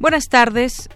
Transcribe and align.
Buenas 0.00 0.30
tardes. 0.30 0.88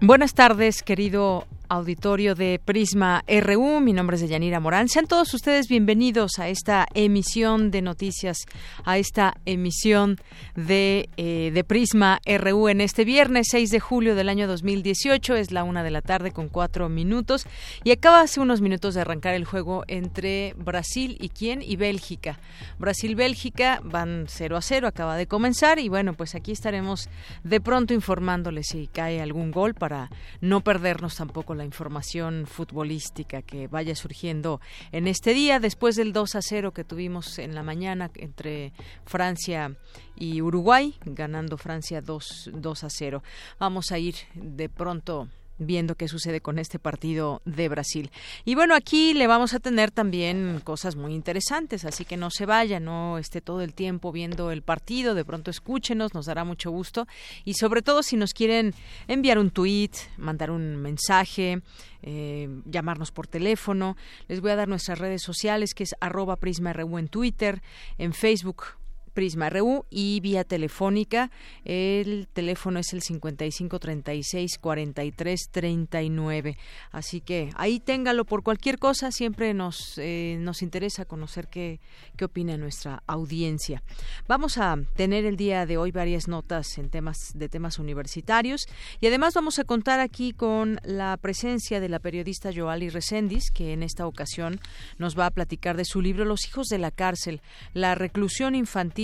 Buenas 0.00 0.34
tardes, 0.34 0.84
querido 0.84 1.48
auditorio 1.72 2.34
de 2.34 2.60
Prisma 2.62 3.24
RU. 3.26 3.80
Mi 3.80 3.94
nombre 3.94 4.16
es 4.16 4.28
Yanira 4.28 4.60
Morán. 4.60 4.88
Sean 4.88 5.06
todos 5.06 5.32
ustedes 5.32 5.68
bienvenidos 5.68 6.38
a 6.38 6.48
esta 6.48 6.86
emisión 6.92 7.70
de 7.70 7.80
noticias, 7.80 8.36
a 8.84 8.98
esta 8.98 9.34
emisión 9.46 10.18
de, 10.54 11.08
eh, 11.16 11.50
de 11.52 11.64
Prisma 11.64 12.20
RU 12.26 12.68
en 12.68 12.82
este 12.82 13.06
viernes 13.06 13.46
6 13.50 13.70
de 13.70 13.80
julio 13.80 14.14
del 14.14 14.28
año 14.28 14.46
2018. 14.46 15.34
Es 15.34 15.50
la 15.50 15.64
una 15.64 15.82
de 15.82 15.90
la 15.90 16.02
tarde 16.02 16.30
con 16.30 16.50
cuatro 16.50 16.90
minutos 16.90 17.46
y 17.84 17.90
acaba 17.92 18.20
hace 18.20 18.40
unos 18.40 18.60
minutos 18.60 18.94
de 18.94 19.00
arrancar 19.00 19.34
el 19.34 19.46
juego 19.46 19.84
entre 19.88 20.54
Brasil 20.58 21.16
y 21.20 21.30
quién 21.30 21.62
y 21.62 21.76
Bélgica. 21.76 22.38
Brasil-Bélgica 22.78 23.80
van 23.82 24.26
0 24.28 24.58
a 24.58 24.60
0, 24.60 24.88
acaba 24.88 25.16
de 25.16 25.26
comenzar 25.26 25.78
y 25.78 25.88
bueno, 25.88 26.12
pues 26.12 26.34
aquí 26.34 26.52
estaremos 26.52 27.08
de 27.44 27.62
pronto 27.62 27.94
informándoles 27.94 28.66
si 28.68 28.88
cae 28.88 29.22
algún 29.22 29.50
gol 29.50 29.72
para 29.72 30.10
no 30.42 30.60
perdernos 30.60 31.16
tampoco 31.16 31.54
la 31.54 31.61
información 31.64 32.46
futbolística 32.46 33.42
que 33.42 33.68
vaya 33.68 33.94
surgiendo 33.94 34.60
en 34.90 35.06
este 35.06 35.34
día, 35.34 35.60
después 35.60 35.96
del 35.96 36.12
2 36.12 36.34
a 36.34 36.42
0 36.42 36.72
que 36.72 36.84
tuvimos 36.84 37.38
en 37.38 37.54
la 37.54 37.62
mañana 37.62 38.10
entre 38.14 38.72
Francia 39.04 39.76
y 40.16 40.42
Uruguay, 40.42 40.94
ganando 41.04 41.56
Francia 41.56 42.00
2, 42.00 42.50
2 42.54 42.84
a 42.84 42.90
0. 42.90 43.22
Vamos 43.58 43.92
a 43.92 43.98
ir 43.98 44.14
de 44.34 44.68
pronto 44.68 45.28
viendo 45.58 45.94
qué 45.94 46.08
sucede 46.08 46.40
con 46.40 46.58
este 46.58 46.78
partido 46.78 47.42
de 47.44 47.68
Brasil. 47.68 48.10
Y 48.44 48.54
bueno, 48.54 48.74
aquí 48.74 49.14
le 49.14 49.26
vamos 49.26 49.54
a 49.54 49.60
tener 49.60 49.90
también 49.90 50.60
cosas 50.64 50.96
muy 50.96 51.14
interesantes, 51.14 51.84
así 51.84 52.04
que 52.04 52.16
no 52.16 52.30
se 52.30 52.46
vaya, 52.46 52.80
no 52.80 53.18
esté 53.18 53.40
todo 53.40 53.62
el 53.62 53.74
tiempo 53.74 54.12
viendo 54.12 54.50
el 54.50 54.62
partido, 54.62 55.14
de 55.14 55.24
pronto 55.24 55.50
escúchenos, 55.50 56.14
nos 56.14 56.26
dará 56.26 56.44
mucho 56.44 56.70
gusto 56.70 57.06
y 57.44 57.54
sobre 57.54 57.82
todo 57.82 58.02
si 58.02 58.16
nos 58.16 58.34
quieren 58.34 58.74
enviar 59.08 59.38
un 59.38 59.50
tweet, 59.50 59.90
mandar 60.16 60.50
un 60.50 60.76
mensaje, 60.76 61.62
eh, 62.02 62.48
llamarnos 62.64 63.12
por 63.12 63.26
teléfono, 63.26 63.96
les 64.28 64.40
voy 64.40 64.50
a 64.50 64.56
dar 64.56 64.68
nuestras 64.68 64.98
redes 64.98 65.22
sociales 65.22 65.74
que 65.74 65.84
es 65.84 65.94
arroba 66.00 66.36
prisma.ru 66.36 66.98
en 66.98 67.08
Twitter, 67.08 67.62
en 67.98 68.12
Facebook 68.12 68.81
Prisma 69.12 69.50
RU 69.50 69.84
y 69.90 70.20
vía 70.20 70.44
telefónica. 70.44 71.30
El 71.64 72.28
teléfono 72.32 72.78
es 72.78 72.92
el 72.92 73.02
55 73.02 73.78
36 73.78 74.58
43 74.58 75.48
39. 75.50 76.58
Así 76.90 77.20
que 77.20 77.50
ahí 77.56 77.80
téngalo 77.80 78.24
por 78.24 78.42
cualquier 78.42 78.78
cosa. 78.78 79.10
Siempre 79.10 79.54
nos, 79.54 79.98
eh, 79.98 80.36
nos 80.40 80.62
interesa 80.62 81.04
conocer 81.04 81.48
qué, 81.48 81.80
qué 82.16 82.24
opina 82.24 82.56
nuestra 82.56 83.02
audiencia. 83.06 83.82
Vamos 84.28 84.58
a 84.58 84.76
tener 84.96 85.24
el 85.24 85.36
día 85.36 85.66
de 85.66 85.76
hoy 85.76 85.90
varias 85.90 86.28
notas 86.28 86.78
en 86.78 86.90
temas 86.90 87.32
de 87.34 87.48
temas 87.48 87.78
universitarios 87.78 88.66
y 89.00 89.06
además 89.06 89.34
vamos 89.34 89.58
a 89.58 89.64
contar 89.64 90.00
aquí 90.00 90.32
con 90.32 90.80
la 90.84 91.16
presencia 91.16 91.80
de 91.80 91.88
la 91.88 91.98
periodista 91.98 92.50
Joali 92.54 92.88
Recendis, 92.88 93.50
que 93.50 93.72
en 93.72 93.82
esta 93.82 94.06
ocasión 94.06 94.60
nos 94.98 95.18
va 95.18 95.26
a 95.26 95.30
platicar 95.30 95.76
de 95.76 95.84
su 95.84 96.00
libro 96.00 96.24
Los 96.24 96.46
hijos 96.46 96.68
de 96.68 96.78
la 96.78 96.90
cárcel, 96.90 97.40
la 97.74 97.94
reclusión 97.94 98.54
infantil 98.54 99.01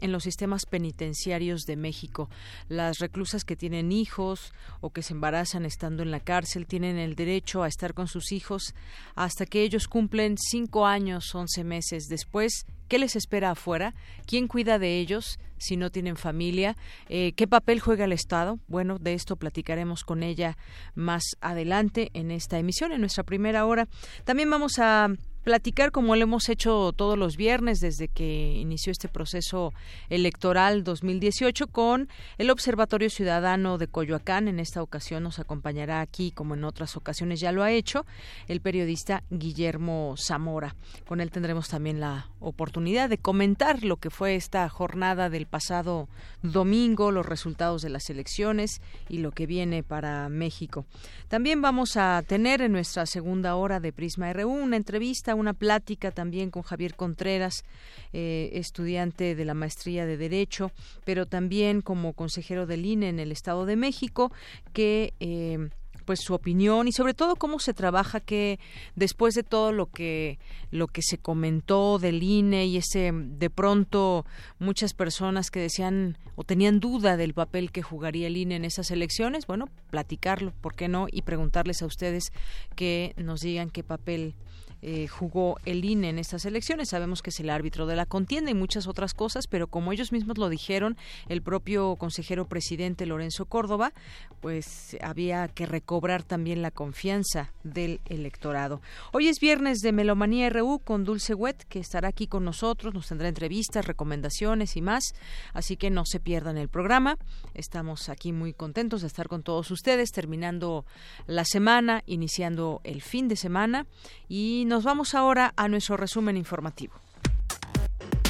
en 0.00 0.12
los 0.12 0.24
sistemas 0.24 0.66
penitenciarios 0.66 1.62
de 1.62 1.76
México. 1.76 2.28
Las 2.68 2.98
reclusas 2.98 3.44
que 3.44 3.56
tienen 3.56 3.92
hijos 3.92 4.52
o 4.80 4.90
que 4.90 5.02
se 5.02 5.12
embarazan 5.12 5.64
estando 5.64 6.02
en 6.02 6.10
la 6.10 6.20
cárcel 6.20 6.66
tienen 6.66 6.96
el 6.96 7.14
derecho 7.14 7.62
a 7.62 7.68
estar 7.68 7.94
con 7.94 8.08
sus 8.08 8.32
hijos 8.32 8.74
hasta 9.14 9.46
que 9.46 9.62
ellos 9.62 9.88
cumplen 9.88 10.36
cinco 10.38 10.86
años, 10.86 11.34
once 11.34 11.64
meses. 11.64 12.06
Después, 12.08 12.66
¿qué 12.88 12.98
les 12.98 13.16
espera 13.16 13.50
afuera? 13.50 13.94
¿Quién 14.26 14.48
cuida 14.48 14.78
de 14.78 14.98
ellos? 14.98 15.38
si 15.60 15.76
no 15.76 15.90
tienen 15.90 16.16
familia. 16.16 16.74
Eh, 17.10 17.32
¿Qué 17.36 17.46
papel 17.46 17.80
juega 17.80 18.06
el 18.06 18.12
Estado? 18.12 18.58
Bueno, 18.66 18.98
de 18.98 19.12
esto 19.12 19.36
platicaremos 19.36 20.04
con 20.04 20.22
ella 20.22 20.56
más 20.94 21.22
adelante 21.42 22.10
en 22.14 22.30
esta 22.30 22.58
emisión, 22.58 22.92
en 22.92 23.00
nuestra 23.00 23.24
primera 23.24 23.66
hora. 23.66 23.86
También 24.24 24.48
vamos 24.48 24.78
a 24.78 25.08
platicar 25.42 25.90
como 25.90 26.16
lo 26.16 26.22
hemos 26.22 26.48
hecho 26.48 26.92
todos 26.92 27.18
los 27.18 27.36
viernes 27.36 27.80
desde 27.80 28.08
que 28.08 28.54
inició 28.54 28.92
este 28.92 29.08
proceso 29.08 29.72
electoral 30.08 30.84
2018 30.84 31.68
con 31.68 32.08
el 32.38 32.50
Observatorio 32.50 33.10
Ciudadano 33.10 33.78
de 33.78 33.88
Coyoacán. 33.88 34.48
En 34.48 34.60
esta 34.60 34.82
ocasión 34.82 35.22
nos 35.22 35.38
acompañará 35.38 36.00
aquí, 36.00 36.30
como 36.30 36.54
en 36.54 36.64
otras 36.64 36.96
ocasiones 36.96 37.40
ya 37.40 37.52
lo 37.52 37.62
ha 37.62 37.72
hecho, 37.72 38.04
el 38.48 38.60
periodista 38.60 39.22
Guillermo 39.30 40.14
Zamora. 40.18 40.76
Con 41.06 41.20
él 41.20 41.30
tendremos 41.30 41.68
también 41.68 42.00
la 42.00 42.30
oportunidad 42.40 43.08
de 43.08 43.18
comentar 43.18 43.82
lo 43.82 43.96
que 43.96 44.10
fue 44.10 44.36
esta 44.36 44.68
jornada 44.68 45.30
del 45.30 45.46
pasado 45.46 46.08
domingo, 46.42 47.10
los 47.12 47.26
resultados 47.26 47.82
de 47.82 47.90
las 47.90 48.10
elecciones 48.10 48.80
y 49.08 49.18
lo 49.18 49.32
que 49.32 49.46
viene 49.46 49.82
para 49.82 50.28
México. 50.28 50.86
También 51.28 51.62
vamos 51.62 51.96
a 51.96 52.22
tener 52.26 52.62
en 52.62 52.72
nuestra 52.72 53.06
segunda 53.06 53.54
hora 53.54 53.80
de 53.80 53.92
Prisma 53.92 54.32
RU 54.32 54.50
una 54.50 54.76
entrevista 54.76 55.29
una 55.34 55.52
plática 55.52 56.10
también 56.10 56.50
con 56.50 56.62
Javier 56.62 56.94
Contreras, 56.94 57.64
eh, 58.12 58.50
estudiante 58.54 59.34
de 59.34 59.44
la 59.44 59.54
maestría 59.54 60.06
de 60.06 60.16
Derecho, 60.16 60.72
pero 61.04 61.26
también 61.26 61.80
como 61.80 62.12
consejero 62.12 62.66
del 62.66 62.84
INE 62.84 63.08
en 63.08 63.18
el 63.18 63.32
Estado 63.32 63.66
de 63.66 63.76
México, 63.76 64.32
que 64.72 65.14
eh, 65.20 65.70
pues 66.10 66.20
su 66.20 66.34
opinión 66.34 66.88
y 66.88 66.92
sobre 66.92 67.14
todo 67.14 67.36
cómo 67.36 67.60
se 67.60 67.72
trabaja 67.72 68.18
que 68.18 68.58
después 68.96 69.34
de 69.34 69.44
todo 69.44 69.70
lo 69.70 69.86
que 69.86 70.40
lo 70.72 70.88
que 70.88 71.02
se 71.02 71.18
comentó 71.18 72.00
del 72.00 72.22
INE 72.22 72.66
y 72.66 72.78
ese 72.78 73.12
de 73.12 73.48
pronto 73.48 74.24
muchas 74.58 74.92
personas 74.92 75.52
que 75.52 75.60
decían 75.60 76.18
o 76.34 76.42
tenían 76.42 76.80
duda 76.80 77.16
del 77.16 77.32
papel 77.32 77.70
que 77.70 77.82
jugaría 77.82 78.26
el 78.26 78.36
INE 78.36 78.56
en 78.56 78.64
esas 78.64 78.90
elecciones, 78.90 79.46
bueno, 79.46 79.68
platicarlo, 79.90 80.52
¿por 80.60 80.74
qué 80.74 80.88
no? 80.88 81.06
y 81.10 81.22
preguntarles 81.22 81.80
a 81.80 81.86
ustedes 81.86 82.32
que 82.74 83.14
nos 83.16 83.40
digan 83.40 83.70
qué 83.70 83.84
papel 83.84 84.34
eh, 84.82 85.06
jugó 85.08 85.58
el 85.64 85.84
INE 85.84 86.08
en 86.08 86.18
estas 86.18 86.44
elecciones. 86.44 86.90
Sabemos 86.90 87.22
que 87.22 87.30
es 87.30 87.40
el 87.40 87.50
árbitro 87.50 87.86
de 87.86 87.96
la 87.96 88.06
contienda 88.06 88.50
y 88.50 88.54
muchas 88.54 88.86
otras 88.86 89.14
cosas, 89.14 89.46
pero 89.46 89.66
como 89.66 89.92
ellos 89.92 90.12
mismos 90.12 90.38
lo 90.38 90.48
dijeron, 90.48 90.96
el 91.28 91.42
propio 91.42 91.96
consejero 91.96 92.46
presidente 92.46 93.06
Lorenzo 93.06 93.46
Córdoba, 93.46 93.92
pues 94.40 94.96
había 95.02 95.48
que 95.48 95.66
recobrar 95.66 96.22
también 96.22 96.62
la 96.62 96.70
confianza 96.70 97.52
del 97.62 98.00
electorado. 98.06 98.80
Hoy 99.12 99.28
es 99.28 99.38
viernes 99.38 99.80
de 99.80 99.92
Melomanía 99.92 100.48
RU 100.50 100.80
con 100.82 101.04
Dulce 101.04 101.34
Wet, 101.34 101.64
que 101.68 101.78
estará 101.78 102.08
aquí 102.08 102.26
con 102.26 102.44
nosotros, 102.44 102.94
nos 102.94 103.08
tendrá 103.08 103.28
entrevistas, 103.28 103.86
recomendaciones 103.86 104.76
y 104.76 104.82
más, 104.82 105.14
así 105.52 105.76
que 105.76 105.90
no 105.90 106.04
se 106.06 106.20
pierdan 106.20 106.56
el 106.56 106.68
programa. 106.68 107.18
Estamos 107.54 108.08
aquí 108.08 108.32
muy 108.32 108.54
contentos 108.54 109.02
de 109.02 109.08
estar 109.08 109.28
con 109.28 109.42
todos 109.42 109.70
ustedes, 109.70 110.10
terminando 110.10 110.84
la 111.26 111.44
semana, 111.44 112.02
iniciando 112.06 112.80
el 112.84 113.02
fin 113.02 113.28
de 113.28 113.36
semana 113.36 113.86
y 114.28 114.64
nos 114.70 114.84
vamos 114.84 115.16
ahora 115.16 115.52
a 115.56 115.66
nuestro 115.66 115.96
resumen 115.96 116.36
informativo. 116.36 116.94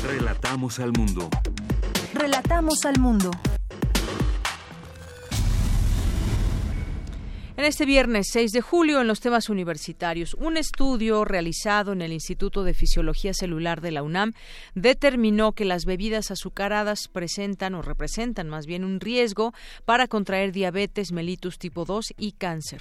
Relatamos 0.02 0.80
al 0.80 0.90
mundo. 0.90 1.28
Relatamos 2.14 2.86
al 2.86 2.98
mundo. 2.98 3.30
En 7.58 7.66
este 7.66 7.84
viernes 7.84 8.28
6 8.32 8.52
de 8.52 8.62
julio, 8.62 9.02
en 9.02 9.06
los 9.06 9.20
temas 9.20 9.50
universitarios, 9.50 10.32
un 10.32 10.56
estudio 10.56 11.26
realizado 11.26 11.92
en 11.92 12.00
el 12.00 12.10
Instituto 12.10 12.64
de 12.64 12.72
Fisiología 12.72 13.34
Celular 13.34 13.82
de 13.82 13.90
la 13.90 14.02
UNAM 14.02 14.32
determinó 14.74 15.52
que 15.52 15.66
las 15.66 15.84
bebidas 15.84 16.30
azucaradas 16.30 17.08
presentan 17.08 17.74
o 17.74 17.82
representan 17.82 18.48
más 18.48 18.64
bien 18.64 18.86
un 18.86 18.98
riesgo 18.98 19.52
para 19.84 20.08
contraer 20.08 20.52
diabetes 20.52 21.12
mellitus 21.12 21.58
tipo 21.58 21.84
2 21.84 22.14
y 22.16 22.32
cáncer. 22.32 22.80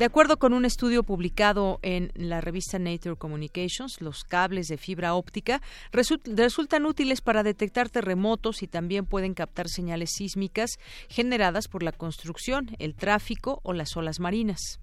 De 0.00 0.06
acuerdo 0.06 0.38
con 0.38 0.54
un 0.54 0.64
estudio 0.64 1.02
publicado 1.02 1.78
en 1.82 2.10
la 2.14 2.40
revista 2.40 2.78
Nature 2.78 3.16
Communications, 3.16 4.00
los 4.00 4.24
cables 4.24 4.66
de 4.68 4.78
fibra 4.78 5.12
óptica 5.12 5.60
resultan 5.92 6.86
útiles 6.86 7.20
para 7.20 7.42
detectar 7.42 7.90
terremotos 7.90 8.62
y 8.62 8.66
también 8.66 9.04
pueden 9.04 9.34
captar 9.34 9.68
señales 9.68 10.12
sísmicas 10.16 10.78
generadas 11.10 11.68
por 11.68 11.82
la 11.82 11.92
construcción, 11.92 12.70
el 12.78 12.94
tráfico 12.94 13.60
o 13.62 13.74
las 13.74 13.94
olas 13.94 14.20
marinas. 14.20 14.80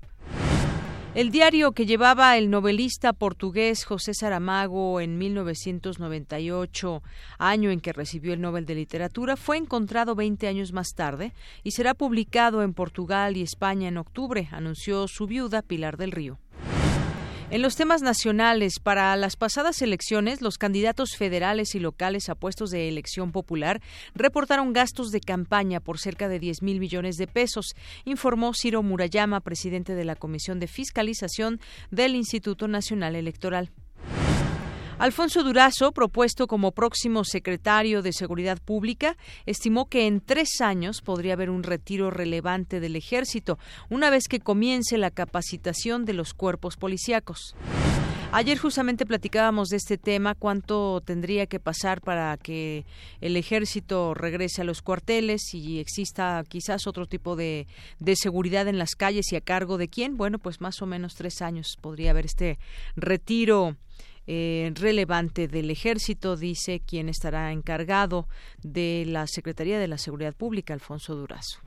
El 1.17 1.31
diario 1.31 1.71
que 1.71 1.87
llevaba 1.87 2.37
el 2.37 2.51
novelista 2.51 3.11
portugués 3.11 3.85
José 3.85 4.13
Saramago 4.13 5.01
en 5.01 5.17
1998, 5.17 7.01
año 7.39 7.71
en 7.71 7.79
que 7.79 7.91
recibió 7.91 8.33
el 8.33 8.41
Nobel 8.41 8.67
de 8.67 8.75
Literatura, 8.75 9.35
fue 9.35 9.57
encontrado 9.57 10.13
20 10.13 10.47
años 10.47 10.73
más 10.73 10.89
tarde 10.93 11.33
y 11.63 11.71
será 11.71 11.95
publicado 11.95 12.61
en 12.61 12.75
Portugal 12.75 13.35
y 13.35 13.41
España 13.41 13.87
en 13.87 13.97
octubre, 13.97 14.47
anunció 14.51 15.07
su 15.07 15.25
viuda 15.25 15.63
Pilar 15.63 15.97
del 15.97 16.11
Río. 16.11 16.37
En 17.49 17.61
los 17.61 17.77
temas 17.77 18.01
nacionales, 18.01 18.73
para 18.83 19.15
las 19.15 19.37
pasadas 19.37 19.81
elecciones, 19.81 20.41
los 20.41 20.57
candidatos 20.57 21.15
federales 21.15 21.75
y 21.75 21.79
locales 21.79 22.27
a 22.27 22.35
puestos 22.35 22.71
de 22.71 22.89
elección 22.89 23.31
popular 23.31 23.81
reportaron 24.15 24.73
gastos 24.73 25.11
de 25.11 25.21
campaña 25.21 25.79
por 25.79 25.97
cerca 25.97 26.27
de 26.27 26.39
10 26.39 26.61
mil 26.61 26.81
millones 26.81 27.15
de 27.15 27.25
pesos, 27.25 27.73
informó 28.03 28.51
Ciro 28.53 28.83
Murayama, 28.83 29.39
presidente 29.39 29.95
de 29.95 30.03
la 30.03 30.17
Comisión 30.17 30.59
de 30.59 30.67
Fiscalización 30.67 31.61
del 31.89 32.15
Instituto 32.15 32.67
Nacional 32.67 33.15
Electoral. 33.15 33.71
Alfonso 34.99 35.43
Durazo, 35.43 35.91
propuesto 35.91 36.47
como 36.47 36.71
próximo 36.71 37.23
secretario 37.23 38.01
de 38.01 38.11
Seguridad 38.11 38.57
Pública, 38.57 39.15
estimó 39.45 39.85
que 39.85 40.07
en 40.07 40.21
tres 40.21 40.59
años 40.59 41.01
podría 41.01 41.33
haber 41.33 41.51
un 41.51 41.61
retiro 41.61 42.09
relevante 42.09 42.79
del 42.79 42.95
ejército, 42.95 43.59
una 43.91 44.09
vez 44.09 44.27
que 44.27 44.39
comience 44.39 44.97
la 44.97 45.11
capacitación 45.11 46.03
de 46.05 46.13
los 46.13 46.33
cuerpos 46.33 46.77
policíacos. 46.77 47.55
Ayer 48.31 48.57
justamente 48.57 49.05
platicábamos 49.05 49.69
de 49.69 49.77
este 49.77 49.99
tema, 49.99 50.33
cuánto 50.33 50.99
tendría 51.05 51.45
que 51.45 51.59
pasar 51.59 52.01
para 52.01 52.35
que 52.37 52.83
el 53.21 53.37
ejército 53.37 54.15
regrese 54.15 54.61
a 54.61 54.65
los 54.65 54.81
cuarteles 54.81 55.53
y 55.53 55.79
exista 55.79 56.43
quizás 56.49 56.87
otro 56.87 57.05
tipo 57.05 57.35
de, 57.35 57.67
de, 57.99 58.15
seguridad 58.15 58.67
en 58.67 58.79
las 58.79 58.95
calles 58.95 59.31
y 59.31 59.35
a 59.35 59.41
cargo 59.41 59.77
de 59.77 59.89
quién. 59.89 60.17
Bueno, 60.17 60.39
pues 60.39 60.59
más 60.59 60.81
o 60.81 60.87
menos 60.87 61.13
tres 61.13 61.41
años 61.43 61.77
podría 61.79 62.11
haber 62.11 62.25
este 62.25 62.59
retiro 62.95 63.77
eh, 64.27 64.71
relevante 64.75 65.47
del 65.47 65.71
ejército, 65.71 66.35
dice 66.35 66.81
quien 66.85 67.09
estará 67.09 67.51
encargado 67.51 68.27
de 68.61 69.05
la 69.07 69.25
Secretaría 69.27 69.79
de 69.79 69.87
la 69.87 69.97
Seguridad 69.97 70.35
Pública, 70.35 70.73
Alfonso 70.73 71.15
Durazo. 71.15 71.59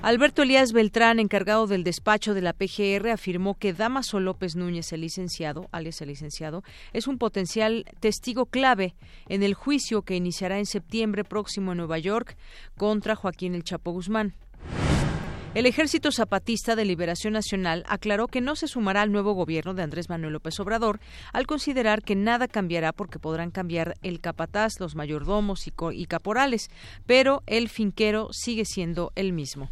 Alberto 0.00 0.42
Elías 0.42 0.72
Beltrán, 0.72 1.18
encargado 1.18 1.66
del 1.66 1.82
despacho 1.82 2.32
de 2.32 2.40
la 2.40 2.52
PGR, 2.52 3.10
afirmó 3.10 3.54
que 3.54 3.72
Damaso 3.72 4.20
López 4.20 4.54
Núñez, 4.54 4.92
el 4.92 5.00
licenciado, 5.00 5.68
alias 5.72 6.00
el 6.00 6.08
licenciado, 6.08 6.62
es 6.92 7.08
un 7.08 7.18
potencial 7.18 7.84
testigo 7.98 8.46
clave 8.46 8.94
en 9.28 9.42
el 9.42 9.54
juicio 9.54 10.02
que 10.02 10.14
iniciará 10.14 10.58
en 10.58 10.66
septiembre 10.66 11.24
próximo 11.24 11.72
en 11.72 11.78
Nueva 11.78 11.98
York 11.98 12.36
contra 12.76 13.16
Joaquín 13.16 13.56
El 13.56 13.64
Chapo 13.64 13.90
Guzmán. 13.90 14.34
El 15.58 15.66
Ejército 15.66 16.12
Zapatista 16.12 16.76
de 16.76 16.84
Liberación 16.84 17.32
Nacional 17.32 17.82
aclaró 17.88 18.28
que 18.28 18.40
no 18.40 18.54
se 18.54 18.68
sumará 18.68 19.02
al 19.02 19.10
nuevo 19.10 19.32
gobierno 19.32 19.74
de 19.74 19.82
Andrés 19.82 20.08
Manuel 20.08 20.34
López 20.34 20.60
Obrador 20.60 21.00
al 21.32 21.48
considerar 21.48 22.04
que 22.04 22.14
nada 22.14 22.46
cambiará 22.46 22.92
porque 22.92 23.18
podrán 23.18 23.50
cambiar 23.50 23.96
el 24.02 24.20
capataz, 24.20 24.78
los 24.78 24.94
mayordomos 24.94 25.66
y, 25.66 26.06
caporales, 26.06 26.70
pero 27.06 27.42
el 27.48 27.68
finquero 27.68 28.28
sigue 28.30 28.64
siendo 28.64 29.10
el 29.16 29.32
mismo. 29.32 29.68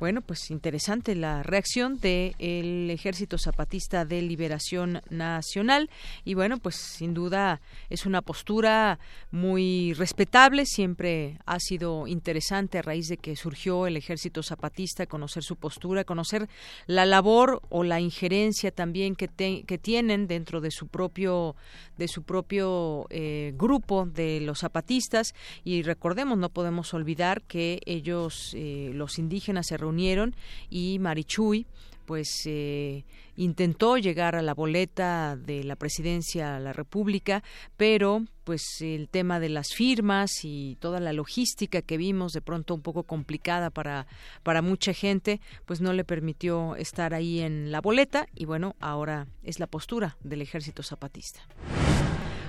Bueno, 0.00 0.20
pues 0.20 0.52
interesante 0.52 1.16
la 1.16 1.42
reacción 1.42 1.98
del 1.98 2.88
Ejército 2.88 3.36
Zapatista 3.36 4.04
de 4.04 4.22
Liberación 4.22 5.02
Nacional. 5.10 5.90
Y 6.24 6.34
bueno, 6.34 6.58
pues 6.58 6.76
sin 6.76 7.14
duda 7.14 7.60
es 7.90 8.06
una 8.06 8.22
postura 8.22 9.00
muy 9.32 9.94
respetable, 9.94 10.66
siempre 10.66 11.40
ha 11.46 11.58
sido 11.58 12.06
interesante 12.06 12.78
a 12.78 12.82
raíz 12.82 13.08
de 13.08 13.16
que 13.16 13.34
surgió 13.34 13.88
el 13.88 13.96
Ejército 13.96 14.44
Zapatista 14.44 15.06
conocer 15.06 15.42
su 15.42 15.56
postura, 15.56 16.04
conocer 16.04 16.48
la 16.86 17.04
labor 17.04 17.60
o 17.68 17.82
la 17.82 17.98
injerencia 17.98 18.70
también 18.70 19.16
que, 19.16 19.26
que 19.66 19.78
tienen 19.78 20.28
dentro 20.28 20.60
de 20.60 20.70
su 20.70 20.86
propio 20.86 21.56
de 21.98 22.08
su 22.08 22.22
propio 22.22 23.06
eh, 23.10 23.52
grupo 23.56 24.06
de 24.06 24.40
los 24.40 24.60
zapatistas 24.60 25.34
y 25.64 25.82
recordemos 25.82 26.38
no 26.38 26.48
podemos 26.48 26.94
olvidar 26.94 27.42
que 27.42 27.80
ellos 27.84 28.54
eh, 28.54 28.92
los 28.94 29.18
indígenas 29.18 29.66
se 29.66 29.76
reunieron 29.76 30.34
y 30.70 30.98
Marichuy 31.00 31.66
pues 32.08 32.44
eh, 32.46 33.04
intentó 33.36 33.98
llegar 33.98 34.34
a 34.34 34.40
la 34.40 34.54
boleta 34.54 35.36
de 35.36 35.62
la 35.62 35.76
presidencia 35.76 36.54
de 36.54 36.60
la 36.60 36.72
República, 36.72 37.42
pero 37.76 38.24
pues 38.44 38.62
el 38.80 39.10
tema 39.10 39.40
de 39.40 39.50
las 39.50 39.74
firmas 39.74 40.30
y 40.42 40.78
toda 40.80 41.00
la 41.00 41.12
logística 41.12 41.82
que 41.82 41.98
vimos 41.98 42.32
de 42.32 42.40
pronto 42.40 42.74
un 42.74 42.80
poco 42.80 43.02
complicada 43.02 43.68
para 43.68 44.06
para 44.42 44.62
mucha 44.62 44.94
gente, 44.94 45.42
pues 45.66 45.82
no 45.82 45.92
le 45.92 46.02
permitió 46.02 46.76
estar 46.76 47.12
ahí 47.12 47.40
en 47.40 47.70
la 47.70 47.82
boleta 47.82 48.26
y 48.34 48.46
bueno, 48.46 48.74
ahora 48.80 49.26
es 49.42 49.60
la 49.60 49.66
postura 49.66 50.16
del 50.24 50.40
Ejército 50.40 50.82
Zapatista. 50.82 51.40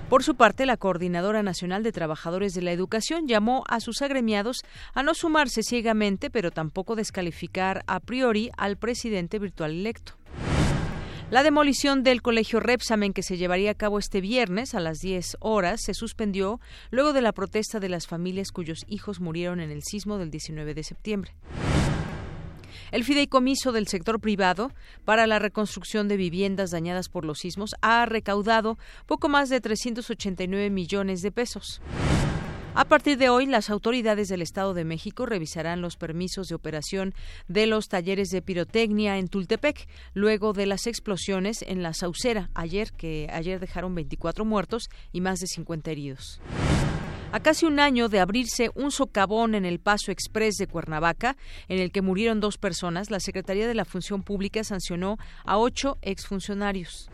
Por 0.10 0.24
su 0.24 0.34
parte, 0.34 0.66
la 0.66 0.76
Coordinadora 0.76 1.44
Nacional 1.44 1.84
de 1.84 1.92
Trabajadores 1.92 2.54
de 2.54 2.64
la 2.64 2.72
Educación 2.72 3.28
llamó 3.28 3.64
a 3.70 3.80
sus 3.80 4.02
agremiados 4.02 4.64
a 4.96 5.04
no 5.04 5.14
sumarse 5.14 5.62
ciegamente, 5.62 6.32
pero 6.32 6.50
tampoco 6.50 6.96
descalificar 6.96 7.84
a 7.86 8.00
priori 8.00 8.50
al 8.58 8.78
presidente 8.78 9.38
virtual 9.38 9.70
electo. 9.70 10.14
La 11.30 11.44
demolición 11.44 12.02
del 12.02 12.24
colegio 12.24 12.60
Repsamen 12.60 13.14
que 13.14 13.22
se 13.22 13.38
llevaría 13.38 13.70
a 13.70 13.76
cabo 13.76 14.00
este 14.00 14.20
viernes 14.20 14.74
a 14.74 14.80
las 14.80 14.98
10 14.98 15.38
horas 15.42 15.82
se 15.84 15.94
suspendió 15.94 16.60
luego 16.90 17.14
de 17.14 17.22
la 17.22 17.32
protesta 17.32 17.80
de 17.80 17.90
las 17.90 18.08
familias 18.08 18.52
cuyos 18.52 18.86
hijos 18.88 19.20
murieron 19.20 19.60
en 19.60 19.70
el 19.70 19.84
sismo 19.84 20.18
del 20.18 20.32
19 20.32 20.74
de 20.74 20.84
septiembre. 20.84 21.36
El 22.92 23.04
fideicomiso 23.04 23.72
del 23.72 23.88
sector 23.88 24.20
privado 24.20 24.72
para 25.06 25.28
la 25.28 25.40
reconstrucción 25.40 26.08
de 26.08 26.18
viviendas 26.18 26.72
dañadas 26.72 27.10
por 27.10 27.26
los 27.26 27.40
sismos 27.40 27.76
ha 27.82 28.06
recaudado 28.06 28.78
poco 29.06 29.30
más 29.30 29.50
de 29.50 29.62
389 29.62 30.70
millones 30.70 31.22
de 31.22 31.32
pesos. 31.32 31.82
A 32.76 32.86
partir 32.86 33.18
de 33.18 33.30
hoy, 33.30 33.46
las 33.46 33.70
autoridades 33.70 34.30
del 34.30 34.42
Estado 34.42 34.74
de 34.74 34.86
México 34.86 35.26
revisarán 35.26 35.82
los 35.82 35.98
permisos 35.98 36.48
de 36.48 36.56
operación 36.56 37.14
de 37.48 37.66
los 37.66 37.90
talleres 37.90 38.30
de 38.30 38.42
pirotecnia 38.42 39.18
en 39.18 39.28
Tultepec, 39.28 39.88
luego 40.14 40.54
de 40.54 40.66
las 40.66 40.88
explosiones 40.88 41.64
en 41.64 41.84
la 41.84 41.94
Saucera 41.94 42.50
ayer, 42.54 42.92
que 42.94 43.28
ayer 43.34 43.60
dejaron 43.60 43.96
24 43.96 44.46
muertos 44.46 44.90
y 45.12 45.20
más 45.20 45.40
de 45.40 45.48
50 45.48 45.92
heridos. 45.92 46.40
A 47.32 47.42
casi 47.42 47.68
un 47.68 47.80
año 47.80 48.10
de 48.10 48.20
abrirse 48.20 48.72
un 48.74 48.90
socavón 48.90 49.54
en 49.54 49.64
el 49.64 49.80
Paso 49.80 50.12
Express 50.12 50.56
de 50.56 50.66
Cuernavaca, 50.66 51.38
en 51.68 51.80
el 51.80 51.92
que 51.92 52.02
murieron 52.02 52.40
dos 52.40 52.58
personas, 52.58 53.12
la 53.12 53.20
Secretaría 53.20 53.68
de 53.68 53.76
la 53.76 53.86
Función 53.86 54.24
Pública 54.24 54.64
sancionó 54.64 55.18
a 55.46 55.60
ocho 55.60 56.00
exfuncionarios. 56.02 57.12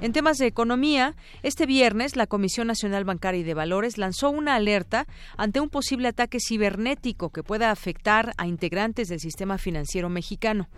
En 0.00 0.12
temas 0.12 0.38
de 0.38 0.46
economía, 0.46 1.16
este 1.42 1.66
viernes 1.66 2.14
la 2.14 2.28
Comisión 2.28 2.68
Nacional 2.68 3.04
Bancaria 3.04 3.40
y 3.40 3.42
de 3.42 3.54
Valores 3.54 3.98
lanzó 3.98 4.30
una 4.30 4.54
alerta 4.54 5.08
ante 5.36 5.58
un 5.58 5.68
posible 5.68 6.06
ataque 6.06 6.38
cibernético 6.38 7.30
que 7.30 7.42
pueda 7.42 7.72
afectar 7.72 8.34
a 8.36 8.46
integrantes 8.46 9.08
del 9.08 9.18
sistema 9.18 9.58
financiero 9.58 10.08
mexicano. 10.08 10.68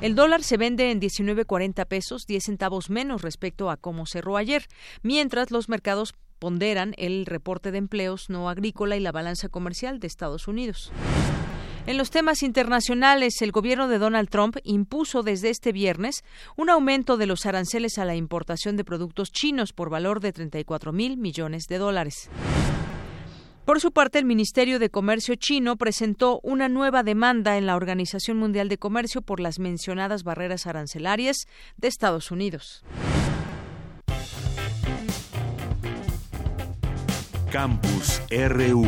El 0.00 0.16
dólar 0.16 0.42
se 0.42 0.56
vende 0.56 0.90
en 0.90 1.00
19.40 1.00 1.86
pesos, 1.86 2.26
10 2.26 2.44
centavos 2.44 2.90
menos 2.90 3.22
respecto 3.22 3.70
a 3.70 3.76
cómo 3.76 4.06
cerró 4.06 4.36
ayer, 4.36 4.66
mientras 5.02 5.52
los 5.52 5.68
mercados 5.68 6.14
ponderan 6.44 6.92
el 6.98 7.24
reporte 7.24 7.72
de 7.72 7.78
empleos 7.78 8.28
no 8.28 8.50
agrícola 8.50 8.98
y 8.98 9.00
la 9.00 9.12
balanza 9.12 9.48
comercial 9.48 9.98
de 9.98 10.06
Estados 10.06 10.46
Unidos. 10.46 10.92
En 11.86 11.96
los 11.96 12.10
temas 12.10 12.42
internacionales, 12.42 13.40
el 13.40 13.50
gobierno 13.50 13.88
de 13.88 13.96
Donald 13.96 14.28
Trump 14.28 14.58
impuso 14.62 15.22
desde 15.22 15.48
este 15.48 15.72
viernes 15.72 16.22
un 16.58 16.68
aumento 16.68 17.16
de 17.16 17.24
los 17.24 17.46
aranceles 17.46 17.96
a 17.96 18.04
la 18.04 18.14
importación 18.14 18.76
de 18.76 18.84
productos 18.84 19.32
chinos 19.32 19.72
por 19.72 19.88
valor 19.88 20.20
de 20.20 20.34
34 20.34 20.92
mil 20.92 21.16
millones 21.16 21.64
de 21.66 21.78
dólares. 21.78 22.28
Por 23.64 23.80
su 23.80 23.92
parte, 23.92 24.18
el 24.18 24.26
Ministerio 24.26 24.78
de 24.78 24.90
Comercio 24.90 25.36
chino 25.36 25.76
presentó 25.76 26.40
una 26.42 26.68
nueva 26.68 27.02
demanda 27.02 27.56
en 27.56 27.64
la 27.64 27.74
Organización 27.74 28.36
Mundial 28.36 28.68
de 28.68 28.76
Comercio 28.76 29.22
por 29.22 29.40
las 29.40 29.58
mencionadas 29.58 30.24
barreras 30.24 30.66
arancelarias 30.66 31.46
de 31.78 31.88
Estados 31.88 32.30
Unidos. 32.30 32.84
Campus 37.54 38.20
RU. 38.48 38.84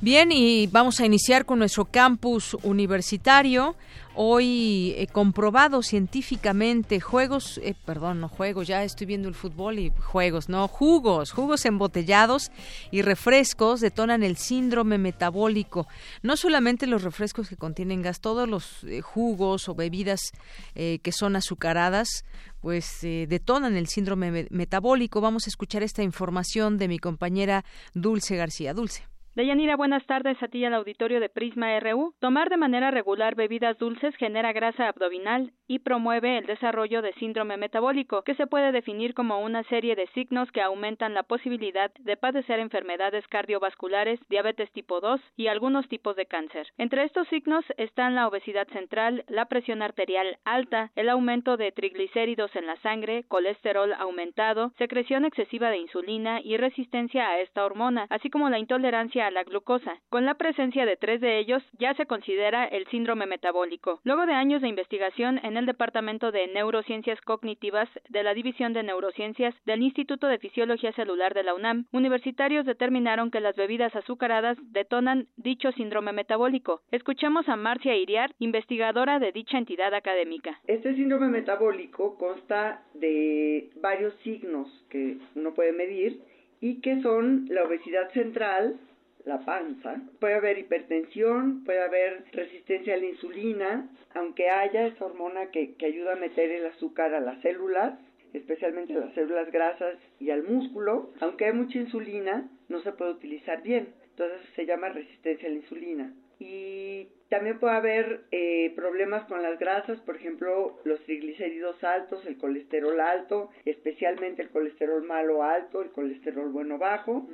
Bien, 0.00 0.32
y 0.32 0.66
vamos 0.68 0.98
a 0.98 1.04
iniciar 1.04 1.44
con 1.44 1.58
nuestro 1.58 1.84
campus 1.84 2.56
universitario. 2.62 3.76
Hoy 4.16 4.94
he 4.96 5.08
comprobado 5.08 5.82
científicamente 5.82 7.00
juegos, 7.00 7.58
eh, 7.58 7.74
perdón, 7.84 8.20
no 8.20 8.28
juegos, 8.28 8.68
ya 8.68 8.84
estoy 8.84 9.08
viendo 9.08 9.28
el 9.28 9.34
fútbol 9.34 9.80
y 9.80 9.90
juegos, 9.90 10.48
no, 10.48 10.68
jugos, 10.68 11.32
jugos 11.32 11.64
embotellados 11.64 12.52
y 12.92 13.02
refrescos 13.02 13.80
detonan 13.80 14.22
el 14.22 14.36
síndrome 14.36 14.98
metabólico. 14.98 15.88
No 16.22 16.36
solamente 16.36 16.86
los 16.86 17.02
refrescos 17.02 17.48
que 17.48 17.56
contienen 17.56 18.02
gas, 18.02 18.20
todos 18.20 18.48
los 18.48 18.84
eh, 18.84 19.00
jugos 19.00 19.68
o 19.68 19.74
bebidas 19.74 20.30
eh, 20.76 21.00
que 21.02 21.10
son 21.10 21.34
azucaradas, 21.34 22.24
pues 22.60 23.00
detonan 23.02 23.76
el 23.76 23.88
síndrome 23.88 24.46
metabólico. 24.48 25.20
Vamos 25.20 25.46
a 25.46 25.50
escuchar 25.50 25.82
esta 25.82 26.02
información 26.02 26.78
de 26.78 26.88
mi 26.88 26.98
compañera 26.98 27.64
Dulce 27.92 28.36
García. 28.36 28.72
Dulce. 28.72 29.13
Deyanira, 29.36 29.74
buenas 29.74 30.06
tardes 30.06 30.40
a 30.44 30.46
ti 30.46 30.58
y 30.58 30.64
al 30.64 30.74
auditorio 30.74 31.18
de 31.18 31.28
Prisma 31.28 31.80
RU. 31.80 32.14
Tomar 32.20 32.50
de 32.50 32.56
manera 32.56 32.92
regular 32.92 33.34
bebidas 33.34 33.76
dulces 33.78 34.14
genera 34.14 34.52
grasa 34.52 34.86
abdominal 34.86 35.50
y 35.66 35.80
promueve 35.80 36.38
el 36.38 36.46
desarrollo 36.46 37.02
de 37.02 37.12
síndrome 37.14 37.56
metabólico, 37.56 38.22
que 38.22 38.36
se 38.36 38.46
puede 38.46 38.70
definir 38.70 39.12
como 39.12 39.40
una 39.40 39.64
serie 39.64 39.96
de 39.96 40.06
signos 40.14 40.52
que 40.52 40.62
aumentan 40.62 41.14
la 41.14 41.24
posibilidad 41.24 41.92
de 41.94 42.16
padecer 42.16 42.60
enfermedades 42.60 43.26
cardiovasculares, 43.26 44.20
diabetes 44.28 44.70
tipo 44.70 45.00
2 45.00 45.20
y 45.36 45.48
algunos 45.48 45.88
tipos 45.88 46.14
de 46.14 46.26
cáncer. 46.26 46.68
Entre 46.78 47.02
estos 47.02 47.26
signos 47.26 47.64
están 47.76 48.14
la 48.14 48.28
obesidad 48.28 48.68
central, 48.68 49.24
la 49.26 49.46
presión 49.46 49.82
arterial 49.82 50.38
alta, 50.44 50.92
el 50.94 51.08
aumento 51.08 51.56
de 51.56 51.72
triglicéridos 51.72 52.54
en 52.54 52.66
la 52.66 52.76
sangre, 52.82 53.24
colesterol 53.26 53.94
aumentado, 53.94 54.72
secreción 54.78 55.24
excesiva 55.24 55.70
de 55.70 55.78
insulina 55.78 56.40
y 56.40 56.56
resistencia 56.56 57.30
a 57.30 57.40
esta 57.40 57.64
hormona, 57.64 58.06
así 58.10 58.30
como 58.30 58.48
la 58.48 58.60
intolerancia 58.60 59.23
a 59.26 59.30
la 59.30 59.44
glucosa. 59.44 60.00
Con 60.10 60.24
la 60.24 60.34
presencia 60.34 60.86
de 60.86 60.96
tres 60.96 61.20
de 61.20 61.38
ellos 61.38 61.62
ya 61.78 61.94
se 61.94 62.06
considera 62.06 62.64
el 62.64 62.86
síndrome 62.86 63.26
metabólico. 63.26 64.00
Luego 64.04 64.26
de 64.26 64.34
años 64.34 64.62
de 64.62 64.68
investigación 64.68 65.40
en 65.42 65.56
el 65.56 65.66
Departamento 65.66 66.32
de 66.32 66.46
Neurociencias 66.48 67.20
Cognitivas 67.20 67.88
de 68.08 68.22
la 68.22 68.34
División 68.34 68.72
de 68.72 68.82
Neurociencias 68.82 69.54
del 69.64 69.82
Instituto 69.82 70.26
de 70.26 70.38
Fisiología 70.38 70.92
Celular 70.92 71.34
de 71.34 71.42
la 71.42 71.54
UNAM, 71.54 71.86
universitarios 71.92 72.66
determinaron 72.66 73.30
que 73.30 73.40
las 73.40 73.56
bebidas 73.56 73.94
azucaradas 73.96 74.58
detonan 74.72 75.28
dicho 75.36 75.72
síndrome 75.72 76.12
metabólico. 76.12 76.80
Escuchemos 76.90 77.48
a 77.48 77.56
Marcia 77.56 77.96
Iriar, 77.96 78.32
investigadora 78.38 79.18
de 79.18 79.32
dicha 79.32 79.58
entidad 79.58 79.94
académica. 79.94 80.60
Este 80.66 80.94
síndrome 80.94 81.28
metabólico 81.28 82.16
consta 82.18 82.82
de 82.94 83.70
varios 83.80 84.14
signos 84.22 84.68
que 84.90 85.18
uno 85.34 85.54
puede 85.54 85.72
medir 85.72 86.20
y 86.60 86.80
que 86.80 87.02
son 87.02 87.46
la 87.50 87.64
obesidad 87.64 88.10
central, 88.12 88.76
la 89.24 89.44
panza. 89.44 90.00
Puede 90.20 90.34
haber 90.34 90.58
hipertensión, 90.58 91.64
puede 91.64 91.82
haber 91.82 92.24
resistencia 92.32 92.94
a 92.94 92.98
la 92.98 93.06
insulina, 93.06 93.88
aunque 94.14 94.50
haya 94.50 94.86
esa 94.86 95.06
hormona 95.06 95.50
que, 95.50 95.74
que 95.74 95.86
ayuda 95.86 96.12
a 96.12 96.16
meter 96.16 96.50
el 96.50 96.66
azúcar 96.66 97.14
a 97.14 97.20
las 97.20 97.40
células, 97.42 97.98
especialmente 98.32 98.94
a 98.94 99.00
las 99.00 99.14
células 99.14 99.50
grasas 99.50 99.96
y 100.20 100.30
al 100.30 100.42
músculo, 100.42 101.10
aunque 101.20 101.46
hay 101.46 101.52
mucha 101.52 101.78
insulina, 101.78 102.48
no 102.68 102.80
se 102.80 102.92
puede 102.92 103.12
utilizar 103.12 103.62
bien. 103.62 103.88
Entonces 104.10 104.40
se 104.54 104.66
llama 104.66 104.90
resistencia 104.90 105.48
a 105.48 105.50
la 105.50 105.58
insulina. 105.58 106.14
Y 106.38 107.08
también 107.30 107.58
puede 107.58 107.74
haber 107.74 108.24
eh, 108.30 108.72
problemas 108.76 109.24
con 109.26 109.42
las 109.42 109.58
grasas, 109.58 109.98
por 110.00 110.16
ejemplo, 110.16 110.78
los 110.84 111.00
triglicéridos 111.04 111.82
altos, 111.82 112.24
el 112.26 112.36
colesterol 112.36 113.00
alto, 113.00 113.50
especialmente 113.64 114.42
el 114.42 114.50
colesterol 114.50 115.02
malo 115.04 115.42
alto, 115.42 115.82
el 115.82 115.90
colesterol 115.90 116.50
bueno 116.50 116.78
bajo 116.78 117.28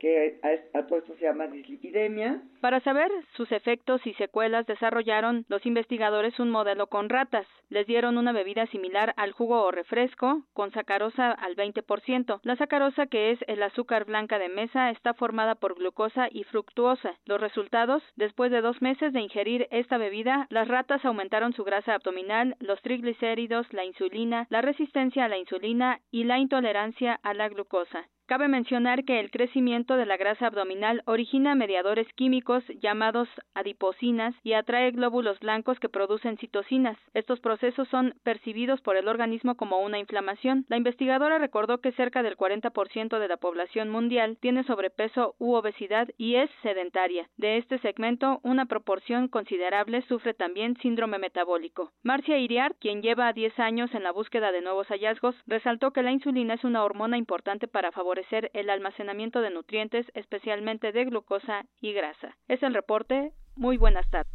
que 0.00 0.40
a, 0.42 0.52
esto 0.52 1.14
se 1.16 1.24
llama 1.24 1.46
dislipidemia. 1.46 2.42
Para 2.60 2.80
saber 2.80 3.10
sus 3.36 3.52
efectos 3.52 4.04
y 4.06 4.14
secuelas 4.14 4.66
desarrollaron 4.66 5.44
los 5.48 5.64
investigadores 5.66 6.40
un 6.40 6.50
modelo 6.50 6.88
con 6.88 7.08
ratas. 7.08 7.46
Les 7.68 7.86
dieron 7.86 8.18
una 8.18 8.32
bebida 8.32 8.66
similar 8.66 9.14
al 9.16 9.32
jugo 9.32 9.62
o 9.62 9.70
refresco 9.70 10.42
con 10.52 10.72
sacarosa 10.72 11.30
al 11.30 11.54
20%. 11.54 12.40
La 12.42 12.56
sacarosa, 12.56 13.06
que 13.06 13.30
es 13.30 13.38
el 13.46 13.62
azúcar 13.62 14.06
blanca 14.06 14.38
de 14.38 14.48
mesa, 14.48 14.90
está 14.90 15.14
formada 15.14 15.54
por 15.54 15.76
glucosa 15.76 16.28
y 16.30 16.44
fructuosa. 16.44 17.18
Los 17.26 17.40
resultados, 17.40 18.02
después 18.16 18.50
de 18.50 18.62
dos 18.62 18.82
meses 18.82 19.12
de 19.12 19.20
ingerir 19.20 19.68
esta 19.70 19.98
bebida, 19.98 20.46
las 20.50 20.66
ratas 20.66 21.04
aumentaron 21.04 21.52
su 21.52 21.62
grasa 21.62 21.94
abdominal, 21.94 22.56
los 22.58 22.80
triglicéridos, 22.82 23.70
la 23.72 23.84
insulina, 23.84 24.46
la 24.50 24.62
resistencia 24.62 25.26
a 25.26 25.28
la 25.28 25.38
insulina 25.38 26.00
y 26.10 26.24
la 26.24 26.38
intolerancia 26.38 27.20
a 27.22 27.34
la 27.34 27.48
glucosa. 27.48 28.08
Cabe 28.30 28.46
mencionar 28.46 29.04
que 29.04 29.18
el 29.18 29.32
crecimiento 29.32 29.96
de 29.96 30.06
la 30.06 30.16
grasa 30.16 30.46
abdominal 30.46 31.02
origina 31.06 31.56
mediadores 31.56 32.06
químicos 32.14 32.62
llamados 32.80 33.28
adipocinas 33.54 34.36
y 34.44 34.52
atrae 34.52 34.92
glóbulos 34.92 35.40
blancos 35.40 35.80
que 35.80 35.88
producen 35.88 36.38
citocinas. 36.38 36.96
Estos 37.12 37.40
procesos 37.40 37.88
son 37.88 38.14
percibidos 38.22 38.80
por 38.82 38.96
el 38.96 39.08
organismo 39.08 39.56
como 39.56 39.80
una 39.80 39.98
inflamación. 39.98 40.64
La 40.68 40.76
investigadora 40.76 41.38
recordó 41.38 41.78
que 41.78 41.90
cerca 41.90 42.22
del 42.22 42.36
40% 42.36 43.18
de 43.18 43.26
la 43.26 43.36
población 43.36 43.90
mundial 43.90 44.38
tiene 44.40 44.62
sobrepeso 44.62 45.34
u 45.40 45.54
obesidad 45.54 46.06
y 46.16 46.36
es 46.36 46.48
sedentaria. 46.62 47.28
De 47.36 47.56
este 47.56 47.80
segmento, 47.80 48.38
una 48.44 48.66
proporción 48.66 49.26
considerable 49.26 50.02
sufre 50.02 50.34
también 50.34 50.76
síndrome 50.76 51.18
metabólico. 51.18 51.90
Marcia 52.04 52.38
Iriart, 52.38 52.76
quien 52.78 53.02
lleva 53.02 53.32
10 53.32 53.58
años 53.58 53.92
en 53.92 54.04
la 54.04 54.12
búsqueda 54.12 54.52
de 54.52 54.62
nuevos 54.62 54.86
hallazgos, 54.86 55.34
resaltó 55.48 55.90
que 55.90 56.04
la 56.04 56.12
insulina 56.12 56.54
es 56.54 56.62
una 56.62 56.84
hormona 56.84 57.18
importante 57.18 57.66
para 57.66 57.90
favorecer 57.90 58.19
el 58.52 58.70
almacenamiento 58.70 59.40
de 59.40 59.50
nutrientes, 59.50 60.06
especialmente 60.14 60.92
de 60.92 61.04
glucosa 61.04 61.64
y 61.80 61.92
grasa. 61.92 62.36
Es 62.48 62.62
el 62.62 62.74
reporte. 62.74 63.32
Muy 63.56 63.76
buenas 63.76 64.08
tardes. 64.10 64.32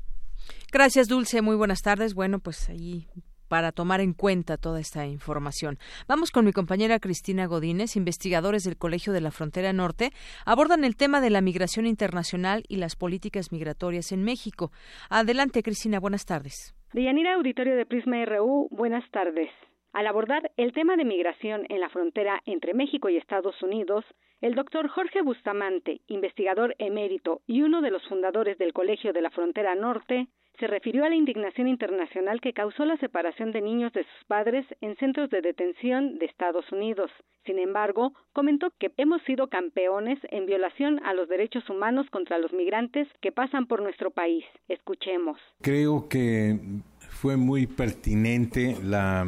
Gracias, 0.72 1.08
Dulce. 1.08 1.42
Muy 1.42 1.56
buenas 1.56 1.82
tardes. 1.82 2.14
Bueno, 2.14 2.40
pues 2.40 2.70
ahí 2.70 3.08
para 3.48 3.72
tomar 3.72 4.02
en 4.02 4.14
cuenta 4.14 4.58
toda 4.58 4.80
esta 4.80 5.06
información. 5.06 5.78
Vamos 6.08 6.32
con 6.32 6.46
mi 6.46 6.52
compañera 6.52 7.00
Cristina 7.00 7.46
Godínez, 7.46 7.96
investigadores 7.96 8.64
del 8.64 8.78
Colegio 8.78 9.14
de 9.14 9.22
la 9.22 9.32
Frontera 9.32 9.74
Norte, 9.74 10.12
abordan 10.46 10.84
el 10.84 10.96
tema 10.96 11.22
de 11.22 11.30
la 11.30 11.42
migración 11.42 11.86
internacional 11.86 12.64
y 12.68 12.78
las 12.78 12.96
políticas 12.96 13.52
migratorias 13.52 14.12
en 14.12 14.24
México. 14.24 14.72
Adelante, 15.10 15.64
Cristina, 15.64 16.00
buenas 16.00 16.26
tardes. 16.26 16.76
Deyanira 16.94 17.36
Auditorio 17.36 17.76
de 17.76 17.86
Prisma 17.86 18.24
RU, 18.26 18.68
buenas 18.72 19.04
tardes. 19.12 19.50
Al 19.96 20.08
abordar 20.08 20.52
el 20.58 20.74
tema 20.74 20.98
de 20.98 21.06
migración 21.06 21.66
en 21.70 21.80
la 21.80 21.88
frontera 21.88 22.42
entre 22.46 22.74
México 22.74 23.08
y 23.08 23.16
Estados 23.16 23.64
Unidos, 23.64 24.04
el 24.42 24.54
doctor 24.54 24.90
Jorge 24.90 25.22
Bustamante, 25.22 26.02
investigador 26.08 26.76
emérito 26.80 27.40
y 27.48 27.62
uno 27.62 27.82
de 27.82 27.92
los 27.92 28.06
fundadores 28.10 28.58
del 28.58 28.74
Colegio 28.74 29.14
de 29.14 29.22
la 29.22 29.30
Frontera 29.30 29.74
Norte, 29.74 30.28
se 30.60 30.68
refirió 30.68 31.06
a 31.06 31.10
la 31.10 31.16
indignación 31.16 31.70
internacional 31.70 32.42
que 32.42 32.52
causó 32.52 32.84
la 32.84 32.98
separación 32.98 33.54
de 33.54 33.62
niños 33.62 33.94
de 33.94 34.04
sus 34.04 34.26
padres 34.28 34.66
en 34.82 34.98
centros 34.98 35.30
de 35.30 35.40
detención 35.40 36.18
de 36.20 36.26
Estados 36.26 36.70
Unidos. 36.74 37.10
Sin 37.46 37.58
embargo, 37.58 38.12
comentó 38.34 38.72
que 38.78 38.92
hemos 38.98 39.22
sido 39.22 39.48
campeones 39.48 40.20
en 40.30 40.46
violación 40.46 41.00
a 41.06 41.14
los 41.14 41.30
derechos 41.30 41.70
humanos 41.70 42.06
contra 42.10 42.38
los 42.38 42.52
migrantes 42.52 43.08
que 43.22 43.32
pasan 43.32 43.66
por 43.66 43.82
nuestro 43.82 44.12
país. 44.12 44.44
Escuchemos. 44.68 45.40
Creo 45.62 46.10
que 46.10 46.60
fue 47.00 47.38
muy 47.38 47.66
pertinente 47.66 48.76
la 48.84 49.26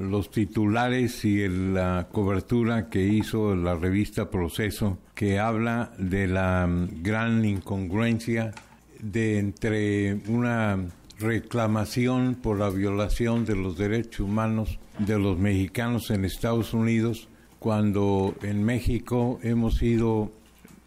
los 0.00 0.30
titulares 0.30 1.24
y 1.24 1.48
la 1.48 2.08
cobertura 2.12 2.88
que 2.88 3.06
hizo 3.06 3.54
la 3.54 3.74
revista 3.74 4.30
Proceso, 4.30 4.98
que 5.14 5.38
habla 5.38 5.92
de 5.98 6.26
la 6.26 6.66
mm, 6.66 7.02
gran 7.02 7.44
incongruencia 7.44 8.52
de 9.00 9.38
entre 9.38 10.14
una 10.28 10.78
reclamación 11.18 12.36
por 12.36 12.58
la 12.58 12.70
violación 12.70 13.44
de 13.44 13.56
los 13.56 13.76
derechos 13.76 14.20
humanos 14.20 14.78
de 14.98 15.18
los 15.18 15.38
mexicanos 15.38 16.10
en 16.10 16.24
Estados 16.24 16.74
Unidos, 16.74 17.28
cuando 17.58 18.34
en 18.42 18.62
México 18.64 19.40
hemos 19.42 19.76
sido 19.76 20.32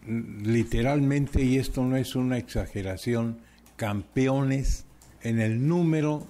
mm, 0.06 0.44
literalmente, 0.44 1.42
y 1.42 1.58
esto 1.58 1.84
no 1.84 1.96
es 1.96 2.14
una 2.14 2.38
exageración, 2.38 3.38
campeones 3.76 4.86
en 5.22 5.40
el 5.40 5.66
número 5.66 6.26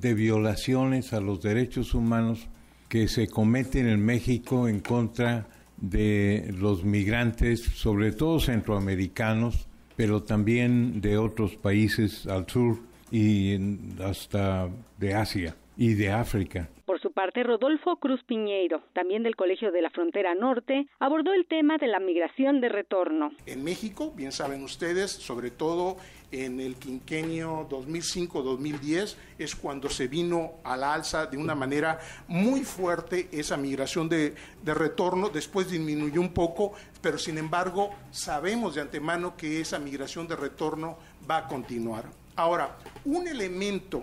de 0.00 0.14
violaciones 0.14 1.12
a 1.12 1.20
los 1.20 1.40
derechos 1.40 1.94
humanos 1.94 2.48
que 2.88 3.06
se 3.06 3.28
cometen 3.28 3.88
en 3.88 4.04
México 4.04 4.66
en 4.68 4.80
contra 4.80 5.46
de 5.76 6.52
los 6.58 6.84
migrantes, 6.84 7.60
sobre 7.60 8.10
todo 8.10 8.40
centroamericanos, 8.40 9.68
pero 9.96 10.24
también 10.24 11.00
de 11.00 11.16
otros 11.16 11.54
países 11.54 12.26
al 12.26 12.48
sur 12.48 12.78
y 13.12 13.56
hasta 14.02 14.68
de 14.98 15.14
Asia. 15.14 15.56
y 15.76 15.94
de 15.94 16.10
África. 16.10 16.68
Por 16.84 17.00
su 17.00 17.12
parte, 17.12 17.42
Rodolfo 17.42 17.96
Cruz 17.96 18.22
Piñeiro, 18.24 18.82
también 18.92 19.22
del 19.22 19.36
Colegio 19.36 19.72
de 19.72 19.82
la 19.82 19.90
Frontera 19.90 20.34
Norte, 20.34 20.86
abordó 21.00 21.32
el 21.32 21.46
tema 21.46 21.78
de 21.78 21.86
la 21.86 21.98
migración 21.98 22.60
de 22.60 22.68
retorno. 22.68 23.32
En 23.46 23.64
México, 23.64 24.12
bien 24.14 24.32
saben 24.32 24.62
ustedes, 24.62 25.10
sobre 25.10 25.50
todo 25.50 25.96
en 26.34 26.60
el 26.60 26.76
quinquenio 26.76 27.68
2005-2010, 27.68 29.14
es 29.38 29.54
cuando 29.54 29.88
se 29.88 30.08
vino 30.08 30.54
a 30.64 30.76
la 30.76 30.94
alza 30.94 31.26
de 31.26 31.36
una 31.36 31.54
manera 31.54 32.00
muy 32.26 32.64
fuerte 32.64 33.28
esa 33.30 33.56
migración 33.56 34.08
de, 34.08 34.34
de 34.62 34.74
retorno, 34.74 35.28
después 35.28 35.70
disminuyó 35.70 36.20
un 36.20 36.32
poco, 36.32 36.72
pero 37.00 37.18
sin 37.18 37.38
embargo 37.38 37.90
sabemos 38.10 38.74
de 38.74 38.80
antemano 38.80 39.36
que 39.36 39.60
esa 39.60 39.78
migración 39.78 40.26
de 40.26 40.36
retorno 40.36 40.98
va 41.28 41.38
a 41.38 41.46
continuar. 41.46 42.04
Ahora, 42.36 42.76
un 43.04 43.28
elemento 43.28 44.02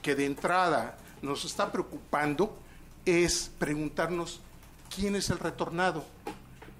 que 0.00 0.14
de 0.14 0.26
entrada 0.26 0.96
nos 1.20 1.44
está 1.44 1.72
preocupando 1.72 2.56
es 3.04 3.50
preguntarnos 3.58 4.40
quién 4.94 5.16
es 5.16 5.30
el 5.30 5.38
retornado, 5.38 6.04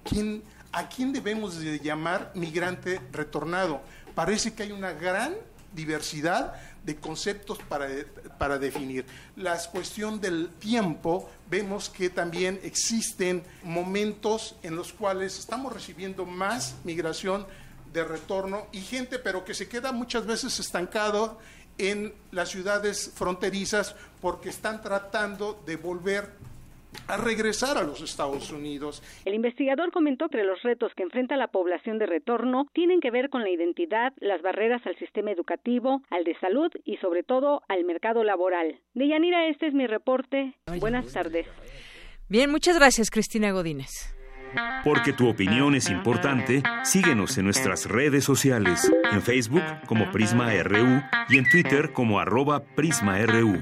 ¿Quién, 0.03 0.43
a 0.73 0.89
quién 0.89 1.13
debemos 1.13 1.59
de 1.59 1.79
llamar 1.79 2.31
migrante 2.35 2.99
retornado. 3.11 3.81
Parece 4.15 4.53
que 4.53 4.63
hay 4.63 4.71
una 4.71 4.93
gran 4.93 5.33
diversidad 5.73 6.53
de 6.83 6.95
conceptos 6.97 7.57
para, 7.67 7.87
para 8.37 8.57
definir. 8.57 9.05
La 9.35 9.57
cuestión 9.71 10.19
del 10.19 10.49
tiempo, 10.59 11.29
vemos 11.49 11.89
que 11.89 12.09
también 12.09 12.59
existen 12.63 13.43
momentos 13.63 14.55
en 14.63 14.75
los 14.75 14.93
cuales 14.93 15.39
estamos 15.39 15.73
recibiendo 15.73 16.25
más 16.25 16.75
migración 16.83 17.45
de 17.93 18.03
retorno 18.03 18.67
y 18.71 18.81
gente, 18.81 19.19
pero 19.19 19.45
que 19.45 19.53
se 19.53 19.69
queda 19.69 19.91
muchas 19.91 20.25
veces 20.25 20.59
estancado 20.59 21.39
en 21.77 22.13
las 22.31 22.49
ciudades 22.49 23.11
fronterizas 23.15 23.95
porque 24.21 24.49
están 24.49 24.81
tratando 24.81 25.61
de 25.65 25.75
volver 25.75 26.31
a 27.07 27.17
regresar 27.17 27.77
a 27.77 27.83
los 27.83 28.01
Estados 28.01 28.51
Unidos. 28.51 29.03
El 29.25 29.33
investigador 29.33 29.91
comentó 29.91 30.29
que 30.29 30.43
los 30.43 30.61
retos 30.63 30.91
que 30.95 31.03
enfrenta 31.03 31.37
la 31.37 31.47
población 31.47 31.99
de 31.99 32.05
retorno 32.05 32.65
tienen 32.73 32.99
que 32.99 33.11
ver 33.11 33.29
con 33.29 33.43
la 33.43 33.49
identidad, 33.49 34.13
las 34.17 34.41
barreras 34.41 34.85
al 34.85 34.97
sistema 34.97 35.31
educativo, 35.31 36.01
al 36.09 36.23
de 36.23 36.37
salud 36.39 36.71
y 36.85 36.97
sobre 36.97 37.23
todo 37.23 37.61
al 37.67 37.83
mercado 37.83 38.23
laboral. 38.23 38.79
Deyanira, 38.93 39.47
este 39.47 39.67
es 39.67 39.73
mi 39.73 39.87
reporte. 39.87 40.53
Buenas 40.79 41.11
tardes. 41.11 41.47
Bien, 42.29 42.49
muchas 42.49 42.77
gracias, 42.77 43.09
Cristina 43.09 43.51
Godínez. 43.51 44.15
Porque 44.83 45.13
tu 45.13 45.29
opinión 45.29 45.75
es 45.75 45.89
importante, 45.89 46.61
síguenos 46.83 47.37
en 47.37 47.45
nuestras 47.45 47.85
redes 47.89 48.23
sociales, 48.23 48.91
en 49.11 49.21
Facebook 49.21 49.63
como 49.87 50.11
Prisma 50.11 50.51
RU 50.63 51.01
y 51.29 51.37
en 51.37 51.49
Twitter 51.49 51.91
como 51.91 52.19
arroba 52.19 52.63
PrismaRU. 52.75 53.61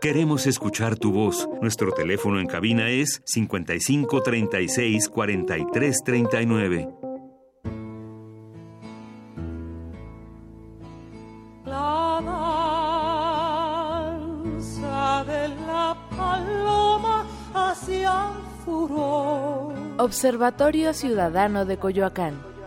Queremos 0.00 0.46
escuchar 0.46 0.96
tu 0.96 1.10
voz. 1.10 1.48
Nuestro 1.60 1.90
teléfono 1.90 2.38
en 2.38 2.46
cabina 2.46 2.88
es 2.88 3.20
55 3.24 4.22
36 4.22 5.08
43 5.08 6.04
39. 6.04 6.88
Observatorio 19.98 20.94
Ciudadano 20.94 21.64
de 21.64 21.76
Coyoacán. 21.76 22.57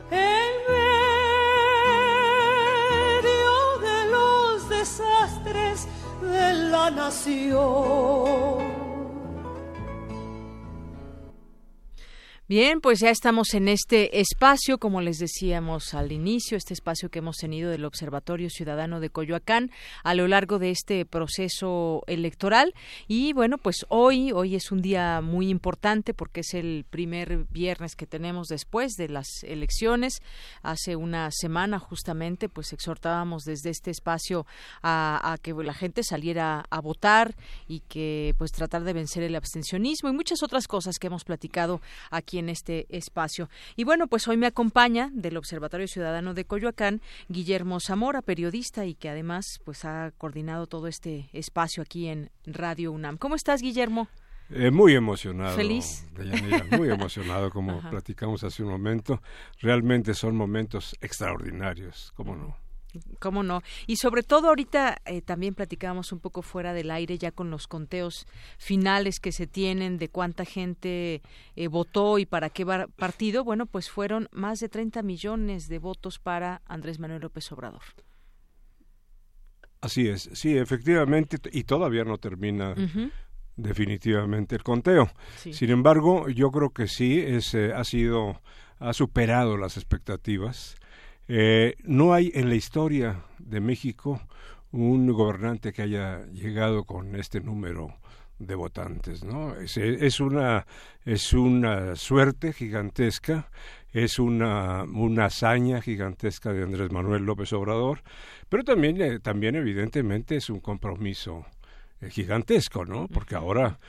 De 6.42 6.54
la 6.72 6.90
nación. 6.90 8.71
Bien, 12.52 12.82
pues 12.82 13.00
ya 13.00 13.12
estamos 13.12 13.54
en 13.54 13.70
este 13.70 14.20
espacio, 14.20 14.78
como 14.78 15.00
les 15.00 15.20
decíamos 15.20 15.94
al 15.94 16.12
inicio, 16.12 16.58
este 16.58 16.74
espacio 16.74 17.08
que 17.08 17.20
hemos 17.20 17.38
tenido 17.38 17.72
del 17.72 17.86
Observatorio 17.86 18.50
Ciudadano 18.50 19.00
de 19.00 19.10
Coyoacán 19.10 19.72
a 20.04 20.14
lo 20.16 20.28
largo 20.28 20.60
de 20.60 20.70
este 20.70 21.06
proceso 21.06 22.04
electoral. 22.08 22.74
Y 23.08 23.32
bueno, 23.32 23.58
pues 23.58 23.86
hoy, 23.88 24.34
hoy 24.34 24.56
es 24.56 24.70
un 24.70 24.82
día 24.82 25.22
muy 25.22 25.48
importante 25.48 26.14
porque 26.14 26.42
es 26.42 26.54
el 26.54 26.84
primer 26.90 27.46
viernes 27.52 27.96
que 27.96 28.06
tenemos 28.06 28.50
después 28.50 28.96
de 28.98 29.08
las 29.08 29.28
elecciones. 29.44 30.22
Hace 30.62 30.98
una 30.98 31.32
semana 31.32 31.80
justamente, 31.80 32.50
pues 32.50 32.74
exhortábamos 32.74 33.46
desde 33.46 33.70
este 33.70 33.92
espacio 33.92 34.46
a, 34.82 35.32
a 35.32 35.38
que 35.38 35.54
la 35.54 35.74
gente 35.74 36.04
saliera 36.04 36.66
a 36.70 36.82
votar 36.82 37.34
y 37.70 37.80
que 37.88 38.36
pues 38.38 38.52
tratar 38.52 38.84
de 38.84 38.92
vencer 38.92 39.24
el 39.24 39.38
abstencionismo 39.38 40.10
y 40.10 40.14
muchas 40.14 40.44
otras 40.44 40.68
cosas 40.68 41.00
que 41.00 41.08
hemos 41.08 41.24
platicado 41.24 41.80
aquí 42.10 42.41
en 42.42 42.50
este 42.50 42.86
espacio. 42.90 43.50
Y 43.78 43.86
bueno, 43.86 44.08
pues 44.08 44.28
hoy 44.28 44.36
me 44.36 44.48
acompaña 44.48 45.10
del 45.14 45.38
Observatorio 45.38 45.88
Ciudadano 45.88 46.34
de 46.34 46.44
Coyoacán 46.44 47.02
Guillermo 47.30 47.80
Zamora, 47.80 48.22
periodista 48.22 48.86
y 48.86 48.96
que 48.96 49.10
además 49.10 49.62
pues 49.64 49.86
ha 49.86 50.12
coordinado 50.18 50.68
todo 50.68 50.88
este 50.88 51.30
espacio 51.32 51.82
aquí 51.82 52.08
en 52.08 52.30
Radio 52.46 52.92
UNAM. 52.92 53.18
¿Cómo 53.18 53.36
estás, 53.36 53.62
Guillermo? 53.62 54.10
Eh, 54.50 54.70
muy 54.70 54.96
emocionado. 54.96 55.56
Feliz. 55.56 56.06
muy 56.78 56.90
emocionado, 56.92 57.50
como 57.50 57.80
platicamos 57.90 58.44
hace 58.44 58.64
un 58.64 58.70
momento. 58.70 59.22
Realmente 59.60 60.14
son 60.14 60.36
momentos 60.36 60.96
extraordinarios, 61.00 62.12
¿cómo 62.16 62.36
no? 62.36 62.58
¿Cómo 63.20 63.44
no? 63.44 63.62
Y 63.88 63.98
sobre 63.98 64.24
todo 64.24 64.50
ahorita 64.50 64.98
eh, 65.06 65.22
también 65.22 65.56
platicábamos 65.56 66.12
un 66.12 66.20
poco 66.20 66.42
fuera 66.42 66.74
del 66.74 66.92
aire 66.92 67.18
ya 67.18 67.32
con 67.32 67.50
los 67.50 67.68
conteos 67.68 68.28
finales 68.58 69.20
que 69.20 69.32
se 69.32 69.48
tienen 69.48 69.98
de 69.98 70.10
cuánta 70.10 70.46
gente 70.46 71.22
eh, 71.56 71.68
votó 71.68 72.20
y 72.20 72.26
para 72.26 72.50
qué 72.50 72.66
partido. 72.96 73.44
Bueno, 73.44 73.66
pues 73.66 73.90
fueron 73.90 74.28
más 74.32 74.60
de 74.60 74.70
30 74.70 75.04
millones 75.04 75.68
de 75.68 75.80
votos 75.80 76.20
para 76.20 76.62
Andrés 76.66 77.00
Manuel 77.00 77.22
López 77.22 77.52
Obrador. 77.52 77.82
Así 79.82 80.08
es, 80.08 80.30
sí, 80.34 80.56
efectivamente, 80.56 81.38
y 81.52 81.64
todavía 81.64 82.04
no 82.04 82.20
termina 82.20 82.76
definitivamente 83.56 84.56
el 84.56 84.64
conteo. 84.64 85.10
Sin 85.38 85.72
embargo, 85.72 86.30
yo 86.30 86.52
creo 86.52 86.70
que 86.70 86.88
sí, 86.88 87.20
es, 87.20 87.56
eh, 87.56 87.74
ha 87.74 87.84
sido, 87.84 88.42
ha 88.80 88.94
superado 88.94 89.58
las 89.58 89.78
expectativas 89.78 90.76
eh, 91.34 91.76
no 91.86 92.14
hay 92.14 92.30
en 92.36 92.50
la 92.50 92.56
historia 92.56 93.24
de 93.40 93.62
México 93.62 94.20
un 94.74 95.08
gobernante 95.14 95.72
que 95.72 95.82
haya 95.82 96.26
llegado 96.34 96.84
con 96.84 97.16
este 97.16 97.40
número 97.40 97.96
de 98.38 98.54
votantes, 98.54 99.24
¿no? 99.24 99.56
Es, 99.56 100.20
una 100.20 100.66
es 101.06 101.32
una 101.32 101.96
suerte 101.96 102.52
gigantesca, 102.52 103.50
es 103.94 104.20
una 104.20 104.84
una 104.84 105.26
hazaña 105.28 105.82
gigantesca 105.82 106.52
de 106.52 106.64
Andrés 106.64 106.92
Manuel 106.92 107.24
López 107.24 107.54
Obrador, 107.54 108.02
pero 108.50 108.66
también 108.66 109.00
eh, 109.02 109.20
también 109.20 109.56
evidentemente 109.56 110.36
es 110.36 110.50
un 110.50 110.60
compromiso 110.60 111.46
gigantesco, 112.10 112.86
¿no? 112.86 113.08
Porque 113.08 113.36
ahora 113.36 113.80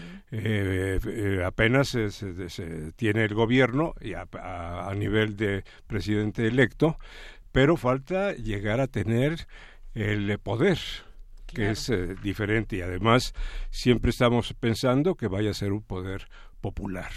apenas 1.44 1.88
se, 1.88 2.92
tiene 2.96 3.24
el 3.24 3.34
gobierno 3.34 3.94
y 4.00 4.14
a, 4.14 4.92
nivel 4.96 5.36
de 5.36 5.64
presidente 5.86 6.46
electo, 6.46 6.96
pero 7.52 7.76
falta 7.76 8.32
llegar 8.34 8.80
a 8.80 8.86
tener 8.86 9.46
el 9.94 10.38
poder 10.38 10.78
que 11.52 11.70
es 11.70 11.88
eh, 11.90 12.14
diferente. 12.22 12.76
Y 12.76 12.80
además 12.82 13.34
siempre 13.70 14.10
estamos 14.10 14.54
pensando 14.54 15.14
que 15.14 15.28
vaya 15.28 15.50
a 15.50 15.54
ser 15.54 15.72
un 15.72 15.82
poder 15.82 16.28
popular, 16.60 17.10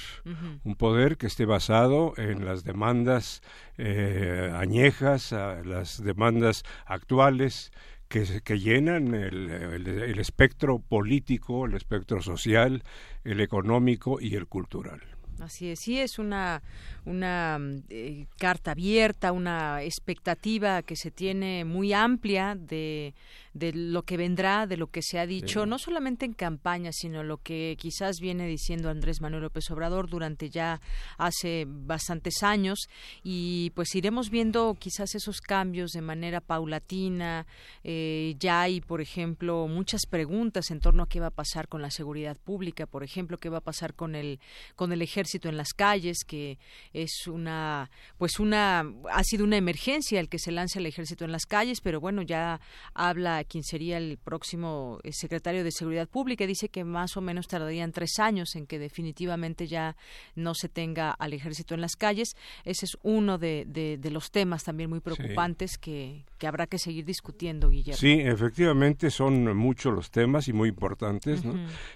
un 0.64 0.76
poder 0.76 1.18
que 1.18 1.28
esté 1.28 1.46
basado 1.46 2.16
en 2.18 2.46
las 2.46 2.64
demandas 2.64 3.44
eh, 3.78 4.52
añejas, 4.56 5.32
las 5.32 6.04
demandas 6.04 6.64
actuales, 6.88 7.72
que, 8.08 8.42
que 8.44 8.60
llenan 8.60 9.14
el, 9.14 9.50
el, 9.50 10.20
espectro 10.20 10.80
político, 10.80 11.66
el 11.66 11.76
espectro 11.76 12.22
social, 12.22 12.84
el 13.24 13.42
económico 13.42 14.20
y 14.22 14.36
el 14.36 14.48
cultural. 14.48 15.02
Así 15.40 15.70
es, 15.70 15.80
sí, 15.80 16.00
es 16.00 16.18
una, 16.18 16.62
una 17.04 17.60
eh, 17.90 18.26
carta 18.38 18.72
abierta, 18.72 19.34
una 19.34 19.84
expectativa 19.84 20.82
que 20.82 20.96
se 20.96 21.12
tiene 21.12 21.66
muy 21.66 21.92
amplia 21.92 22.56
de 22.56 23.14
de 23.56 23.72
lo 23.72 24.04
que 24.04 24.18
vendrá, 24.18 24.68
de 24.68 24.76
lo 24.76 24.88
que 24.88 25.02
se 25.02 25.18
ha 25.18 25.26
dicho, 25.26 25.66
no 25.66 25.80
solamente 25.80 26.26
en 26.26 26.34
campaña, 26.34 26.92
sino 26.92 27.24
lo 27.24 27.38
que 27.38 27.78
quizás 27.80 28.20
viene 28.20 28.48
diciendo 28.48 28.90
Andrés 28.90 29.22
Manuel 29.22 29.44
López 29.44 29.72
Obrador 29.72 30.10
durante 30.10 30.50
ya 30.50 30.82
hace 31.18 31.66
bastantes 31.66 32.44
años 32.44 32.90
y 33.24 33.72
pues 33.74 33.96
iremos 33.96 34.30
viendo 34.30 34.76
quizás 34.78 35.16
esos 35.16 35.40
cambios 35.40 35.92
de 35.92 36.02
manera 36.02 36.42
paulatina. 36.42 37.48
Eh, 37.86 38.36
ya 38.40 38.62
hay, 38.62 38.82
por 38.82 39.00
ejemplo, 39.00 39.70
muchas 39.70 40.02
preguntas 40.06 40.70
en 40.70 40.82
torno 40.82 41.04
a 41.04 41.08
qué 41.08 41.22
va 41.22 41.28
a 41.28 41.32
pasar 41.32 41.70
con 41.70 41.82
la 41.82 41.92
seguridad 41.92 42.36
pública, 42.38 42.86
por 42.86 43.04
ejemplo, 43.06 43.40
qué 43.40 43.48
va 43.48 43.60
a 43.60 43.62
pasar 43.62 43.94
con 43.94 44.16
el 44.16 44.42
con 44.76 44.92
el 44.92 45.02
ejército 45.02 45.48
en 45.48 45.56
las 45.56 45.74
calles, 45.74 46.26
que 46.28 46.58
es 46.92 47.26
una 47.28 47.90
pues 48.18 48.38
una 48.38 48.84
ha 49.10 49.24
sido 49.24 49.46
una 49.46 49.56
emergencia 49.56 50.20
el 50.20 50.28
que 50.28 50.40
se 50.40 50.52
lance 50.52 50.80
el 50.80 50.88
ejército 50.88 51.24
en 51.24 51.32
las 51.32 51.46
calles, 51.46 51.80
pero 51.80 52.02
bueno, 52.02 52.22
ya 52.22 52.60
habla 52.94 53.45
quien 53.46 53.64
sería 53.64 53.98
el 53.98 54.18
próximo 54.18 55.00
eh, 55.04 55.12
secretario 55.14 55.64
de 55.64 55.72
Seguridad 55.72 56.08
Pública. 56.08 56.46
Dice 56.46 56.70
que 56.70 56.84
más 56.84 57.18
o 57.18 57.22
menos 57.22 57.48
tardarían 57.48 57.92
tres 57.92 58.20
años 58.20 58.56
en 58.56 58.68
que 58.68 58.80
definitivamente 58.80 59.68
ya 59.68 59.96
no 60.36 60.54
se 60.54 60.70
tenga 60.70 61.12
al 61.12 61.34
ejército 61.34 61.74
en 61.74 61.82
las 61.82 61.96
calles. 61.96 62.36
Ese 62.64 62.86
es 62.86 62.98
uno 63.04 63.38
de, 63.38 63.66
de, 63.66 64.12
los 64.12 64.32
temas 64.32 64.64
también 64.64 64.90
muy 64.90 65.00
preocupantes 65.00 65.78
que, 65.78 66.26
que, 66.38 66.48
habrá 66.48 66.68
que 66.68 66.78
seguir 66.78 67.06
discutiendo, 67.06 67.70
Guillermo. 67.70 68.00
Sí, 68.00 68.20
efectivamente 68.22 69.10
son 69.12 69.56
muchos 69.56 69.94
los 69.94 70.12
temas 70.12 70.48
y 70.48 70.54
muy 70.54 70.70
importantes. 70.70 71.42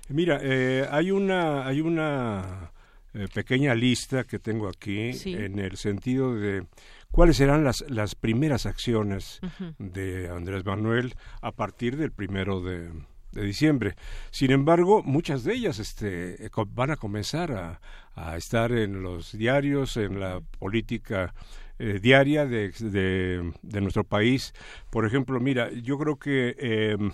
Mira, 0.10 0.40
eh, 0.42 0.88
hay 0.90 1.12
una, 1.12 1.66
hay 1.66 1.82
una 1.82 2.72
eh, 3.14 3.28
pequeña 3.34 3.74
lista 3.74 4.24
que 4.24 4.38
tengo 4.38 4.68
aquí 4.68 5.10
en 5.26 5.58
el 5.58 5.78
sentido 5.78 6.36
de 6.36 6.66
cuáles 7.12 7.38
serán 7.38 7.64
las, 7.64 7.84
las 7.90 8.16
primeras 8.16 8.66
acciones 8.66 9.40
de 9.78 10.30
Andrés 10.30 10.66
Manuel 10.66 11.16
a 11.42 11.52
partir 11.52 11.98
del 11.98 12.12
primero 12.12 12.62
de, 12.62 12.92
diciembre. 13.32 13.96
Sin 14.32 14.52
embargo, 14.52 15.04
muchas 15.04 15.44
de 15.44 15.54
ellas 15.54 15.80
este, 15.80 16.46
eh, 16.46 16.50
van 16.70 16.92
a 16.92 16.98
comenzar 16.98 17.52
a, 17.52 17.80
a 18.16 18.38
estar 18.38 18.72
en 18.72 19.04
los 19.04 19.38
diarios, 19.38 19.98
en 19.98 20.20
la 20.20 20.42
política 20.58 21.34
eh, 21.82 22.00
diaria 22.02 22.46
de, 22.46 22.72
de, 22.72 23.54
de, 23.62 23.82
nuestro 23.82 24.04
país. 24.04 24.54
Por 24.90 25.06
ejemplo, 25.06 25.40
mira, 25.40 25.72
yo 25.72 25.98
creo 25.98 26.18
que 26.18 26.56
em, 26.60 27.12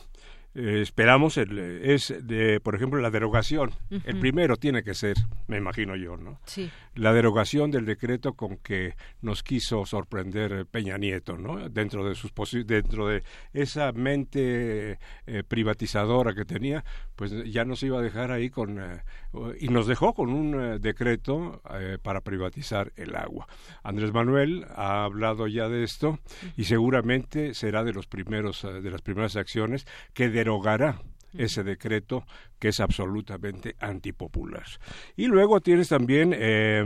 eh, 0.55 0.81
esperamos 0.81 1.35
el, 1.37 1.59
es 1.59 2.13
de 2.21 2.61
por 2.61 2.75
ejemplo 2.75 3.01
la 3.01 3.11
derogación. 3.11 3.71
El 4.05 4.19
primero 4.19 4.55
tiene 4.55 4.83
que 4.83 4.93
ser 4.93 5.17
me 5.47 5.57
imagino 5.57 5.97
yo 5.97 6.15
no 6.15 6.39
sí. 6.45 6.71
la 6.95 7.13
derogación 7.13 7.71
del 7.71 7.85
decreto 7.85 8.33
con 8.33 8.57
que 8.57 8.95
nos 9.21 9.43
quiso 9.43 9.85
sorprender 9.85 10.65
Peña 10.65 10.97
Nieto 10.97 11.37
no 11.37 11.69
dentro 11.69 12.07
de 12.07 12.15
sus 12.15 12.31
dentro 12.65 13.07
de 13.07 13.23
esa 13.53 13.91
mente 13.91 14.97
eh, 15.27 15.43
privatizadora 15.45 16.33
que 16.33 16.45
tenía 16.45 16.85
pues 17.17 17.33
ya 17.51 17.65
nos 17.65 17.83
iba 17.83 17.99
a 17.99 18.01
dejar 18.01 18.31
ahí 18.31 18.49
con 18.49 18.79
eh, 18.79 19.01
y 19.59 19.67
nos 19.67 19.87
dejó 19.87 20.13
con 20.13 20.29
un 20.29 20.79
decreto 20.79 21.61
para 22.03 22.21
privatizar 22.21 22.93
el 22.95 23.15
agua. 23.17 23.47
Andrés 23.83 24.13
Manuel 24.13 24.65
ha 24.73 25.03
hablado 25.03 25.47
ya 25.47 25.67
de 25.67 25.83
esto 25.83 26.19
y 26.55 26.63
seguramente 26.63 27.53
será 27.53 27.83
de 27.83 27.91
los 27.91 28.07
primeros 28.07 28.61
de 28.63 28.89
las 28.89 29.01
primeras 29.01 29.35
acciones 29.35 29.85
que 30.13 30.29
de 30.29 30.44
derogará 30.45 31.01
ese 31.33 31.63
decreto 31.63 32.23
que 32.59 32.69
es 32.69 32.79
absolutamente 32.79 33.75
antipopular. 33.79 34.65
Y 35.15 35.25
luego 35.25 35.59
tienes 35.59 35.89
también 35.89 36.33
eh, 36.33 36.85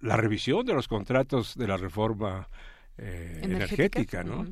la 0.00 0.16
revisión 0.16 0.66
de 0.66 0.74
los 0.74 0.88
contratos 0.88 1.56
de 1.56 1.68
la 1.68 1.76
reforma 1.76 2.48
eh, 2.98 3.40
energética, 3.42 4.24
¿no? 4.24 4.44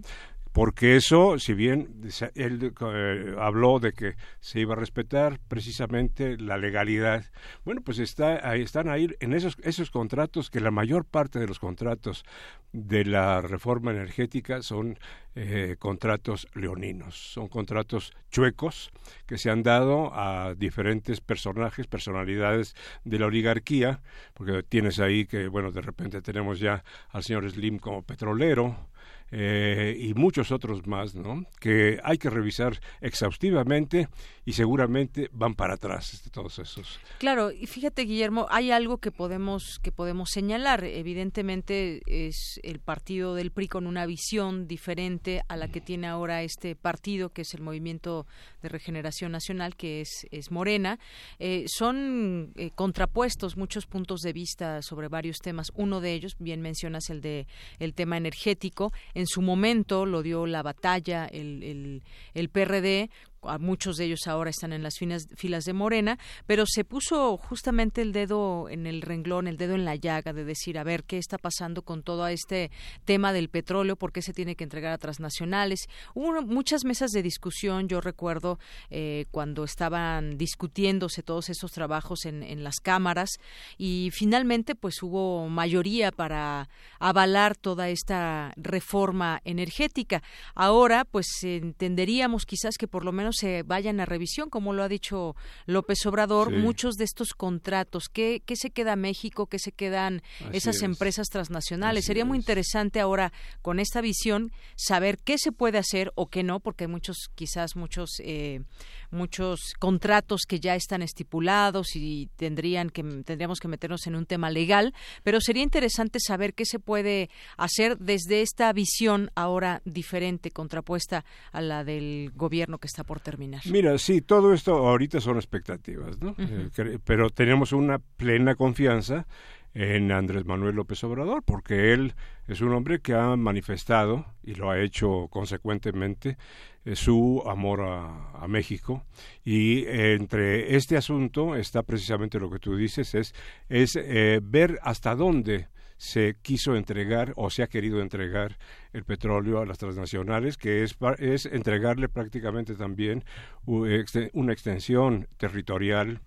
Porque 0.54 0.94
eso, 0.94 1.40
si 1.40 1.52
bien 1.52 2.00
él 2.36 2.72
eh, 2.80 3.34
habló 3.40 3.80
de 3.80 3.92
que 3.92 4.14
se 4.38 4.60
iba 4.60 4.74
a 4.74 4.76
respetar 4.76 5.40
precisamente 5.48 6.38
la 6.38 6.58
legalidad, 6.58 7.24
bueno, 7.64 7.80
pues 7.84 7.98
está, 7.98 8.48
ahí, 8.48 8.62
están 8.62 8.88
ahí 8.88 9.08
en 9.18 9.34
esos, 9.34 9.56
esos 9.64 9.90
contratos, 9.90 10.50
que 10.50 10.60
la 10.60 10.70
mayor 10.70 11.06
parte 11.06 11.40
de 11.40 11.48
los 11.48 11.58
contratos 11.58 12.24
de 12.72 13.04
la 13.04 13.40
reforma 13.40 13.90
energética 13.90 14.62
son 14.62 14.96
eh, 15.34 15.74
contratos 15.76 16.46
leoninos, 16.54 17.16
son 17.16 17.48
contratos 17.48 18.12
chuecos 18.30 18.92
que 19.26 19.38
se 19.38 19.50
han 19.50 19.64
dado 19.64 20.14
a 20.14 20.54
diferentes 20.54 21.20
personajes, 21.20 21.88
personalidades 21.88 22.76
de 23.02 23.18
la 23.18 23.26
oligarquía, 23.26 24.02
porque 24.34 24.62
tienes 24.62 25.00
ahí 25.00 25.26
que, 25.26 25.48
bueno, 25.48 25.72
de 25.72 25.80
repente 25.80 26.22
tenemos 26.22 26.60
ya 26.60 26.84
al 27.10 27.24
señor 27.24 27.50
Slim 27.50 27.80
como 27.80 28.02
petrolero, 28.02 28.93
eh, 29.30 29.96
y 29.98 30.14
muchos 30.14 30.52
otros 30.52 30.86
más, 30.86 31.14
¿no? 31.14 31.44
Que 31.60 31.98
hay 32.04 32.18
que 32.18 32.30
revisar 32.30 32.80
exhaustivamente 33.00 34.08
y 34.44 34.52
seguramente 34.52 35.30
van 35.32 35.54
para 35.54 35.74
atrás 35.74 36.14
este, 36.14 36.30
todos 36.30 36.58
esos. 36.58 37.00
Claro, 37.18 37.50
y 37.50 37.66
fíjate 37.66 38.02
Guillermo, 38.02 38.46
hay 38.50 38.70
algo 38.70 38.98
que 38.98 39.10
podemos 39.10 39.80
que 39.82 39.92
podemos 39.92 40.30
señalar. 40.30 40.84
Evidentemente 40.84 42.02
es 42.06 42.60
el 42.62 42.78
partido 42.78 43.34
del 43.34 43.50
PRI 43.50 43.68
con 43.68 43.86
una 43.86 44.06
visión 44.06 44.68
diferente 44.68 45.42
a 45.48 45.56
la 45.56 45.68
que 45.68 45.80
tiene 45.80 46.06
ahora 46.06 46.42
este 46.42 46.76
partido, 46.76 47.30
que 47.30 47.42
es 47.42 47.54
el 47.54 47.62
Movimiento 47.62 48.26
de 48.62 48.68
Regeneración 48.68 49.32
Nacional, 49.32 49.76
que 49.76 50.02
es 50.02 50.26
es 50.30 50.50
Morena. 50.50 50.98
Eh, 51.38 51.64
son 51.66 52.52
eh, 52.56 52.70
contrapuestos 52.74 53.56
muchos 53.56 53.86
puntos 53.86 54.20
de 54.20 54.32
vista 54.32 54.82
sobre 54.82 55.08
varios 55.08 55.38
temas. 55.38 55.72
Uno 55.74 56.00
de 56.00 56.12
ellos, 56.12 56.36
bien 56.38 56.60
mencionas 56.60 57.10
el 57.10 57.20
de 57.20 57.46
el 57.78 57.94
tema 57.94 58.16
energético. 58.16 58.92
En 59.14 59.26
su 59.26 59.42
momento 59.42 60.06
lo 60.06 60.22
dio 60.22 60.46
la 60.46 60.62
batalla 60.62 61.26
el, 61.26 61.62
el, 61.62 62.02
el 62.34 62.48
PRD 62.50 63.10
muchos 63.58 63.96
de 63.96 64.06
ellos 64.06 64.26
ahora 64.26 64.50
están 64.50 64.72
en 64.72 64.82
las 64.82 64.94
filas 64.98 65.64
de 65.64 65.72
Morena, 65.72 66.18
pero 66.46 66.64
se 66.66 66.84
puso 66.84 67.36
justamente 67.36 68.02
el 68.02 68.12
dedo 68.12 68.68
en 68.68 68.86
el 68.86 69.02
renglón, 69.02 69.46
el 69.46 69.56
dedo 69.56 69.74
en 69.74 69.84
la 69.84 69.96
llaga 69.96 70.32
de 70.32 70.44
decir, 70.44 70.78
a 70.78 70.84
ver, 70.84 71.04
¿qué 71.04 71.18
está 71.18 71.38
pasando 71.38 71.82
con 71.82 72.02
todo 72.02 72.26
este 72.28 72.70
tema 73.04 73.32
del 73.32 73.48
petróleo? 73.48 73.96
¿Por 73.96 74.12
qué 74.12 74.22
se 74.22 74.32
tiene 74.32 74.56
que 74.56 74.64
entregar 74.64 74.92
a 74.92 74.98
transnacionales? 74.98 75.86
Hubo 76.14 76.42
muchas 76.42 76.84
mesas 76.84 77.10
de 77.10 77.22
discusión, 77.22 77.88
yo 77.88 78.00
recuerdo 78.00 78.58
eh, 78.90 79.26
cuando 79.30 79.64
estaban 79.64 80.36
discutiéndose 80.38 81.22
todos 81.22 81.48
esos 81.48 81.72
trabajos 81.72 82.24
en, 82.24 82.42
en 82.42 82.64
las 82.64 82.76
cámaras 82.76 83.30
y 83.78 84.10
finalmente 84.12 84.74
pues 84.74 85.02
hubo 85.02 85.48
mayoría 85.48 86.12
para 86.12 86.68
avalar 86.98 87.56
toda 87.56 87.88
esta 87.88 88.52
reforma 88.56 89.40
energética. 89.44 90.22
Ahora 90.54 91.04
pues 91.04 91.26
entenderíamos 91.42 92.46
quizás 92.46 92.76
que 92.78 92.88
por 92.88 93.04
lo 93.04 93.12
menos 93.12 93.33
se 93.34 93.62
vayan 93.62 94.00
a 94.00 94.06
revisión, 94.06 94.50
como 94.50 94.72
lo 94.72 94.82
ha 94.82 94.88
dicho 94.88 95.36
López 95.66 96.04
Obrador, 96.06 96.50
muchos 96.50 96.94
de 96.94 97.04
estos 97.04 97.34
contratos, 97.34 98.08
¿qué, 98.08 98.42
¿qué, 98.44 98.56
se 98.56 98.70
queda 98.70 98.96
México, 98.96 99.46
qué 99.46 99.58
se 99.58 99.72
quedan 99.72 100.22
esas 100.52 100.82
empresas 100.82 101.28
transnacionales? 101.28 102.06
Sería 102.06 102.24
muy 102.24 102.38
interesante 102.38 103.00
ahora, 103.00 103.32
con 103.62 103.80
esta 103.80 104.00
visión, 104.00 104.52
saber 104.76 105.18
qué 105.18 105.38
se 105.38 105.52
puede 105.52 105.78
hacer 105.78 106.12
o 106.14 106.28
qué 106.28 106.42
no, 106.42 106.60
porque 106.60 106.84
hay 106.84 106.88
muchos, 106.88 107.30
quizás 107.34 107.76
muchos, 107.76 108.10
eh, 108.20 108.62
muchos 109.10 109.74
contratos 109.78 110.42
que 110.48 110.60
ya 110.60 110.74
están 110.74 111.02
estipulados 111.02 111.96
y 111.96 112.28
tendrían 112.36 112.90
que, 112.90 113.02
tendríamos 113.02 113.60
que 113.60 113.68
meternos 113.68 114.06
en 114.06 114.16
un 114.16 114.26
tema 114.26 114.50
legal, 114.50 114.94
pero 115.22 115.40
sería 115.40 115.62
interesante 115.62 116.18
saber 116.20 116.54
qué 116.54 116.64
se 116.64 116.78
puede 116.78 117.30
hacer 117.56 117.98
desde 117.98 118.42
esta 118.42 118.72
visión 118.72 119.30
ahora 119.34 119.82
diferente, 119.84 120.50
contrapuesta 120.50 121.24
a 121.52 121.60
la 121.60 121.84
del 121.84 122.32
gobierno 122.34 122.78
que 122.78 122.86
está 122.86 123.04
por 123.04 123.20
terminar. 123.24 123.62
Mira, 123.66 123.98
sí, 123.98 124.20
todo 124.20 124.52
esto 124.52 124.76
ahorita 124.76 125.20
son 125.20 125.36
expectativas, 125.36 126.20
¿no? 126.20 126.36
Eh, 126.38 126.98
pero 127.04 127.30
tenemos 127.30 127.72
una 127.72 127.98
plena 127.98 128.54
confianza 128.54 129.26
en 129.74 130.12
Andrés 130.12 130.44
Manuel 130.44 130.76
López 130.76 131.02
Obrador, 131.02 131.42
porque 131.42 131.92
él 131.92 132.14
es 132.46 132.60
un 132.60 132.72
hombre 132.72 133.00
que 133.00 133.14
ha 133.14 133.34
manifestado, 133.34 134.24
y 134.44 134.54
lo 134.54 134.70
ha 134.70 134.78
hecho 134.78 135.26
consecuentemente, 135.28 136.38
eh, 136.84 136.94
su 136.94 137.42
amor 137.46 137.80
a, 137.82 138.46
México. 138.46 139.02
Y 139.42 139.86
entre 139.86 140.76
este 140.76 140.96
asunto 140.96 141.56
está 141.56 141.82
precisamente 141.82 142.38
lo 142.38 142.50
que 142.50 142.58
tú 142.58 142.76
dices, 142.76 143.14
es, 143.14 143.34
es 143.68 143.96
eh, 143.96 144.38
ver 144.42 144.78
hasta 144.82 145.16
dónde 145.16 145.68
se 145.96 146.36
quiso 146.42 146.76
entregar 146.76 147.32
o 147.36 147.50
se 147.50 147.62
ha 147.62 147.68
querido 147.68 148.00
entregar 148.00 148.58
el 148.92 149.04
petróleo 149.04 149.60
a 149.60 149.66
las 149.66 149.78
transnacionales, 149.78 150.56
que 150.56 150.82
es, 150.82 150.96
es 151.18 151.46
entregarle 151.46 152.08
prácticamente 152.08 152.74
también 152.74 153.24
una 153.66 154.52
extensión 154.52 155.28
territorial 155.36 156.20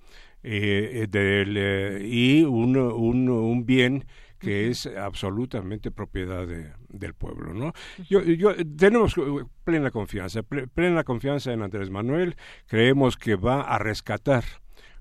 eh, 0.43 1.07
del, 1.09 1.55
eh, 1.57 2.07
y 2.07 2.43
un, 2.43 2.77
un, 2.77 3.29
un, 3.29 3.65
bien 3.65 4.05
que 4.39 4.69
es 4.69 4.85
absolutamente 4.85 5.89
propiedad 5.89 6.47
del 6.89 7.13
pueblo, 7.15 7.53
¿no? 7.53 7.73
Yo, 8.07 8.21
yo, 8.21 8.53
tenemos 8.77 9.15
plena 9.63 9.89
confianza, 9.89 10.43
plena 10.43 11.03
confianza 11.03 11.51
en 11.51 11.63
Andrés 11.63 11.89
Manuel, 11.89 12.35
creemos 12.67 13.17
que 13.17 13.35
va 13.35 13.61
a 13.61 13.79
rescatar 13.79 14.43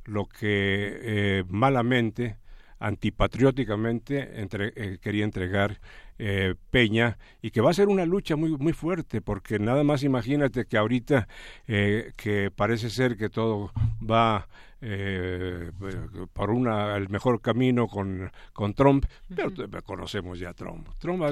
lo 0.05 0.27
que 0.27 0.99
eh, 1.03 1.45
malamente 1.49 2.39
antipatrióticamente 2.79 4.41
entre, 4.41 4.73
eh, 4.77 4.99
quería 5.01 5.25
entregar 5.25 5.81
eh, 6.19 6.55
Peña 6.71 7.19
y 7.43 7.51
que 7.51 7.61
va 7.61 7.71
a 7.71 7.75
ser 7.75 7.89
una 7.89 8.07
lucha 8.07 8.37
muy 8.37 8.57
muy 8.57 8.73
fuerte 8.73 9.21
porque 9.21 9.59
nada 9.59 9.85
más 9.85 10.03
imagínate 10.03 10.65
que 10.65 10.79
ahorita 10.79 11.29
eh, 11.67 12.13
que 12.17 12.51
parece 12.51 12.89
ser 12.91 13.17
que 13.17 13.29
todo 13.29 13.71
va 14.03 14.49
eh, 14.81 15.71
por 16.33 16.51
una 16.51 16.97
el 16.97 17.09
mejor 17.09 17.41
camino 17.41 17.87
con, 17.87 18.31
con 18.53 18.75
Trump 18.75 19.07
pero 19.35 19.51
conocemos 19.83 20.39
ya 20.39 20.51
a 20.51 20.55
Trump. 20.55 20.89
Trump 20.99 21.23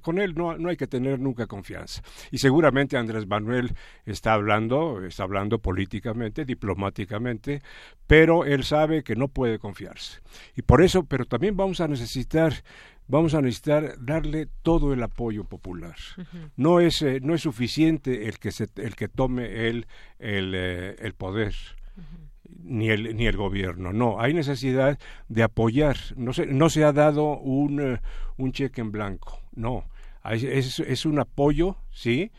con, 0.00 0.20
él 0.20 0.34
no, 0.34 0.56
no 0.56 0.68
hay 0.68 0.76
que 0.76 0.86
tener 0.86 1.18
nunca 1.18 1.46
confianza. 1.46 2.02
Y 2.30 2.38
seguramente 2.38 2.96
Andrés 2.96 3.26
Manuel 3.26 3.74
está 4.06 4.34
hablando 4.34 5.04
está 5.04 5.24
hablando 5.24 5.58
políticamente 5.58 6.44
diplomáticamente 6.44 7.62
pero 8.06 8.44
él 8.44 8.64
sabe 8.64 9.02
que 9.02 9.16
no 9.16 9.28
puede 9.28 9.58
confiarse. 9.58 10.20
Y 10.56 10.62
por 10.62 10.82
eso 10.82 11.04
pero 11.04 11.24
también 11.24 11.56
vamos 11.56 11.80
a 11.80 11.88
necesitar 11.88 12.52
vamos 13.08 13.34
a 13.34 13.42
necesitar 13.42 13.96
darle 13.98 14.48
todo 14.62 14.92
el 14.92 15.02
apoyo 15.02 15.44
popular. 15.44 15.96
No 16.56 16.80
es 16.80 17.02
eh, 17.02 17.20
no 17.20 17.34
es 17.34 17.42
suficiente 17.42 18.28
el 18.28 18.38
que 18.38 18.52
se, 18.52 18.68
el 18.76 18.94
que 18.94 19.08
tome 19.08 19.68
el 19.68 19.86
el, 20.18 20.54
eh, 20.54 20.96
el 21.00 21.14
poder. 21.14 21.54
Ni 22.62 22.90
el, 22.90 23.16
ni 23.16 23.26
el 23.26 23.36
gobierno, 23.36 23.92
no, 23.92 24.20
hay 24.20 24.34
necesidad 24.34 24.98
de 25.28 25.42
apoyar, 25.42 25.96
no 26.16 26.32
se, 26.32 26.46
no 26.46 26.68
se 26.68 26.84
ha 26.84 26.92
dado 26.92 27.38
un, 27.38 27.80
eh, 27.80 28.00
un 28.36 28.52
cheque 28.52 28.80
en 28.80 28.90
blanco, 28.90 29.40
no, 29.54 29.84
es, 30.30 30.80
es 30.80 31.06
un 31.06 31.18
apoyo, 31.18 31.76
sí, 31.90 32.30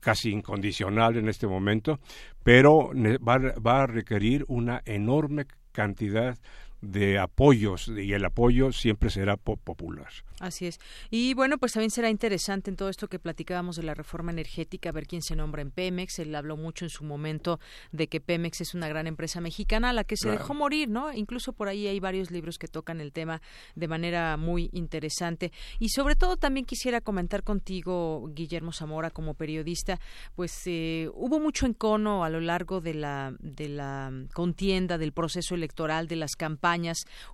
casi 0.00 0.30
incondicional 0.30 1.16
en 1.16 1.28
este 1.28 1.46
momento, 1.46 1.98
pero 2.42 2.90
va, 3.26 3.38
va 3.38 3.82
a 3.82 3.86
requerir 3.86 4.44
una 4.48 4.82
enorme 4.84 5.46
cantidad 5.72 6.38
de 6.80 7.18
apoyos 7.18 7.88
y 7.88 8.12
el 8.12 8.24
apoyo 8.24 8.72
siempre 8.72 9.10
será 9.10 9.36
popular. 9.36 10.08
Así 10.38 10.66
es. 10.66 10.80
Y 11.10 11.34
bueno, 11.34 11.58
pues 11.58 11.72
también 11.72 11.90
será 11.90 12.08
interesante 12.08 12.70
en 12.70 12.76
todo 12.76 12.88
esto 12.88 13.08
que 13.08 13.18
platicábamos 13.18 13.76
de 13.76 13.82
la 13.82 13.92
reforma 13.92 14.32
energética, 14.32 14.90
ver 14.90 15.06
quién 15.06 15.20
se 15.20 15.36
nombra 15.36 15.60
en 15.60 15.70
Pemex. 15.70 16.18
Él 16.18 16.34
habló 16.34 16.56
mucho 16.56 16.86
en 16.86 16.88
su 16.88 17.04
momento 17.04 17.60
de 17.92 18.08
que 18.08 18.20
Pemex 18.22 18.62
es 18.62 18.74
una 18.74 18.88
gran 18.88 19.06
empresa 19.06 19.42
mexicana 19.42 19.90
a 19.90 19.92
la 19.92 20.04
que 20.04 20.16
se 20.16 20.30
dejó 20.30 20.54
morir, 20.54 20.88
¿no? 20.88 21.12
Incluso 21.12 21.52
por 21.52 21.68
ahí 21.68 21.86
hay 21.86 22.00
varios 22.00 22.30
libros 22.30 22.58
que 22.58 22.68
tocan 22.68 23.02
el 23.02 23.12
tema 23.12 23.42
de 23.74 23.88
manera 23.88 24.38
muy 24.38 24.70
interesante. 24.72 25.52
Y 25.78 25.90
sobre 25.90 26.16
todo 26.16 26.38
también 26.38 26.64
quisiera 26.64 27.02
comentar 27.02 27.42
contigo, 27.42 28.26
Guillermo 28.32 28.72
Zamora, 28.72 29.10
como 29.10 29.34
periodista, 29.34 30.00
pues 30.34 30.62
eh, 30.64 31.10
hubo 31.12 31.38
mucho 31.38 31.66
encono 31.66 32.24
a 32.24 32.30
lo 32.30 32.40
largo 32.40 32.80
de 32.80 32.94
la, 32.94 33.34
de 33.40 33.68
la 33.68 34.10
contienda, 34.32 34.96
del 34.96 35.12
proceso 35.12 35.54
electoral, 35.54 36.08
de 36.08 36.16
las 36.16 36.34
campañas. 36.34 36.69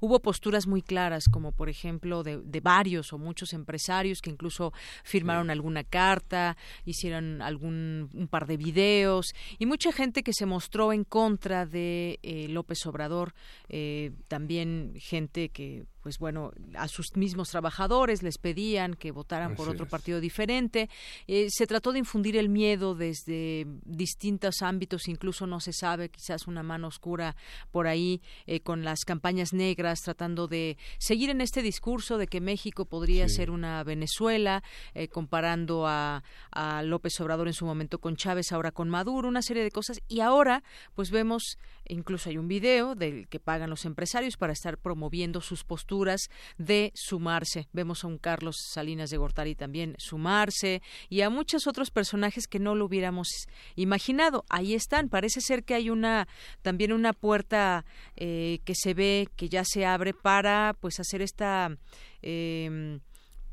Hubo 0.00 0.20
posturas 0.20 0.66
muy 0.66 0.82
claras, 0.82 1.24
como 1.30 1.52
por 1.52 1.68
ejemplo 1.68 2.22
de, 2.22 2.38
de 2.38 2.60
varios 2.60 3.12
o 3.12 3.18
muchos 3.18 3.52
empresarios 3.52 4.20
que 4.20 4.30
incluso 4.30 4.72
firmaron 5.04 5.50
alguna 5.50 5.84
carta, 5.84 6.56
hicieron 6.84 7.42
algún 7.42 8.10
un 8.14 8.28
par 8.28 8.46
de 8.46 8.56
videos 8.56 9.34
y 9.58 9.66
mucha 9.66 9.92
gente 9.92 10.22
que 10.22 10.32
se 10.32 10.46
mostró 10.46 10.92
en 10.92 11.04
contra 11.04 11.66
de 11.66 12.18
eh, 12.22 12.48
López 12.48 12.84
Obrador, 12.86 13.34
eh, 13.68 14.12
también 14.28 14.94
gente 14.98 15.48
que 15.50 15.84
pues 16.06 16.20
bueno, 16.20 16.52
a 16.76 16.86
sus 16.86 17.16
mismos 17.16 17.50
trabajadores 17.50 18.22
les 18.22 18.38
pedían 18.38 18.94
que 18.94 19.10
votaran 19.10 19.56
por 19.56 19.68
otro 19.68 19.88
partido 19.88 20.20
diferente. 20.20 20.88
Eh, 21.26 21.48
se 21.50 21.66
trató 21.66 21.90
de 21.90 21.98
infundir 21.98 22.36
el 22.36 22.48
miedo 22.48 22.94
desde 22.94 23.66
distintos 23.84 24.62
ámbitos, 24.62 25.08
incluso 25.08 25.48
no 25.48 25.58
se 25.58 25.72
sabe, 25.72 26.08
quizás 26.08 26.46
una 26.46 26.62
mano 26.62 26.86
oscura 26.86 27.34
por 27.72 27.88
ahí 27.88 28.22
eh, 28.46 28.60
con 28.60 28.84
las 28.84 29.00
campañas 29.04 29.52
negras, 29.52 30.02
tratando 30.02 30.46
de 30.46 30.78
seguir 30.98 31.28
en 31.28 31.40
este 31.40 31.60
discurso 31.60 32.18
de 32.18 32.28
que 32.28 32.40
México 32.40 32.84
podría 32.84 33.28
ser 33.28 33.50
una 33.50 33.82
Venezuela, 33.82 34.62
eh, 34.94 35.08
comparando 35.08 35.88
a, 35.88 36.22
a 36.52 36.82
López 36.84 37.20
Obrador 37.20 37.48
en 37.48 37.54
su 37.54 37.66
momento 37.66 37.98
con 37.98 38.14
Chávez, 38.14 38.52
ahora 38.52 38.70
con 38.70 38.88
Maduro, 38.88 39.26
una 39.26 39.42
serie 39.42 39.64
de 39.64 39.72
cosas. 39.72 40.00
Y 40.06 40.20
ahora, 40.20 40.62
pues 40.94 41.10
vemos, 41.10 41.58
incluso 41.88 42.28
hay 42.28 42.38
un 42.38 42.48
video 42.48 42.94
del 42.94 43.28
que 43.28 43.40
pagan 43.40 43.70
los 43.70 43.84
empresarios 43.84 44.36
para 44.36 44.52
estar 44.52 44.78
promoviendo 44.78 45.40
sus 45.40 45.64
posturas 45.64 46.28
de 46.58 46.92
sumarse. 46.94 47.68
Vemos 47.72 48.04
a 48.04 48.06
un 48.06 48.18
Carlos 48.18 48.56
Salinas 48.72 49.10
de 49.10 49.16
Gortari 49.16 49.54
también 49.54 49.94
sumarse 49.98 50.82
y 51.08 51.20
a 51.22 51.30
muchos 51.30 51.66
otros 51.66 51.90
personajes 51.90 52.46
que 52.46 52.58
no 52.58 52.74
lo 52.74 52.86
hubiéramos 52.86 53.28
imaginado. 53.74 54.44
Ahí 54.48 54.74
están. 54.74 55.08
Parece 55.08 55.40
ser 55.40 55.64
que 55.64 55.74
hay 55.74 55.90
una 55.90 56.28
también 56.62 56.92
una 56.92 57.12
puerta 57.12 57.84
eh, 58.16 58.60
que 58.64 58.74
se 58.74 58.94
ve 58.94 59.28
que 59.36 59.48
ya 59.48 59.64
se 59.64 59.86
abre 59.86 60.14
para 60.14 60.76
pues 60.80 61.00
hacer 61.00 61.22
esta 61.22 61.76
eh, 62.22 63.00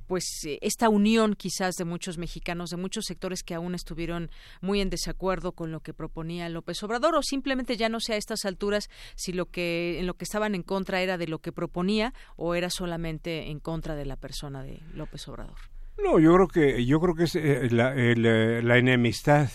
pues 0.07 0.25
eh, 0.45 0.59
esta 0.61 0.89
unión 0.89 1.35
quizás 1.35 1.75
de 1.75 1.85
muchos 1.85 2.17
mexicanos, 2.17 2.69
de 2.69 2.77
muchos 2.77 3.05
sectores 3.05 3.43
que 3.43 3.53
aún 3.53 3.75
estuvieron 3.75 4.29
muy 4.61 4.81
en 4.81 4.89
desacuerdo 4.89 5.53
con 5.53 5.71
lo 5.71 5.81
que 5.81 5.93
proponía 5.93 6.49
López 6.49 6.81
Obrador 6.83 7.15
o 7.15 7.21
simplemente 7.21 7.77
ya 7.77 7.89
no 7.89 7.99
sé 7.99 8.13
a 8.13 8.17
estas 8.17 8.45
alturas 8.45 8.89
si 9.15 9.33
lo 9.33 9.47
que 9.47 9.99
en 9.99 10.07
lo 10.07 10.15
que 10.15 10.25
estaban 10.25 10.55
en 10.55 10.63
contra 10.63 11.01
era 11.01 11.17
de 11.17 11.27
lo 11.27 11.39
que 11.39 11.51
proponía 11.51 12.13
o 12.35 12.55
era 12.55 12.69
solamente 12.69 13.49
en 13.49 13.59
contra 13.59 13.95
de 13.95 14.05
la 14.05 14.15
persona 14.15 14.63
de 14.63 14.81
López 14.93 15.27
Obrador. 15.27 15.57
No, 16.03 16.19
yo 16.19 16.33
creo 16.33 16.47
que 16.47 16.85
yo 16.85 16.99
creo 16.99 17.15
que 17.15 17.23
es 17.23 17.35
eh, 17.35 17.67
la, 17.71 17.93
eh, 17.95 18.15
la, 18.63 18.77
enemistad 18.77 19.49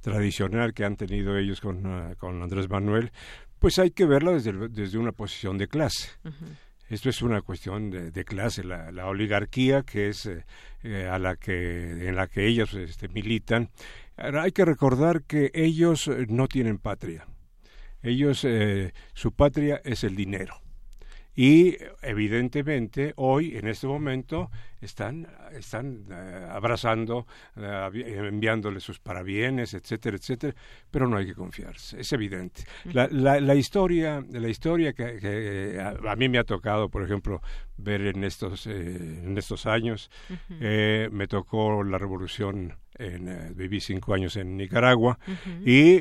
tradicional 0.00 0.72
que 0.72 0.84
han 0.84 0.96
tenido 0.96 1.36
ellos 1.36 1.60
con, 1.60 1.84
ah, 1.86 2.14
con 2.16 2.42
Andrés 2.42 2.68
Manuel, 2.68 3.10
pues 3.58 3.78
hay 3.78 3.90
que 3.90 4.06
verla 4.06 4.32
desde, 4.32 4.68
desde 4.68 4.98
una 4.98 5.12
posición 5.12 5.58
de 5.58 5.68
clase. 5.68 6.10
Esto 6.92 7.08
es 7.08 7.22
una 7.22 7.40
cuestión 7.40 7.88
de, 7.90 8.24
clase, 8.26 8.62
la, 8.64 9.06
oligarquía 9.06 9.82
que 9.82 10.10
es 10.10 10.26
eh, 10.26 10.44
eh, 10.82 11.08
a 11.10 11.18
la 11.18 11.36
que 11.36 12.06
en 12.06 12.16
la 12.16 12.26
que 12.26 12.46
ellos 12.46 12.74
este, 12.74 13.08
militan. 13.08 13.70
hay 14.18 14.52
que 14.52 14.66
recordar 14.66 15.22
que 15.22 15.50
ellos 15.54 16.06
eh, 16.08 16.26
no 16.28 16.48
tienen 16.48 16.76
patria. 16.76 17.26
Ellos 18.02 18.46
su 19.14 19.32
patria 19.32 19.80
es 19.84 20.04
el 20.04 20.16
dinero 20.16 20.60
y 21.34 21.76
evidentemente 22.02 23.14
hoy 23.16 23.56
en 23.56 23.68
este 23.68 23.86
momento 23.86 24.50
están 24.80 25.26
están 25.52 26.04
eh, 26.10 26.46
abrazando 26.50 27.26
eh, 27.56 28.20
enviándole 28.28 28.80
sus 28.80 28.98
parabienes 28.98 29.72
etcétera 29.72 30.16
etcétera 30.16 30.54
pero 30.90 31.08
no 31.08 31.16
hay 31.16 31.26
que 31.26 31.34
confiarse 31.34 32.00
es 32.00 32.12
evidente. 32.12 32.64
La, 32.92 33.08
la, 33.08 33.54
historia 33.54 34.22
la 34.30 34.48
historia 34.48 34.92
que, 34.92 35.80
a, 35.80 36.16
mí 36.16 36.28
me 36.28 36.38
ha 36.38 36.44
tocado 36.44 36.90
por 36.90 37.02
ejemplo 37.02 37.40
ver 37.78 38.06
en 38.06 38.24
estos 38.24 38.66
eh, 38.66 39.22
en 39.24 39.38
estos 39.38 39.66
años 39.66 40.10
me 40.60 41.26
tocó 41.28 41.82
la 41.82 41.96
revolución 41.96 42.76
en, 42.98 43.54
viví 43.56 43.80
cinco 43.80 44.12
años 44.12 44.36
en 44.36 44.56
Nicaragua 44.56 45.18
y 45.64 46.00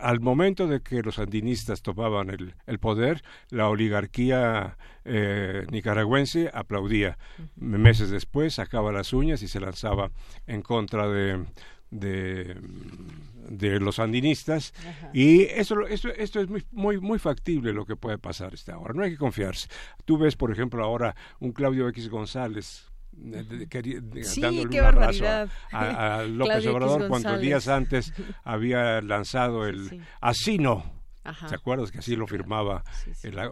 al 0.00 0.20
momento 0.20 0.66
de 0.66 0.80
que 0.80 1.02
los 1.02 1.16
sandinistas 1.16 1.82
tomaban 1.82 2.30
el, 2.30 2.78
poder, 2.78 3.22
la 3.50 3.68
oligarquía 3.68 4.76
eh, 5.04 5.66
nicaragüense 5.70 6.50
aplaudía. 6.52 7.18
Meses 7.56 8.10
después 8.10 8.54
sacaba 8.54 8.92
las 8.92 9.12
uñas 9.12 9.42
y 9.42 9.48
se 9.48 9.60
lanzaba 9.60 10.10
en 10.46 10.62
contra 10.62 11.08
de, 11.08 11.44
de, 11.90 13.80
los 13.80 13.96
sandinistas 13.96 14.72
y 15.12 15.42
eso, 15.42 15.86
esto 15.86 16.40
es 16.40 16.48
muy, 16.48 16.64
muy, 16.72 17.00
muy 17.00 17.18
factible 17.18 17.72
lo 17.72 17.84
que 17.86 17.96
puede 17.96 18.18
pasar 18.18 18.54
este 18.54 18.72
ahora. 18.72 18.94
No 18.94 19.02
hay 19.02 19.12
que 19.12 19.18
confiarse. 19.18 19.68
Tú 20.04 20.18
ves, 20.18 20.36
por 20.36 20.50
ejemplo, 20.50 20.82
ahora 20.84 21.14
un 21.40 21.52
Claudio 21.52 21.88
X 21.88 22.08
González 22.08 22.90
dándole 23.16 24.78
un 24.80 24.84
abrazo 24.84 25.24
a, 25.72 26.22
López 26.28 26.66
Obrador 26.66 27.08
cuando 27.08 27.38
días 27.38 27.68
antes 27.68 28.12
había 28.44 29.00
lanzado 29.00 29.66
el 29.66 30.02
Asino. 30.20 31.02
¿Te 31.48 31.54
acuerdas 31.54 31.90
que 31.90 31.98
así 31.98 32.16
lo 32.16 32.26
firmaba 32.26 32.84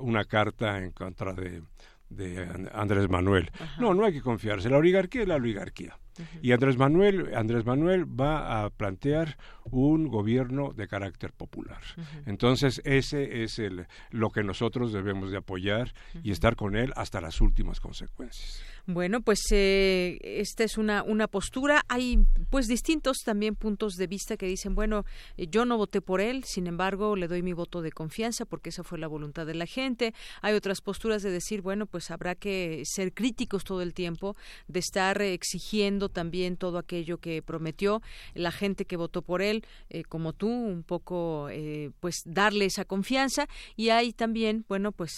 una 0.00 0.24
carta 0.24 0.78
en 0.78 0.90
contra 0.90 1.32
de, 1.32 1.62
de 2.10 2.70
Andrés 2.74 3.08
Manuel? 3.08 3.50
No, 3.78 3.94
no 3.94 4.04
hay 4.04 4.12
que 4.12 4.20
confiarse. 4.20 4.68
La 4.68 4.76
oligarquía 4.76 5.22
es 5.22 5.28
la 5.28 5.36
oligarquía. 5.36 5.96
Y 6.42 6.52
Andrés 6.52 6.76
Manuel, 6.76 7.34
Andrés 7.34 7.64
Manuel 7.64 8.04
va 8.04 8.64
a 8.64 8.70
plantear 8.70 9.38
un 9.64 10.08
gobierno 10.08 10.72
de 10.72 10.86
carácter 10.86 11.32
popular. 11.32 11.80
Entonces, 12.26 12.82
ese 12.84 13.42
es 13.42 13.58
el, 13.58 13.86
lo 14.10 14.30
que 14.30 14.42
nosotros 14.42 14.92
debemos 14.92 15.30
de 15.30 15.38
apoyar 15.38 15.94
y 16.22 16.32
estar 16.32 16.56
con 16.56 16.76
él 16.76 16.92
hasta 16.96 17.20
las 17.20 17.40
últimas 17.40 17.80
consecuencias. 17.80 18.62
Bueno, 18.86 19.20
pues 19.20 19.38
eh, 19.52 20.18
esta 20.22 20.64
es 20.64 20.76
una, 20.76 21.04
una 21.04 21.28
postura. 21.28 21.84
Hay 21.86 22.18
pues 22.50 22.66
distintos 22.66 23.18
también 23.24 23.54
puntos 23.54 23.94
de 23.94 24.08
vista 24.08 24.36
que 24.36 24.46
dicen, 24.46 24.74
bueno, 24.74 25.04
eh, 25.36 25.46
yo 25.46 25.64
no 25.64 25.76
voté 25.76 26.00
por 26.00 26.20
él, 26.20 26.42
sin 26.42 26.66
embargo, 26.66 27.14
le 27.14 27.28
doy 27.28 27.42
mi 27.42 27.52
voto 27.52 27.80
de 27.80 27.92
confianza 27.92 28.44
porque 28.44 28.70
esa 28.70 28.82
fue 28.82 28.98
la 28.98 29.06
voluntad 29.06 29.46
de 29.46 29.54
la 29.54 29.66
gente. 29.66 30.14
Hay 30.40 30.54
otras 30.54 30.80
posturas 30.80 31.22
de 31.22 31.30
decir, 31.30 31.62
bueno, 31.62 31.86
pues 31.86 32.10
habrá 32.10 32.34
que 32.34 32.82
ser 32.84 33.14
críticos 33.14 33.62
todo 33.62 33.82
el 33.82 33.94
tiempo, 33.94 34.34
de 34.66 34.80
estar 34.80 35.22
exigiendo 35.22 36.08
también 36.08 36.56
todo 36.56 36.78
aquello 36.78 37.18
que 37.18 37.40
prometió. 37.40 38.02
La 38.34 38.50
gente 38.50 38.84
que 38.84 38.96
votó 38.96 39.22
por 39.22 39.42
él, 39.42 39.64
eh, 39.90 40.02
como 40.02 40.32
tú, 40.32 40.48
un 40.48 40.82
poco, 40.82 41.48
pues 42.00 42.22
darle 42.24 42.64
esa 42.64 42.84
confianza. 42.84 43.46
Y 43.76 43.90
hay 43.90 44.12
también, 44.12 44.64
bueno, 44.68 44.90
pues 44.90 45.12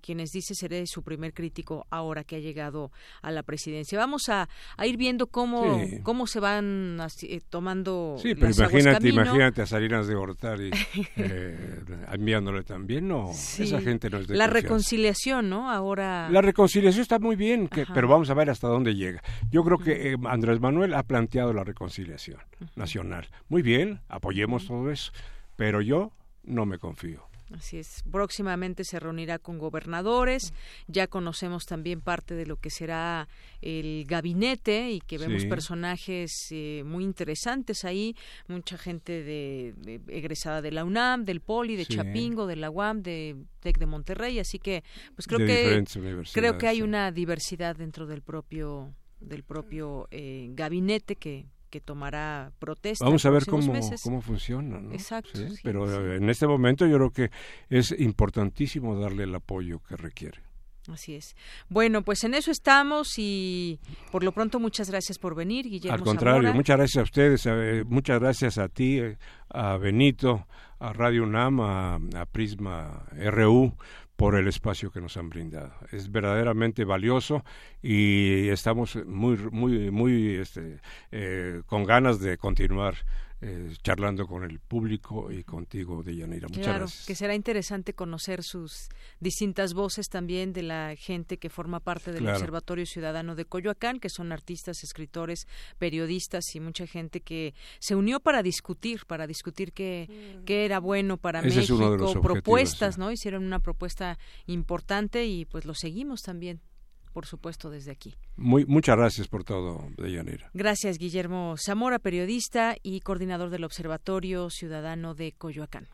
quienes 0.00 0.30
dicen 0.30 0.56
seré 0.56 0.86
su 0.86 1.02
primer 1.02 1.34
crítico 1.34 1.86
ahora 1.90 2.24
que 2.24 2.36
ha 2.36 2.40
llegado 2.40 2.93
a 3.22 3.30
la 3.30 3.42
presidencia. 3.42 3.98
Vamos 3.98 4.28
a, 4.28 4.48
ir 4.84 4.96
viendo 4.96 5.26
cómo, 5.26 5.80
cómo 6.02 6.26
se 6.26 6.40
van 6.40 6.98
eh, 7.22 7.40
tomando. 7.48 8.16
Sí, 8.18 8.34
pero 8.34 8.52
imagínate, 8.52 9.08
imagínate 9.08 9.62
a 9.62 9.66
Salinas 9.66 10.06
de 10.06 10.14
Gortari 10.14 10.70
eh, 11.16 11.80
enviándole 12.12 12.62
también, 12.62 13.08
no, 13.08 13.30
esa 13.30 13.80
gente 13.80 14.10
no 14.10 14.18
es 14.18 14.28
de 14.28 14.36
La 14.36 14.46
reconciliación, 14.46 15.48
¿no? 15.48 15.70
Ahora. 15.70 16.28
La 16.30 16.42
reconciliación 16.42 17.02
está 17.02 17.18
muy 17.18 17.36
bien, 17.36 17.68
pero 17.94 18.08
vamos 18.08 18.30
a 18.30 18.34
ver 18.34 18.50
hasta 18.50 18.68
dónde 18.68 18.94
llega. 18.94 19.22
Yo 19.50 19.64
creo 19.64 19.78
que 19.78 20.12
eh, 20.12 20.16
Andrés 20.26 20.60
Manuel 20.60 20.94
ha 20.94 21.02
planteado 21.02 21.52
la 21.52 21.64
reconciliación 21.64 22.40
nacional. 22.76 23.28
Muy 23.48 23.62
bien, 23.62 24.00
apoyemos 24.08 24.66
todo 24.66 24.90
eso, 24.90 25.12
pero 25.56 25.80
yo 25.80 26.12
no 26.44 26.66
me 26.66 26.78
confío. 26.78 27.26
Así 27.56 27.78
es. 27.78 28.02
Próximamente 28.10 28.84
se 28.84 28.98
reunirá 28.98 29.38
con 29.38 29.58
gobernadores. 29.58 30.52
Ya 30.88 31.06
conocemos 31.06 31.66
también 31.66 32.00
parte 32.00 32.34
de 32.34 32.46
lo 32.46 32.56
que 32.56 32.70
será 32.70 33.28
el 33.62 34.04
gabinete 34.06 34.90
y 34.90 35.00
que 35.00 35.18
vemos 35.18 35.44
personajes 35.44 36.48
eh, 36.50 36.82
muy 36.84 37.04
interesantes 37.04 37.84
ahí. 37.84 38.16
Mucha 38.48 38.76
gente 38.76 39.22
de, 39.22 40.00
egresada 40.08 40.62
de 40.62 40.72
la 40.72 40.84
UNAM, 40.84 41.24
del 41.24 41.40
Poli, 41.40 41.76
de 41.76 41.86
Chapingo, 41.86 42.46
de 42.46 42.56
la 42.56 42.70
UAM, 42.70 43.02
de 43.02 43.36
TEC 43.60 43.78
de 43.78 43.86
Monterrey. 43.86 44.38
Así 44.38 44.58
que, 44.58 44.82
pues 45.14 45.26
creo 45.26 45.46
que 45.46 45.84
creo 46.32 46.58
que 46.58 46.66
hay 46.66 46.82
una 46.82 47.12
diversidad 47.12 47.76
dentro 47.76 48.06
del 48.06 48.22
propio 48.22 48.94
del 49.20 49.42
propio 49.42 50.06
eh, 50.10 50.48
gabinete 50.50 51.16
que 51.16 51.46
que 51.74 51.80
tomará 51.80 52.52
protesta. 52.60 53.04
Vamos 53.04 53.26
a 53.26 53.30
ver 53.30 53.46
cómo, 53.46 53.72
cómo 54.04 54.20
funciona. 54.20 54.78
¿no? 54.78 54.92
Exacto. 54.92 55.40
pero 55.64 56.14
en 56.14 56.30
este 56.30 56.46
momento 56.46 56.86
yo 56.86 56.98
creo 56.98 57.10
que 57.10 57.30
es 57.68 57.90
importantísimo 57.98 58.96
darle 58.96 59.24
el 59.24 59.34
apoyo 59.34 59.80
que 59.80 59.96
requiere. 59.96 60.38
Así 60.86 61.16
es. 61.16 61.34
Bueno, 61.68 62.02
pues 62.02 62.22
en 62.22 62.34
eso 62.34 62.52
estamos 62.52 63.14
y 63.16 63.80
por 64.12 64.22
lo 64.22 64.30
pronto 64.30 64.60
muchas 64.60 64.88
gracias 64.88 65.18
por 65.18 65.34
venir, 65.34 65.68
Guillermo. 65.68 65.96
Al 65.96 66.02
contrario, 66.04 66.54
muchas 66.54 66.76
gracias 66.76 67.00
a 67.00 67.02
ustedes, 67.02 67.46
eh, 67.46 67.82
muchas 67.88 68.20
gracias 68.20 68.58
a 68.58 68.68
ti, 68.68 69.00
eh, 69.00 69.18
a 69.48 69.76
Benito, 69.76 70.46
a 70.78 70.92
Radio 70.92 71.24
UNAM, 71.24 71.60
a, 71.60 71.94
a 71.96 72.26
Prisma 72.26 73.04
RU 73.10 73.74
por 74.16 74.36
el 74.36 74.46
espacio 74.46 74.90
que 74.90 75.00
nos 75.00 75.16
han 75.16 75.28
brindado. 75.28 75.72
Es 75.90 76.10
verdaderamente 76.10 76.84
valioso 76.84 77.44
y 77.82 78.48
estamos 78.48 78.96
muy, 79.06 79.36
muy, 79.50 79.90
muy 79.90 80.36
este, 80.36 80.80
eh, 81.10 81.62
con 81.66 81.84
ganas 81.84 82.20
de 82.20 82.38
continuar 82.38 82.94
eh, 83.46 83.74
charlando 83.82 84.26
con 84.26 84.42
el 84.42 84.58
público 84.58 85.30
y 85.30 85.44
contigo, 85.44 86.02
Deyanira. 86.02 86.48
Muchas 86.48 86.64
claro, 86.64 86.86
que 87.06 87.14
será 87.14 87.34
interesante 87.34 87.92
conocer 87.92 88.42
sus 88.42 88.88
distintas 89.20 89.74
voces 89.74 90.08
también 90.08 90.54
de 90.54 90.62
la 90.62 90.94
gente 90.96 91.36
que 91.36 91.50
forma 91.50 91.80
parte 91.80 92.10
del 92.10 92.26
Observatorio 92.26 92.86
Ciudadano 92.86 93.34
de 93.34 93.44
Coyoacán, 93.44 94.00
que 94.00 94.08
son 94.08 94.32
artistas, 94.32 94.82
escritores, 94.82 95.46
periodistas 95.76 96.54
y 96.54 96.60
mucha 96.60 96.86
gente 96.86 97.20
que 97.20 97.52
se 97.80 97.94
unió 97.94 98.18
para 98.18 98.42
discutir, 98.42 99.04
para 99.06 99.26
discutir 99.26 99.74
qué, 99.74 100.40
qué 100.46 100.64
era 100.64 100.80
bueno 100.80 101.18
para 101.18 101.42
México, 101.42 102.14
propuestas, 102.22 102.96
¿no? 102.96 103.12
Hicieron 103.12 103.44
una 103.44 103.60
propuesta 103.60 104.18
importante 104.46 105.26
y 105.26 105.44
pues 105.44 105.66
lo 105.66 105.74
seguimos 105.74 106.22
también 106.22 106.62
por 107.14 107.26
supuesto, 107.26 107.70
desde 107.70 107.92
aquí. 107.92 108.16
Muy, 108.36 108.66
muchas 108.66 108.96
gracias 108.96 109.28
por 109.28 109.44
todo, 109.44 109.86
Deyanira. 109.96 110.50
Gracias, 110.52 110.98
Guillermo 110.98 111.54
Zamora, 111.56 112.00
periodista 112.00 112.76
y 112.82 113.00
coordinador 113.00 113.50
del 113.50 113.64
Observatorio 113.64 114.50
Ciudadano 114.50 115.14
de 115.14 115.32
Coyoacán. 115.32 115.86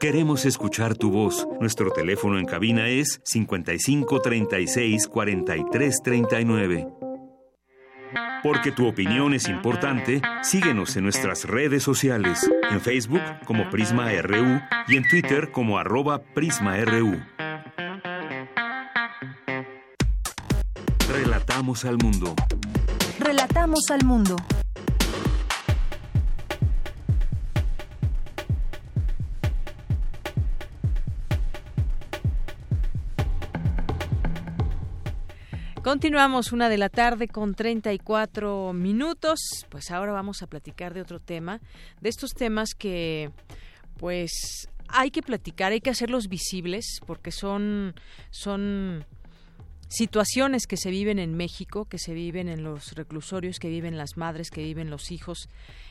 Queremos 0.00 0.44
escuchar 0.44 0.96
tu 0.96 1.10
voz. 1.10 1.46
Nuestro 1.60 1.92
teléfono 1.92 2.38
en 2.38 2.44
cabina 2.44 2.88
es 2.88 3.20
55 3.24 4.20
36 4.20 5.06
43 5.06 6.02
39. 6.02 6.88
Porque 8.42 8.72
tu 8.72 8.86
opinión 8.86 9.32
es 9.32 9.48
importante, 9.48 10.20
síguenos 10.42 10.96
en 10.96 11.04
nuestras 11.04 11.44
redes 11.44 11.82
sociales, 11.82 12.50
en 12.70 12.80
Facebook 12.80 13.22
como 13.46 13.70
Prisma 13.70 14.10
RU 14.20 14.60
y 14.88 14.96
en 14.96 15.08
Twitter 15.08 15.50
como 15.52 15.78
arroba 15.78 16.22
PrismaRU. 16.34 17.22
Relatamos 21.54 21.84
al 21.84 21.98
mundo. 21.98 22.34
Relatamos 23.20 23.80
al 23.92 24.04
mundo. 24.04 24.36
Continuamos 35.84 36.50
una 36.50 36.68
de 36.68 36.76
la 36.76 36.88
tarde 36.88 37.28
con 37.28 37.54
34 37.54 38.72
minutos. 38.72 39.38
Pues 39.68 39.92
ahora 39.92 40.10
vamos 40.10 40.42
a 40.42 40.48
platicar 40.48 40.92
de 40.92 41.02
otro 41.02 41.20
tema, 41.20 41.60
de 42.00 42.08
estos 42.08 42.32
temas 42.32 42.74
que 42.74 43.30
pues 43.96 44.66
hay 44.88 45.12
que 45.12 45.22
platicar, 45.22 45.70
hay 45.70 45.80
que 45.80 45.90
hacerlos 45.90 46.26
visibles 46.26 46.98
porque 47.06 47.30
son 47.30 47.94
son 48.30 49.06
situaciones 49.88 50.66
que 50.66 50.76
se 50.76 50.90
viven 50.90 51.18
en 51.18 51.36
México, 51.36 51.84
que 51.84 51.98
se 51.98 52.14
viven 52.14 52.48
en 52.48 52.62
los 52.62 52.92
reclusorios, 52.94 53.58
que 53.58 53.68
viven 53.68 53.96
las 53.96 54.16
madres, 54.16 54.50
que 54.50 54.62
viven 54.62 54.90
los 54.90 55.10
hijos. 55.10 55.48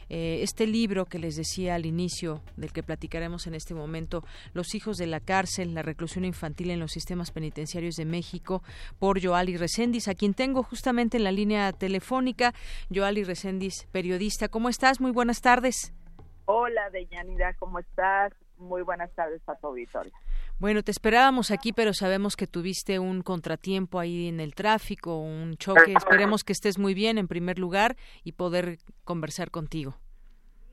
Eh, 0.09 0.39
este 0.43 0.67
libro 0.67 1.05
que 1.05 1.19
les 1.19 1.35
decía 1.35 1.75
al 1.75 1.85
inicio, 1.85 2.41
del 2.57 2.73
que 2.73 2.83
platicaremos 2.83 3.47
en 3.47 3.55
este 3.55 3.73
momento, 3.73 4.23
Los 4.53 4.75
hijos 4.75 4.97
de 4.97 5.07
la 5.07 5.19
cárcel, 5.19 5.73
la 5.73 5.81
reclusión 5.81 6.25
infantil 6.25 6.71
en 6.71 6.79
los 6.79 6.91
sistemas 6.91 7.31
penitenciarios 7.31 7.95
de 7.95 8.05
México, 8.05 8.63
por 8.99 9.23
Joali 9.23 9.57
Recendis, 9.57 10.07
a 10.07 10.15
quien 10.15 10.33
tengo 10.33 10.63
justamente 10.63 11.17
en 11.17 11.23
la 11.23 11.31
línea 11.31 11.71
telefónica. 11.73 12.53
Joali 12.93 13.23
Recendis, 13.23 13.87
periodista, 13.91 14.49
¿cómo 14.49 14.69
estás? 14.69 14.99
Muy 14.99 15.11
buenas 15.11 15.41
tardes. 15.41 15.93
Hola, 16.45 16.89
Deyanira, 16.91 17.53
¿cómo 17.55 17.79
estás? 17.79 18.33
Muy 18.57 18.81
buenas 18.81 19.11
tardes 19.13 19.41
a 19.47 19.55
tu. 19.55 19.73
Bueno, 20.63 20.81
te 20.81 20.91
esperábamos 20.91 21.51
aquí, 21.51 21.73
pero 21.73 21.93
sabemos 21.93 22.37
que 22.37 22.47
tuviste 22.47 22.97
un 22.97 23.21
contratiempo 23.21 23.99
ahí 23.99 24.29
en 24.29 24.39
el 24.39 24.55
tráfico, 24.55 25.17
un 25.17 25.57
choque. 25.57 25.91
Esperemos 25.91 26.45
que 26.45 26.53
estés 26.53 26.79
muy 26.79 26.93
bien 26.93 27.17
en 27.17 27.27
primer 27.27 27.59
lugar 27.59 27.97
y 28.23 28.31
poder 28.31 28.77
conversar 29.03 29.51
contigo. 29.51 29.95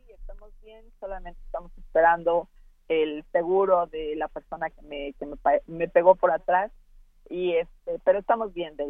Sí, 0.07 0.12
estamos 0.12 0.53
bien, 0.62 0.85
solamente 1.00 1.40
estamos 1.44 1.72
esperando 1.76 2.48
el 2.87 3.24
seguro 3.33 3.87
de 3.87 4.14
la 4.14 4.29
persona 4.29 4.70
que 4.70 4.81
me, 4.83 5.12
que 5.14 5.26
me, 5.26 5.37
me 5.66 5.88
pegó 5.88 6.14
por 6.14 6.31
atrás 6.31 6.70
y 7.30 7.54
este, 7.54 7.98
pero 8.04 8.18
estamos 8.18 8.52
bien 8.52 8.76
de. 8.76 8.84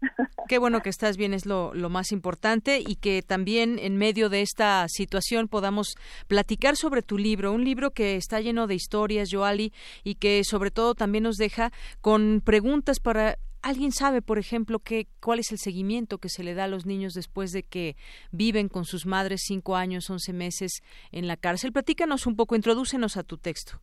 Qué 0.48 0.58
bueno 0.58 0.82
que 0.82 0.90
estás 0.90 1.16
bien, 1.16 1.32
es 1.32 1.46
lo, 1.46 1.72
más 1.88 2.10
importante 2.10 2.82
y 2.84 2.96
que 2.96 3.22
también 3.22 3.78
en 3.78 3.96
medio 3.96 4.28
de 4.28 4.42
esta 4.42 4.84
situación 4.88 5.48
podamos 5.48 5.94
platicar 6.26 6.76
sobre 6.76 7.02
tu 7.02 7.16
libro, 7.16 7.52
un 7.52 7.64
libro 7.64 7.92
que 7.92 8.16
está 8.16 8.40
lleno 8.40 8.66
de 8.66 8.74
historias, 8.74 9.30
Joali, 9.32 9.72
y 10.02 10.16
que 10.16 10.42
sobre 10.44 10.72
todo 10.72 10.94
también 10.94 11.24
nos 11.24 11.36
deja 11.36 11.70
con 12.00 12.42
preguntas 12.44 12.98
para 13.00 13.38
¿Alguien 13.62 13.90
sabe, 13.90 14.22
por 14.22 14.38
ejemplo, 14.38 14.78
qué, 14.78 15.08
cuál 15.20 15.40
es 15.40 15.50
el 15.50 15.58
seguimiento 15.58 16.18
que 16.18 16.28
se 16.28 16.44
le 16.44 16.54
da 16.54 16.64
a 16.64 16.68
los 16.68 16.86
niños 16.86 17.14
después 17.14 17.50
de 17.50 17.64
que 17.64 17.96
viven 18.30 18.68
con 18.68 18.84
sus 18.84 19.06
madres 19.06 19.40
cinco 19.44 19.74
años, 19.74 20.08
once 20.08 20.32
meses 20.32 20.82
en 21.10 21.26
la 21.26 21.36
cárcel? 21.36 21.72
Platícanos 21.72 22.28
un 22.28 22.36
poco, 22.36 22.54
introdúcenos 22.54 23.16
a 23.16 23.24
tu 23.24 23.38
texto. 23.38 23.80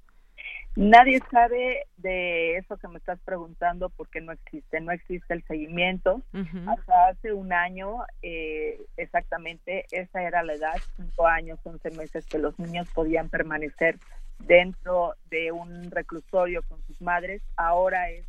Nadie 0.75 1.19
sabe 1.29 1.85
de 1.97 2.57
eso 2.57 2.77
que 2.77 2.87
me 2.87 2.97
estás 2.97 3.19
preguntando 3.23 3.89
porque 3.89 4.21
no 4.21 4.31
existe, 4.31 4.81
no 4.81 4.91
existe 4.91 5.33
el 5.33 5.43
seguimiento. 5.43 6.23
Hasta 6.67 7.09
hace 7.09 7.31
un 7.31 7.53
año, 7.53 7.97
eh, 8.23 8.81
exactamente, 8.97 9.85
esa 9.91 10.23
era 10.23 10.41
la 10.41 10.53
edad, 10.53 10.73
cinco 10.95 11.27
años, 11.27 11.59
once 11.63 11.91
meses, 11.91 12.25
que 12.25 12.39
los 12.39 12.57
niños 12.57 12.89
podían 12.91 13.29
permanecer 13.29 13.99
dentro 14.39 15.13
de 15.29 15.51
un 15.51 15.91
reclusorio 15.91 16.63
con 16.63 16.81
sus 16.87 16.99
madres. 17.01 17.43
Ahora 17.55 18.09
es 18.09 18.25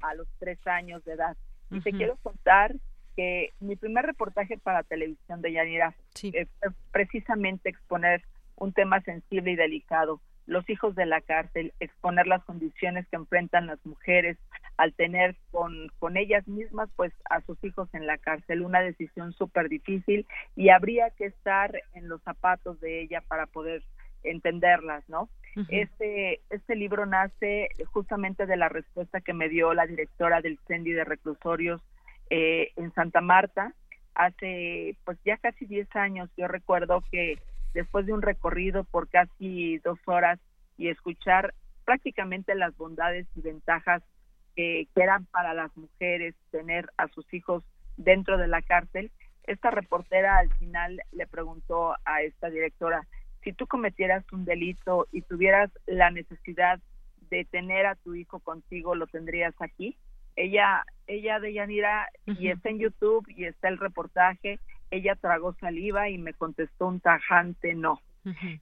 a 0.00 0.14
los 0.14 0.26
tres 0.38 0.58
años 0.66 1.04
de 1.04 1.12
edad. 1.12 1.36
Y 1.70 1.80
te 1.80 1.92
quiero 1.92 2.16
contar 2.22 2.74
que 3.16 3.50
mi 3.60 3.76
primer 3.76 4.06
reportaje 4.06 4.56
para 4.58 4.82
televisión 4.82 5.42
de 5.42 5.52
Yanira 5.52 5.94
es 6.22 6.48
precisamente 6.90 7.68
exponer 7.68 8.22
un 8.56 8.72
tema 8.72 9.00
sensible 9.02 9.52
y 9.52 9.56
delicado 9.56 10.20
los 10.46 10.68
hijos 10.68 10.94
de 10.94 11.06
la 11.06 11.20
cárcel, 11.20 11.72
exponer 11.80 12.26
las 12.26 12.44
condiciones 12.44 13.06
que 13.08 13.16
enfrentan 13.16 13.66
las 13.66 13.84
mujeres 13.86 14.36
al 14.76 14.92
tener 14.94 15.36
con, 15.50 15.88
con 15.98 16.16
ellas 16.16 16.46
mismas 16.48 16.88
pues 16.96 17.12
a 17.30 17.40
sus 17.42 17.62
hijos 17.62 17.88
en 17.92 18.06
la 18.06 18.18
cárcel, 18.18 18.62
una 18.62 18.80
decisión 18.80 19.32
súper 19.32 19.68
difícil 19.68 20.26
y 20.56 20.70
habría 20.70 21.10
que 21.10 21.26
estar 21.26 21.72
en 21.94 22.08
los 22.08 22.22
zapatos 22.22 22.80
de 22.80 23.02
ella 23.02 23.22
para 23.28 23.46
poder 23.46 23.82
entenderlas, 24.24 25.08
¿no? 25.08 25.28
Este, 25.68 26.40
este 26.48 26.76
libro 26.76 27.04
nace 27.04 27.68
justamente 27.92 28.46
de 28.46 28.56
la 28.56 28.70
respuesta 28.70 29.20
que 29.20 29.34
me 29.34 29.50
dio 29.50 29.74
la 29.74 29.86
directora 29.86 30.40
del 30.40 30.58
CENDI 30.66 30.92
de 30.92 31.04
reclusorios 31.04 31.82
eh, 32.30 32.72
en 32.76 32.90
Santa 32.94 33.20
Marta 33.20 33.74
hace 34.14 34.96
pues 35.04 35.18
ya 35.24 35.36
casi 35.36 35.66
10 35.66 35.94
años. 35.96 36.30
Yo 36.36 36.48
recuerdo 36.48 37.02
que 37.10 37.38
después 37.74 38.06
de 38.06 38.12
un 38.12 38.22
recorrido 38.22 38.84
por 38.84 39.08
casi 39.08 39.78
dos 39.78 39.98
horas 40.06 40.38
y 40.76 40.88
escuchar 40.88 41.54
prácticamente 41.84 42.54
las 42.54 42.76
bondades 42.76 43.26
y 43.34 43.40
ventajas 43.40 44.02
que 44.54 44.86
eran 44.94 45.24
para 45.26 45.54
las 45.54 45.74
mujeres 45.76 46.34
tener 46.50 46.90
a 46.98 47.08
sus 47.08 47.32
hijos 47.32 47.64
dentro 47.96 48.36
de 48.38 48.48
la 48.48 48.62
cárcel, 48.62 49.10
esta 49.44 49.70
reportera 49.70 50.38
al 50.38 50.50
final 50.56 51.00
le 51.12 51.26
preguntó 51.26 51.94
a 52.04 52.22
esta 52.22 52.50
directora, 52.50 53.06
si 53.42 53.52
tú 53.52 53.66
cometieras 53.66 54.24
un 54.32 54.44
delito 54.44 55.08
y 55.10 55.22
tuvieras 55.22 55.70
la 55.86 56.10
necesidad 56.10 56.80
de 57.30 57.44
tener 57.46 57.86
a 57.86 57.96
tu 57.96 58.14
hijo 58.14 58.40
contigo, 58.40 58.94
¿lo 58.94 59.06
tendrías 59.06 59.54
aquí? 59.58 59.96
Ella, 60.36 60.84
ella 61.06 61.40
de 61.40 61.52
Yanira, 61.52 62.08
y 62.26 62.48
está 62.48 62.70
en 62.70 62.78
YouTube 62.78 63.26
y 63.28 63.44
está 63.44 63.68
el 63.68 63.78
reportaje, 63.78 64.60
ella 64.92 65.16
tragó 65.16 65.54
saliva 65.54 66.10
y 66.10 66.18
me 66.18 66.34
contestó 66.34 66.86
un 66.86 67.00
tajante 67.00 67.74
no. 67.74 68.00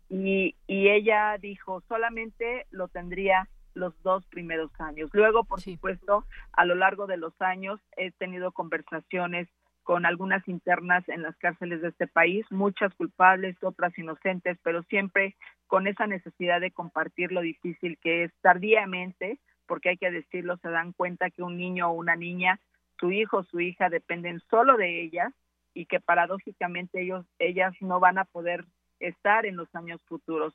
y, 0.09 0.55
y 0.67 0.89
ella 0.89 1.37
dijo, 1.39 1.83
solamente 1.89 2.67
lo 2.71 2.89
tendría 2.89 3.49
los 3.75 4.01
dos 4.03 4.25
primeros 4.27 4.71
años. 4.81 5.11
Luego, 5.13 5.45
por 5.45 5.61
supuesto, 5.61 6.25
a 6.53 6.65
lo 6.65 6.77
largo 6.77 7.07
de 7.07 7.17
los 7.17 7.35
años 7.43 7.81
he 7.97 8.13
tenido 8.13 8.53
conversaciones 8.53 9.49
con 9.83 10.07
algunas 10.07 10.47
internas 10.47 11.09
en 11.09 11.23
las 11.23 11.37
cárceles 11.37 11.83
de 11.83 11.89
este 11.89 12.07
país, 12.07 12.47
muchas 12.51 12.95
culpables, 12.95 13.57
otras 13.63 13.97
inocentes, 13.99 14.57
pero 14.63 14.85
siempre 14.85 15.35
con 15.67 15.89
esa 15.89 16.07
necesidad 16.07 16.61
de 16.61 16.71
compartir 16.71 17.33
lo 17.33 17.41
difícil 17.41 17.99
que 17.99 18.25
es 18.25 18.33
tardíamente, 18.41 19.41
porque 19.67 19.91
hay 19.91 19.97
que 19.97 20.13
decirlo, 20.13 20.59
se 20.59 20.71
dan 20.71 20.93
cuenta 20.93 21.31
que 21.31 21.43
un 21.43 21.57
niño 21.57 21.91
o 21.91 21.95
una 21.95 22.15
niña, 22.15 22.61
su 23.01 23.11
hijo 23.11 23.39
o 23.39 23.45
su 23.45 23.61
hija 23.61 23.89
dependen 23.89 24.41
solo 24.49 24.77
de 24.77 25.03
ellas 25.03 25.33
y 25.75 25.87
que 25.87 26.01
paradójicamente 26.01 27.03
ellos, 27.03 27.27
ellas 27.39 27.75
no 27.81 28.01
van 28.01 28.19
a 28.19 28.25
poder 28.25 28.65
estar 28.99 29.47
en 29.47 29.57
los 29.57 29.73
años 29.75 30.01
futuros. 30.07 30.55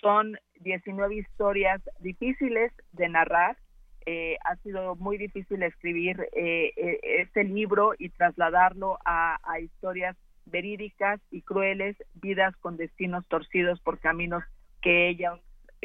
Son 0.00 0.36
19 0.60 1.14
historias 1.16 1.80
difíciles 2.00 2.72
de 2.92 3.08
narrar. 3.08 3.56
Eh, 4.04 4.36
ha 4.44 4.56
sido 4.56 4.94
muy 4.96 5.18
difícil 5.18 5.62
escribir 5.62 6.28
eh, 6.32 6.72
eh, 6.76 7.00
este 7.20 7.42
libro 7.44 7.94
y 7.98 8.10
trasladarlo 8.10 8.98
a, 9.04 9.38
a 9.42 9.60
historias 9.60 10.16
verídicas 10.44 11.20
y 11.30 11.42
crueles, 11.42 11.96
vidas 12.14 12.54
con 12.58 12.76
destinos 12.76 13.26
torcidos 13.26 13.80
por 13.80 13.98
caminos 13.98 14.44
que 14.80 15.08
ellas, 15.08 15.40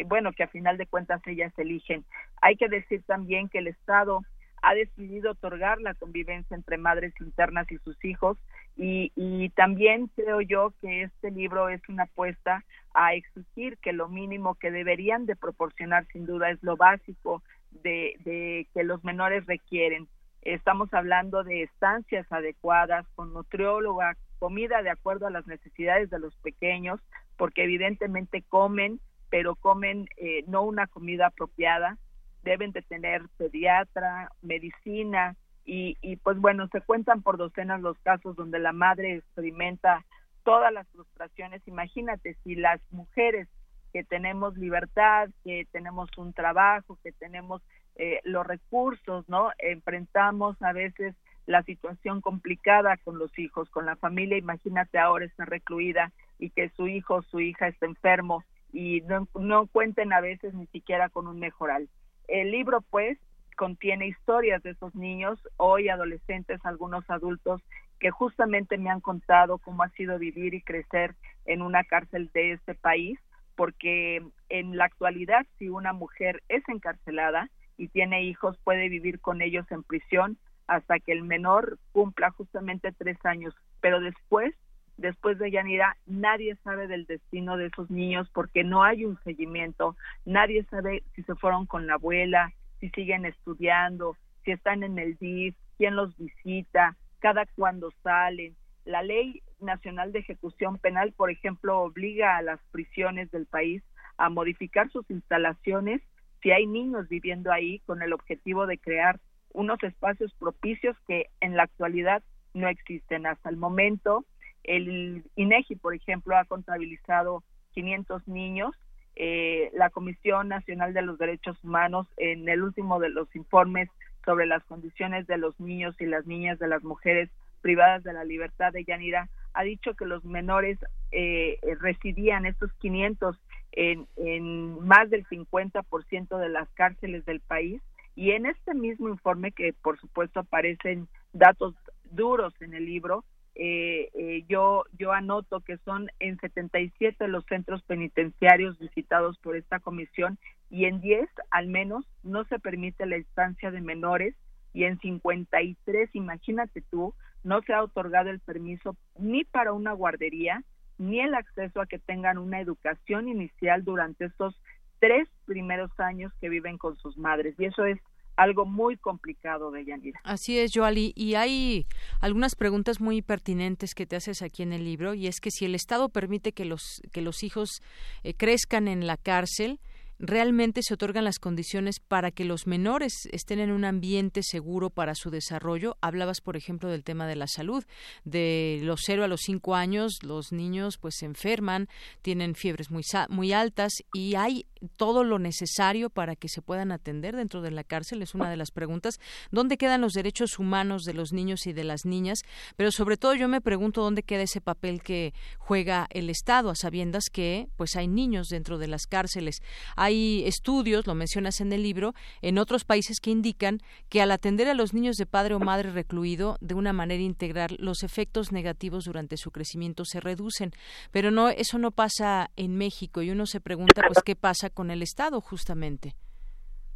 bueno, 0.05 0.33
que 0.33 0.43
a 0.43 0.47
final 0.47 0.77
de 0.77 0.85
cuentas 0.85 1.21
ellas 1.25 1.51
eligen. 1.57 2.05
Hay 2.41 2.57
que 2.57 2.69
decir 2.69 3.01
también 3.07 3.49
que 3.49 3.57
el 3.57 3.67
Estado 3.67 4.21
ha 4.61 4.75
decidido 4.75 5.31
otorgar 5.31 5.81
la 5.81 5.95
convivencia 5.95 6.55
entre 6.55 6.77
madres 6.77 7.13
internas 7.19 7.71
y 7.71 7.77
sus 7.79 8.03
hijos 8.05 8.37
y, 8.77 9.11
y, 9.15 9.49
también 9.49 10.07
creo 10.15 10.41
yo 10.41 10.73
que 10.81 11.03
este 11.03 11.29
libro 11.31 11.69
es 11.69 11.81
una 11.89 12.03
apuesta 12.03 12.63
a 12.93 13.13
exigir 13.13 13.77
que 13.77 13.93
lo 13.93 14.07
mínimo 14.07 14.55
que 14.55 14.71
deberían 14.71 15.25
de 15.25 15.35
proporcionar 15.35 16.07
sin 16.07 16.25
duda 16.25 16.49
es 16.49 16.63
lo 16.63 16.77
básico 16.77 17.43
de, 17.83 18.15
de 18.19 18.67
que 18.73 18.83
los 18.83 19.03
menores 19.03 19.45
requieren. 19.45 20.07
Estamos 20.41 20.93
hablando 20.93 21.43
de 21.43 21.63
estancias 21.63 22.25
adecuadas, 22.31 23.05
con 23.15 23.33
nutrióloga, 23.33 24.17
comida 24.39 24.81
de 24.81 24.89
acuerdo 24.89 25.27
a 25.27 25.31
las 25.31 25.45
necesidades 25.45 26.09
de 26.09 26.19
los 26.19 26.35
pequeños, 26.37 26.99
porque 27.37 27.63
evidentemente 27.63 28.43
comen, 28.49 28.99
pero 29.29 29.55
comen 29.55 30.07
eh, 30.17 30.43
no 30.47 30.63
una 30.63 30.87
comida 30.87 31.27
apropiada, 31.27 31.97
deben 32.43 32.71
de 32.71 32.81
tener 32.81 33.21
pediatra, 33.37 34.31
medicina 34.41 35.35
y, 35.65 35.97
y 36.01 36.15
pues 36.17 36.37
bueno, 36.37 36.67
se 36.67 36.81
cuentan 36.81 37.21
por 37.21 37.37
docenas 37.37 37.81
los 37.81 37.97
casos 37.99 38.35
donde 38.35 38.59
la 38.59 38.71
madre 38.71 39.15
experimenta 39.15 40.05
todas 40.43 40.73
las 40.73 40.87
frustraciones. 40.89 41.61
Imagínate 41.67 42.35
si 42.43 42.55
las 42.55 42.81
mujeres 42.91 43.47
que 43.93 44.03
tenemos 44.03 44.57
libertad, 44.57 45.29
que 45.43 45.67
tenemos 45.71 46.09
un 46.17 46.33
trabajo, 46.33 46.97
que 47.03 47.11
tenemos 47.11 47.61
eh, 47.95 48.19
los 48.23 48.45
recursos, 48.45 49.27
¿no? 49.27 49.51
Enfrentamos 49.59 50.61
a 50.61 50.73
veces 50.73 51.15
la 51.45 51.63
situación 51.63 52.21
complicada 52.21 52.97
con 52.97 53.17
los 53.17 53.37
hijos, 53.37 53.69
con 53.69 53.85
la 53.85 53.95
familia. 53.95 54.37
Imagínate 54.37 54.97
ahora 54.97 55.25
está 55.25 55.45
recluida 55.45 56.11
y 56.39 56.49
que 56.51 56.69
su 56.69 56.87
hijo 56.87 57.15
o 57.15 57.21
su 57.23 57.39
hija 57.39 57.67
está 57.67 57.85
enfermo 57.85 58.43
y 58.71 59.01
no, 59.01 59.27
no 59.35 59.67
cuenten 59.67 60.13
a 60.13 60.21
veces 60.21 60.53
ni 60.53 60.67
siquiera 60.67 61.09
con 61.09 61.27
un 61.27 61.39
mejoral. 61.39 61.89
El 62.27 62.51
libro, 62.51 62.81
pues, 62.89 63.17
contiene 63.55 64.07
historias 64.07 64.61
de 64.63 64.71
esos 64.71 64.95
niños, 64.95 65.39
hoy 65.57 65.89
adolescentes, 65.89 66.59
algunos 66.63 67.09
adultos, 67.09 67.61
que 67.99 68.11
justamente 68.11 68.77
me 68.77 68.89
han 68.89 69.01
contado 69.01 69.57
cómo 69.59 69.83
ha 69.83 69.89
sido 69.89 70.17
vivir 70.17 70.53
y 70.53 70.61
crecer 70.61 71.15
en 71.45 71.61
una 71.61 71.83
cárcel 71.83 72.29
de 72.33 72.53
este 72.53 72.75
país, 72.75 73.19
porque 73.55 74.23
en 74.49 74.77
la 74.77 74.85
actualidad, 74.85 75.45
si 75.59 75.69
una 75.69 75.93
mujer 75.93 76.41
es 76.49 76.67
encarcelada 76.67 77.49
y 77.77 77.87
tiene 77.89 78.23
hijos, 78.23 78.57
puede 78.63 78.89
vivir 78.89 79.19
con 79.19 79.41
ellos 79.41 79.65
en 79.71 79.83
prisión 79.83 80.37
hasta 80.67 80.99
que 80.99 81.11
el 81.11 81.23
menor 81.23 81.77
cumpla 81.91 82.31
justamente 82.31 82.91
tres 82.91 83.17
años, 83.25 83.53
pero 83.81 83.99
después 83.99 84.55
después 85.01 85.37
de 85.39 85.51
Yanira, 85.51 85.97
nadie 86.05 86.55
sabe 86.63 86.87
del 86.87 87.05
destino 87.05 87.57
de 87.57 87.67
esos 87.67 87.89
niños 87.89 88.29
porque 88.33 88.63
no 88.63 88.83
hay 88.83 89.03
un 89.03 89.19
seguimiento, 89.23 89.95
nadie 90.25 90.63
sabe 90.65 91.03
si 91.15 91.23
se 91.23 91.35
fueron 91.35 91.65
con 91.65 91.87
la 91.87 91.95
abuela, 91.95 92.53
si 92.81 92.89
siguen 92.89 93.25
estudiando, 93.25 94.17
si 94.43 94.51
están 94.51 94.83
en 94.83 94.99
el 94.99 95.15
DIF, 95.15 95.55
quién 95.77 95.95
los 95.95 96.17
visita, 96.17 96.97
cada 97.19 97.45
cuándo 97.55 97.91
salen. 98.03 98.57
La 98.83 99.03
ley 99.03 99.41
nacional 99.59 100.11
de 100.11 100.19
ejecución 100.19 100.79
penal, 100.79 101.13
por 101.13 101.31
ejemplo, 101.31 101.79
obliga 101.79 102.35
a 102.35 102.41
las 102.41 102.59
prisiones 102.71 103.31
del 103.31 103.45
país 103.45 103.81
a 104.17 104.29
modificar 104.29 104.89
sus 104.91 105.09
instalaciones 105.09 106.01
si 106.41 106.51
hay 106.51 106.65
niños 106.65 107.07
viviendo 107.07 107.51
ahí 107.51 107.79
con 107.85 108.01
el 108.01 108.13
objetivo 108.13 108.65
de 108.65 108.79
crear 108.79 109.19
unos 109.53 109.81
espacios 109.83 110.33
propicios 110.33 110.97
que 111.07 111.27
en 111.39 111.55
la 111.55 111.63
actualidad 111.63 112.23
no 112.53 112.67
existen. 112.67 113.27
Hasta 113.27 113.49
el 113.49 113.57
momento, 113.57 114.25
el 114.63 115.23
INEGI, 115.35 115.75
por 115.75 115.93
ejemplo, 115.93 116.35
ha 116.35 116.45
contabilizado 116.45 117.43
500 117.73 118.27
niños. 118.27 118.73
Eh, 119.15 119.69
la 119.73 119.89
Comisión 119.89 120.47
Nacional 120.47 120.93
de 120.93 121.01
los 121.01 121.17
Derechos 121.17 121.57
Humanos, 121.63 122.07
en 122.17 122.47
el 122.47 122.63
último 122.63 122.99
de 122.99 123.09
los 123.09 123.33
informes 123.35 123.89
sobre 124.25 124.45
las 124.45 124.63
condiciones 124.63 125.27
de 125.27 125.37
los 125.37 125.59
niños 125.59 125.95
y 125.99 126.05
las 126.05 126.25
niñas 126.25 126.59
de 126.59 126.67
las 126.67 126.83
mujeres 126.83 127.29
privadas 127.61 128.03
de 128.03 128.13
la 128.13 128.23
libertad 128.23 128.71
de 128.71 128.83
Yanira, 128.83 129.29
ha 129.53 129.63
dicho 129.63 129.93
que 129.95 130.05
los 130.05 130.23
menores 130.23 130.79
eh, 131.11 131.59
residían, 131.79 132.45
estos 132.45 132.71
500, 132.79 133.37
en, 133.73 134.07
en 134.15 134.85
más 134.85 135.09
del 135.09 135.25
50% 135.27 136.37
de 136.37 136.49
las 136.49 136.69
cárceles 136.69 137.25
del 137.25 137.41
país. 137.41 137.81
Y 138.15 138.31
en 138.31 138.45
este 138.45 138.73
mismo 138.73 139.09
informe, 139.09 139.51
que 139.51 139.73
por 139.73 139.99
supuesto 139.99 140.41
aparecen 140.41 141.07
datos 141.33 141.75
duros 142.11 142.53
en 142.61 142.73
el 142.73 142.85
libro, 142.85 143.23
eh, 143.55 144.09
eh, 144.13 144.45
yo, 144.47 144.85
yo 144.97 145.11
anoto 145.11 145.59
que 145.59 145.77
son 145.79 146.09
en 146.19 146.39
77 146.39 147.27
los 147.27 147.45
centros 147.45 147.81
penitenciarios 147.83 148.79
visitados 148.79 149.37
por 149.39 149.55
esta 149.55 149.79
comisión 149.79 150.39
y 150.69 150.85
en 150.85 151.01
10 151.01 151.29
al 151.49 151.67
menos 151.67 152.05
no 152.23 152.45
se 152.45 152.59
permite 152.59 153.05
la 153.05 153.17
estancia 153.17 153.71
de 153.71 153.81
menores 153.81 154.35
y 154.73 154.85
en 154.85 154.99
53, 154.99 156.09
imagínate 156.13 156.81
tú, 156.89 157.13
no 157.43 157.61
se 157.63 157.73
ha 157.73 157.83
otorgado 157.83 158.29
el 158.29 158.39
permiso 158.39 158.95
ni 159.17 159.43
para 159.43 159.73
una 159.73 159.91
guardería 159.93 160.63
ni 160.97 161.19
el 161.19 161.33
acceso 161.33 161.81
a 161.81 161.87
que 161.87 161.99
tengan 161.99 162.37
una 162.37 162.61
educación 162.61 163.27
inicial 163.27 163.83
durante 163.83 164.25
estos 164.25 164.55
tres 164.99 165.27
primeros 165.45 165.91
años 165.99 166.31
que 166.39 166.47
viven 166.47 166.77
con 166.77 166.95
sus 166.97 167.17
madres. 167.17 167.55
Y 167.57 167.65
eso 167.65 167.85
es 167.85 167.99
algo 168.35 168.65
muy 168.65 168.97
complicado 168.97 169.71
de 169.71 169.85
Yanira. 169.85 170.19
Así 170.23 170.57
es, 170.57 170.71
Joali. 170.73 171.13
Y 171.15 171.35
hay 171.35 171.85
algunas 172.19 172.55
preguntas 172.55 172.99
muy 173.01 173.21
pertinentes 173.21 173.93
que 173.93 174.05
te 174.05 174.15
haces 174.15 174.41
aquí 174.41 174.63
en 174.63 174.73
el 174.73 174.83
libro, 174.83 175.13
y 175.13 175.27
es 175.27 175.39
que 175.39 175.51
si 175.51 175.65
el 175.65 175.75
Estado 175.75 176.09
permite 176.09 176.51
que 176.51 176.65
los, 176.65 177.01
que 177.11 177.21
los 177.21 177.43
hijos 177.43 177.81
eh, 178.23 178.33
crezcan 178.33 178.87
en 178.87 179.07
la 179.07 179.17
cárcel, 179.17 179.79
realmente 180.21 180.83
se 180.83 180.93
otorgan 180.93 181.25
las 181.25 181.39
condiciones 181.39 181.99
para 181.99 182.31
que 182.31 182.45
los 182.45 182.67
menores 182.67 183.27
estén 183.31 183.59
en 183.59 183.71
un 183.71 183.83
ambiente 183.83 184.43
seguro 184.43 184.91
para 184.91 185.15
su 185.15 185.31
desarrollo. 185.31 185.97
Hablabas, 185.99 186.41
por 186.41 186.55
ejemplo, 186.55 186.89
del 186.89 187.03
tema 187.03 187.27
de 187.27 187.35
la 187.35 187.47
salud. 187.47 187.83
De 188.23 188.79
los 188.83 189.01
0 189.03 189.23
a 189.23 189.27
los 189.27 189.41
5 189.41 189.75
años, 189.75 190.19
los 190.21 190.51
niños 190.51 190.97
pues 190.99 191.15
se 191.17 191.25
enferman, 191.25 191.87
tienen 192.21 192.53
fiebres 192.53 192.91
muy, 192.91 193.03
muy 193.29 193.51
altas 193.51 193.93
y 194.13 194.35
hay 194.35 194.67
todo 194.95 195.23
lo 195.23 195.39
necesario 195.39 196.09
para 196.09 196.35
que 196.35 196.49
se 196.49 196.61
puedan 196.61 196.91
atender 196.91 197.35
dentro 197.35 197.61
de 197.61 197.71
la 197.71 197.83
cárcel. 197.83 198.21
Es 198.21 198.35
una 198.35 198.49
de 198.49 198.57
las 198.57 198.71
preguntas. 198.71 199.19
¿Dónde 199.51 199.77
quedan 199.77 200.01
los 200.01 200.13
derechos 200.13 200.59
humanos 200.59 201.03
de 201.03 201.13
los 201.13 201.33
niños 201.33 201.65
y 201.65 201.73
de 201.73 201.83
las 201.83 202.05
niñas? 202.05 202.39
Pero 202.77 202.91
sobre 202.91 203.17
todo 203.17 203.33
yo 203.33 203.47
me 203.47 203.61
pregunto 203.61 204.01
dónde 204.01 204.23
queda 204.23 204.43
ese 204.43 204.61
papel 204.61 205.01
que 205.01 205.33
juega 205.57 206.07
el 206.11 206.29
Estado, 206.29 206.69
a 206.69 206.75
sabiendas 206.75 207.25
que 207.31 207.69
pues 207.75 207.95
hay 207.95 208.07
niños 208.07 208.47
dentro 208.49 208.77
de 208.77 208.87
las 208.87 209.07
cárceles. 209.07 209.61
Hay 209.95 210.10
estudios, 210.45 211.07
lo 211.07 211.15
mencionas 211.15 211.61
en 211.61 211.73
el 211.73 211.83
libro, 211.83 212.13
en 212.41 212.57
otros 212.57 212.85
países 212.85 213.19
que 213.19 213.31
indican 213.31 213.79
que 214.09 214.21
al 214.21 214.31
atender 214.31 214.67
a 214.67 214.73
los 214.73 214.93
niños 214.93 215.15
de 215.15 215.25
padre 215.25 215.55
o 215.55 215.59
madre 215.59 215.91
recluido 215.91 216.57
de 216.61 216.75
una 216.75 216.93
manera 216.93 217.21
integral, 217.21 217.75
los 217.79 218.03
efectos 218.03 218.51
negativos 218.51 219.05
durante 219.05 219.37
su 219.37 219.51
crecimiento 219.51 220.05
se 220.05 220.19
reducen. 220.19 220.71
Pero 221.11 221.31
no, 221.31 221.49
eso 221.49 221.77
no 221.77 221.91
pasa 221.91 222.51
en 222.55 222.75
México 222.75 223.21
y 223.21 223.31
uno 223.31 223.45
se 223.45 223.61
pregunta 223.61 224.01
pues 224.07 224.21
qué 224.23 224.35
pasa 224.35 224.69
con 224.69 224.91
el 224.91 225.01
Estado 225.01 225.41
justamente? 225.41 226.15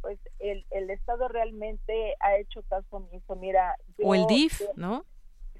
Pues 0.00 0.18
el, 0.38 0.64
el 0.70 0.90
Estado 0.90 1.28
realmente 1.28 2.14
ha 2.20 2.36
hecho 2.36 2.62
caso 2.68 2.96
omiso. 2.96 3.36
Mira, 3.36 3.74
o 4.02 4.14
el 4.14 4.26
DIF, 4.26 4.62
¿no? 4.76 5.04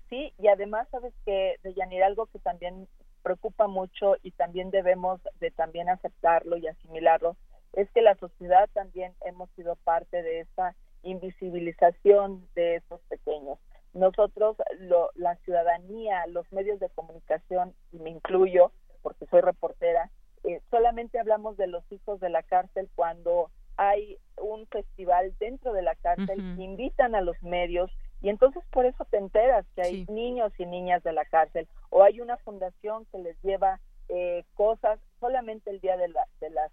Sí, 0.08 0.32
y 0.38 0.46
además 0.48 0.86
sabes 0.90 1.12
que 1.24 1.56
de 1.64 1.74
Yanir 1.74 2.04
algo 2.04 2.26
que 2.26 2.38
también 2.38 2.86
preocupa 3.26 3.66
mucho 3.66 4.14
y 4.22 4.30
también 4.30 4.70
debemos 4.70 5.20
de 5.40 5.50
también 5.50 5.88
aceptarlo 5.88 6.56
y 6.58 6.68
asimilarlo 6.68 7.36
es 7.76 7.88
que 7.92 8.02
la 8.02 8.16
sociedad 8.16 8.68
también 8.72 9.14
hemos 9.24 9.48
sido 9.50 9.76
parte 9.76 10.22
de 10.22 10.40
esa 10.40 10.74
invisibilización 11.02 12.48
de 12.54 12.76
esos 12.76 13.00
pequeños. 13.02 13.58
Nosotros, 13.92 14.56
lo, 14.80 15.10
la 15.14 15.36
ciudadanía, 15.36 16.26
los 16.26 16.50
medios 16.52 16.80
de 16.80 16.90
comunicación, 16.90 17.74
y 17.92 17.98
me 17.98 18.10
incluyo 18.10 18.72
porque 19.02 19.26
soy 19.26 19.40
reportera, 19.40 20.10
solamente 20.70 21.18
hablamos 21.18 21.56
de 21.56 21.66
los 21.66 21.84
hijos 21.92 22.20
de 22.20 22.28
la 22.28 22.42
cárcel 22.42 22.88
cuando 22.94 23.50
hay 23.76 24.18
un 24.40 24.66
festival 24.66 25.34
dentro 25.38 25.72
de 25.72 25.82
la 25.82 25.94
cárcel, 25.96 26.40
invitan 26.58 27.14
a 27.14 27.20
los 27.20 27.40
medios 27.42 27.90
y 28.22 28.30
entonces 28.30 28.62
por 28.70 28.86
eso 28.86 29.04
te 29.10 29.18
enteras 29.18 29.66
que 29.74 29.82
hay 29.82 30.06
niños 30.08 30.52
y 30.58 30.66
niñas 30.66 31.02
de 31.02 31.12
la 31.12 31.24
cárcel 31.24 31.68
o 31.90 32.02
hay 32.02 32.20
una 32.20 32.36
fundación 32.38 33.04
que 33.06 33.18
les 33.18 33.40
lleva 33.42 33.80
eh, 34.08 34.44
cosas 34.54 34.98
solamente 35.20 35.70
el 35.70 35.80
día 35.80 35.96
de, 35.96 36.08
la, 36.08 36.26
de 36.40 36.50
las, 36.50 36.72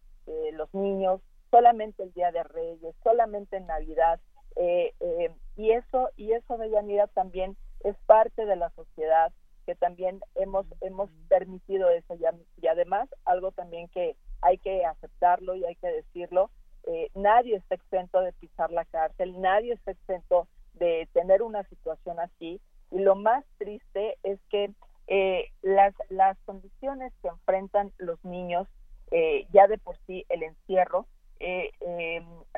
los 0.54 0.74
niños, 0.74 1.22
solamente 1.52 2.04
el 2.04 2.14
día 2.14 2.32
de 2.32 2.44
Reyes, 2.44 2.96
solamente 3.04 3.58
en 3.58 3.68
Navidad 3.68 4.20
eh, 4.56 4.94
eh, 5.00 5.32
y 5.56 5.72
eso 5.72 6.10
y 6.16 6.32
eso 6.34 6.58
de 6.58 6.70
Yanira 6.70 7.08
también 7.08 7.58
es 7.84 7.96
parte 8.06 8.46
de 8.46 8.56
la 8.56 8.70
sociedad 8.72 9.32
que 9.66 9.76
también 9.76 10.20
hemos 10.36 10.66
hemos 10.82 11.10
permitido 11.28 11.90
eso 11.90 12.16
y 12.62 12.68
además 12.68 13.10
algo 13.26 13.52
también 13.52 13.88
que 13.90 14.16
hay 14.42 14.60
que 14.60 14.86
aceptarlo 14.86 15.56
y 15.56 15.66
hay 15.66 15.76
que 15.76 15.88
decirlo 15.88 16.52
eh, 16.86 17.10
nadie 17.16 17.56
está 17.56 17.76
exento 17.76 18.20
de 18.22 18.34
pisar 18.34 18.72
la 18.72 18.86
cárcel, 18.86 19.40
nadie 19.40 19.74
está 19.74 19.92
exento 19.92 20.48
de 20.74 21.08
tener 21.14 21.42
una 21.42 21.64
situación 21.64 22.20
así. 22.20 22.60
Y 22.92 23.00
lo 23.00 23.16
más 23.16 23.46
triste 23.58 24.18
es 24.24 24.40
que 24.50 24.72
eh, 25.08 25.46
las, 25.62 25.94
las 26.10 26.38
condiciones 26.46 27.14
que 27.22 27.30
enfrentan 27.30 27.92
los 27.98 28.24
niños, 28.26 28.68
eh, 29.14 29.48
ya 29.54 29.68
de 29.68 29.78
por 29.78 29.98
sí 30.06 30.26
el 30.30 30.44
encierro, 30.44 31.08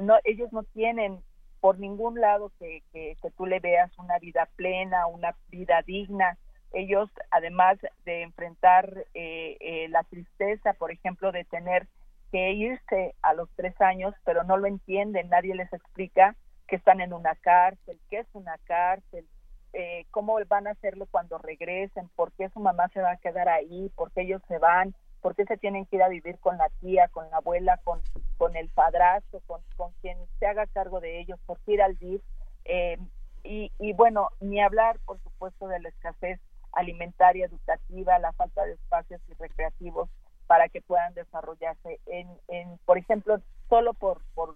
no, 0.02 0.16
ellos 0.24 0.52
no 0.52 0.64
tienen 0.64 1.20
por 1.60 1.80
ningún 1.80 2.20
lado 2.20 2.52
que, 2.60 2.82
que, 2.92 3.18
que, 3.22 3.32
tú 3.32 3.46
le 3.46 3.60
veas 3.60 3.98
una 3.98 4.20
vida 4.20 4.48
plena, 4.56 5.08
una 5.08 5.36
vida 5.50 5.82
digna. 5.86 6.38
Ellos, 6.72 7.10
además 7.32 7.78
de 8.06 8.22
enfrentar 8.22 9.06
la 9.16 10.04
tristeza, 10.04 10.74
por 10.74 10.92
ejemplo, 10.92 11.32
de 11.32 11.46
tener 11.46 11.88
que 12.32 12.52
irse 12.52 13.16
a 13.22 13.34
los 13.34 13.50
tres 13.56 13.80
años, 13.82 14.14
pero 14.24 14.44
no 14.44 14.58
lo 14.58 14.68
entienden, 14.68 15.30
nadie 15.30 15.56
les 15.56 15.72
explica 15.74 16.36
que 16.68 16.76
están 16.76 17.02
en 17.02 17.14
una 17.14 17.36
cárcel, 17.36 18.00
qué 18.10 18.20
es 18.20 18.28
una 18.34 18.58
cárcel, 18.66 19.26
eh, 19.74 20.06
cómo 20.12 20.38
van 20.48 20.68
a 20.68 20.72
hacerlo 20.72 21.08
cuando 21.10 21.38
regresen, 21.38 22.10
por 22.16 22.32
qué 22.34 22.50
su 22.50 22.60
mamá 22.60 22.90
se 22.90 23.02
va 23.02 23.12
a 23.12 23.18
quedar 23.18 23.50
ahí, 23.50 23.92
por 23.96 24.12
qué 24.12 24.22
ellos 24.22 24.42
se 24.48 24.58
van, 24.58 24.96
por 25.26 25.36
qué 25.36 25.46
se 25.46 25.58
tienen 25.58 25.88
que 25.88 25.96
ir 25.96 26.04
a 26.04 26.08
vivir 26.08 26.38
con 26.38 26.56
la 26.60 26.70
tía, 26.82 27.08
con 27.08 27.28
la 27.32 27.38
abuela, 27.38 27.80
con, 27.84 28.00
con 28.38 28.56
el 28.56 28.70
padrastro, 28.70 29.42
con, 29.48 29.60
con 29.76 29.92
quien 30.00 30.20
se 30.38 30.46
haga 30.46 30.68
cargo 30.68 31.00
de 31.00 31.20
ellos, 31.20 31.40
por 31.48 31.60
qué 31.62 31.74
ir 31.74 31.82
al 31.82 31.98
DIF. 31.98 32.22
Eh, 32.64 33.00
y, 33.44 33.72
y 33.80 33.94
bueno, 33.94 34.30
ni 34.40 34.62
hablar, 34.62 35.00
por 35.04 35.20
supuesto, 35.24 35.68
de 35.68 35.80
la 35.80 35.90
escasez 35.90 36.40
alimentaria, 36.74 37.48
educativa, 37.48 38.20
la 38.20 38.34
falta 38.34 38.66
de 38.66 38.74
espacios 38.74 39.20
y 39.28 39.34
recreativos 39.34 40.12
para 40.46 40.70
que 40.70 40.82
puedan 40.82 41.16
desarrollarse. 41.16 42.00
En, 42.06 42.28
en 42.48 42.78
por 42.86 43.00
ejemplo, 43.00 43.42
solo 43.68 43.96
por, 43.96 44.22
por, 44.36 44.56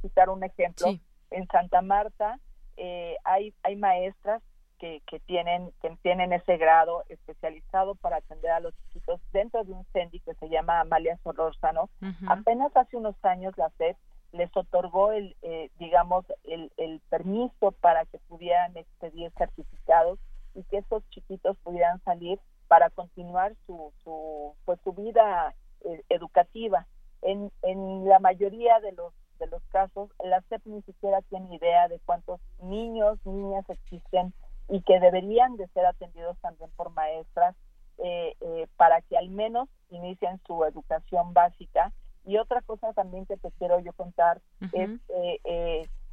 citar 0.00 0.28
un 0.28 0.44
ejemplo, 0.44 0.96
en 1.32 1.48
Santa 1.48 1.82
Marta 1.82 2.38
eh, 2.76 3.16
hay, 3.24 3.52
hay 3.64 3.74
maestras 3.74 4.40
que, 4.78 5.02
que, 5.06 5.20
tienen, 5.20 5.72
que 5.80 5.96
tienen 6.02 6.32
ese 6.32 6.56
grado 6.56 7.04
especializado 7.08 7.94
para 7.94 8.16
atender 8.16 8.50
a 8.50 8.60
los 8.60 8.74
chiquitos 8.76 9.20
dentro 9.32 9.64
de 9.64 9.72
un 9.72 9.84
CENDI 9.92 10.20
que 10.20 10.34
se 10.34 10.48
llama 10.48 10.80
Amalia 10.80 11.18
Solórzano. 11.22 11.88
Apenas 12.28 12.76
hace 12.76 12.96
unos 12.96 13.16
años 13.24 13.54
la 13.56 13.70
SED 13.78 13.96
les 14.32 14.54
otorgó 14.56 15.12
el, 15.12 15.36
eh, 15.42 15.70
digamos, 15.78 16.24
el, 16.42 16.72
el 16.76 17.00
permiso 17.08 17.72
para 17.80 18.04
que 18.06 18.18
pudieran 18.18 18.76
expedir 18.76 19.32
certificados 19.38 20.18
y 20.54 20.64
que 20.64 20.78
esos 20.78 21.08
chiquitos 21.10 21.56
pudieran 21.58 22.02
salir 22.02 22.40
para 22.66 22.90
continuar 22.90 23.54
su, 23.66 23.92
su, 24.02 24.54
pues, 24.64 24.80
su 24.82 24.92
vida 24.92 25.54
eh, 25.84 26.02
educativa. 26.08 26.86
En, 27.22 27.50
en 27.62 28.08
la 28.08 28.18
mayoría 28.18 28.80
de 28.80 28.92
los, 28.92 29.12
de 29.38 29.46
los 29.46 29.62
casos, 29.66 30.10
la 30.22 30.40
SEP 30.48 30.66
ni 30.66 30.82
siquiera 30.82 31.22
tiene 31.22 31.54
idea 31.54 31.88
de 31.88 32.00
cuántos 32.04 32.40
niños, 32.60 33.18
niñas 33.24 33.64
existen 33.68 34.34
y 34.68 34.82
que 34.82 35.00
deberían 35.00 35.56
de 35.56 35.68
ser 35.68 35.86
atendidos 35.86 36.38
también 36.40 36.70
por 36.76 36.90
maestras 36.90 37.54
eh, 37.98 38.34
eh, 38.40 38.66
para 38.76 39.00
que 39.02 39.16
al 39.16 39.28
menos 39.28 39.68
inicien 39.90 40.40
su 40.46 40.64
educación 40.64 41.32
básica. 41.32 41.92
Y 42.24 42.38
otra 42.38 42.62
cosa 42.62 42.92
también 42.94 43.26
que 43.26 43.36
te 43.36 43.50
quiero 43.52 43.78
yo 43.80 43.92
contar 43.92 44.40
es 44.72 44.90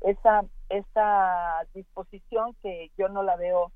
esa, 0.01 0.43
esa 0.67 1.65
disposición 1.73 2.53
que 2.61 2.91
yo 2.97 3.07
no 3.07 3.23
la 3.23 3.37
veo 3.37 3.71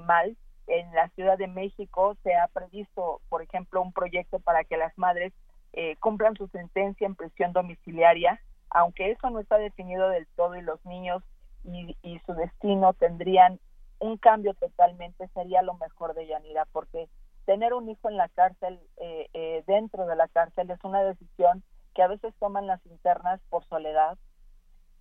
mal, 0.00 0.34
en 0.66 0.92
la 0.94 1.08
Ciudad 1.10 1.38
de 1.38 1.48
México 1.48 2.16
se 2.22 2.34
ha 2.34 2.48
previsto, 2.48 3.20
por 3.28 3.42
ejemplo, 3.42 3.82
un 3.82 3.92
proyecto 3.92 4.38
para 4.40 4.64
que 4.64 4.76
las 4.76 4.96
madres 4.96 5.32
eh, 5.72 5.96
cumplan 5.96 6.36
su 6.36 6.48
sentencia 6.48 7.06
en 7.06 7.14
prisión 7.14 7.52
domiciliaria, 7.52 8.40
aunque 8.70 9.10
eso 9.10 9.30
no 9.30 9.40
está 9.40 9.58
definido 9.58 10.08
del 10.08 10.26
todo 10.36 10.54
y 10.56 10.62
los 10.62 10.84
niños 10.84 11.22
y, 11.64 11.96
su 12.26 12.34
destino 12.34 12.92
tendrían 12.94 13.60
un 14.02 14.16
cambio 14.18 14.54
totalmente, 14.54 15.28
sería 15.28 15.62
lo 15.62 15.74
mejor 15.74 16.14
de 16.14 16.26
Yanira, 16.26 16.66
porque 16.72 17.08
tener 17.44 17.74
un 17.74 17.88
hijo 17.88 18.08
en 18.08 18.16
la 18.16 18.28
cárcel, 18.28 18.80
eh, 18.98 19.28
eh, 19.32 19.64
dentro 19.66 20.06
de 20.06 20.16
la 20.16 20.28
cárcel, 20.28 20.70
es 20.70 20.82
una 20.84 21.02
decisión 21.02 21.62
que 21.94 22.02
a 22.02 22.08
veces 22.08 22.34
toman 22.38 22.66
las 22.66 22.84
internas 22.86 23.40
por 23.48 23.64
soledad, 23.66 24.18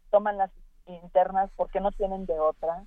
toman 0.10 0.38
las 0.38 0.52
internas 0.86 1.50
porque 1.56 1.80
no 1.80 1.92
tienen 1.92 2.26
de 2.26 2.40
otra, 2.40 2.86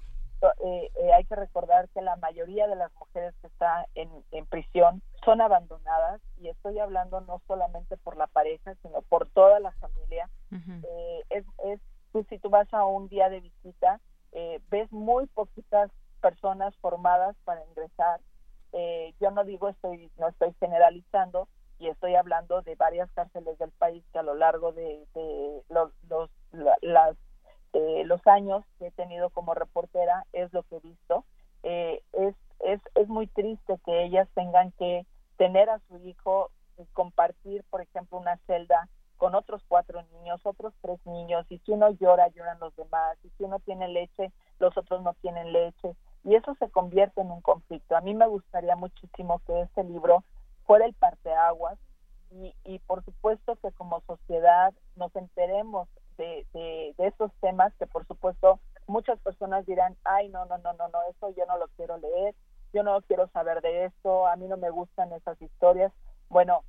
eh, 0.61 0.91
eh, 1.01 1.13
hay 1.13 1.25
que 1.25 1.37
recordar 1.37 1.89
que 1.91 2.03
la 2.03 2.17
mayoría 2.17 2.67
de 2.67 2.77
las 2.77 2.93
mujeres 2.95 3.35
que 3.41 3.47
están 3.47 3.87
en, 3.95 4.11
prisión 4.47 5.03
son 5.25 5.41
abandonadas 5.41 6.21
y 6.37 6.49
estoy 6.49 6.79
hablando 6.79 7.21
no 7.23 7.41
solamente 7.47 7.97
por 7.97 8.17
la 8.17 8.27
pareja, 8.27 8.75
sino 8.83 9.03
por 9.03 9.29
toda 9.31 9.59
la 9.59 9.73
familia. 9.73 10.29
Eh, 10.53 11.23
es, 11.31 11.45
es 11.65 11.81
tú, 12.13 12.25
si 12.29 12.39
tú 12.39 12.51
vas 12.51 12.73
a 12.73 12.85
un 12.85 13.09
día 13.09 13.29
de 13.31 13.41
visita, 13.41 14.01
ves 14.69 14.91
muy 14.93 15.27
poquitas 15.27 15.91
personas 16.25 16.75
formadas 16.81 17.37
para 17.45 17.65
ingresar. 17.67 18.21
yo 19.21 19.31
no 19.31 19.45
digo 19.45 19.69
estoy 19.69 20.11
no 20.19 20.27
estoy 20.29 20.53
generalizando 20.59 21.47
y 21.79 21.89
estoy 21.89 22.15
hablando 22.15 22.63
de 22.63 22.75
varias 22.77 23.11
cárceles 23.13 23.59
del 23.59 23.71
país 23.73 24.03
que 24.13 24.19
a 24.19 24.23
lo 24.23 24.35
largo 24.35 24.73
de, 24.73 25.07
los, 25.69 25.93
los 26.09 26.31
las 26.81 27.17
eh, 27.75 28.05
los 28.07 28.25
años 28.27 28.65
que 28.79 28.87
he 28.87 28.91
tenido 28.93 29.31
como 29.31 29.53
reportera 29.53 30.25
es 30.33 30.53
lo 30.53 30.63
que 30.63 30.77
he 30.77 30.81
visto. 30.81 31.25
Eh, 31.65 32.03
es, 32.13 32.35
es, 32.61 32.81
es 32.95 33.09
muy 33.09 33.27
triste 33.27 33.79
que 33.85 34.05
ellas 34.05 34.29
tengan 34.35 34.71
que 34.73 35.05
tener 35.37 35.69
a 35.69 35.81
su 35.89 35.99
hijo 35.99 36.51
y 36.79 36.85
compartir, 36.93 37.65
por 37.71 37.81
ejemplo, 37.81 38.19
una 38.19 38.39
celda 38.47 38.89
con 39.17 39.35
otros 39.35 39.63
cuatro 39.67 40.03
niños, 40.13 40.41
otros 40.45 40.73
tres 40.83 41.05
niños, 41.05 41.47
y 41.49 41.59
si 41.59 41.73
uno 41.73 41.91
llora, 41.91 42.29
lloran 42.29 42.59
los 42.61 42.75
demás, 42.77 43.17
y 43.25 43.31
si 43.31 43.45
uno 43.45 43.59
tiene 43.61 43.89
leche, 43.89 44.33
los 44.59 44.77
otros 44.77 45.03
no 45.03 45.15
tienen 45.15 45.53
leche, 45.53 45.97
y 46.25 46.35
eso 46.35 46.55
se 46.59 46.71
convierte 46.71 47.21
en 47.21 47.31
un 47.31 47.43
conflicto. 47.43 47.97
A 47.97 48.01
mí 48.01 48.15
me 48.15 48.27
gustaría 48.27 48.77
muchísimo 48.77 49.41
que 49.47 49.61
este 49.63 49.85
libro 49.85 50.25
fuera 50.67 50.87
el 50.87 50.95
parteaguas 50.95 51.79
y, 52.31 52.55
y 52.65 52.79
por 52.81 53.05
supuesto 53.05 53.57
que 53.57 53.71
como 53.73 54.01
sociedad 54.07 54.73
nos 54.97 55.15
enteremos 55.15 55.89
de, 56.17 56.47
de, 56.55 56.95
estos 56.99 57.31
temas 57.41 57.73
que 57.79 57.87
por 57.87 58.07
supuesto 58.07 58.59
muchas 58.87 59.19
personas 59.21 59.67
dirán, 59.67 59.97
ay, 60.05 60.29
no, 60.29 60.47
no, 60.47 60.59
no, 60.59 60.73
no, 60.73 60.89
no, 60.89 60.99
eso 61.11 61.31
yo 61.37 61.45
no 61.47 61.59
lo 61.59 61.69
quiero 61.77 61.99
leer, 61.99 62.35
yo 62.73 62.83
no 62.83 63.01
quiero 63.03 63.29
saber 63.29 63.61
de 63.61 63.87
esto, 63.87 64.27
a 64.27 64.37
mí 64.37 64.47
no 64.49 64.57
me 64.57 64.71
gustan 64.71 65.13
esas 65.13 65.41
historias. 65.41 65.93
Bueno, 66.29 66.65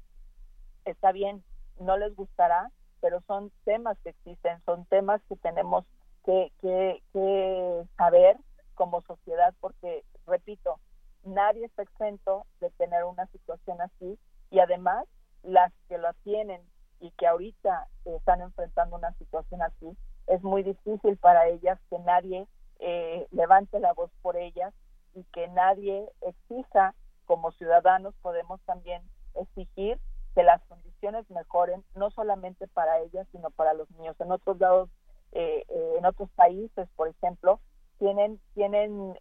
está 0.83 1.11
bien, 1.11 1.43
no 1.79 1.97
les 1.97 2.15
gustará, 2.15 2.71
pero 3.01 3.21
son 3.21 3.51
temas 3.63 3.97
que 3.99 4.09
existen, 4.09 4.61
son 4.65 4.85
temas 4.85 5.21
que 5.29 5.35
tenemos 5.37 5.85
que, 6.25 6.51
que, 6.61 7.01
que 7.13 7.83
saber 7.97 8.37
como 8.75 9.01
sociedad, 9.01 9.53
porque, 9.59 10.03
repito, 10.27 10.79
nadie 11.23 11.65
está 11.65 11.83
exento 11.83 12.45
de 12.59 12.69
tener 12.71 13.03
una 13.03 13.25
situación 13.27 13.81
así 13.81 14.19
y 14.51 14.59
además 14.59 15.07
las 15.43 15.73
que 15.87 15.97
la 15.97 16.13
tienen 16.23 16.61
y 16.99 17.11
que 17.11 17.27
ahorita 17.27 17.87
están 18.05 18.41
enfrentando 18.41 18.95
una 18.95 19.13
situación 19.13 19.61
así, 19.61 19.97
es 20.27 20.41
muy 20.43 20.63
difícil 20.63 21.17
para 21.17 21.47
ellas 21.47 21.79
que 21.89 21.99
nadie 21.99 22.47
eh, 22.79 23.27
levante 23.31 23.79
la 23.79 23.93
voz 23.93 24.11
por 24.21 24.37
ellas 24.37 24.73
y 25.13 25.23
que 25.25 25.47
nadie 25.49 26.09
exija, 26.21 26.93
como 27.25 27.51
ciudadanos 27.53 28.13
podemos 28.21 28.61
también 28.61 29.01
exigir 29.35 29.99
que 30.35 30.43
las 30.43 30.61
condiciones 30.65 31.29
mejoren, 31.29 31.83
no 31.95 32.11
solamente 32.11 32.67
para 32.67 32.99
ellas, 32.99 33.25
sino 33.31 33.49
para 33.51 33.73
los 33.73 33.89
niños. 33.91 34.19
En 34.19 34.31
otros 34.31 34.59
lados, 34.59 34.89
eh, 35.31 35.63
eh, 35.69 35.95
en 35.97 36.05
otros 36.05 36.29
países, 36.31 36.89
por 36.95 37.07
ejemplo, 37.07 37.61
tienen, 37.97 38.39
tienen 38.53 39.15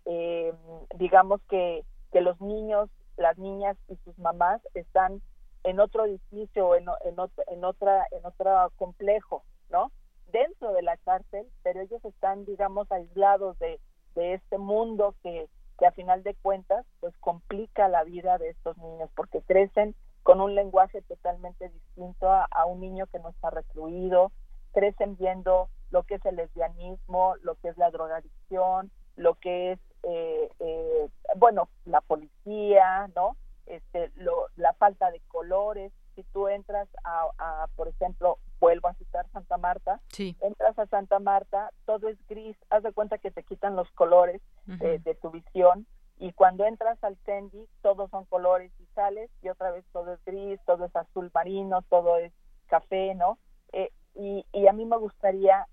digamos 0.97 1.41
que, 1.49 1.85
que 2.13 2.21
los 2.21 2.41
niños, 2.41 2.91
las 3.17 3.39
niñas 3.39 3.77
y 3.89 3.97
sus 4.05 4.19
mamás 4.19 4.61
están 4.75 5.23
en 5.65 5.81
otro 5.81 6.05
edificio 6.05 6.75
en, 6.75 6.85
en, 7.05 7.17
en, 7.49 7.65
otra 7.65 8.07
en 8.11 8.25
otro 8.25 8.71
complejo, 8.77 9.45
¿no? 9.71 9.91
Dentro 10.31 10.73
de 10.73 10.83
la 10.83 10.97
cárcel, 10.99 11.47
pero 11.63 11.81
ellos 11.81 12.05
están, 12.05 12.45
digamos, 12.45 12.91
aislados 12.91 13.59
de, 13.59 13.81
de 14.15 14.35
este 14.35 14.59
mundo 14.59 15.15
que, 15.23 15.49
que 15.79 15.87
a 15.87 15.93
final 15.93 16.23
de 16.23 16.35
cuentas, 16.35 16.85
pues 17.01 17.17
complica 17.19 17.89
la 17.89 18.05
vida 18.05 18.39
de 18.39 18.51
estos 18.51 18.77
niños 18.79 19.11
porque 19.15 19.43
crecen 19.43 19.95
con 20.23 20.41
un 20.41 20.55
lenguaje 20.55 21.03
totalmente 21.03 21.69
distinto 21.69 22.31
a, 22.31 22.67
un 22.67 22.81
niño 22.81 23.07
que 23.07 23.19
no 23.19 23.29
está 23.29 23.51
recluido, 23.51 24.33
crecen 24.73 25.17
viendo 25.17 25.69
lo 25.95 26.03
que 26.03 26.17
es 26.17 26.27
el 26.27 26.35
lesbianismo, 26.35 27.37
lo 27.43 27.55
que 27.55 27.69
es 27.69 27.79
la 27.79 27.93
drogadicción, 27.93 28.91
lo 29.15 29.37
que 29.37 29.73
es, 29.73 29.79
eh, 30.03 30.51
eh, 30.59 31.09
bueno, 31.37 31.69
la 31.85 32.01
policía, 32.01 33.09
¿no? 33.15 33.37
Este, 33.67 34.11
lo, 34.17 34.49
la 34.57 34.73
falta 34.73 35.13
de 35.13 35.21
colores. 35.29 35.93
Si 36.17 36.25
tú 36.33 36.49
entras 36.49 36.89
a, 37.05 37.69
por 37.77 37.87
ejemplo, 37.87 38.39
vuelvo 38.59 38.89
a 38.89 38.95
citar 38.95 39.29
Santa 39.31 39.57
Marta, 39.57 40.01
entras 40.19 40.77
a 40.81 40.87
Santa 40.87 41.21
Marta, 41.21 41.71
todo 41.87 42.09
es 42.09 42.19
gris, 42.27 42.57
haz 42.71 42.83
de 42.83 42.93
cuenta 42.93 43.19
que 43.19 43.31
te 43.31 43.45
quitan 43.45 43.77
los 43.77 43.89
colores 43.93 44.43
de, 44.67 45.15
tu 45.23 45.31
visión 45.31 45.87
y 46.19 46.33
cuando 46.33 46.65
entras 46.65 47.03
al 47.03 47.17
Tendi 47.19 47.67
todos 47.83 48.11
son 48.11 48.25
colores 48.27 48.73
y 48.81 48.87
sales 48.95 49.31
y 49.43 49.49
otra 49.49 49.71
vez 49.71 49.85
todo 49.93 50.15
es 50.15 50.25
gris, 50.25 50.61
todo 50.67 50.87
es 50.87 50.95
azul 50.95 51.31
marino, 51.35 51.83
todo 51.83 52.17
es 52.19 52.33
café, 52.67 53.15
¿no? 53.15 53.39
Eh, 53.73 53.91
y, 54.15 54.47
y, 54.53 54.69
a 54.69 54.73
mí 54.73 54.85
me 54.87 54.97
gustaría 54.97 55.67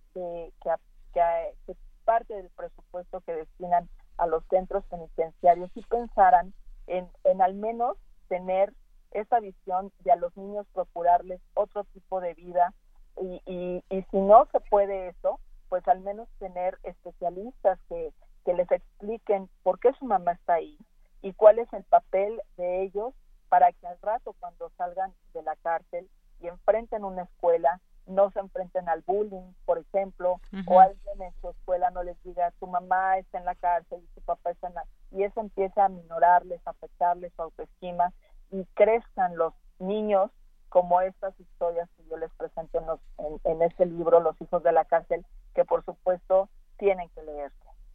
que, 0.64 1.76
parte 2.06 2.34
del 2.34 2.50
presupuesto 2.50 3.22
que 3.22 3.34
destinan 3.34 3.88
a 4.18 4.26
los 4.26 4.44
centros 4.50 4.84
penitenciarios 4.86 5.70
y 5.76 5.82
pensaran 5.84 6.54
en, 6.88 7.10
al 7.42 7.54
menos 7.54 7.98
tener 8.28 8.74
esa 9.12 9.40
visión 9.40 9.92
de 10.00 10.12
a 10.12 10.16
los 10.16 10.36
niños 10.36 10.66
procurarles 10.74 11.40
otro 11.54 11.84
tipo 11.86 12.20
de 12.22 12.34
vida. 12.34 12.74
Y, 13.22 13.42
y, 13.46 13.84
y 13.90 14.04
si 14.10 14.18
no 14.18 14.48
se 14.52 14.60
puede 14.62 15.10
eso, 15.10 15.40
pues 15.70 15.88
al 15.88 16.02
menos 16.02 16.28
tener 16.40 16.78
especialistas 16.84 17.80
que, 17.88 18.12
que 18.46 18.54
les 18.54 18.70
expliquen 18.72 19.50
por 19.64 19.80
qué 19.80 19.94
su 19.94 20.06
mamá 20.06 20.34
está 20.34 20.56
ahí 20.56 20.78
y 21.22 21.34
cuál 21.34 21.60
es 21.60 21.72
el 21.74 21.84
papel 21.84 22.42
de 22.58 22.84
ellos 22.84 23.14
para 23.50 23.72
que 23.72 23.88
al 23.88 24.00
rato 24.02 24.36
cuando 24.40 24.72
salgan 24.78 25.14
de 25.34 25.44
la 25.44 25.56
cárcel 25.58 26.10
y 26.40 26.48
enfrenten 26.48 27.04
una 27.04 27.24
escuela, 27.24 27.80
no 28.12 28.30
se 28.32 28.40
enfrenten 28.40 28.88
al 28.90 29.02
bullying, 29.02 29.54
por 29.66 29.80
ejemplo, 29.80 30.40
o 30.68 30.80
alguien 30.80 31.22
en 31.22 31.34
su 31.42 31.50
escuela 31.50 31.90
no 31.92 32.04
les 32.04 32.22
diga 32.24 32.52
tu 32.60 32.68
mamá 32.68 33.18
está 33.18 33.40
en 33.40 33.46
la 33.46 33.56
cárcel 33.56 34.02
y 34.04 34.08
tu 34.16 34.22
papá 34.22 34.52
está 34.52 34.68
en 34.68 34.76
la... 34.76 34.86
Y 35.12 35.24
eso 35.24 35.40
empieza 35.40 35.86
a 35.86 35.90
minorarles, 35.90 36.62
a 36.66 36.72
afectarles 36.72 37.34
su 37.36 37.42
autoestima 37.42 38.14
y 38.52 38.66
crezcan 38.76 39.36
los 39.38 39.54
niños 39.80 40.32
como 40.70 41.02
estas 41.02 41.38
historias 41.40 41.90
que 41.98 42.06
yo 42.10 42.18
les 42.18 42.32
presento 42.34 42.80
en, 43.18 43.40
en 43.44 43.62
este 43.62 43.86
libro, 43.86 44.22
Los 44.22 44.40
hijos 44.42 44.64
de 44.64 44.72
la 44.72 44.86
cárcel, 44.86 45.26
que 45.54 45.66
por 45.66 45.84
supuesto. 45.84 46.50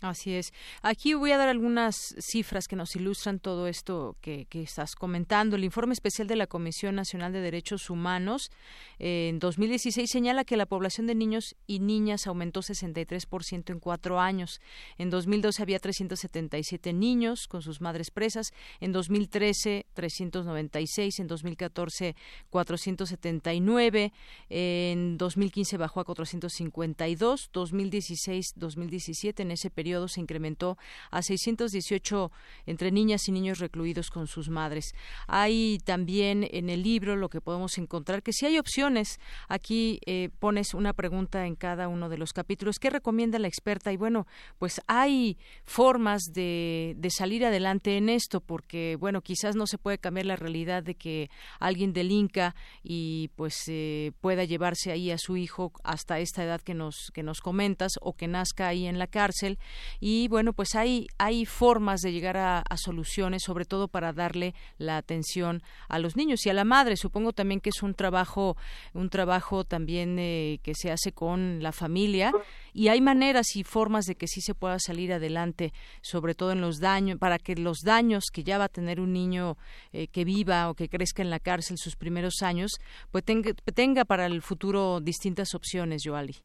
Así 0.08 0.34
es. 0.34 0.52
Aquí 0.82 1.14
voy 1.14 1.32
a 1.32 1.38
dar 1.38 1.48
algunas 1.48 2.14
cifras 2.18 2.68
que 2.68 2.76
nos 2.76 2.94
ilustran 2.96 3.38
todo 3.38 3.66
esto 3.66 4.16
que, 4.20 4.46
estás 4.52 4.94
comentando. 4.94 5.56
El 5.56 5.64
informe 5.64 5.92
especial 5.92 6.26
de 6.26 6.36
la 6.36 6.46
Comisión 6.46 6.94
Nacional 6.94 7.32
de 7.32 7.40
Derechos 7.40 7.90
Humanos 7.90 8.50
eh, 8.98 9.28
en 9.28 9.38
2016 9.38 10.10
señala 10.10 10.44
que 10.44 10.56
la 10.56 10.66
población 10.66 11.06
de 11.06 11.14
niños 11.14 11.56
y 11.66 11.80
niñas 11.80 12.26
aumentó 12.26 12.60
63% 12.60 13.70
en 13.70 13.80
cuatro 13.80 14.20
años. 14.20 14.60
En 14.98 15.10
2012 15.10 15.62
había 15.62 15.78
377 15.78 16.92
niños 16.92 17.48
con 17.48 17.62
sus 17.62 17.80
madres 17.80 18.10
presas. 18.10 18.52
En 18.80 18.92
2013, 18.92 19.86
396. 19.92 21.20
En 21.20 21.26
2014, 21.26 22.16
479. 22.50 24.12
En 24.48 25.16
2015 25.18 25.76
bajó 25.76 26.00
a 26.00 26.04
452. 26.04 27.50
2016, 27.52 28.52
2017 28.56 29.42
en 29.42 29.50
ese 29.50 29.70
periodo 29.70 29.95
se 30.08 30.20
incrementó 30.20 30.78
a 31.10 31.22
618 31.22 32.30
entre 32.66 32.90
niñas 32.90 33.28
y 33.28 33.32
niños 33.32 33.58
recluidos 33.58 34.10
con 34.10 34.26
sus 34.26 34.48
madres. 34.48 34.94
Hay 35.26 35.78
también 35.84 36.46
en 36.50 36.70
el 36.70 36.82
libro 36.82 37.16
lo 37.16 37.28
que 37.28 37.40
podemos 37.40 37.78
encontrar 37.78 38.22
que 38.22 38.32
si 38.32 38.46
hay 38.46 38.58
opciones, 38.58 39.18
aquí 39.48 40.00
eh, 40.06 40.30
pones 40.38 40.74
una 40.74 40.92
pregunta 40.92 41.46
en 41.46 41.56
cada 41.56 41.88
uno 41.88 42.08
de 42.08 42.18
los 42.18 42.32
capítulos. 42.32 42.78
¿Qué 42.78 42.90
recomienda 42.90 43.38
la 43.38 43.48
experta? 43.48 43.92
Y 43.92 43.96
bueno, 43.96 44.26
pues 44.58 44.80
hay 44.86 45.38
formas 45.64 46.22
de, 46.32 46.94
de 46.96 47.10
salir 47.10 47.44
adelante 47.44 47.96
en 47.96 48.08
esto, 48.08 48.40
porque 48.40 48.96
bueno, 48.98 49.22
quizás 49.22 49.56
no 49.56 49.66
se 49.66 49.78
puede 49.78 49.98
cambiar 49.98 50.26
la 50.26 50.36
realidad 50.36 50.82
de 50.82 50.94
que 50.94 51.30
alguien 51.58 51.92
delinca 51.92 52.54
y 52.82 53.30
pues 53.36 53.64
eh, 53.68 54.12
pueda 54.20 54.44
llevarse 54.44 54.92
ahí 54.92 55.10
a 55.10 55.18
su 55.18 55.36
hijo 55.36 55.72
hasta 55.84 56.18
esta 56.18 56.44
edad 56.44 56.60
que 56.60 56.74
nos 56.74 57.10
que 57.12 57.22
nos 57.22 57.40
comentas 57.40 57.92
o 58.00 58.14
que 58.14 58.28
nazca 58.28 58.68
ahí 58.68 58.86
en 58.86 58.98
la 58.98 59.06
cárcel 59.06 59.58
y 60.00 60.28
bueno, 60.28 60.52
pues 60.52 60.74
hay, 60.74 61.06
hay 61.18 61.46
formas 61.46 62.00
de 62.00 62.12
llegar 62.12 62.36
a, 62.36 62.64
soluciones, 62.76 63.42
sobre 63.42 63.64
todo 63.64 63.88
para 63.88 64.12
darle 64.12 64.54
la 64.76 64.98
atención 64.98 65.62
a 65.88 65.98
los 65.98 66.14
niños 66.14 66.44
y 66.44 66.50
a 66.50 66.54
la 66.54 66.64
madre. 66.64 66.96
Supongo 66.96 67.32
también 67.32 67.60
que 67.60 67.70
es 67.70 67.82
un 67.82 67.94
trabajo, 67.94 68.56
un 68.92 69.08
trabajo 69.08 69.64
también 69.64 70.18
eh, 70.18 70.60
que 70.62 70.74
se 70.74 70.92
hace 70.92 71.12
con 71.12 71.62
la 71.62 71.72
familia 71.72 72.32
y 72.74 72.88
hay 72.88 73.00
maneras 73.00 73.56
y 73.56 73.64
formas 73.64 74.04
de 74.04 74.14
que 74.14 74.28
sí 74.28 74.42
se 74.42 74.54
pueda 74.54 74.78
salir 74.78 75.12
adelante, 75.12 75.72
sobre 76.02 76.34
todo 76.34 76.52
en 76.52 76.60
los 76.60 76.78
daños, 76.78 77.18
para 77.18 77.38
que 77.38 77.56
los 77.56 77.78
daños 77.82 78.24
que 78.32 78.44
ya 78.44 78.58
va 78.58 78.64
a 78.64 78.68
tener 78.68 79.00
un 79.00 79.12
niño 79.12 79.56
eh, 79.92 80.08
que 80.08 80.24
viva 80.24 80.68
o 80.68 80.74
que 80.74 80.88
crezca 80.88 81.22
en 81.22 81.30
la 81.30 81.40
cárcel 81.40 81.78
sus 81.78 81.96
primeros 81.96 82.42
años, 82.42 82.72
pues 83.10 83.24
tenga, 83.24 83.52
tenga 83.74 84.04
para 84.04 84.26
el 84.26 84.42
futuro 84.42 85.00
distintas 85.00 85.54
opciones, 85.54 86.02
Joali. 86.04 86.36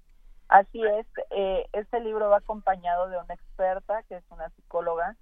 Así 0.51 0.83
es, 0.85 1.07
eh, 1.29 1.65
este 1.71 2.01
libro 2.01 2.29
va 2.29 2.39
acompañado 2.39 3.07
de 3.07 3.17
una 3.17 3.33
experta 3.33 4.03
que 4.09 4.17
es 4.17 4.23
una 4.31 4.49
psicóloga. 4.49 5.15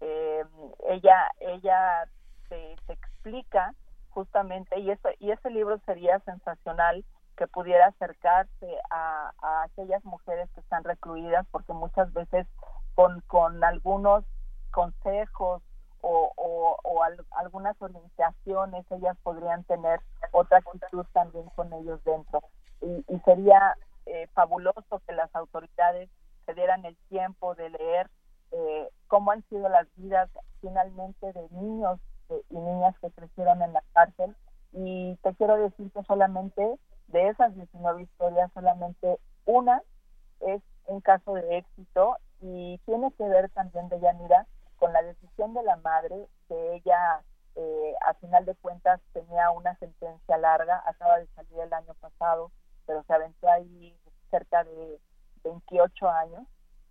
Eh, 0.00 0.44
ella 0.88 1.28
ella 1.40 2.08
te, 2.48 2.76
explica 2.86 3.74
justamente, 4.10 4.78
y, 4.78 4.92
eso, 4.92 5.08
y 5.18 5.32
ese 5.32 5.50
libro 5.50 5.80
sería 5.86 6.20
sensacional 6.20 7.04
que 7.36 7.48
pudiera 7.48 7.88
acercarse 7.88 8.78
a, 8.90 9.32
aquellas 9.64 10.04
mujeres 10.04 10.48
que 10.54 10.60
están 10.60 10.84
recluidas, 10.84 11.44
porque 11.50 11.72
muchas 11.72 12.12
veces 12.12 12.46
con, 12.94 13.22
con 13.22 13.64
algunos 13.64 14.24
consejos 14.70 15.62
o, 16.00 16.32
o, 16.36 17.02
algunas 17.32 17.74
orientaciones 17.82 18.86
ellas 18.92 19.16
podrían 19.24 19.64
tener 19.64 19.98
otra 20.30 20.58
actitud 20.58 21.04
también 21.12 21.48
con 21.56 21.72
ellos 21.72 21.98
dentro. 22.04 22.40
Y, 22.80 23.04
y 23.08 23.18
sería 23.24 23.74
eh, 24.06 24.28
fabuloso 24.34 25.02
que 25.06 25.14
las 25.14 25.34
autoridades 25.34 26.08
se 26.44 26.54
dieran 26.54 26.84
el 26.84 26.96
tiempo 27.08 27.54
de 27.54 27.70
leer 27.70 28.10
eh, 28.52 28.88
cómo 29.08 29.32
han 29.32 29.42
sido 29.48 29.68
las 29.68 29.86
vidas 29.96 30.30
finalmente 30.60 31.32
de 31.32 31.48
niños 31.50 32.00
y 32.50 32.58
niñas 32.58 32.94
que 33.00 33.10
crecieron 33.10 33.62
en 33.62 33.72
la 33.72 33.82
cárcel. 33.92 34.34
Y 34.72 35.16
te 35.22 35.34
quiero 35.34 35.56
decir 35.56 35.90
que 35.92 36.02
solamente 36.04 36.78
de 37.08 37.28
esas 37.28 37.54
19 37.54 38.02
historias, 38.02 38.50
solamente 38.52 39.18
una 39.44 39.82
es 40.40 40.62
un 40.86 41.00
caso 41.00 41.34
de 41.34 41.58
éxito 41.58 42.16
y 42.40 42.78
tiene 42.84 43.12
que 43.12 43.24
ver 43.24 43.50
también 43.50 43.88
de 43.88 44.00
Yanira 44.00 44.46
con 44.76 44.92
la 44.92 45.02
decisión 45.02 45.54
de 45.54 45.62
la 45.62 45.76
madre 45.76 46.28
que 46.48 46.74
ella 46.74 47.22
eh, 47.54 47.94
a 48.06 48.14
final 48.14 48.44
de 48.44 48.54
cuentas 48.56 49.00
tenía 49.12 49.50
una 49.50 49.76
sentencia 49.78 50.36
larga, 50.36 50.82
acaba 50.86 51.18
de 51.18 51.26
salir 51.28 51.58
el 51.60 51.72
año 51.72 51.94
pasado 51.94 52.50
pero 52.86 53.02
se 53.04 53.12
aventó 53.12 53.48
ahí 53.50 53.96
cerca 54.30 54.64
de 54.64 55.00
28 55.44 56.08
años. 56.08 56.42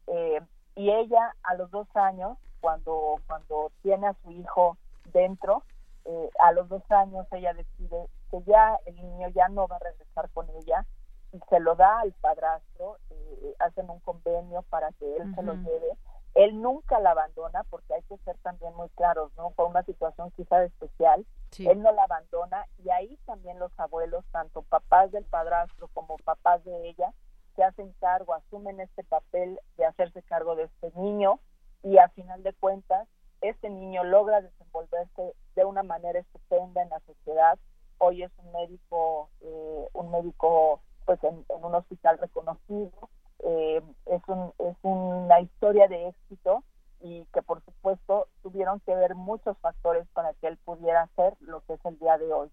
Eh, 0.08 0.42
y 0.76 0.92
ella 0.92 1.36
a 1.44 1.56
los 1.56 1.72
dos 1.72 1.88
años, 1.96 2.38
cuando, 2.60 3.16
cuando 3.28 3.72
tiene 3.82 4.08
a 4.08 4.16
su 4.24 4.32
hijo 4.32 4.78
dentro, 5.14 5.64
eh, 6.06 6.30
a 6.40 6.52
los 6.52 6.68
dos 6.70 6.84
años 6.92 7.26
ella 7.32 7.54
decide 7.54 8.08
que 8.30 8.42
ya 8.44 8.78
el 8.86 8.96
niño 8.96 9.30
ya 9.30 9.48
no 9.50 9.68
va 9.68 9.78
a 9.78 9.80
regresar 9.80 10.30
con 10.32 10.50
ella 10.50 10.86
y 11.32 11.40
se 11.50 11.60
lo 11.60 11.76
da 11.76 12.02
al 12.02 12.12
padrastro, 12.14 12.98
eh, 13.10 13.56
hacen 13.60 13.90
un 13.90 14.00
convenio 14.02 14.62
para 14.64 14.92
que 14.94 15.18
él 15.18 15.34
se 15.36 15.44
lo 15.44 15.54
lleve. 15.56 15.98
Él 16.36 16.62
nunca 16.62 17.00
la 17.00 17.12
abandona 17.12 17.64
porque 17.70 17.94
hay 17.94 18.04
que 18.04 18.18
ser 18.18 18.38
también 18.40 18.74
muy 18.76 18.90
claros, 18.90 19.32
¿no? 19.38 19.52
Fue 19.52 19.66
una 19.66 19.84
situación 19.84 20.32
quizá 20.32 20.64
especial 20.64 21.26
él 21.64 21.82
no 21.82 21.92
la 21.92 22.04
abandona 22.04 22.66
y 22.84 22.90
ahí 22.90 23.18
también 23.26 23.60
los 23.60 23.72
abuelos, 23.80 24.26
tanto 24.32 24.64
papás 24.64 25.12
del 25.12 25.24
padrastro 25.26 25.88
como 25.94 26.18
papás 26.18 26.64
de 26.66 26.90
ella, 26.90 27.14
se 27.56 27.64
hacen 27.64 27.94
cargo, 28.00 28.34
asumen 28.34 28.80
este 28.82 29.04
papel 29.04 29.60
de 29.78 29.86
hacerse 29.86 30.22
cargo 30.24 30.56
de 30.56 30.64
este 30.64 30.92
niño 31.00 31.40
y 31.84 31.98
a 31.98 32.10
final 32.10 32.44
de 32.44 32.54
cuentas 32.54 33.08
este 33.42 33.70
niño 33.70 34.04
logra 34.04 34.42
desenvolverse 34.42 35.36
de 35.56 35.66
una 35.66 35.84
manera 35.84 36.20
estupenda 36.20 36.82
en 36.82 36.90
la 36.90 37.00
sociedad. 37.02 37.58
Hoy 38.00 38.24
es 38.24 38.32
un 38.38 38.52
médico, 38.52 39.30
eh, 39.42 39.90
un 39.94 40.12
médico 40.12 40.82
pues 41.06 41.24
en, 41.24 41.46
un 41.48 41.76
hospital 41.76 42.18
reconocido. 42.18 43.10
Eh, 43.40 43.82
es, 44.06 44.22
un, 44.28 44.54
es 44.60 44.76
una 44.82 45.40
historia 45.42 45.88
de 45.88 46.10
éxito 46.10 46.64
y 47.02 47.26
que 47.34 47.42
por 47.42 47.64
supuesto 47.64 48.28
tuvieron 48.42 48.80
que 48.82 48.96
ver 48.96 49.16
muchos 49.16 49.58
factores 49.60 50.08
para 50.14 50.34
que 50.36 50.48
él 50.48 50.58
pudiera 50.58 51.04
hacer 51.04 51.36
lo 51.40 51.62
que 51.66 51.74
es 51.74 51.86
el 51.86 52.00
día 52.00 52.18
de 52.18 52.32
hoy. 52.32 52.50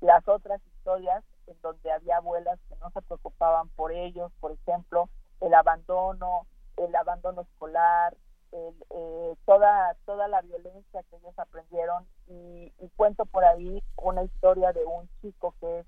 Las 0.00 0.26
otras 0.26 0.60
historias 0.66 1.22
en 1.46 1.56
donde 1.62 1.92
había 1.92 2.16
abuelas 2.16 2.58
que 2.68 2.76
no 2.76 2.90
se 2.90 3.02
preocupaban 3.02 3.68
por 3.70 3.92
ellos, 3.92 4.32
por 4.40 4.52
ejemplo, 4.52 5.08
el 5.40 5.54
abandono, 5.54 6.46
el 6.76 6.94
abandono 6.96 7.42
escolar, 7.42 8.16
eh, 8.52 9.36
toda 9.46 9.96
toda 10.04 10.28
la 10.28 10.42
violencia 10.42 11.02
que 11.04 11.16
ellos 11.16 11.38
aprendieron 11.38 12.06
y, 12.28 12.72
cuento 12.96 13.24
por 13.24 13.44
ahí 13.44 13.82
una 13.96 14.22
historia 14.22 14.72
de 14.72 14.84
un 14.84 15.08
chico 15.20 15.54
que 15.60 15.80
es 15.80 15.86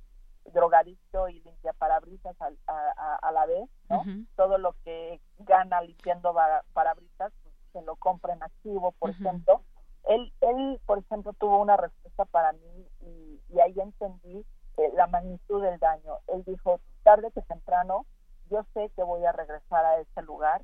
drogadicto 0.53 1.29
y 1.29 1.41
limpia 1.41 1.73
parabrisas 1.73 2.37
a, 2.41 3.19
a, 3.23 3.33
la 3.33 3.47
vez, 3.47 3.69
¿no? 3.89 4.03
Todo 4.37 4.59
lo 4.59 4.75
que 4.85 5.21
gana 5.39 5.81
limpiando 5.81 6.35
parabrisas 6.73 7.33
pues, 7.43 7.55
se 7.73 7.83
lo 7.83 7.97
compra 7.97 8.35
en 8.35 8.43
activo, 8.43 8.93
por 8.93 9.11
ejemplo. 9.11 9.63
Él, 10.05 10.33
él, 10.43 10.81
por 10.85 10.99
ejemplo, 10.99 11.33
tuvo 11.33 11.61
una 11.61 11.77
respuesta 11.77 12.25
para 12.27 12.53
mí 12.53 12.89
y, 13.01 13.41
y 13.49 13.61
ahí 13.61 13.75
entendí 13.81 14.45
eh, 14.77 14.91
la 14.95 15.07
magnitud 15.07 15.63
del 15.63 15.79
daño. 15.79 16.19
Él 16.27 16.45
dijo, 16.45 16.81
tarde 17.03 17.31
que 17.33 17.41
temprano, 17.43 18.05
yo 18.51 18.65
sé 18.75 18.91
que 18.95 19.03
voy 19.03 19.25
a 19.25 19.33
regresar 19.33 19.85
a 19.85 19.99
ese 19.99 20.23
lugar 20.23 20.63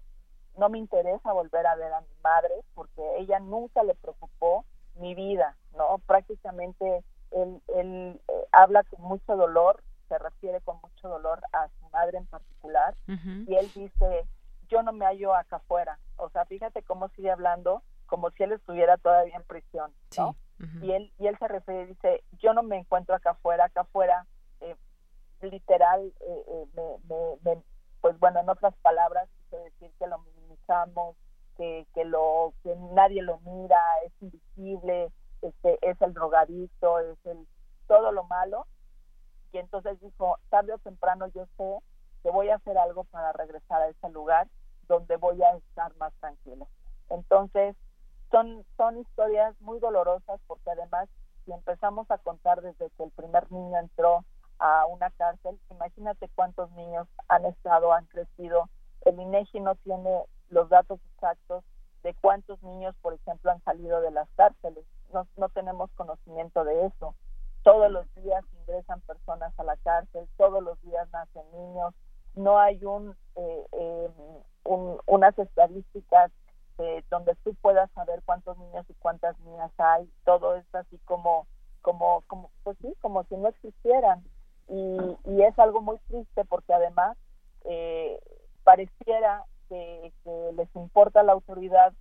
no 0.57 0.68
me 0.68 0.78
interesa 0.78 1.33
volver 1.33 1.66
a 1.66 1.74
ver 1.74 1.93
a 1.93 2.01
mi 2.01 2.14
madre 2.22 2.55
porque 2.74 3.03
ella 3.18 3.39
nunca 3.39 3.83
le 3.83 3.95
preocupó 3.95 4.64
mi 4.95 5.14
vida, 5.14 5.57
¿no? 5.76 5.99
Prácticamente 6.07 7.05
él, 7.33 7.62
él 7.76 8.20
eh, 8.28 8.47
habla 8.53 8.83
con 8.85 9.03
mucho 9.03 9.37
dolor, 9.37 9.83
se 10.09 10.18
refiere 10.18 10.61
con 10.62 10.78
mucho 10.83 11.09
dolor 11.09 11.41
a 11.53 11.68
su 11.68 11.89
madre 11.91 12.18
en 12.18 12.26
particular 12.26 12.95
y 13.07 13.55
él 13.55 13.70
dice, 13.74 14.26
yo 14.68 14.83
no 14.83 14.93
me 14.93 15.05
hallo 15.05 15.35
acá 15.35 15.57
afuera, 15.57 15.99
o 16.16 16.28
sea, 16.31 16.45
fíjate 16.47 16.83
cómo 16.83 17.09
sigue 17.11 17.31
hablando 17.31 17.83
como 18.07 18.31
si 18.31 18.43
él 18.43 18.53
estuviera 18.53 18.97
todavía 18.97 19.37
en 19.37 19.45
prisión, 19.45 19.93
¿no? 20.16 20.35
Y 20.83 20.93
él 20.93 21.12
y 21.18 21.26
él 21.26 21.39
se 21.39 21.49
refiere 21.49 21.87
dice, 21.87 22.22
yo 22.39 22.53
no 22.53 22.62
me 22.62 22.76
encuentro 22.76 23.14
acá 23.14 23.31
afuera, 23.31 23.64
acá 23.64 23.83
afuera 23.83 24.26
eh, 24.61 24.76
literal 25.43 26.12
eh, 26.20 26.66
me, 26.74 27.62
pues 28.01 28.18
bueno, 28.18 28.41
en 28.41 28.49
otras 28.49 28.74
palabras, 28.83 29.28
decir 29.51 29.91
que 29.99 30.07
lo 30.07 30.24
que, 31.57 31.87
que, 31.95 32.05
lo, 32.05 32.55
que 32.62 32.74
nadie 32.95 33.22
lo 33.22 33.39
mira, 33.41 33.78
es 34.07 34.12
invisible, 34.20 35.11
este, 35.43 35.78
es 35.82 36.01
el 36.01 36.14
drogadito, 36.14 36.99
es 37.01 37.18
el 37.26 37.47
todo 37.86 38.12
lo 38.12 38.24
malo. 38.24 38.66
Y 39.53 39.59
entonces 39.59 40.01
dijo, 40.01 40.38
tarde 40.49 40.72
o 40.72 40.78
temprano 40.78 41.26
yo 41.28 41.47
sé 41.57 41.78
que 42.22 42.30
voy 42.30 42.51
a 42.51 42.57
hacer 42.57 42.76
algo 42.78 43.05
para 43.05 43.32
regresar 43.32 43.82
a 43.82 43.88
ese 43.88 44.09
lugar 44.11 44.49
donde 44.86 45.16
voy 45.16 45.43
a 45.43 45.57
estar 45.57 45.95
más 45.97 46.12
tranquila. 46.20 46.66
Entonces, 47.09 47.76
son, 48.30 48.64
son 48.76 48.99
historias 48.99 49.61
muy 49.61 49.80
dolorosas 49.80 50.41
porque 50.47 50.70
además, 50.70 51.09
si 51.45 51.53
empezamos 51.53 52.11
a 52.11 52.18
contar 52.18 52.61
desde 52.61 52.91
que 52.91 53.05
el 53.05 53.11
primer 53.11 53.51
niño 53.51 53.78
entró 53.78 54.24
a 54.59 54.86
una 54.86 55.11
cárcel, 55.11 55.59
imagínate 55.70 56.28
cuántos 56.34 56.70
niños 56.72 57.09
han 57.28 57.47
estado, 57.47 57.93
han 57.93 58.07
crecido. 58.07 58.68
El 59.03 59.18
INEGI 59.18 59.61
no 59.61 59.74
tiene 59.76 60.24
los 60.51 60.68
datos 60.68 61.01
exactos 61.14 61.64
de 62.03 62.14
cuántos 62.14 62.62
niños, 62.62 62.95
por 63.03 63.14
ejemplo, 63.14 63.51
han 63.51 63.62
salido 63.64 64.01
de 64.01 64.11
las 64.11 64.28
cárceles. 64.36 64.84
No, 65.12 65.26
no 65.36 65.48
tenemos 65.50 65.90
conocimiento 65.92 66.64
de 66.64 66.86
eso. 66.86 67.14
Todos 67.62 67.90
los 67.90 68.06
días 68.14 68.44
ingresan 68.61 69.00
personas 69.02 69.52
a 69.58 69.64
la 69.64 69.76
cárcel, 69.78 70.28
todos 70.36 70.62
los 70.62 70.80
días 70.82 71.08
nacen 71.12 71.42
niños. 71.52 71.94
No 72.34 72.58
hay 72.58 72.84
un, 72.84 73.16
eh, 73.36 73.66
em, 73.72 74.12
un 74.64 75.00
unas 75.06 75.38
estadísticas 75.38 76.30
eh, 76.78 77.04
donde 77.11 77.34
tú 77.44 77.54
puedas 77.61 77.90
saber 77.92 78.22
cuántos 78.24 78.56
niños 78.58 78.86
y 78.88 78.94
cuántas 78.94 79.38
niñas 79.40 79.72
hay. 79.78 80.11
Todo 80.24 80.54
es 80.56 80.74
así 80.74 80.98
como, 81.04 81.46
como, 81.82 82.22
como, 82.26 82.50
pues 82.62 82.78
sí, 82.80 82.94
como 83.00 83.24
si 83.24 83.36
no 83.36 83.48
existieran. 83.48 84.24
Y, 84.68 84.98
y 85.24 85.42
es 85.42 85.58
algo 85.58 85.82
muy 85.82 85.98
triste 86.08 86.44
porque 86.44 86.72
además 86.72 87.18
eh, 87.64 88.18
pareciera 88.64 89.44
que, 89.68 90.12
les 90.54 90.74
importa 90.74 91.22
la 91.22 91.32
autoridad 91.32 91.92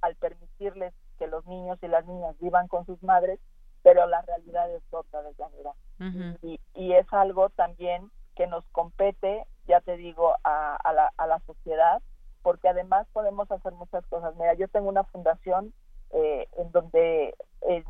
al 0.00 0.14
permitirles 0.16 0.94
que 1.18 1.26
los 1.26 1.46
niños 1.46 1.78
y 1.82 1.88
las 1.88 2.06
niñas 2.06 2.36
vivan 2.40 2.68
con 2.68 2.86
sus 2.86 3.02
madres, 3.02 3.38
pero 3.82 4.06
la 4.06 4.22
realidad 4.22 4.70
es 4.74 4.82
otra 4.90 5.22
de 5.22 5.34
manera. 5.38 6.36
y, 6.42 6.60
y, 6.74 6.92
es 6.92 7.06
algo 7.12 7.48
también 7.50 8.10
que 8.34 8.46
nos 8.46 8.64
compete, 8.72 9.44
ya 9.66 9.80
te 9.80 9.96
digo, 9.96 10.34
a, 10.44 10.76
a, 10.76 10.92
la, 10.92 11.12
a 11.16 11.26
la 11.26 11.40
sociedad, 11.40 12.02
porque 12.42 12.68
además 12.68 13.06
podemos 13.12 13.50
hacer 13.50 13.72
muchas 13.72 14.06
cosas. 14.06 14.34
Mira, 14.36 14.54
yo 14.54 14.68
tengo 14.68 14.88
una 14.88 15.04
fundación 15.04 15.72
eh, 16.10 16.48
en 16.56 16.70
donde 16.72 17.34
en, 17.62 17.84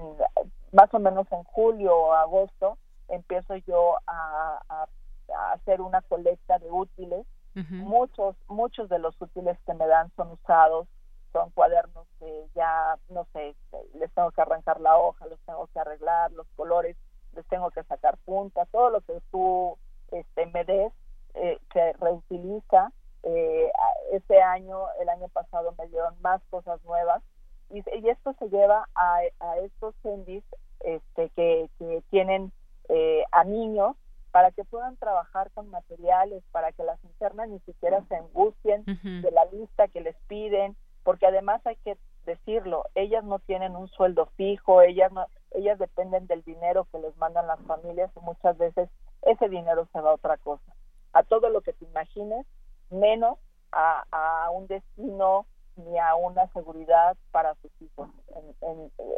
más 0.72 0.92
o 0.92 0.98
menos 0.98 1.30
en 1.30 1.44
julio 1.44 1.96
o 1.96 2.12
agosto 2.12 2.78
empiezo 3.08 3.56
yo 3.56 3.96
a, 4.06 4.60
a 4.68 5.52
hacer 5.52 5.80
una 5.80 6.02
colecta 6.02 6.58
de 6.58 6.70
útiles 6.70 7.26
Muchos, 7.70 8.36
muchos 8.48 8.88
de 8.88 8.98
los 8.98 9.20
útiles 9.20 9.58
que 9.66 9.74
me 9.74 9.86
dan 9.86 10.10
son 10.16 10.32
usados, 10.32 10.86
son 11.32 11.50
cuadernos 11.50 12.06
que 12.18 12.46
ya, 12.54 12.98
no 13.08 13.26
sé, 13.32 13.54
les 13.94 14.12
tengo 14.12 14.30
que 14.30 14.40
arrancar 14.40 14.80
la 14.80 14.96
hoja, 14.98 15.26
los 15.26 15.40
tengo 15.40 15.66
que 15.68 15.78
arreglar, 15.78 16.32
los 16.32 16.46
colores, 16.56 16.96
les 17.34 17.46
tengo 17.48 17.70
que 17.70 17.82
sacar 17.84 18.16
punta, 18.24 18.66
todo 18.66 18.90
lo 18.90 19.00
que 19.02 19.20
tú 19.30 19.76
este, 20.10 20.46
me 20.46 20.64
des 20.64 20.92
eh, 21.34 21.58
se 21.72 21.92
reutiliza. 21.94 22.92
Eh, 23.24 23.70
este 24.12 24.40
año, 24.40 24.84
el 25.00 25.08
año 25.08 25.28
pasado 25.28 25.74
me 25.76 25.88
dieron 25.88 26.14
más 26.22 26.40
cosas 26.50 26.82
nuevas 26.84 27.22
y, 27.68 27.78
y 27.78 28.08
esto 28.08 28.32
se 28.38 28.48
lleva 28.48 28.88
a, 28.94 29.20
a 29.40 29.58
estos 29.58 29.94
sendis 30.02 30.44
este, 30.80 31.28
que, 31.30 31.68
que 31.78 32.02
tienen 32.10 32.52
eh, 32.88 33.24
a 33.32 33.44
niños 33.44 33.96
para 34.30 34.50
que 34.52 34.64
puedan 34.64 34.96
trabajar 34.96 35.50
con 35.52 35.68
materiales, 35.68 36.44
para 36.52 36.72
que 36.72 36.84
las 36.84 37.02
internas 37.04 37.48
ni 37.48 37.58
siquiera 37.60 38.02
se 38.08 38.16
angustien 38.16 38.84
de 38.84 39.30
la 39.30 39.44
lista 39.46 39.88
que 39.88 40.00
les 40.00 40.16
piden, 40.28 40.76
porque 41.02 41.26
además 41.26 41.64
hay 41.66 41.76
que 41.76 41.96
decirlo, 42.24 42.84
ellas 42.94 43.24
no 43.24 43.38
tienen 43.38 43.74
un 43.76 43.88
sueldo 43.88 44.26
fijo, 44.36 44.82
ellas 44.82 45.10
no, 45.12 45.26
ellas 45.52 45.78
dependen 45.78 46.26
del 46.26 46.42
dinero 46.42 46.86
que 46.92 46.98
les 46.98 47.16
mandan 47.16 47.46
las 47.46 47.60
familias 47.60 48.10
y 48.16 48.20
muchas 48.20 48.56
veces 48.58 48.90
ese 49.22 49.48
dinero 49.48 49.88
se 49.92 50.00
va 50.00 50.10
a 50.10 50.14
otra 50.14 50.36
cosa, 50.36 50.74
a 51.12 51.22
todo 51.22 51.48
lo 51.48 51.62
que 51.62 51.72
te 51.72 51.84
imagines, 51.84 52.46
menos 52.90 53.38
a, 53.72 54.04
a 54.10 54.50
un 54.50 54.66
destino 54.66 55.46
ni 55.78 55.98
a 55.98 56.14
una 56.16 56.46
seguridad 56.52 57.16
para 57.30 57.54
sus 57.56 57.70
hijos. 57.80 58.08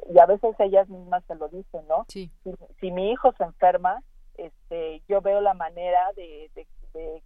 y 0.08 0.18
a 0.18 0.26
veces 0.26 0.54
ellas 0.58 0.88
mismas 0.88 1.24
se 1.26 1.34
lo 1.34 1.48
dicen, 1.48 1.86
¿no? 1.88 2.04
Si, 2.08 2.30
si 2.80 2.90
mi 2.92 3.10
hijo 3.10 3.32
se 3.32 3.44
enferma, 3.44 4.02
este, 4.36 5.02
yo 5.08 5.20
veo 5.20 5.40
la 5.40 5.54
manera 5.54 6.12
de, 6.16 6.50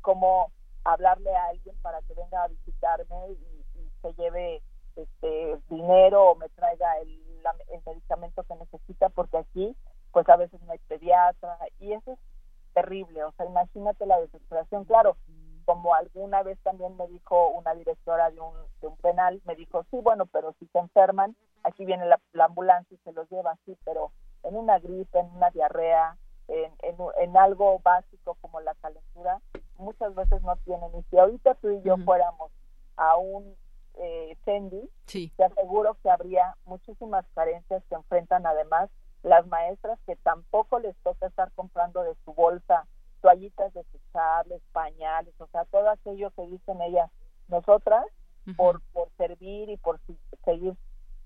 cómo 0.01 0.53
hablarle 0.85 1.35
a 1.35 1.47
alguien 1.47 1.75
para 1.81 2.03
que 2.03 2.15
venga 2.15 2.43
a 2.43 2.49
visitarme 2.49 3.17
y, 3.31 3.54
se 4.05 4.23
lleve 4.23 4.63
este 4.97 5.59
dinero 5.69 6.31
o 6.31 6.35
me 6.37 6.49
traiga 6.51 6.99
el, 7.01 7.09
el, 7.73 7.83
medicamento 7.85 8.45
que 8.45 8.55
necesita 8.57 9.09
porque 9.09 9.39
aquí 9.39 9.77
pues 10.13 10.29
a 10.29 10.37
veces 10.37 10.61
no 10.63 10.73
hay 10.73 10.79
pediatra 10.87 11.59
y 11.81 11.93
eso 11.93 12.13
es 12.13 12.19
terrible 12.75 13.25
o 13.25 13.33
sea 13.33 13.47
imagínate 13.47 14.07
la 14.07 14.21
desesperación 14.21 14.85
claro 14.85 15.17
como 15.65 15.95
alguna 15.95 16.43
vez 16.43 16.59
también 16.63 16.97
me 16.97 17.09
dijo 17.09 17.49
una 17.49 17.75
directora 17.75 18.31
de 18.31 18.41
un, 18.41 18.55
de 18.81 18.87
un 18.87 18.97
penal 18.99 19.41
me 19.47 19.57
dijo 19.57 19.85
sí 19.91 19.99
bueno 20.01 20.27
pero 20.27 20.55
si 20.61 20.67
se 20.67 20.79
enferman 20.79 21.35
aquí 21.65 21.85
viene 21.85 22.07
la, 22.07 22.21
la 22.33 22.45
ambulancia 22.45 22.95
y 22.95 22.99
se 23.05 23.13
los 23.13 23.29
lleva 23.31 23.53
así 23.53 23.77
pero 23.85 24.13
en 24.45 24.57
una 24.57 24.79
gripe 24.79 25.19
en 25.19 25.27
una 25.35 25.51
diarrea 25.51 26.17
en, 26.49 26.73
en, 27.21 27.37
algo 27.37 27.81
básico 27.81 28.37
como 28.41 28.61
la 28.61 28.75
calentura, 28.75 29.41
muchas 29.79 30.15
veces 30.15 30.43
no 30.43 30.57
tienen. 30.65 30.91
Y 30.97 31.03
si 31.05 31.19
ahorita 31.19 31.55
tú 31.55 31.71
y 31.71 31.83
yo 31.83 31.97
fuéramos 32.05 32.53
a 32.97 33.17
un 33.17 33.57
eh, 33.99 34.37
te 35.37 35.45
aseguro 35.45 35.97
que 36.03 36.11
habría 36.11 36.57
muchísimas 36.65 37.25
carencias 37.35 37.83
que 37.89 37.95
enfrentan 37.95 38.47
además 38.47 38.91
las 39.23 39.47
maestras 39.47 39.99
que 40.07 40.17
tampoco 40.17 40.79
les 40.79 40.97
toca 40.99 41.27
estar 41.27 41.51
comprando 41.53 42.03
de 42.03 42.15
su 42.25 42.35
bolsa 42.35 42.87
toallitas 43.21 43.73
desechables, 43.73 44.61
pañales, 44.73 45.35
o 45.39 45.47
sea, 45.47 45.65
todo 45.67 45.89
aquello 45.89 46.31
que 46.33 46.47
dicen 46.47 46.83
ellas, 46.83 47.11
nosotras, 47.49 48.05
por, 48.57 48.83
por 48.93 49.09
servir 49.17 49.71
y 49.71 49.79
por 49.79 49.99
seguir 50.45 50.77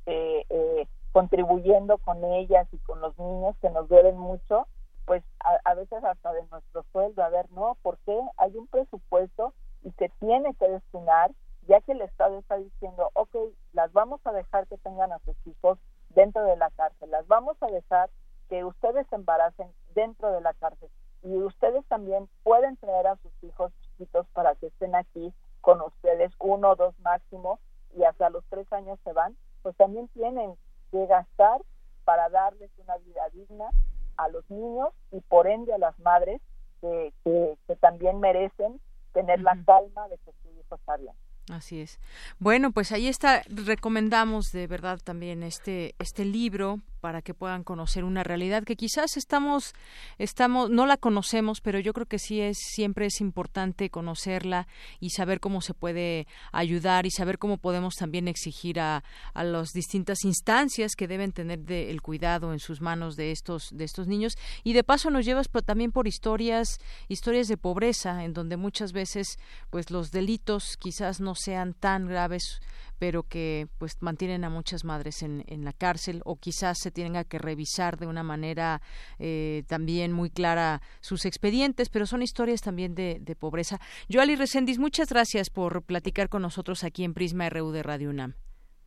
eh, 0.06 0.44
eh, 0.48 0.86
contribuyendo 1.10 1.98
con 1.98 2.22
ellas 2.24 2.68
y 2.72 2.78
con 2.78 3.00
los 3.00 3.18
niños 3.18 3.56
que 3.60 3.70
nos 3.70 3.88
duelen 3.88 4.16
mucho, 4.16 4.68
pues 5.04 5.24
a, 5.64 5.74
veces 5.74 6.04
hasta 6.04 6.32
de 6.32 6.46
nuestro 6.52 6.84
sueldo, 6.92 7.24
a 7.24 7.30
ver, 7.30 7.50
no, 7.50 7.76
¿por 7.82 7.98
qué 8.06 8.16
hay 8.36 8.56
un 8.56 8.68
presupuesto 8.68 9.54
y 9.82 9.90
se 9.92 10.10
tiene 10.20 10.54
que 10.54 10.68
destinar, 10.68 11.32
ya 11.68 11.80
que 11.82 11.92
el 11.92 12.00
Estado 12.00 12.38
está 12.38 12.56
diciendo, 12.56 13.10
ok, 13.14 13.36
las 13.72 13.92
vamos 13.92 14.20
a 14.24 14.32
dejar 14.32 14.66
que 14.66 14.78
tengan 14.78 15.12
a 15.12 15.20
sus 15.20 15.36
hijos 15.46 15.78
dentro 16.10 16.42
de 16.44 16.56
la 16.56 16.70
cárcel, 16.70 17.10
las 17.10 17.26
vamos 17.28 17.56
a 17.60 17.66
dejar 17.66 18.10
que 18.48 18.64
ustedes 18.64 19.06
se 19.08 19.16
embaracen 19.16 19.70
dentro 19.94 20.32
de 20.32 20.40
la 20.40 20.54
cárcel 20.54 20.88
y 21.22 21.36
ustedes 21.36 21.84
también 21.86 22.28
pueden 22.42 22.76
traer 22.78 23.06
a 23.06 23.16
sus 23.16 23.32
hijos 23.42 23.72
chiquitos 23.82 24.26
para 24.32 24.54
que 24.54 24.66
estén 24.66 24.94
aquí 24.94 25.32
con 25.60 25.80
ustedes, 25.82 26.32
uno 26.38 26.70
o 26.70 26.76
dos 26.76 26.98
máximo, 27.00 27.58
y 27.94 28.04
hasta 28.04 28.30
los 28.30 28.44
tres 28.48 28.70
años 28.72 28.98
se 29.04 29.12
van, 29.12 29.36
pues 29.62 29.76
también 29.76 30.08
tienen 30.08 30.54
que 30.90 31.06
gastar 31.06 31.60
para 32.04 32.28
darles 32.28 32.70
una 32.78 32.96
vida 32.98 33.28
digna 33.32 33.70
a 34.16 34.28
los 34.28 34.48
niños 34.50 34.88
y 35.10 35.20
por 35.20 35.46
ende 35.46 35.74
a 35.74 35.78
las 35.78 35.98
madres 35.98 36.40
que, 36.80 37.12
que, 37.24 37.76
también 37.76 38.20
merecen 38.20 38.80
tener 39.12 39.40
la 39.40 39.56
calma 39.66 40.08
de 40.08 40.18
que 40.18 40.32
su 40.42 40.48
hijo 40.50 40.74
está 40.74 40.96
bien. 40.96 41.14
Así 41.50 41.80
es. 41.80 41.98
Bueno, 42.38 42.72
pues 42.72 42.92
ahí 42.92 43.08
está. 43.08 43.42
Recomendamos 43.48 44.52
de 44.52 44.66
verdad 44.66 45.00
también 45.02 45.42
este 45.42 45.94
este 45.98 46.24
libro 46.24 46.80
para 47.00 47.22
que 47.22 47.34
puedan 47.34 47.64
conocer 47.64 48.04
una 48.04 48.24
realidad 48.24 48.64
que 48.64 48.76
quizás 48.76 49.16
estamos 49.16 49.72
estamos 50.18 50.68
no 50.70 50.86
la 50.86 50.96
conocemos 50.96 51.60
pero 51.60 51.78
yo 51.78 51.92
creo 51.92 52.06
que 52.06 52.18
sí 52.18 52.40
es 52.40 52.58
siempre 52.58 53.06
es 53.06 53.20
importante 53.20 53.90
conocerla 53.90 54.66
y 55.00 55.10
saber 55.10 55.40
cómo 55.40 55.60
se 55.60 55.74
puede 55.74 56.26
ayudar 56.52 57.06
y 57.06 57.10
saber 57.10 57.38
cómo 57.38 57.58
podemos 57.58 57.94
también 57.94 58.28
exigir 58.28 58.80
a, 58.80 59.04
a 59.32 59.44
las 59.44 59.72
distintas 59.72 60.24
instancias 60.24 60.96
que 60.96 61.08
deben 61.08 61.32
tener 61.32 61.60
de, 61.60 61.90
el 61.90 62.02
cuidado 62.02 62.52
en 62.52 62.58
sus 62.58 62.80
manos 62.80 63.16
de 63.16 63.30
estos 63.30 63.68
de 63.70 63.84
estos 63.84 64.08
niños 64.08 64.36
y 64.64 64.72
de 64.72 64.84
paso 64.84 65.10
nos 65.10 65.24
llevas 65.24 65.48
también 65.64 65.92
por 65.92 66.08
historias 66.08 66.78
historias 67.08 67.48
de 67.48 67.56
pobreza 67.56 68.24
en 68.24 68.32
donde 68.32 68.56
muchas 68.56 68.92
veces 68.92 69.38
pues 69.70 69.90
los 69.90 70.10
delitos 70.10 70.76
quizás 70.78 71.20
no 71.20 71.34
sean 71.38 71.74
tan 71.74 72.06
graves 72.06 72.60
pero 72.98 73.22
que 73.22 73.68
pues 73.78 74.02
mantienen 74.02 74.44
a 74.44 74.50
muchas 74.50 74.84
madres 74.84 75.22
en, 75.22 75.44
la 75.64 75.72
cárcel 75.72 76.20
o 76.24 76.36
quizás 76.36 76.78
se 76.78 76.90
tenga 76.90 77.24
que 77.24 77.38
revisar 77.38 77.96
de 77.96 78.06
una 78.06 78.22
manera 78.22 78.80
eh, 79.18 79.62
también 79.68 80.12
muy 80.12 80.30
clara 80.30 80.80
sus 81.00 81.24
expedientes, 81.24 81.88
pero 81.88 82.06
son 82.06 82.22
historias 82.22 82.60
también 82.60 82.94
de, 82.94 83.18
de 83.20 83.36
pobreza. 83.36 83.78
Joali 84.12 84.36
Recendis, 84.36 84.78
muchas 84.78 85.10
gracias 85.10 85.50
por 85.50 85.82
platicar 85.82 86.28
con 86.28 86.42
nosotros 86.42 86.84
aquí 86.84 87.04
en 87.04 87.14
Prisma 87.14 87.48
RU 87.48 87.70
de 87.70 87.82
Radio 87.82 88.10
UNAM. 88.10 88.34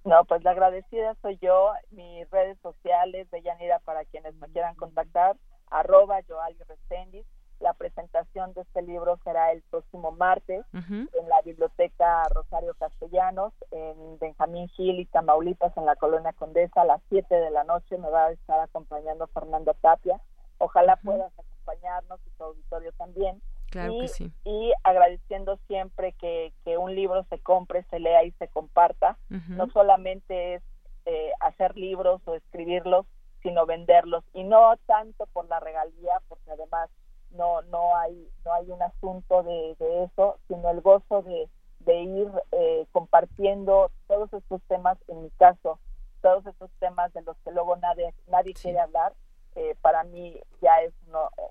No, 0.03 0.25
pues 0.25 0.43
la 0.43 0.51
agradecida 0.51 1.15
soy 1.21 1.37
yo, 1.41 1.71
mis 1.91 2.29
redes 2.31 2.57
sociales 2.61 3.29
de 3.29 3.41
Yanira 3.43 3.79
para 3.79 4.03
quienes 4.05 4.33
me 4.35 4.47
quieran 4.47 4.75
contactar, 4.75 5.37
arroba 5.69 6.19
Joali 6.27 6.57
Recendis 6.67 7.25
la 7.61 7.73
presentación 7.73 8.53
de 8.53 8.61
este 8.61 8.81
libro 8.81 9.17
será 9.23 9.51
el 9.51 9.61
próximo 9.63 10.11
martes 10.11 10.65
en 10.73 11.29
la 11.29 11.41
Biblioteca 11.43 12.23
Rosario 12.33 12.73
Castellanos, 12.75 13.53
en 13.71 14.17
Benjamín 14.19 14.67
Gil 14.69 14.99
y 14.99 15.05
Tamaulipas, 15.05 15.75
en 15.77 15.85
la 15.85 15.95
Colonia 15.95 16.33
Condesa, 16.33 16.81
a 16.81 16.85
las 16.85 17.01
7 17.09 17.33
de 17.33 17.51
la 17.51 17.63
noche. 17.63 17.97
Me 17.97 18.09
va 18.09 18.25
a 18.25 18.31
estar 18.31 18.59
acompañando 18.59 19.27
Fernando 19.27 19.73
Tapia. 19.75 20.19
Ojalá 20.57 20.97
puedas 20.97 21.31
acompañarnos 21.37 22.19
y 22.25 22.29
tu 22.31 22.43
auditorio 22.43 22.91
también. 22.93 23.41
Claro 23.69 23.93
y, 23.93 24.01
que 24.01 24.07
sí. 24.09 24.31
y 24.43 24.73
agradeciendo 24.83 25.57
siempre 25.67 26.13
que, 26.13 26.53
que, 26.65 26.77
un 26.77 26.93
libro 26.93 27.23
se 27.29 27.39
compre, 27.39 27.83
se 27.89 27.99
lea 27.99 28.23
y 28.23 28.31
se 28.33 28.47
comparta. 28.47 29.17
No 29.29 29.69
solamente 29.69 30.55
es 30.55 30.63
eh, 31.05 31.31
hacer 31.39 31.77
libros 31.77 32.21
o 32.25 32.35
escribirlos, 32.35 33.05
sino 33.41 33.65
venderlos. 33.65 34.23
Y 34.33 34.43
no 34.43 34.75
tanto 34.85 35.25
por 35.27 35.47
la 35.47 35.59
regalía, 35.59 36.21
porque 36.27 36.51
además 36.51 36.89
no 37.31 37.61
no 37.63 37.95
hay 37.97 38.27
no 38.45 38.53
hay 38.53 38.69
un 38.69 38.81
asunto 38.81 39.43
de, 39.43 39.75
de 39.79 40.03
eso 40.03 40.37
sino 40.47 40.69
el 40.69 40.81
gozo 40.81 41.21
de, 41.23 41.49
de 41.79 42.01
ir 42.01 42.31
eh, 42.51 42.85
compartiendo 42.91 43.91
todos 44.07 44.31
estos 44.33 44.61
temas 44.67 44.97
en 45.07 45.23
mi 45.23 45.29
caso 45.31 45.79
todos 46.21 46.45
estos 46.45 46.69
temas 46.79 47.11
de 47.13 47.21
los 47.23 47.37
que 47.43 47.51
luego 47.51 47.75
nadie 47.77 48.13
nadie 48.27 48.53
quiere 48.53 48.79
hablar 48.79 49.13
eh, 49.55 49.75
para 49.81 50.03
mí 50.05 50.39
ya 50.61 50.81
es 50.85 50.93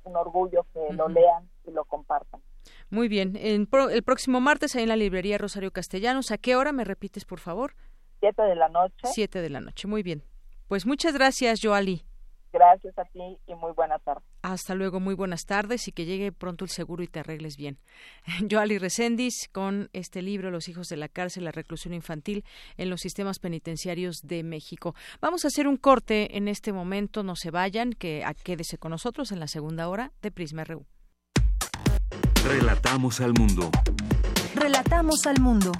un 0.04 0.16
orgullo 0.16 0.64
que 0.72 0.92
lo 0.94 1.08
lean 1.08 1.50
y 1.66 1.70
lo 1.70 1.84
compartan. 1.84 2.40
Muy 2.88 3.08
bien 3.08 3.36
en 3.36 3.66
pro, 3.66 3.90
el 3.90 4.02
próximo 4.02 4.40
martes 4.40 4.74
ahí 4.74 4.84
en 4.84 4.88
la 4.88 4.96
librería 4.96 5.36
Rosario 5.36 5.70
Castellanos 5.70 6.30
a 6.30 6.38
qué 6.38 6.56
hora 6.56 6.72
me 6.72 6.84
repites 6.84 7.26
por 7.26 7.40
favor 7.40 7.74
siete 8.20 8.42
de 8.42 8.54
la 8.54 8.68
noche. 8.68 8.94
Siete 9.04 9.42
de 9.42 9.50
la 9.50 9.60
noche 9.60 9.86
muy 9.86 10.02
bien. 10.02 10.22
Pues 10.68 10.86
muchas 10.86 11.14
gracias 11.14 11.60
Joali. 11.62 12.04
Gracias 12.52 12.98
a 12.98 13.04
ti 13.04 13.38
y 13.46 13.54
muy 13.54 13.72
buenas 13.72 14.02
tardes. 14.02 14.29
Hasta 14.42 14.74
luego, 14.74 15.00
muy 15.00 15.14
buenas 15.14 15.44
tardes 15.44 15.86
y 15.88 15.92
que 15.92 16.06
llegue 16.06 16.32
pronto 16.32 16.64
el 16.64 16.70
seguro 16.70 17.02
y 17.02 17.08
te 17.08 17.20
arregles 17.20 17.56
bien. 17.56 17.78
Joali 18.50 18.78
Recendis 18.78 19.48
con 19.52 19.90
este 19.92 20.22
libro 20.22 20.50
Los 20.50 20.68
hijos 20.68 20.88
de 20.88 20.96
la 20.96 21.08
cárcel, 21.08 21.44
la 21.44 21.52
reclusión 21.52 21.92
infantil 21.92 22.44
en 22.76 22.88
los 22.88 23.00
sistemas 23.00 23.38
penitenciarios 23.38 24.22
de 24.22 24.42
México. 24.42 24.94
Vamos 25.20 25.44
a 25.44 25.48
hacer 25.48 25.68
un 25.68 25.76
corte 25.76 26.36
en 26.36 26.48
este 26.48 26.72
momento, 26.72 27.22
no 27.22 27.36
se 27.36 27.50
vayan, 27.50 27.92
que 27.92 28.24
quédese 28.42 28.78
con 28.78 28.90
nosotros 28.90 29.32
en 29.32 29.40
la 29.40 29.48
segunda 29.48 29.88
hora 29.88 30.12
de 30.22 30.30
Prisma 30.30 30.64
RU. 30.64 30.86
Relatamos 32.44 33.20
al 33.20 33.34
mundo. 33.34 33.70
Relatamos 34.54 35.26
al 35.26 35.40
mundo. 35.40 35.72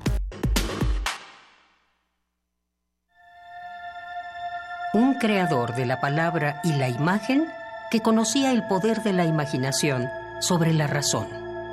un 4.93 5.15
creador 5.15 5.75
de 5.77 5.87
la 5.87 6.01
palabra 6.01 6.61
y 6.65 6.73
la 6.73 6.89
imagen 6.89 7.47
que 7.91 8.01
conocía 8.01 8.53
el 8.53 8.67
poder 8.67 9.03
de 9.03 9.13
la 9.13 9.25
imaginación 9.25 10.09
sobre 10.41 10.73
la 10.73 10.87
razón. 10.87 11.27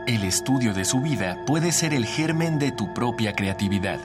El 0.08 0.24
estudio 0.24 0.74
de 0.74 0.84
su 0.84 1.00
vida 1.02 1.38
puede 1.46 1.72
ser 1.72 1.94
el 1.94 2.06
germen 2.06 2.60
de 2.60 2.72
tu 2.72 2.94
propia 2.94 3.34
creatividad. 3.34 4.00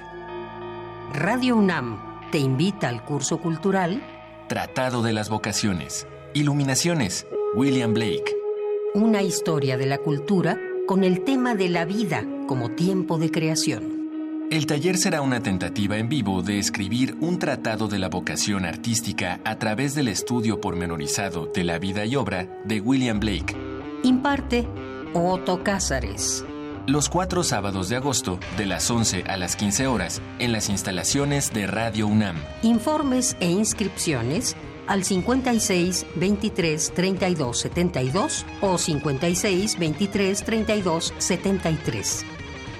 Radio 1.15 1.57
UNAM 1.57 2.31
te 2.31 2.39
invita 2.39 2.89
al 2.89 3.05
curso 3.05 3.39
cultural 3.41 4.03
Tratado 4.49 5.03
de 5.03 5.13
las 5.13 5.31
Vocaciones. 5.31 6.07
Iluminaciones. 6.35 7.27
William 7.55 7.95
Blake. 7.95 8.37
Una 8.95 9.23
historia 9.23 9.77
de 9.79 9.87
la 9.87 9.99
cultura 9.99 10.59
con 10.87 11.05
el 11.05 11.25
tema 11.25 11.55
de 11.55 11.69
la 11.69 11.85
vida 11.85 12.25
como 12.47 12.71
tiempo 12.73 13.19
de 13.19 13.31
creación. 13.31 14.02
El 14.53 14.67
taller 14.67 14.99
será 14.99 15.23
una 15.23 15.43
tentativa 15.43 15.97
en 15.97 16.11
vivo 16.11 16.43
de 16.43 16.59
escribir 16.59 17.17
un 17.21 17.39
tratado 17.39 17.89
de 17.89 17.99
la 17.99 18.11
vocación 18.11 18.67
artística 18.67 19.41
a 19.47 19.59
través 19.59 19.95
del 19.95 20.09
estudio 20.09 20.61
pormenorizado 20.61 21.47
de 21.47 21.65
la 21.65 21.79
vida 21.79 22.05
y 22.05 22.17
obra 22.17 22.61
de 22.67 22.83
William 22.83 23.19
Blake. 23.19 23.57
Imparte 24.03 24.69
Otto 25.15 25.65
Cázares. 25.65 26.45
Los 26.87 27.09
cuatro 27.09 27.45
sábados 27.45 27.89
de 27.89 27.97
agosto, 27.97 28.39
de 28.59 28.67
las 28.67 28.91
11 28.91 29.25
a 29.27 29.39
las 29.39 29.57
15 29.57 29.87
horas, 29.87 30.21
en 30.39 30.53
las 30.53 30.69
instalaciones 30.69 31.51
de 31.55 31.67
Radio 31.67 32.07
UNAM. 32.07 32.37
Informes 32.61 33.39
e 33.41 33.51
inscripciones 33.51 34.55
al 34.87 35.03
56 35.03 36.05
23 36.17 36.93
32 36.95 37.59
72 37.59 38.47
o 38.61 38.77
56 38.77 39.79
23 39.79 40.45
32 40.45 41.15
73. 41.17 42.27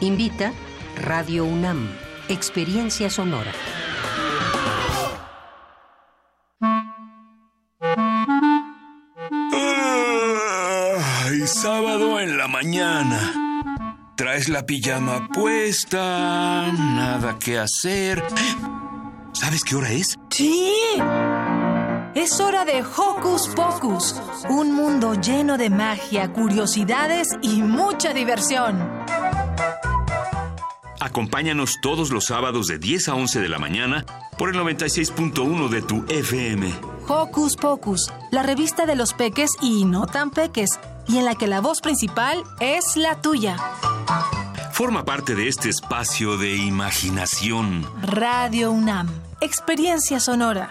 Invita 0.03 0.53
Radio 0.97 1.45
UNAM, 1.45 1.89
Experiencia 2.29 3.11
Sonora. 3.11 3.53
Ay, 11.25 11.47
sábado 11.47 12.21
en 12.21 12.37
la 12.37 12.47
mañana. 12.49 13.19
Traes 14.17 14.49
la 14.49 14.65
pijama 14.67 15.29
puesta, 15.29 16.71
nada 16.73 17.39
que 17.39 17.59
hacer. 17.59 18.23
¿Sabes 19.33 19.65
qué 19.65 19.75
hora 19.75 19.91
es? 19.91 20.19
Sí. 20.31 20.73
Es 22.15 22.39
hora 22.41 22.65
de 22.67 22.83
Hocus 22.83 23.49
Pocus, 23.57 24.21
un 24.51 24.73
mundo 24.75 25.15
lleno 25.15 25.57
de 25.57 25.71
magia, 25.71 26.31
curiosidades 26.33 27.29
y 27.41 27.63
mucha 27.63 28.13
diversión. 28.13 28.79
Acompáñanos 31.03 31.81
todos 31.81 32.13
los 32.13 32.27
sábados 32.27 32.69
de 32.69 32.79
10 32.79 33.09
a 33.09 33.15
11 33.17 33.41
de 33.41 33.49
la 33.49 33.59
mañana 33.59 34.07
por 34.39 34.51
el 34.51 34.57
96.1 34.57 35.69
de 35.69 35.83
tu 35.83 36.05
FM. 36.09 36.73
Hocus 37.09 37.57
Pocus, 37.57 38.13
la 38.31 38.45
revista 38.45 38.87
de 38.87 38.95
los 38.95 39.13
peques 39.13 39.51
y 39.61 39.85
no 39.85 40.07
tan 40.07 40.31
peques, 40.31 40.79
y 41.09 41.19
en 41.19 41.25
la 41.25 41.35
que 41.35 41.49
la 41.49 41.61
voz 41.61 41.81
principal 41.81 42.45
es 42.61 42.97
la 42.97 43.21
tuya. 43.21 43.57
Forma 44.71 45.05
parte 45.05 45.35
de 45.35 45.49
este 45.49 45.71
espacio 45.71 46.37
de 46.37 46.55
imaginación. 46.55 47.85
Radio 48.01 48.71
UNAM, 48.71 49.09
experiencia 49.41 50.21
sonora. 50.21 50.69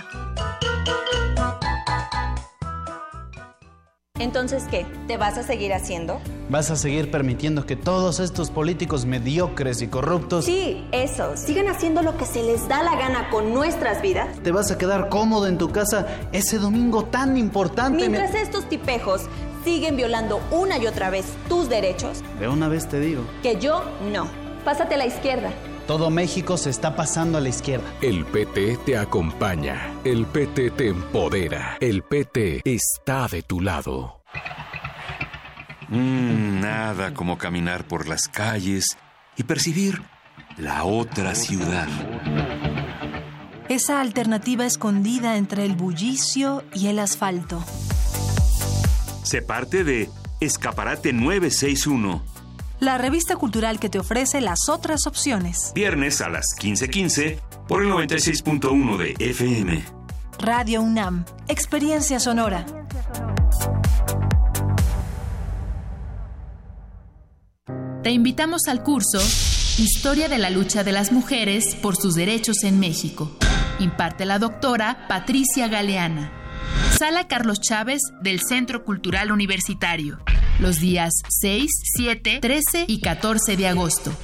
Entonces, 4.22 4.66
¿qué? 4.70 4.86
¿Te 5.08 5.18
vas 5.18 5.40
a 5.40 5.44
seguir 5.44 5.74
haciendo? 5.74 6.20
¿Vas 6.48 6.70
a 6.70 6.76
seguir 6.76 7.10
permitiendo 7.10 7.66
que 7.66 7.76
todos 7.76 8.20
estos 8.20 8.52
políticos 8.52 9.06
mediocres 9.06 9.82
y 9.82 9.88
corruptos... 9.88 10.46
Sí, 10.46 10.86
eso. 10.92 11.36
Sigan 11.36 11.68
haciendo 11.68 12.04
lo 12.04 12.16
que 12.18 12.26
se 12.26 12.44
les 12.44 12.68
da 12.68 12.84
la 12.84 12.96
gana 12.96 13.32
con 13.32 13.52
nuestras 13.52 14.00
vidas. 14.04 14.28
¿Te 14.44 14.52
vas 14.52 14.70
a 14.70 14.78
quedar 14.78 15.10
cómodo 15.10 15.48
en 15.48 15.58
tu 15.58 15.72
casa 15.72 16.06
ese 16.34 16.60
domingo 16.60 17.06
tan 17.06 17.36
importante? 17.36 17.98
Mientras 17.98 18.32
me... 18.34 18.44
estos 18.44 18.70
tipejos 18.70 19.24
siguen 19.64 19.98
violando 19.98 20.40
una 20.52 20.78
y 20.78 20.86
otra 20.86 21.10
vez 21.10 21.26
tus 21.50 21.68
derechos. 21.68 22.22
De 22.40 22.48
una 22.48 22.68
vez 22.68 22.88
te 22.88 23.00
digo. 23.00 23.24
Que 23.42 23.60
yo 23.60 23.84
no. 24.14 24.28
Pásate 24.64 24.94
a 24.94 24.98
la 25.00 25.08
izquierda. 25.08 25.50
Todo 25.88 26.10
México 26.10 26.58
se 26.58 26.70
está 26.70 26.96
pasando 26.96 27.38
a 27.38 27.42
la 27.42 27.50
izquierda. 27.50 27.86
El 28.02 28.26
PT 28.26 28.78
te 28.86 28.98
acompaña. 28.98 29.94
El 30.04 30.26
PT 30.26 30.72
te 30.72 30.90
empodera. 30.90 31.78
El 31.80 32.04
PT 32.04 32.62
está 32.66 33.28
de 33.28 33.42
tu 33.42 33.62
lado. 33.62 34.22
Mm, 35.90 36.62
nada 36.62 37.14
como 37.14 37.38
caminar 37.38 37.86
por 37.86 38.08
las 38.08 38.28
calles 38.28 38.98
y 39.36 39.44
percibir 39.44 40.02
la 40.58 40.86
otra 40.86 41.36
ciudad. 41.36 41.88
Esa 43.68 44.02
alternativa 44.02 44.66
escondida 44.66 45.38
entre 45.38 45.66
el 45.66 45.76
bullicio 45.76 46.64
y 46.74 46.88
el 46.88 47.00
asfalto. 47.00 47.64
Se 49.24 49.42
parte 49.42 49.84
de 49.84 50.10
Escaparate 50.40 51.14
961 51.14 52.41
la 52.82 52.98
revista 52.98 53.36
cultural 53.36 53.80
que 53.80 53.90
te 53.90 54.00
ofrece 54.00 54.42
las 54.42 54.68
otras 54.68 55.06
opciones. 55.06 55.72
Viernes 55.76 56.20
a 56.20 56.30
las 56.30 56.48
15:15 56.60 57.40
por 57.68 57.84
el 57.84 57.90
96.1 57.90 58.98
de 58.98 59.16
FM. 59.20 59.84
Radio 60.40 60.82
UNAM, 60.82 61.24
Experiencia 61.48 62.20
Sonora. 62.20 62.66
Te 68.04 68.10
invitamos 68.10 68.64
al 68.68 68.82
curso 68.82 69.20
Historia 69.78 70.28
de 70.28 70.40
la 70.40 70.50
lucha 70.50 70.84
de 70.84 70.92
las 70.92 71.12
mujeres 71.12 71.76
por 71.76 71.96
sus 71.96 72.16
derechos 72.16 72.64
en 72.64 72.80
México. 72.80 73.32
Imparte 73.80 74.26
la 74.26 74.40
doctora 74.40 75.06
Patricia 75.08 75.68
Galeana. 75.68 76.32
Sala 76.98 77.28
Carlos 77.28 77.62
Chávez 77.62 78.02
del 78.22 78.42
Centro 78.42 78.84
Cultural 78.84 79.32
Universitario. 79.32 80.20
Los 80.62 80.80
días 80.80 81.12
6, 81.28 81.70
7, 81.98 82.40
13 82.40 82.86
y 82.88 83.02
14 83.02 83.58
de 83.58 83.68
agosto. 83.68 84.16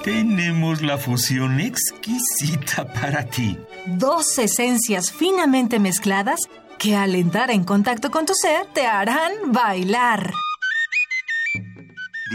Tenemos 0.03 0.83
la 0.83 0.99
fusión 0.99 1.61
exquisita 1.61 2.93
para 2.93 3.27
ti. 3.27 3.57
Dos 3.87 4.41
esencias 4.41 5.13
finamente 5.13 5.79
mezcladas 5.79 6.41
que 6.79 6.97
al 6.97 7.15
entrar 7.15 7.51
en 7.51 7.65
contacto 7.65 8.11
con 8.11 8.27
tu 8.27 8.35
ser 8.35 8.67
te 8.73 8.87
harán 8.87 9.33
bailar. 9.47 10.33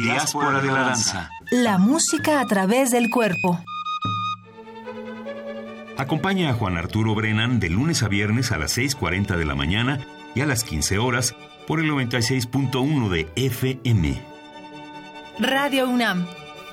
Diáspora 0.02 0.62
de 0.62 0.68
la 0.68 0.80
danza. 0.82 1.30
La 1.52 1.78
música 1.78 2.40
a 2.40 2.46
través 2.46 2.92
del 2.92 3.10
cuerpo. 3.10 3.64
Acompaña 5.98 6.50
a 6.50 6.54
Juan 6.54 6.78
Arturo 6.78 7.14
Brennan 7.14 7.60
de 7.60 7.70
lunes 7.70 8.02
a 8.04 8.08
viernes 8.08 8.52
a 8.52 8.58
las 8.58 8.78
6.40 8.78 9.36
de 9.36 9.46
la 9.46 9.56
mañana 9.56 10.00
y 10.34 10.42
a 10.42 10.46
las 10.46 10.64
15 10.64 10.98
horas 10.98 11.36
por 11.68 11.80
el 11.80 11.92
96.1 11.92 13.10
de 13.10 13.30
FM. 13.36 14.22
Radio 15.40 15.90
UNAM. 15.90 16.26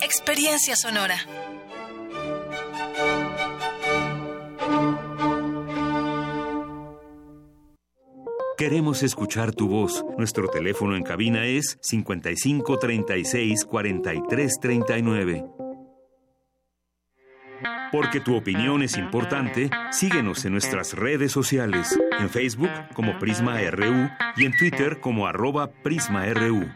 Experiencia 0.03 0.77
sonora. 0.77 1.16
Queremos 8.59 9.05
escuchar 9.05 9.55
tu 9.55 9.69
voz. 9.69 10.05
Nuestro 10.19 10.49
teléfono 10.49 10.97
en 10.97 11.05
cabina 11.05 11.47
es 11.47 11.79
55 11.81 12.77
36 12.81 13.65
43 13.65 14.59
39. 14.61 15.45
Porque 17.93 18.19
tu 18.19 18.35
opinión 18.35 18.83
es 18.83 18.97
importante, 18.97 19.71
síguenos 19.93 20.45
en 20.45 20.55
nuestras 20.55 20.95
redes 20.95 21.31
sociales, 21.31 21.97
en 22.19 22.29
Facebook 22.29 22.71
como 22.95 23.17
Prisma 23.21 23.61
RU 23.71 24.11
y 24.37 24.47
en 24.47 24.57
Twitter 24.57 24.99
como 24.99 25.29
arroba 25.29 25.71
PrismaRU. 25.85 26.67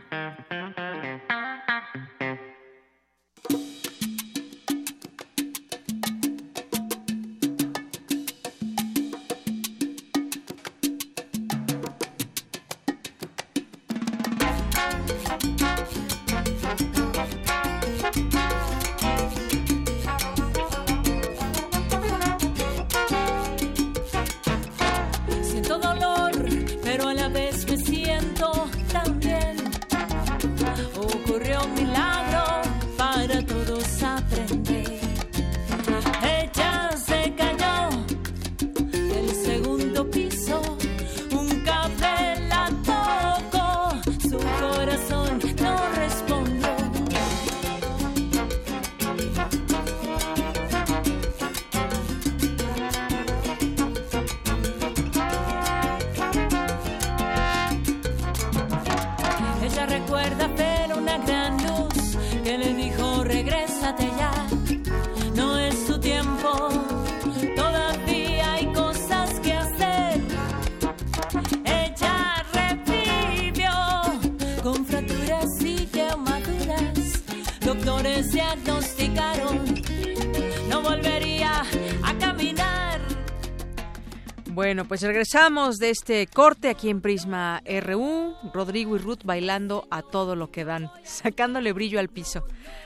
Pues 84.93 85.01
regresamos 85.01 85.79
de 85.79 85.89
este 85.89 86.27
corte 86.27 86.69
aquí 86.69 86.91
en 86.91 87.01
Prisma 87.01 87.63
RU. 87.81 88.35
Rodrigo 88.53 88.95
y 88.95 88.99
Ruth 88.99 89.21
bailando 89.25 89.89
a 89.91 90.03
todo 90.03 90.37
lo 90.37 90.51
que 90.51 90.67
dan, 90.67 90.91
sacándole 91.03 91.73
brillo 91.73 91.99
al 91.99 92.11
piso. 92.11 92.45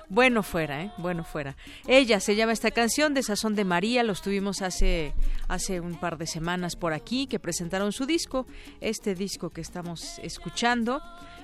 Bueno 0.09 0.45
fuera, 0.45 0.85
¿eh? 0.85 0.93
Bueno 0.99 1.25
fuera. 1.25 1.57
Ella 1.89 2.21
se 2.21 2.37
llama 2.37 2.53
esta 2.53 2.71
canción 2.71 3.13
de 3.13 3.25
Sazón 3.25 3.57
de 3.57 3.65
María. 3.65 4.05
Los 4.05 4.23
tuvimos 4.23 4.63
hace, 4.63 5.15
hace 5.49 5.81
un 5.81 5.99
par 5.99 6.17
de 6.17 6.29
semanas 6.29 6.77
por 6.77 6.93
aquí 6.93 7.27
que 7.27 7.41
presentaron 7.41 7.91
su 7.91 8.07
disco. 8.07 8.47
Este 8.81 9.17
disco 9.17 9.51
que 9.51 9.63
estamos 9.63 10.21
escuchando. 10.23 11.03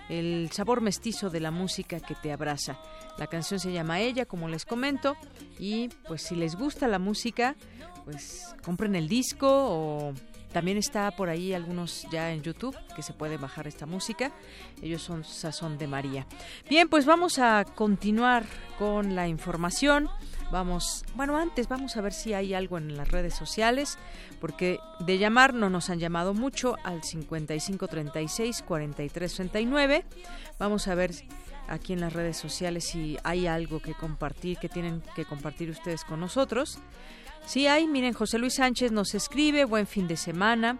El 0.08 0.48
sabor 0.52 0.80
mestizo 0.80 1.28
de 1.28 1.40
la 1.40 1.50
música 1.50 1.98
que 1.98 2.14
te 2.14 2.30
abraza. 2.30 2.78
La 3.18 3.26
canción 3.26 3.58
se 3.58 3.72
llama 3.72 3.98
Ella, 3.98 4.26
como 4.26 4.46
les 4.46 4.64
comento. 4.64 5.16
Y 5.58 5.88
pues 6.06 6.22
si 6.22 6.36
les 6.36 6.54
gusta 6.54 6.86
la 6.86 7.00
música, 7.00 7.56
pues 8.04 8.54
compren 8.62 8.94
el 8.94 9.08
disco 9.08 9.48
o 9.50 10.14
también 10.52 10.76
está 10.76 11.10
por 11.12 11.28
ahí 11.28 11.54
algunos 11.54 12.06
ya 12.10 12.32
en 12.32 12.42
YouTube 12.42 12.76
que 12.94 13.02
se 13.02 13.12
puede 13.12 13.36
bajar 13.36 13.66
esta 13.66 13.86
música. 13.86 14.32
Ellos 14.82 15.02
son 15.02 15.24
Sazón 15.24 15.78
de 15.78 15.86
María. 15.86 16.26
Bien, 16.68 16.88
pues 16.88 17.06
vamos 17.06 17.38
a 17.38 17.64
continuar 17.64 18.44
con 18.78 19.14
la 19.14 19.28
información. 19.28 20.08
Vamos, 20.50 21.04
bueno, 21.14 21.38
antes 21.38 21.68
vamos 21.68 21.96
a 21.96 22.02
ver 22.02 22.12
si 22.12 22.34
hay 22.34 22.52
algo 22.52 22.76
en 22.76 22.94
las 22.96 23.10
redes 23.10 23.34
sociales, 23.34 23.96
porque 24.38 24.78
de 25.00 25.16
llamar 25.16 25.54
no 25.54 25.70
nos 25.70 25.88
han 25.88 25.98
llamado 25.98 26.34
mucho 26.34 26.76
al 26.84 27.02
5536 27.02 28.62
4339. 28.62 30.04
Vamos 30.58 30.88
a 30.88 30.94
ver 30.94 31.12
aquí 31.68 31.94
en 31.94 32.00
las 32.00 32.12
redes 32.12 32.36
sociales 32.36 32.84
si 32.84 33.16
hay 33.24 33.46
algo 33.46 33.80
que 33.80 33.94
compartir, 33.94 34.58
que 34.58 34.68
tienen 34.68 35.02
que 35.16 35.24
compartir 35.24 35.70
ustedes 35.70 36.04
con 36.04 36.20
nosotros. 36.20 36.78
Sí 37.46 37.66
hay, 37.66 37.86
miren, 37.86 38.14
José 38.14 38.38
Luis 38.38 38.54
Sánchez 38.54 38.92
nos 38.92 39.14
escribe, 39.14 39.64
buen 39.64 39.86
fin 39.86 40.08
de 40.08 40.16
semana. 40.16 40.78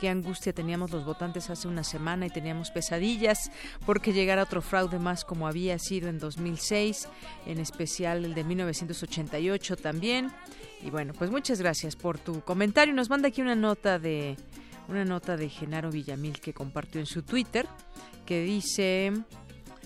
Qué 0.00 0.08
angustia 0.08 0.52
teníamos 0.52 0.90
los 0.90 1.04
votantes 1.04 1.48
hace 1.48 1.68
una 1.68 1.84
semana 1.84 2.26
y 2.26 2.30
teníamos 2.30 2.70
pesadillas 2.70 3.50
porque 3.86 4.12
llegara 4.12 4.42
otro 4.42 4.60
fraude 4.60 4.98
más 4.98 5.24
como 5.24 5.46
había 5.46 5.78
sido 5.78 6.08
en 6.08 6.18
2006, 6.18 7.08
en 7.46 7.58
especial 7.58 8.24
el 8.24 8.34
de 8.34 8.44
1988 8.44 9.76
también. 9.76 10.32
Y 10.82 10.90
bueno, 10.90 11.12
pues 11.12 11.30
muchas 11.30 11.60
gracias 11.60 11.94
por 11.96 12.18
tu 12.18 12.40
comentario. 12.40 12.92
Nos 12.94 13.10
manda 13.10 13.28
aquí 13.28 13.42
una 13.42 13.54
nota 13.54 13.98
de 13.98 14.36
una 14.88 15.04
nota 15.04 15.36
de 15.36 15.48
Genaro 15.48 15.90
Villamil 15.90 16.40
que 16.40 16.52
compartió 16.52 17.00
en 17.00 17.06
su 17.06 17.22
Twitter 17.22 17.66
que 18.26 18.42
dice 18.42 19.12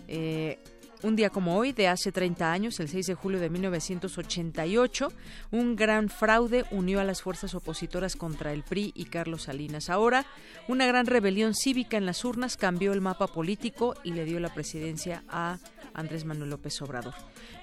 eh, 0.08 0.58
un 1.02 1.16
día 1.16 1.30
como 1.30 1.56
hoy, 1.56 1.72
de 1.72 1.88
hace 1.88 2.12
30 2.12 2.50
años, 2.50 2.80
el 2.80 2.88
6 2.88 3.06
de 3.06 3.14
julio 3.14 3.40
de 3.40 3.50
1988, 3.50 5.12
un 5.50 5.76
gran 5.76 6.08
fraude 6.08 6.64
unió 6.70 7.00
a 7.00 7.04
las 7.04 7.22
fuerzas 7.22 7.54
opositoras 7.54 8.16
contra 8.16 8.52
el 8.52 8.62
PRI 8.62 8.92
y 8.94 9.04
Carlos 9.06 9.42
Salinas. 9.44 9.90
Ahora, 9.90 10.26
una 10.68 10.86
gran 10.86 11.06
rebelión 11.06 11.54
cívica 11.54 11.96
en 11.96 12.06
las 12.06 12.24
urnas 12.24 12.56
cambió 12.56 12.92
el 12.92 13.00
mapa 13.00 13.26
político 13.26 13.94
y 14.04 14.12
le 14.12 14.24
dio 14.24 14.40
la 14.40 14.52
presidencia 14.52 15.22
a 15.28 15.58
Andrés 15.94 16.24
Manuel 16.24 16.50
López 16.50 16.80
Obrador. 16.82 17.14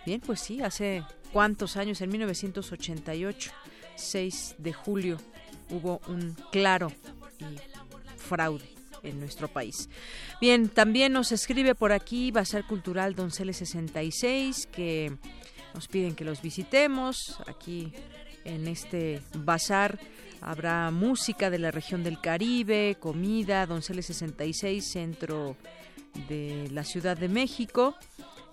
Bien, 0.06 0.22
pues 0.22 0.40
sí, 0.40 0.62
hace 0.62 1.04
cuántos 1.32 1.78
años, 1.78 2.02
en 2.02 2.10
1988, 2.10 3.52
6 3.96 4.56
de 4.58 4.74
julio, 4.74 5.18
hubo 5.70 6.02
un 6.08 6.36
claro 6.52 6.92
y 7.40 7.58
fraude 8.18 8.73
en 9.04 9.20
nuestro 9.20 9.48
país. 9.48 9.90
Bien, 10.42 10.70
también 10.70 11.14
nos 11.14 11.32
escribe 11.32 11.76
por 11.76 11.92
aquí 11.92 12.32
Bazar 12.32 12.66
Cultural 12.66 13.16
Donceles 13.16 13.58
66 13.58 14.68
que 14.72 15.14
nos 15.74 15.88
piden 15.88 16.16
que 16.16 16.26
los 16.26 16.42
visitemos 16.42 17.40
aquí 17.48 17.94
en 18.46 18.68
este 18.68 19.22
bazar. 19.36 20.00
Habrá 20.42 20.92
música 20.92 21.50
de 21.50 21.60
la 21.60 21.72
región 21.72 22.04
del 22.04 22.20
Caribe, 22.20 22.98
comida, 23.00 23.66
Donceles 23.66 24.08
66, 24.08 24.86
centro 24.86 25.56
de 26.28 26.70
la 26.72 26.84
Ciudad 26.84 27.18
de 27.18 27.30
México. 27.30 27.96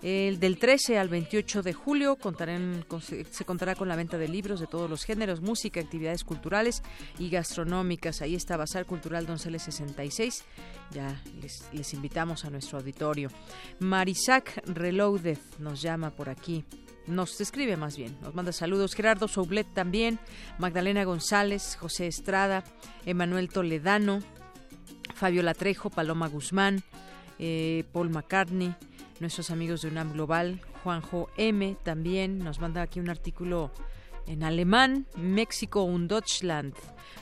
El 0.02 0.40
del 0.40 0.58
13 0.58 0.98
al 0.98 1.10
28 1.10 1.62
de 1.62 1.74
julio 1.74 2.16
se 3.30 3.44
contará 3.44 3.74
con 3.74 3.88
la 3.88 3.96
venta 3.96 4.16
de 4.16 4.28
libros 4.28 4.58
de 4.58 4.66
todos 4.66 4.88
los 4.88 5.04
géneros, 5.04 5.42
música, 5.42 5.78
actividades 5.78 6.24
culturales 6.24 6.82
y 7.18 7.28
gastronómicas. 7.28 8.22
Ahí 8.22 8.34
está 8.34 8.56
Bazar 8.56 8.86
Cultural 8.86 9.26
Donceles 9.26 9.62
66. 9.62 10.44
Ya 10.92 11.22
les, 11.42 11.92
invitamos 11.92 12.46
a 12.46 12.50
nuestro 12.50 12.78
auditorio. 12.78 13.28
Marisac 13.78 14.62
Reloaded 14.66 15.38
nos 15.58 15.82
llama 15.82 16.10
por 16.10 16.30
aquí. 16.30 16.64
Nos 17.06 17.38
escribe 17.40 17.76
más 17.76 17.96
bien, 17.96 18.16
nos 18.22 18.34
manda 18.34 18.52
saludos. 18.52 18.94
Gerardo 18.94 19.28
Soublet 19.28 19.66
también, 19.74 20.18
Magdalena 20.58 21.04
González, 21.04 21.76
José 21.78 22.06
Estrada, 22.06 22.64
Emanuel 23.04 23.50
Toledano, 23.50 24.20
Fabio 25.14 25.42
Trejo, 25.54 25.90
Paloma 25.90 26.28
Guzmán, 26.28 26.82
eh, 27.38 27.84
Paul 27.92 28.10
McCartney, 28.10 28.74
nuestros 29.20 29.50
amigos 29.50 29.82
de 29.82 29.88
UNAM 29.88 30.12
Global, 30.12 30.60
Juanjo 30.82 31.30
M 31.36 31.76
también 31.82 32.38
nos 32.38 32.58
manda 32.58 32.82
aquí 32.82 33.00
un 33.00 33.10
artículo 33.10 33.70
en 34.26 34.42
alemán, 34.42 35.06
México 35.16 35.82
und 35.82 36.08
Deutschland 36.08 36.74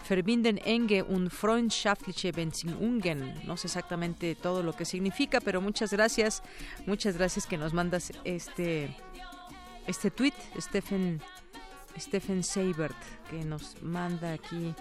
verbinden 0.09 0.59
enge 0.65 1.03
und 1.03 1.31
freundschaftliche 1.31 2.33
Beziehungen. 2.33 3.35
No 3.47 3.57
sé 3.57 3.67
exactamente 3.67 4.35
todo 4.35 4.63
lo 4.63 4.73
que 4.73 4.85
significa, 4.85 5.41
pero 5.41 5.61
muchas 5.61 5.93
gracias, 5.93 6.43
muchas 6.87 7.17
gracias 7.17 7.47
que 7.47 7.59
nos 7.59 7.73
mandas 7.75 8.13
este 8.25 8.95
este 9.87 10.11
tweet, 10.11 10.35
Stephen 10.59 11.21
Stephen 11.99 12.43
Seibert, 12.43 12.97
que 13.31 13.45
nos 13.45 13.83
manda 13.83 14.33
aquí 14.33 14.75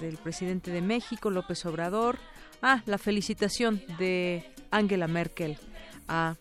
del 0.00 0.16
presidente 0.16 0.70
de 0.70 0.80
México, 0.80 1.30
López 1.30 1.64
Obrador. 1.66 2.18
Ah, 2.62 2.82
la 2.86 2.98
felicitación 2.98 3.82
de 3.98 4.44
Angela 4.70 5.08
Merkel 5.08 5.58
a 6.08 6.36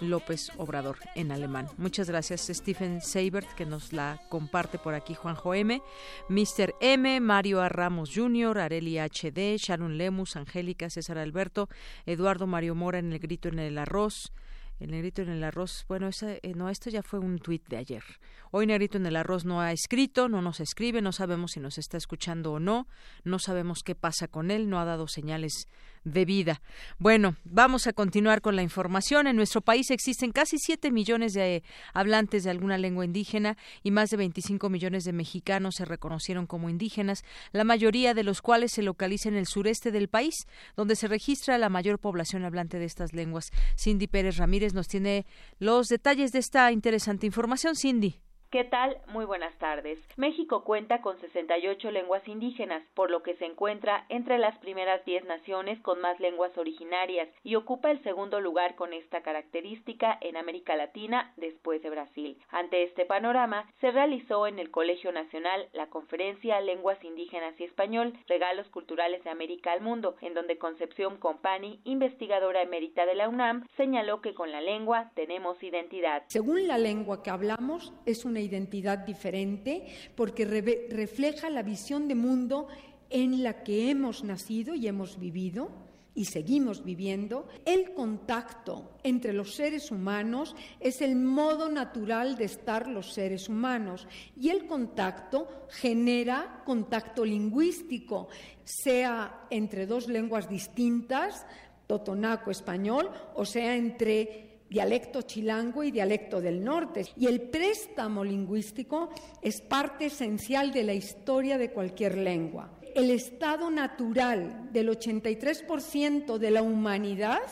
López 0.00 0.50
Obrador 0.58 0.98
en 1.14 1.32
alemán. 1.32 1.68
Muchas 1.78 2.08
gracias 2.08 2.48
Stephen 2.52 3.00
Seibert 3.00 3.48
que 3.54 3.66
nos 3.66 3.92
la 3.92 4.20
comparte 4.28 4.78
por 4.78 4.94
aquí 4.94 5.14
Juanjo 5.14 5.54
M, 5.54 5.82
Mr. 6.28 6.74
M, 6.80 7.20
Mario 7.20 7.60
A. 7.60 7.68
Ramos 7.68 8.10
Jr., 8.14 8.58
Areli 8.58 8.98
HD, 8.98 9.56
Sharon 9.56 9.96
Lemus, 9.96 10.36
Angélica, 10.36 10.90
César 10.90 11.18
Alberto, 11.18 11.68
Eduardo 12.04 12.46
Mario 12.46 12.74
Mora 12.74 12.98
en 12.98 13.12
el 13.12 13.18
grito 13.18 13.48
en 13.48 13.58
el 13.58 13.78
arroz, 13.78 14.32
el 14.78 14.90
negrito 14.90 15.22
en 15.22 15.30
el 15.30 15.42
arroz, 15.42 15.86
bueno, 15.88 16.10
eh, 16.20 16.52
no, 16.54 16.68
esto 16.68 16.90
ya 16.90 17.02
fue 17.02 17.18
un 17.18 17.38
tuit 17.38 17.66
de 17.68 17.78
ayer. 17.78 18.04
Hoy 18.50 18.66
Negrito 18.66 18.98
en 18.98 19.06
el 19.06 19.16
arroz 19.16 19.46
no 19.46 19.60
ha 19.62 19.72
escrito, 19.72 20.28
no 20.28 20.42
nos 20.42 20.60
escribe, 20.60 21.00
no 21.00 21.12
sabemos 21.12 21.52
si 21.52 21.60
nos 21.60 21.78
está 21.78 21.96
escuchando 21.96 22.52
o 22.52 22.60
no, 22.60 22.86
no 23.24 23.38
sabemos 23.38 23.82
qué 23.82 23.94
pasa 23.94 24.28
con 24.28 24.50
él, 24.50 24.68
no 24.68 24.78
ha 24.78 24.84
dado 24.84 25.08
señales 25.08 25.66
de 26.06 26.24
vida. 26.24 26.62
Bueno, 26.98 27.34
vamos 27.44 27.86
a 27.86 27.92
continuar 27.92 28.40
con 28.40 28.54
la 28.56 28.62
información. 28.62 29.26
En 29.26 29.36
nuestro 29.36 29.60
país 29.60 29.90
existen 29.90 30.30
casi 30.30 30.56
7 30.58 30.92
millones 30.92 31.32
de 31.34 31.64
hablantes 31.92 32.44
de 32.44 32.50
alguna 32.50 32.78
lengua 32.78 33.04
indígena 33.04 33.56
y 33.82 33.90
más 33.90 34.10
de 34.10 34.16
25 34.16 34.70
millones 34.70 35.04
de 35.04 35.12
mexicanos 35.12 35.74
se 35.74 35.84
reconocieron 35.84 36.46
como 36.46 36.70
indígenas, 36.70 37.24
la 37.52 37.64
mayoría 37.64 38.14
de 38.14 38.22
los 38.22 38.40
cuales 38.40 38.72
se 38.72 38.82
localiza 38.82 39.28
en 39.28 39.34
el 39.34 39.46
sureste 39.46 39.90
del 39.90 40.08
país, 40.08 40.46
donde 40.76 40.94
se 40.94 41.08
registra 41.08 41.58
la 41.58 41.68
mayor 41.68 41.98
población 41.98 42.44
hablante 42.44 42.78
de 42.78 42.84
estas 42.84 43.12
lenguas. 43.12 43.50
Cindy 43.76 44.06
Pérez 44.06 44.36
Ramírez 44.36 44.74
nos 44.74 44.86
tiene 44.86 45.26
los 45.58 45.88
detalles 45.88 46.30
de 46.30 46.38
esta 46.38 46.70
interesante 46.70 47.26
información. 47.26 47.74
Cindy. 47.74 48.25
¿Qué 48.50 48.62
tal? 48.62 48.96
Muy 49.08 49.24
buenas 49.24 49.52
tardes. 49.58 49.98
México 50.16 50.62
cuenta 50.62 51.00
con 51.00 51.20
68 51.20 51.90
lenguas 51.90 52.26
indígenas, 52.28 52.80
por 52.94 53.10
lo 53.10 53.24
que 53.24 53.34
se 53.36 53.44
encuentra 53.44 54.06
entre 54.08 54.38
las 54.38 54.56
primeras 54.58 55.04
10 55.04 55.24
naciones 55.24 55.80
con 55.80 56.00
más 56.00 56.20
lenguas 56.20 56.56
originarias 56.56 57.28
y 57.42 57.56
ocupa 57.56 57.90
el 57.90 58.00
segundo 58.04 58.40
lugar 58.40 58.76
con 58.76 58.92
esta 58.92 59.22
característica 59.22 60.16
en 60.20 60.36
América 60.36 60.76
Latina 60.76 61.34
después 61.36 61.82
de 61.82 61.90
Brasil. 61.90 62.38
Ante 62.50 62.84
este 62.84 63.04
panorama, 63.04 63.68
se 63.80 63.90
realizó 63.90 64.46
en 64.46 64.60
el 64.60 64.70
Colegio 64.70 65.10
Nacional 65.10 65.68
la 65.72 65.88
conferencia 65.88 66.60
Lenguas 66.60 67.02
Indígenas 67.02 67.58
y 67.58 67.64
Español, 67.64 68.16
Regalos 68.28 68.68
Culturales 68.68 69.24
de 69.24 69.30
América 69.30 69.72
al 69.72 69.80
Mundo, 69.80 70.14
en 70.20 70.34
donde 70.34 70.56
Concepción 70.56 71.18
Compani, 71.18 71.80
investigadora 71.82 72.62
emérita 72.62 73.06
de 73.06 73.16
la 73.16 73.28
UNAM, 73.28 73.66
señaló 73.76 74.20
que 74.20 74.34
con 74.34 74.52
la 74.52 74.60
lengua 74.60 75.10
tenemos 75.16 75.60
identidad. 75.64 76.22
Según 76.28 76.68
la 76.68 76.78
lengua 76.78 77.24
que 77.24 77.30
hablamos, 77.30 77.92
es 78.06 78.24
una 78.24 78.36
identidad 78.46 78.98
diferente 78.98 79.86
porque 80.14 80.44
refleja 80.44 81.50
la 81.50 81.62
visión 81.62 82.08
de 82.08 82.14
mundo 82.14 82.68
en 83.10 83.42
la 83.42 83.62
que 83.62 83.90
hemos 83.90 84.24
nacido 84.24 84.74
y 84.74 84.88
hemos 84.88 85.20
vivido 85.20 85.86
y 86.16 86.24
seguimos 86.24 86.82
viviendo, 86.82 87.46
el 87.66 87.92
contacto 87.92 88.96
entre 89.02 89.34
los 89.34 89.54
seres 89.54 89.90
humanos 89.90 90.56
es 90.80 91.02
el 91.02 91.14
modo 91.14 91.68
natural 91.68 92.36
de 92.36 92.44
estar 92.46 92.88
los 92.88 93.12
seres 93.12 93.50
humanos 93.50 94.08
y 94.34 94.48
el 94.48 94.66
contacto 94.66 95.66
genera 95.68 96.62
contacto 96.64 97.22
lingüístico, 97.22 98.28
sea 98.64 99.46
entre 99.50 99.86
dos 99.86 100.08
lenguas 100.08 100.48
distintas, 100.48 101.44
totonaco 101.86 102.50
español, 102.50 103.10
o 103.34 103.44
sea 103.44 103.76
entre 103.76 104.45
dialecto 104.68 105.22
chilango 105.22 105.84
y 105.84 105.90
dialecto 105.90 106.40
del 106.40 106.62
norte. 106.62 107.06
Y 107.16 107.26
el 107.26 107.42
préstamo 107.42 108.24
lingüístico 108.24 109.10
es 109.42 109.60
parte 109.60 110.06
esencial 110.06 110.72
de 110.72 110.84
la 110.84 110.94
historia 110.94 111.58
de 111.58 111.70
cualquier 111.70 112.18
lengua. 112.18 112.70
El 112.94 113.10
estado 113.10 113.70
natural 113.70 114.70
del 114.72 114.88
83% 114.88 116.38
de 116.38 116.50
la 116.50 116.62
humanidad, 116.62 117.42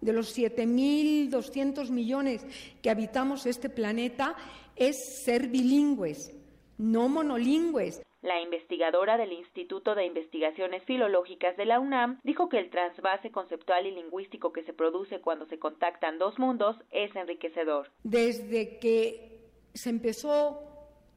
de 0.00 0.12
los 0.12 0.36
7.200 0.36 1.90
millones 1.90 2.44
que 2.80 2.90
habitamos 2.90 3.46
este 3.46 3.68
planeta, 3.68 4.36
es 4.76 5.22
ser 5.24 5.48
bilingües, 5.48 6.32
no 6.78 7.08
monolingües. 7.08 8.02
La 8.22 8.40
investigadora 8.40 9.16
del 9.16 9.32
Instituto 9.32 9.96
de 9.96 10.06
Investigaciones 10.06 10.84
Filológicas 10.84 11.56
de 11.56 11.66
la 11.66 11.80
UNAM 11.80 12.20
dijo 12.22 12.48
que 12.48 12.58
el 12.58 12.70
transvase 12.70 13.32
conceptual 13.32 13.84
y 13.84 13.90
lingüístico 13.90 14.52
que 14.52 14.62
se 14.62 14.72
produce 14.72 15.20
cuando 15.20 15.44
se 15.46 15.58
contactan 15.58 16.18
dos 16.18 16.38
mundos 16.38 16.76
es 16.92 17.14
enriquecedor. 17.16 17.90
Desde 18.04 18.78
que 18.78 19.40
se 19.74 19.90
empezó 19.90 20.60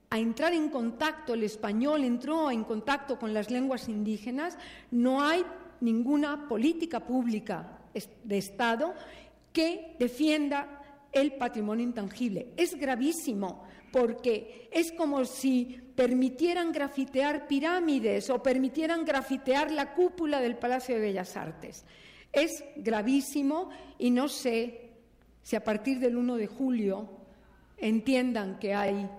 a 0.09 0.17
entrar 0.17 0.53
en 0.53 0.69
contacto, 0.69 1.35
el 1.35 1.43
español 1.43 2.03
entró 2.03 2.49
en 2.49 2.63
contacto 2.63 3.19
con 3.19 3.35
las 3.35 3.51
lenguas 3.51 3.87
indígenas, 3.87 4.57
no 4.89 5.21
hay 5.21 5.45
ninguna 5.81 6.47
política 6.47 7.01
pública 7.01 7.81
de 8.23 8.37
Estado 8.37 8.95
que 9.53 9.95
defienda 9.99 10.81
el 11.11 11.33
patrimonio 11.33 11.83
intangible. 11.83 12.47
Es 12.57 12.75
gravísimo 12.75 13.63
porque 13.95 14.67
es 14.73 14.91
como 14.91 15.23
si 15.23 15.79
permitieran 15.95 16.73
grafitear 16.73 17.47
pirámides 17.47 18.29
o 18.29 18.43
permitieran 18.43 19.05
grafitear 19.05 19.71
la 19.71 19.93
cúpula 19.93 20.41
del 20.41 20.57
Palacio 20.57 20.95
de 20.95 21.01
Bellas 21.01 21.37
Artes. 21.37 21.85
Es 22.33 22.61
gravísimo 22.75 23.69
y 23.97 24.11
no 24.11 24.27
sé 24.27 24.91
si 25.43 25.55
a 25.55 25.63
partir 25.63 26.01
del 26.01 26.17
1 26.17 26.35
de 26.35 26.47
julio 26.47 27.09
entiendan 27.77 28.59
que 28.59 28.73
hay 28.73 29.09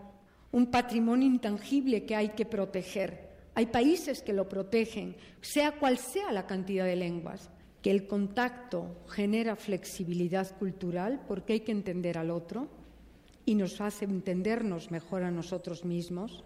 un 0.53 0.67
patrimonio 0.67 1.27
intangible 1.27 2.05
que 2.05 2.15
hay 2.15 2.29
que 2.35 2.45
proteger. 2.45 3.31
Hay 3.55 3.65
países 3.65 4.21
que 4.21 4.35
lo 4.35 4.47
protegen, 4.47 5.17
sea 5.41 5.73
cual 5.73 5.97
sea 5.97 6.33
la 6.33 6.47
cantidad 6.47 6.85
de 6.85 6.97
lenguas, 6.97 7.49
que 7.81 7.91
el 7.91 8.07
contacto 8.07 8.95
genera 9.09 9.57
flexibilidad 9.57 10.55
cultural 10.59 11.25
porque 11.27 11.55
hay 11.55 11.61
que 11.61 11.73
entender 11.73 12.19
al 12.19 12.31
otro 12.31 12.69
y 13.47 13.55
nos 13.55 13.81
hace 13.81 14.05
entendernos 14.05 14.91
mejor 14.91 15.23
a 15.23 15.31
nosotros 15.31 15.85
mismos. 15.85 16.45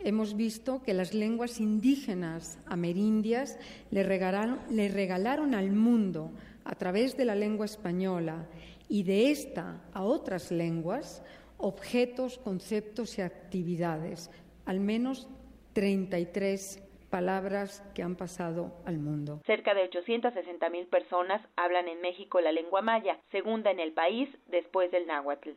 Hemos 0.00 0.34
visto 0.34 0.82
que 0.82 0.94
las 0.94 1.12
lenguas 1.12 1.60
indígenas 1.60 2.58
amerindias 2.66 3.58
le 3.90 4.02
regalaron, 4.02 5.54
al 5.54 5.70
mundo, 5.70 6.32
a 6.64 6.74
través 6.74 7.16
de 7.18 7.26
la 7.26 7.34
lengua 7.34 7.66
española 7.66 8.46
y 8.88 9.02
de 9.02 9.30
esta 9.30 9.82
a 9.92 10.02
otras 10.02 10.50
lenguas, 10.50 11.22
objetos, 11.58 12.38
conceptos 12.38 13.18
y 13.18 13.22
actividades, 13.22 14.30
al 14.64 14.80
menos 14.80 15.28
33 15.74 16.82
palabras 17.10 17.84
que 17.94 18.02
han 18.02 18.16
pasado 18.16 18.72
al 18.86 18.98
mundo. 18.98 19.42
Cerca 19.44 19.74
de 19.74 19.82
860 19.82 20.70
mil 20.70 20.86
personas 20.86 21.46
hablan 21.56 21.88
en 21.88 22.00
México 22.00 22.40
la 22.40 22.52
lengua 22.52 22.80
maya, 22.80 23.18
segunda 23.30 23.70
en 23.70 23.80
el 23.80 23.92
país 23.92 24.30
después 24.46 24.90
del 24.90 25.06
náhuatl. 25.06 25.50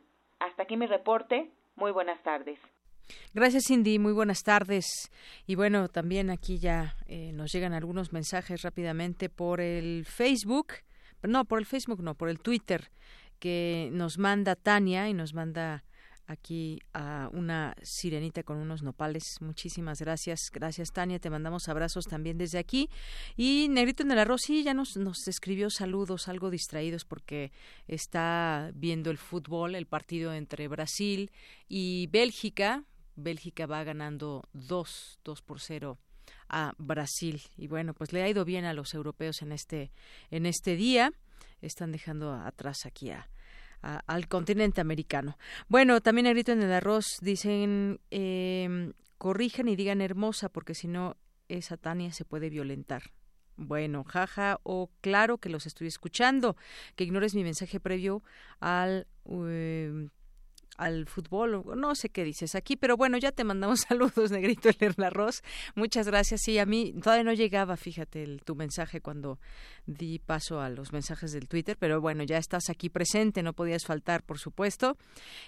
Hasta 0.44 0.64
aquí 0.64 0.76
mi 0.76 0.88
reporte. 0.88 1.50
Muy 1.76 1.92
buenas 1.92 2.22
tardes. 2.22 2.60
Gracias, 3.34 3.64
Cindy. 3.68 3.98
Muy 3.98 4.12
buenas 4.12 4.44
tardes. 4.44 5.10
Y 5.48 5.56
bueno, 5.56 5.88
también 5.88 6.30
aquí 6.30 6.60
ya 6.60 6.98
eh, 7.08 7.32
nos 7.34 7.54
llegan 7.54 7.74
algunos 7.74 8.12
mensajes 8.12 8.62
rápidamente 8.62 9.30
por 9.30 9.62
el 9.62 10.06
Facebook. 10.06 10.74
No, 11.22 11.46
por 11.46 11.60
el 11.60 11.66
Facebook, 11.66 12.04
no, 12.04 12.16
por 12.16 12.28
el 12.28 12.40
Twitter, 12.40 12.92
que 13.40 13.90
nos 13.94 14.18
manda 14.18 14.58
Tania 14.58 15.08
y 15.08 15.14
nos 15.14 15.34
manda 15.34 15.86
aquí 16.28 16.80
a 16.94 17.30
una 17.34 17.76
sirenita 17.82 18.44
con 18.44 18.58
unos 18.58 18.84
nopales. 18.84 19.24
Muchísimas 19.42 20.00
gracias. 20.00 20.50
Gracias, 20.52 20.92
Tania. 20.92 21.20
Te 21.20 21.30
mandamos 21.30 21.68
abrazos 21.70 22.06
también 22.06 22.38
desde 22.38 22.60
aquí. 22.60 22.90
Y 23.36 23.68
Negrito 23.70 24.04
en 24.04 24.12
el 24.12 24.20
Arroz, 24.20 24.42
sí, 24.44 24.64
ya 24.64 24.74
nos, 24.74 24.98
nos 24.98 25.28
escribió 25.28 25.70
saludos, 25.70 26.28
algo 26.28 26.50
distraídos 26.50 27.06
porque 27.06 27.52
está 27.88 28.72
viendo 28.74 29.12
el 29.12 29.18
fútbol, 29.18 29.76
el 29.76 29.86
partido 29.86 30.34
entre 30.34 30.68
Brasil 30.68 31.32
y 31.68 32.08
Bélgica. 32.08 32.84
Bélgica 33.16 33.66
va 33.68 33.84
ganando 33.84 34.48
2, 34.54 35.20
2 35.24 35.42
por 35.42 35.60
0 35.60 36.00
a 36.50 36.74
Brasil. 36.78 37.42
Y 37.58 37.68
bueno, 37.68 37.94
pues 37.94 38.14
le 38.14 38.24
ha 38.24 38.30
ido 38.30 38.46
bien 38.46 38.66
a 38.66 38.74
los 38.74 38.94
europeos 38.94 39.42
en 39.42 39.52
este, 39.52 39.92
en 40.32 40.46
este 40.46 40.76
día. 40.76 41.14
Están 41.62 41.92
dejando 41.92 42.34
atrás 42.34 42.86
aquí 42.86 43.12
a, 43.12 43.30
al 43.84 44.28
continente 44.28 44.82
americano. 44.82 45.38
Bueno, 45.68 46.02
también 46.02 46.28
grito 46.28 46.52
en 46.52 46.62
el 46.62 46.72
arroz 46.72 47.18
dicen 47.22 48.00
eh, 48.12 48.94
corrijan 49.18 49.68
y 49.68 49.76
digan 49.76 50.02
hermosa 50.02 50.50
porque 50.50 50.74
si 50.74 50.88
no 50.88 51.18
esa 51.50 51.78
Tania 51.78 52.12
se 52.12 52.26
puede 52.26 52.50
violentar. 52.50 53.12
Bueno, 53.56 54.04
jaja, 54.04 54.60
o 54.64 54.90
claro 55.02 55.38
que 55.38 55.50
los 55.50 55.68
estoy 55.68 55.88
escuchando, 55.88 56.56
que 56.96 57.04
ignores 57.04 57.36
mi 57.36 57.44
mensaje 57.44 57.80
previo 57.80 58.24
al 58.60 59.06
eh, 59.26 60.08
al 60.78 61.06
fútbol, 61.08 61.64
no 61.76 61.96
sé 61.96 62.10
qué 62.10 62.24
dices 62.24 62.56
aquí, 62.56 62.76
pero 62.76 62.98
bueno, 62.98 63.18
ya 63.18 63.32
te 63.32 63.44
mandamos 63.44 63.82
saludos, 63.88 64.32
Negrito 64.32 64.70
el 64.80 65.04
Arroz. 65.04 65.44
Muchas 65.76 66.08
gracias. 66.08 66.42
Sí, 66.42 66.58
a 66.60 66.66
mí 66.66 66.94
todavía 67.02 67.24
no 67.24 67.34
llegaba, 67.34 67.78
fíjate, 67.78 68.24
el, 68.24 68.42
tu 68.44 68.56
mensaje 68.56 69.02
cuando 69.02 69.40
di 69.86 70.20
paso 70.20 70.62
a 70.62 70.70
los 70.70 70.94
mensajes 70.94 71.32
del 71.32 71.48
Twitter, 71.48 71.78
pero 71.78 72.00
bueno, 72.02 72.24
ya 72.24 72.38
estás 72.38 72.70
aquí 72.70 72.90
presente, 72.90 73.44
no 73.44 73.54
podías 73.54 73.86
faltar, 73.86 74.24
por 74.24 74.40
supuesto. 74.40 74.98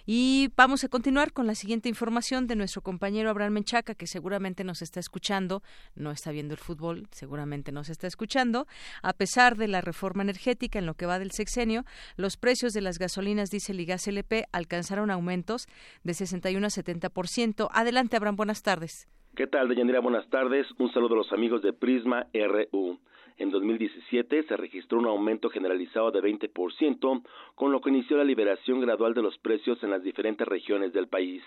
Y 0.06 0.52
vamos 0.56 0.84
a 0.84 0.90
continuar 0.90 1.34
con 1.34 1.48
la 1.48 1.56
siguiente 1.56 1.90
información 1.90 2.48
de 2.48 2.56
nuestro 2.56 2.82
compañero 2.82 3.30
Abraham 3.30 3.54
Menchaca, 3.54 3.96
que 3.96 4.08
seguramente 4.08 4.64
nos 4.64 4.82
está 4.82 5.00
escuchando, 5.00 5.64
no 5.96 6.12
está 6.12 6.32
viendo 6.32 6.54
el 6.54 6.60
fútbol, 6.60 7.08
seguramente 7.12 7.72
nos 7.72 7.90
está 7.90 8.08
escuchando. 8.08 8.68
A 9.02 9.14
pesar 9.14 9.58
de 9.58 9.68
la 9.68 9.82
reforma 9.82 10.24
energética 10.24 10.80
en 10.80 10.86
lo 10.86 10.96
que 10.96 11.06
va 11.06 11.20
del 11.20 11.32
sexenio, 11.32 11.86
los 12.16 12.38
precios 12.38 12.74
de 12.74 12.82
las 12.82 13.00
gasolinas 13.00 13.50
diésel 13.50 13.80
y 13.80 13.86
gas 13.86 14.08
LP 14.08 14.46
alcanzaron 14.52 15.12
aumentos 15.16 15.68
de 16.04 16.14
61 16.14 16.66
a 16.66 16.70
70%. 16.70 17.70
Adelante, 17.72 18.16
Abraham, 18.16 18.36
buenas 18.36 18.62
tardes. 18.62 19.08
¿Qué 19.36 19.48
tal, 19.48 19.68
Deyanira? 19.68 20.00
Buenas 20.00 20.30
tardes. 20.30 20.66
Un 20.78 20.94
saludo 20.94 21.16
a 21.16 21.18
los 21.18 21.34
amigos 21.34 21.62
de 21.62 21.74
Prisma 21.74 22.28
RU. 22.34 23.00
En 23.38 23.52
2017 23.52 24.44
se 24.44 24.56
registró 24.56 24.98
un 24.98 25.08
aumento 25.08 25.50
generalizado 25.50 26.10
de 26.12 26.22
20%, 26.22 27.22
con 27.56 27.72
lo 27.72 27.82
que 27.82 27.90
inició 27.90 28.16
la 28.16 28.24
liberación 28.24 28.80
gradual 28.80 29.14
de 29.14 29.22
los 29.22 29.38
precios 29.40 29.84
en 29.84 29.90
las 29.90 30.04
diferentes 30.04 30.48
regiones 30.48 30.94
del 30.94 31.10
país, 31.10 31.44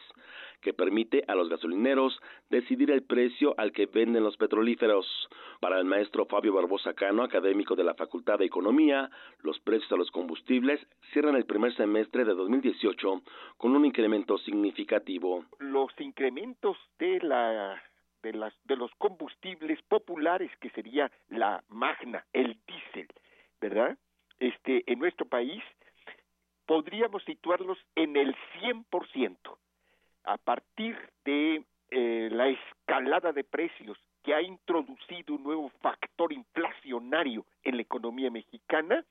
que 0.61 0.73
permite 0.73 1.25
a 1.29 1.35
los 1.35 1.49
gasolineros 1.49 2.19
decidir 2.51 2.91
el 2.91 3.03
precio 3.03 3.55
al 3.59 3.73
que 3.73 3.87
venden 3.87 4.25
los 4.25 4.37
petrolíferos. 4.37 5.07
Para 5.61 5.79
el 5.79 5.85
maestro 5.85 6.27
Fabio 6.27 6.53
Barbosa 6.53 6.95
Cano, 6.95 7.23
académico 7.23 7.75
de 7.75 7.85
la 7.85 7.95
Facultad 7.95 8.39
de 8.39 8.47
Economía, 8.47 9.11
los 9.43 9.59
precios 9.61 9.93
a 9.93 9.97
los 9.97 10.11
combustibles 10.11 10.81
cierran 11.13 11.37
el 11.37 11.47
primer 11.47 11.75
semestre 11.75 12.25
de 12.25 12.35
2018 12.35 13.23
con 13.57 13.77
un 13.77 13.85
incremento 13.85 14.39
significativo. 14.39 15.45
Los 15.59 15.93
incrementos 16.01 16.77
de 16.99 17.21
la 17.21 17.83
de, 18.23 18.33
las, 18.33 18.53
de 18.65 18.77
los 18.77 18.91
combustibles 18.99 19.81
populares, 19.83 20.51
que 20.61 20.71
sería 20.71 21.11
la 21.29 21.63
magna, 21.69 22.27
el 22.33 22.59
diésel, 22.67 23.09
¿verdad? 23.61 23.97
Este, 24.39 24.83
en 24.91 24.99
nuestro 24.99 25.27
país 25.27 25.63
podríamos 26.67 27.23
situarlos 27.25 27.79
en 27.95 28.17
el 28.17 28.35
100% 28.61 29.37
a 30.29 30.37
partir 30.37 30.97
de 31.25 31.65
eh, 31.91 32.29
la 32.31 32.49
escalada 32.49 33.33
de 33.33 33.45
precios 33.45 33.99
que 34.23 34.35
ha 34.35 34.43
introducido 34.43 35.35
un 35.35 35.43
nuevo 35.43 35.71
factor 35.81 36.33
inflacionario 36.35 37.47
en 37.65 37.77
la 37.77 37.83
economía 37.83 38.31
mexicana 38.31 39.05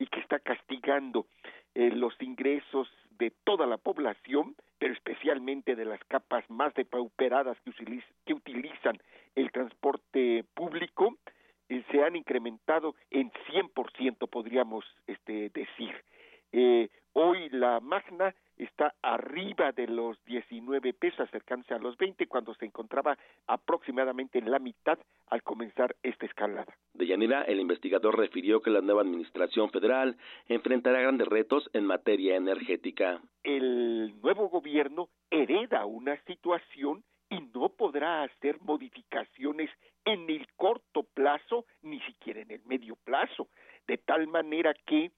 y 0.00 0.06
que 0.06 0.18
está 0.18 0.40
castigando 0.40 1.26
eh, 1.74 1.90
los 1.90 2.14
ingresos 2.20 2.88
de 3.18 3.30
toda 3.44 3.66
la 3.66 3.76
población, 3.76 4.56
pero 4.78 4.92
especialmente 4.92 5.76
de 5.76 5.84
las 5.84 6.02
capas 6.08 6.48
más 6.50 6.74
depauperadas 6.74 7.56
que, 7.60 8.02
que 8.26 8.34
utilizan 8.34 8.98
el 9.36 9.52
transporte 9.52 10.44
público, 10.54 11.16
eh, 11.68 11.84
se 11.92 12.02
han 12.02 12.16
incrementado 12.16 12.96
en 13.10 13.30
100%, 13.48 14.28
podríamos 14.28 14.84
este, 15.06 15.50
decir. 15.50 15.94
Eh, 16.50 16.88
hoy 17.12 17.48
la 17.50 17.78
magna 17.78 18.34
está 18.56 18.94
arriba 19.02 19.72
de 19.72 19.86
los 19.86 20.22
19 20.24 20.92
pesos, 20.94 21.20
acercándose 21.20 21.74
a 21.74 21.78
los 21.78 21.96
20, 21.96 22.26
cuando 22.26 22.54
se 22.54 22.64
encontraba 22.64 23.18
aproximadamente 23.46 24.38
en 24.38 24.50
la 24.50 24.58
mitad 24.58 24.98
al 25.28 25.42
comenzar 25.42 25.96
esta 26.02 26.26
escalada. 26.26 26.76
De 26.92 27.06
Yanira, 27.06 27.42
el 27.42 27.60
investigador 27.60 28.18
refirió 28.18 28.60
que 28.60 28.70
la 28.70 28.80
nueva 28.80 29.02
administración 29.02 29.70
federal 29.70 30.16
enfrentará 30.48 31.00
grandes 31.00 31.28
retos 31.28 31.68
en 31.72 31.86
materia 31.86 32.36
energética. 32.36 33.20
El 33.42 34.20
nuevo 34.20 34.48
gobierno 34.48 35.08
hereda 35.30 35.86
una 35.86 36.16
situación 36.24 37.04
y 37.30 37.40
no 37.54 37.70
podrá 37.70 38.22
hacer 38.22 38.60
modificaciones 38.60 39.70
en 40.04 40.28
el 40.28 40.46
corto 40.56 41.02
plazo, 41.14 41.64
ni 41.82 42.00
siquiera 42.00 42.40
en 42.42 42.50
el 42.50 42.62
medio 42.64 42.96
plazo, 43.04 43.48
de 43.86 43.98
tal 43.98 44.28
manera 44.28 44.74
que 44.86 45.10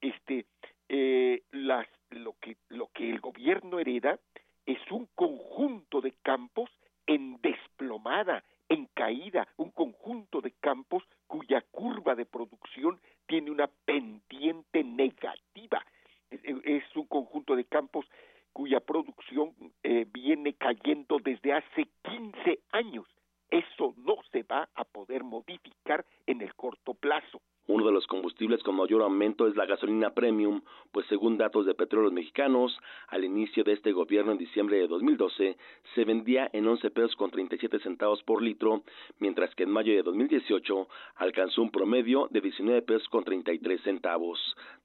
este 0.00 0.46
eh, 0.94 1.42
las 1.52 1.88
lo 2.10 2.34
que, 2.38 2.58
lo 2.68 2.88
que 2.88 3.08
el 3.08 3.18
gobierno 3.18 3.78
hereda 3.80 4.18
es 4.66 4.78
un 4.90 5.08
conjunto 5.14 6.02
de 6.02 6.12
campos 6.22 6.68
en 7.06 7.40
desplomada, 7.40 8.44
en 8.68 8.84
caída, 8.92 9.48
un 9.56 9.70
conjunto 9.70 10.42
de 10.42 10.52
campos 10.60 11.02
cuya 11.26 11.62
curva 11.70 12.14
de 12.14 12.26
producción 12.26 13.00
tiene 13.26 13.50
una 13.50 13.68
pendiente 13.86 14.84
negativa. 14.84 15.82
Es 16.30 16.84
un 16.94 17.06
conjunto 17.06 17.56
de 17.56 17.64
campos 17.64 18.04
cuya 18.52 18.80
producción 18.80 19.54
eh, 19.82 20.06
viene 20.12 20.52
cayendo 20.52 21.18
desde 21.20 21.54
hace 21.54 21.88
15 22.02 22.60
años. 22.72 23.06
Eso 23.50 23.94
no 23.96 24.16
se 24.30 24.42
va 24.42 24.68
a 24.74 24.84
poder 24.84 25.24
modificar 25.24 26.04
en 26.26 26.42
el 26.42 26.54
corto 26.54 26.92
plazo. 26.92 27.40
Uno 27.68 27.86
de 27.86 27.92
los 27.92 28.06
combustibles 28.06 28.62
con 28.62 28.76
mayor 28.76 29.02
aumento 29.02 29.46
es 29.46 29.54
la 29.54 29.66
gasolina 29.66 30.10
premium, 30.10 30.62
pues 30.90 31.06
según 31.08 31.38
datos 31.38 31.64
de 31.64 31.74
Petróleos 31.74 32.12
Mexicanos, 32.12 32.76
al 33.08 33.24
inicio 33.24 33.62
de 33.62 33.72
este 33.72 33.92
gobierno 33.92 34.32
en 34.32 34.38
diciembre 34.38 34.78
de 34.78 34.88
2012 34.88 35.56
se 35.94 36.04
vendía 36.04 36.50
en 36.52 36.66
11 36.66 36.90
pesos 36.90 37.14
con 37.16 37.30
37 37.30 37.78
centavos 37.80 38.22
por 38.24 38.42
litro, 38.42 38.82
mientras 39.20 39.54
que 39.54 39.62
en 39.62 39.70
mayo 39.70 39.92
de 39.92 40.02
2018 40.02 40.88
alcanzó 41.16 41.62
un 41.62 41.70
promedio 41.70 42.28
de 42.30 42.40
19 42.40 42.82
pesos 42.82 43.08
con 43.08 43.24
33 43.24 43.80
centavos. 43.82 44.38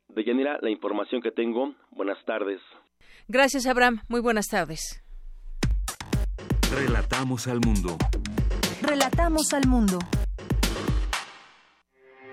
De 0.09 0.23
Yanira, 0.23 0.59
la 0.61 0.69
información 0.69 1.21
que 1.21 1.31
tengo. 1.31 1.73
Buenas 1.91 2.23
tardes. 2.25 2.61
Gracias, 3.27 3.65
Abraham. 3.65 4.01
Muy 4.07 4.21
buenas 4.21 4.47
tardes. 4.47 5.03
Relatamos 6.71 7.47
al 7.47 7.59
mundo. 7.59 7.97
Relatamos 8.81 9.53
al 9.53 9.67
mundo. 9.67 9.99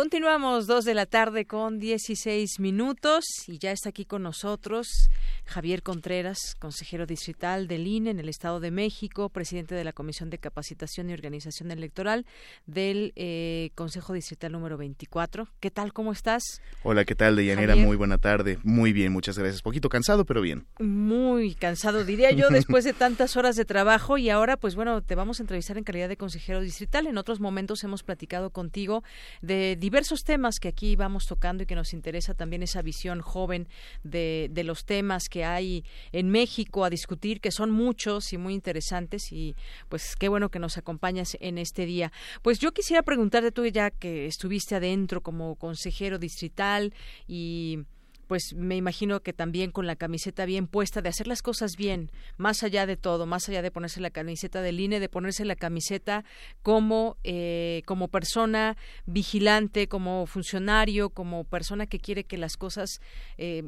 Continuamos 0.00 0.66
dos 0.66 0.86
de 0.86 0.94
la 0.94 1.04
tarde 1.04 1.44
con 1.44 1.78
16 1.78 2.58
minutos 2.58 3.22
y 3.46 3.58
ya 3.58 3.70
está 3.70 3.90
aquí 3.90 4.06
con 4.06 4.22
nosotros 4.22 5.10
Javier 5.44 5.82
Contreras, 5.82 6.56
consejero 6.58 7.04
distrital 7.04 7.68
del 7.68 7.86
INE 7.86 8.10
en 8.10 8.18
el 8.18 8.30
Estado 8.30 8.60
de 8.60 8.70
México, 8.70 9.28
presidente 9.28 9.74
de 9.74 9.84
la 9.84 9.92
Comisión 9.92 10.30
de 10.30 10.38
Capacitación 10.38 11.10
y 11.10 11.12
Organización 11.12 11.70
Electoral 11.70 12.24
del 12.64 13.12
eh, 13.14 13.72
Consejo 13.74 14.14
Distrital 14.14 14.52
número 14.52 14.78
24. 14.78 15.48
¿Qué 15.60 15.70
tal? 15.70 15.92
¿Cómo 15.92 16.12
estás? 16.12 16.62
Hola, 16.82 17.04
¿qué 17.04 17.14
tal, 17.14 17.36
Deyanira? 17.36 17.76
Muy 17.76 17.96
buena 17.96 18.16
tarde. 18.16 18.58
Muy 18.62 18.94
bien, 18.94 19.12
muchas 19.12 19.36
gracias. 19.36 19.60
Poquito 19.60 19.90
cansado, 19.90 20.24
pero 20.24 20.40
bien. 20.40 20.66
Muy 20.78 21.54
cansado, 21.54 22.04
diría 22.04 22.30
yo, 22.30 22.48
después 22.50 22.84
de 22.84 22.94
tantas 22.94 23.36
horas 23.36 23.54
de 23.54 23.66
trabajo 23.66 24.16
y 24.16 24.30
ahora, 24.30 24.56
pues 24.56 24.76
bueno, 24.76 25.02
te 25.02 25.14
vamos 25.14 25.40
a 25.40 25.42
entrevistar 25.42 25.76
en 25.76 25.84
calidad 25.84 26.08
de 26.08 26.16
consejero 26.16 26.62
distrital. 26.62 27.06
En 27.06 27.18
otros 27.18 27.38
momentos 27.38 27.84
hemos 27.84 28.02
platicado 28.02 28.48
contigo 28.48 29.02
de 29.42 29.76
diversos 29.90 30.22
temas 30.22 30.60
que 30.60 30.68
aquí 30.68 30.94
vamos 30.94 31.26
tocando 31.26 31.64
y 31.64 31.66
que 31.66 31.74
nos 31.74 31.92
interesa 31.92 32.32
también 32.32 32.62
esa 32.62 32.80
visión 32.80 33.20
joven 33.20 33.66
de, 34.04 34.48
de 34.52 34.62
los 34.62 34.84
temas 34.84 35.28
que 35.28 35.44
hay 35.44 35.84
en 36.12 36.30
México 36.30 36.84
a 36.84 36.90
discutir, 36.90 37.40
que 37.40 37.50
son 37.50 37.72
muchos 37.72 38.32
y 38.32 38.38
muy 38.38 38.54
interesantes 38.54 39.32
y 39.32 39.56
pues 39.88 40.14
qué 40.14 40.28
bueno 40.28 40.48
que 40.48 40.60
nos 40.60 40.78
acompañas 40.78 41.36
en 41.40 41.58
este 41.58 41.86
día. 41.86 42.12
Pues 42.42 42.60
yo 42.60 42.70
quisiera 42.70 43.02
preguntarte 43.02 43.50
tú 43.50 43.66
ya 43.66 43.90
que 43.90 44.26
estuviste 44.26 44.76
adentro 44.76 45.22
como 45.22 45.56
consejero 45.56 46.20
distrital 46.20 46.94
y 47.26 47.80
pues 48.30 48.54
me 48.54 48.76
imagino 48.76 49.24
que 49.24 49.32
también 49.32 49.72
con 49.72 49.88
la 49.88 49.96
camiseta 49.96 50.44
bien 50.44 50.68
puesta, 50.68 51.02
de 51.02 51.08
hacer 51.08 51.26
las 51.26 51.42
cosas 51.42 51.72
bien, 51.76 52.12
más 52.36 52.62
allá 52.62 52.86
de 52.86 52.96
todo, 52.96 53.26
más 53.26 53.48
allá 53.48 53.60
de 53.60 53.72
ponerse 53.72 54.00
la 54.00 54.10
camiseta 54.10 54.62
del 54.62 54.78
INE, 54.78 55.00
de 55.00 55.08
ponerse 55.08 55.44
la 55.44 55.56
camiseta 55.56 56.24
como, 56.62 57.16
eh, 57.24 57.82
como 57.86 58.06
persona 58.06 58.76
vigilante, 59.04 59.88
como 59.88 60.26
funcionario, 60.26 61.10
como 61.10 61.42
persona 61.42 61.86
que 61.88 61.98
quiere 61.98 62.22
que 62.22 62.38
las 62.38 62.56
cosas 62.56 63.00
eh, 63.36 63.64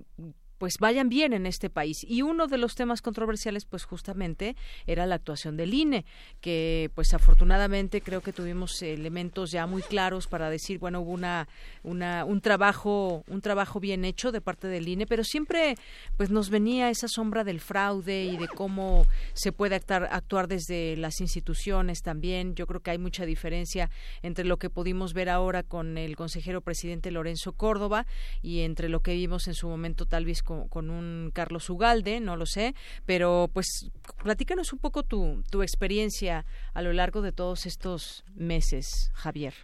pues 0.63 0.79
vayan 0.79 1.09
bien 1.09 1.33
en 1.33 1.45
este 1.45 1.71
país. 1.71 2.07
Y 2.09 2.23
uno 2.23 2.47
de 2.47 2.57
los 2.57 2.77
temas 2.77 3.03
controversiales, 3.03 3.65
pues 3.65 3.83
justamente 3.83 4.55
era 4.87 5.07
la 5.07 5.17
actuación 5.17 5.57
del 5.57 5.75
INE, 5.75 6.05
que 6.41 6.89
pues 6.95 7.15
afortunadamente 7.15 8.01
creo 8.01 8.21
que 8.21 8.33
tuvimos 8.33 8.81
elementos 8.81 9.51
ya 9.51 9.67
muy 9.67 9.83
claros 9.83 10.29
para 10.29 10.51
decir, 10.51 10.79
bueno, 10.79 11.01
hubo 11.01 11.11
una, 11.11 11.49
una, 11.83 12.25
un 12.25 12.41
trabajo, 12.41 13.25
un 13.27 13.41
trabajo 13.41 13.81
bien 13.81 14.05
hecho 14.05 14.31
de 14.31 14.41
parte 14.41 14.69
del 14.69 14.87
INE, 14.87 15.09
pero 15.09 15.25
siempre 15.25 15.75
pues 16.17 16.31
nos 16.31 16.49
venía 16.49 16.91
esa 16.91 17.09
sombra 17.09 17.43
del 17.43 17.59
fraude 17.59 18.27
y 18.27 18.37
de 18.37 18.47
cómo 18.47 19.05
se 19.33 19.51
puede 19.51 19.75
actuar, 19.75 20.11
actuar 20.13 20.47
desde 20.47 20.97
las 20.97 21.21
instituciones 21.21 22.03
también. 22.03 22.55
Yo 22.55 22.69
creo 22.69 22.79
que 22.79 22.93
hay 22.93 22.99
mucha 22.99 23.27
diferencia 23.27 23.91
entre 24.23 24.45
lo 24.45 24.59
que 24.59 24.71
pudimos 24.71 25.13
ver 25.13 25.29
ahora 25.29 25.65
con 25.65 25.99
el 25.99 26.15
consejero 26.15 26.61
presidente 26.61 27.11
Lorenzo 27.11 27.51
Córdoba 27.51 28.07
y 28.43 28.61
entre 28.61 28.89
lo 28.89 29.01
que 29.01 29.15
vimos 29.15 29.49
en 29.49 29.55
su 29.55 29.67
momento 29.67 30.07
tal 30.07 30.25
vez 30.25 30.41
con 30.45 30.52
con, 30.69 30.91
un 30.91 31.31
Carlos 31.33 31.69
Ugalde, 31.71 32.21
no 32.21 32.37
lo 32.37 32.47
sé, 32.47 32.75
pero 33.07 33.51
pues 33.53 33.91
platícanos 34.23 34.73
un 34.73 34.79
poco 34.79 35.03
tu, 35.03 35.43
tu 35.51 35.63
experiencia 35.63 36.45
a 36.75 36.83
lo 36.83 36.93
largo 36.93 37.23
de 37.23 37.33
todos 37.33 37.67
estos 37.67 38.25
meses, 38.35 39.11
Javier. 39.15 39.55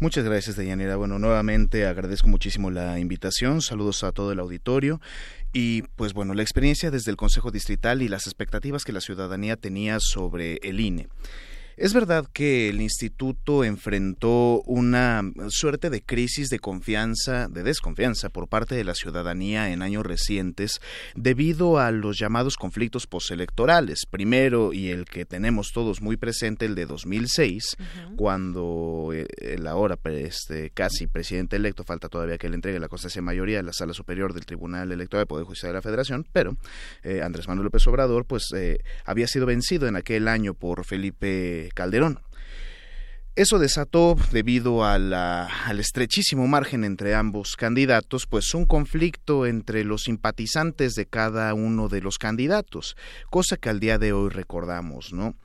Muchas 0.00 0.24
gracias, 0.24 0.54
Deyanira. 0.54 0.94
Bueno, 0.94 1.18
nuevamente 1.18 1.84
agradezco 1.84 2.28
muchísimo 2.28 2.70
la 2.70 3.00
invitación. 3.00 3.60
Saludos 3.62 4.04
a 4.04 4.12
todo 4.12 4.30
el 4.30 4.38
auditorio. 4.38 5.00
Y 5.52 5.82
pues 5.96 6.12
bueno, 6.12 6.34
la 6.34 6.42
experiencia 6.42 6.92
desde 6.92 7.10
el 7.10 7.16
Consejo 7.16 7.50
Distrital 7.50 8.00
y 8.02 8.08
las 8.08 8.28
expectativas 8.28 8.84
que 8.84 8.92
la 8.92 9.00
ciudadanía 9.00 9.56
tenía 9.56 9.98
sobre 9.98 10.60
el 10.62 10.78
INE. 10.78 11.08
Es 11.80 11.94
verdad 11.94 12.26
que 12.32 12.70
el 12.70 12.80
instituto 12.80 13.62
enfrentó 13.62 14.62
una 14.62 15.22
suerte 15.46 15.90
de 15.90 16.02
crisis 16.02 16.48
de 16.48 16.58
confianza, 16.58 17.46
de 17.46 17.62
desconfianza 17.62 18.30
por 18.30 18.48
parte 18.48 18.74
de 18.74 18.82
la 18.82 18.96
ciudadanía 18.96 19.70
en 19.70 19.82
años 19.82 20.04
recientes 20.04 20.80
debido 21.14 21.78
a 21.78 21.92
los 21.92 22.18
llamados 22.18 22.56
conflictos 22.56 23.06
postelectorales. 23.06 24.06
Primero, 24.10 24.72
y 24.72 24.88
el 24.88 25.04
que 25.04 25.24
tenemos 25.24 25.70
todos 25.72 26.02
muy 26.02 26.16
presente, 26.16 26.66
el 26.66 26.74
de 26.74 26.86
2006, 26.86 27.76
cuando 28.16 29.10
eh, 29.12 29.28
el 29.40 29.64
ahora 29.68 30.00
este, 30.06 30.70
casi 30.70 31.06
presidente 31.06 31.54
electo, 31.54 31.84
falta 31.84 32.08
todavía 32.08 32.38
que 32.38 32.48
le 32.48 32.56
entregue 32.56 32.80
la 32.80 32.88
constancia 32.88 33.20
de 33.20 33.26
mayoría 33.26 33.60
a 33.60 33.62
la 33.62 33.72
Sala 33.72 33.94
Superior 33.94 34.34
del 34.34 34.46
Tribunal 34.46 34.90
Electoral 34.90 35.20
del 35.20 35.28
Poder 35.28 35.44
Judicial 35.44 35.70
de 35.70 35.74
la 35.74 35.82
Federación, 35.82 36.26
pero 36.32 36.56
eh, 37.04 37.22
Andrés 37.22 37.46
Manuel 37.46 37.66
López 37.66 37.86
Obrador 37.86 38.24
pues 38.24 38.48
eh, 38.56 38.78
había 39.04 39.28
sido 39.28 39.46
vencido 39.46 39.86
en 39.86 39.94
aquel 39.94 40.26
año 40.26 40.54
por 40.54 40.84
Felipe 40.84 41.67
Calderón. 41.72 42.20
Eso 43.36 43.60
desató, 43.60 44.16
debido 44.32 44.84
al 44.84 45.78
estrechísimo 45.78 46.48
margen 46.48 46.82
entre 46.82 47.14
ambos 47.14 47.54
candidatos, 47.54 48.26
pues 48.26 48.52
un 48.52 48.66
conflicto 48.66 49.46
entre 49.46 49.84
los 49.84 50.02
simpatizantes 50.02 50.96
de 50.96 51.06
cada 51.06 51.54
uno 51.54 51.88
de 51.88 52.00
los 52.00 52.18
candidatos, 52.18 52.96
cosa 53.30 53.56
que 53.56 53.68
al 53.68 53.78
día 53.78 53.98
de 53.98 54.12
hoy 54.12 54.30
recordamos, 54.30 55.12
¿no? 55.12 55.36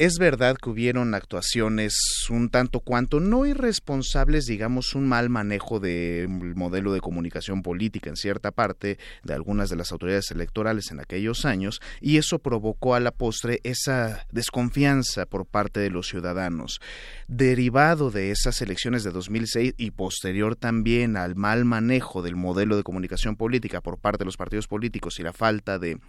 Es 0.00 0.16
verdad 0.18 0.56
que 0.56 0.70
hubieron 0.70 1.14
actuaciones 1.14 1.92
un 2.30 2.48
tanto 2.48 2.80
cuanto 2.80 3.20
no 3.20 3.44
irresponsables, 3.44 4.46
digamos, 4.46 4.94
un 4.94 5.06
mal 5.06 5.28
manejo 5.28 5.78
del 5.78 6.26
modelo 6.56 6.94
de 6.94 7.02
comunicación 7.02 7.62
política 7.62 8.08
en 8.08 8.16
cierta 8.16 8.50
parte 8.50 8.98
de 9.24 9.34
algunas 9.34 9.68
de 9.68 9.76
las 9.76 9.92
autoridades 9.92 10.30
electorales 10.30 10.90
en 10.90 11.00
aquellos 11.00 11.44
años, 11.44 11.82
y 12.00 12.16
eso 12.16 12.38
provocó 12.38 12.94
a 12.94 13.00
la 13.00 13.10
postre 13.10 13.60
esa 13.62 14.26
desconfianza 14.32 15.26
por 15.26 15.44
parte 15.44 15.80
de 15.80 15.90
los 15.90 16.08
ciudadanos. 16.08 16.80
Derivado 17.32 18.10
de 18.10 18.32
esas 18.32 18.60
elecciones 18.60 19.04
de 19.04 19.12
2006 19.12 19.74
y 19.76 19.92
posterior 19.92 20.56
también 20.56 21.16
al 21.16 21.36
mal 21.36 21.64
manejo 21.64 22.22
del 22.22 22.34
modelo 22.34 22.76
de 22.76 22.82
comunicación 22.82 23.36
política 23.36 23.80
por 23.80 23.98
parte 23.98 24.18
de 24.18 24.24
los 24.24 24.36
partidos 24.36 24.66
políticos 24.66 25.20
y 25.20 25.22
la 25.22 25.32
falta 25.32 25.78
de 25.78 26.00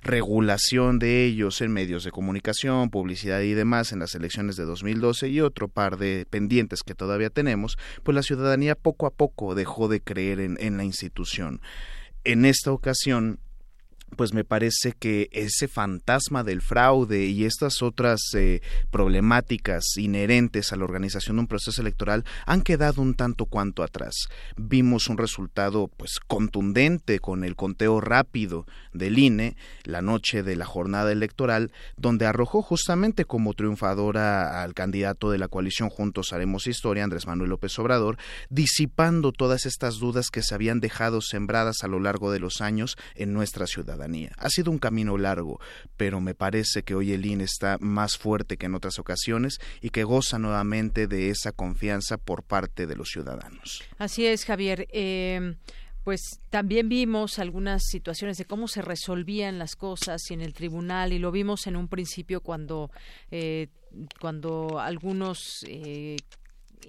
regulación 0.00 0.98
de 0.98 1.26
ellos 1.26 1.60
en 1.60 1.70
medios 1.70 2.02
de 2.04 2.12
comunicación, 2.12 2.88
publicidad 2.88 3.42
y 3.42 3.52
demás 3.52 3.92
en 3.92 3.98
las 3.98 4.14
elecciones 4.14 4.56
de 4.56 4.64
2012 4.64 5.28
y 5.28 5.42
otro 5.42 5.68
par 5.68 5.98
de 5.98 6.26
pendientes 6.30 6.82
que 6.82 6.94
todavía 6.94 7.28
tenemos, 7.28 7.76
pues 8.02 8.14
la 8.14 8.22
ciudadanía 8.22 8.74
poco 8.74 9.04
a 9.04 9.10
poco 9.10 9.54
dejó 9.54 9.86
de 9.86 10.00
creer 10.00 10.40
en, 10.40 10.56
en 10.60 10.78
la 10.78 10.84
institución. 10.84 11.60
En 12.24 12.46
esta 12.46 12.72
ocasión, 12.72 13.38
pues 14.16 14.32
me 14.32 14.44
parece 14.44 14.92
que 14.98 15.28
ese 15.32 15.68
fantasma 15.68 16.44
del 16.44 16.62
fraude 16.62 17.26
y 17.26 17.44
estas 17.44 17.82
otras 17.82 18.20
eh, 18.34 18.60
problemáticas 18.90 19.96
inherentes 19.96 20.72
a 20.72 20.76
la 20.76 20.84
organización 20.84 21.36
de 21.36 21.40
un 21.40 21.46
proceso 21.46 21.80
electoral 21.80 22.24
han 22.46 22.62
quedado 22.62 23.02
un 23.02 23.14
tanto 23.14 23.46
cuanto 23.46 23.82
atrás. 23.82 24.14
Vimos 24.56 25.08
un 25.08 25.18
resultado 25.18 25.88
pues 25.96 26.18
contundente 26.26 27.18
con 27.20 27.44
el 27.44 27.56
conteo 27.56 28.00
rápido 28.00 28.66
del 28.92 29.18
INE 29.18 29.56
la 29.84 30.02
noche 30.02 30.42
de 30.42 30.56
la 30.56 30.64
jornada 30.64 31.12
electoral 31.12 31.72
donde 31.96 32.26
arrojó 32.26 32.62
justamente 32.62 33.24
como 33.24 33.54
triunfadora 33.54 34.62
al 34.62 34.74
candidato 34.74 35.30
de 35.30 35.38
la 35.38 35.48
coalición 35.48 35.88
Juntos 35.88 36.32
Haremos 36.32 36.66
Historia, 36.66 37.04
Andrés 37.04 37.26
Manuel 37.26 37.50
López 37.50 37.78
Obrador, 37.78 38.16
disipando 38.48 39.32
todas 39.32 39.66
estas 39.66 39.98
dudas 39.98 40.30
que 40.30 40.42
se 40.42 40.54
habían 40.54 40.80
dejado 40.80 41.20
sembradas 41.20 41.82
a 41.82 41.88
lo 41.88 42.00
largo 42.00 42.30
de 42.32 42.40
los 42.40 42.60
años 42.60 42.96
en 43.14 43.32
nuestra 43.32 43.66
ciudad. 43.66 43.99
Ha 44.36 44.48
sido 44.50 44.70
un 44.70 44.78
camino 44.78 45.16
largo, 45.18 45.60
pero 45.96 46.20
me 46.20 46.34
parece 46.34 46.82
que 46.82 46.94
hoy 46.94 47.12
el 47.12 47.26
INE 47.26 47.44
está 47.44 47.78
más 47.80 48.16
fuerte 48.16 48.56
que 48.56 48.66
en 48.66 48.74
otras 48.74 48.98
ocasiones 48.98 49.58
y 49.80 49.90
que 49.90 50.04
goza 50.04 50.38
nuevamente 50.38 51.06
de 51.06 51.30
esa 51.30 51.52
confianza 51.52 52.16
por 52.16 52.42
parte 52.42 52.86
de 52.86 52.96
los 52.96 53.08
ciudadanos. 53.08 53.82
Así 53.98 54.26
es, 54.26 54.44
Javier. 54.44 54.86
Eh, 54.92 55.54
pues 56.04 56.40
también 56.48 56.88
vimos 56.88 57.38
algunas 57.38 57.84
situaciones 57.84 58.38
de 58.38 58.46
cómo 58.46 58.68
se 58.68 58.82
resolvían 58.82 59.58
las 59.58 59.76
cosas 59.76 60.30
en 60.30 60.40
el 60.40 60.54
tribunal 60.54 61.12
y 61.12 61.18
lo 61.18 61.30
vimos 61.30 61.66
en 61.66 61.76
un 61.76 61.88
principio 61.88 62.40
cuando 62.40 62.90
eh, 63.30 63.68
cuando 64.20 64.78
algunos 64.78 65.64
eh, 65.68 66.16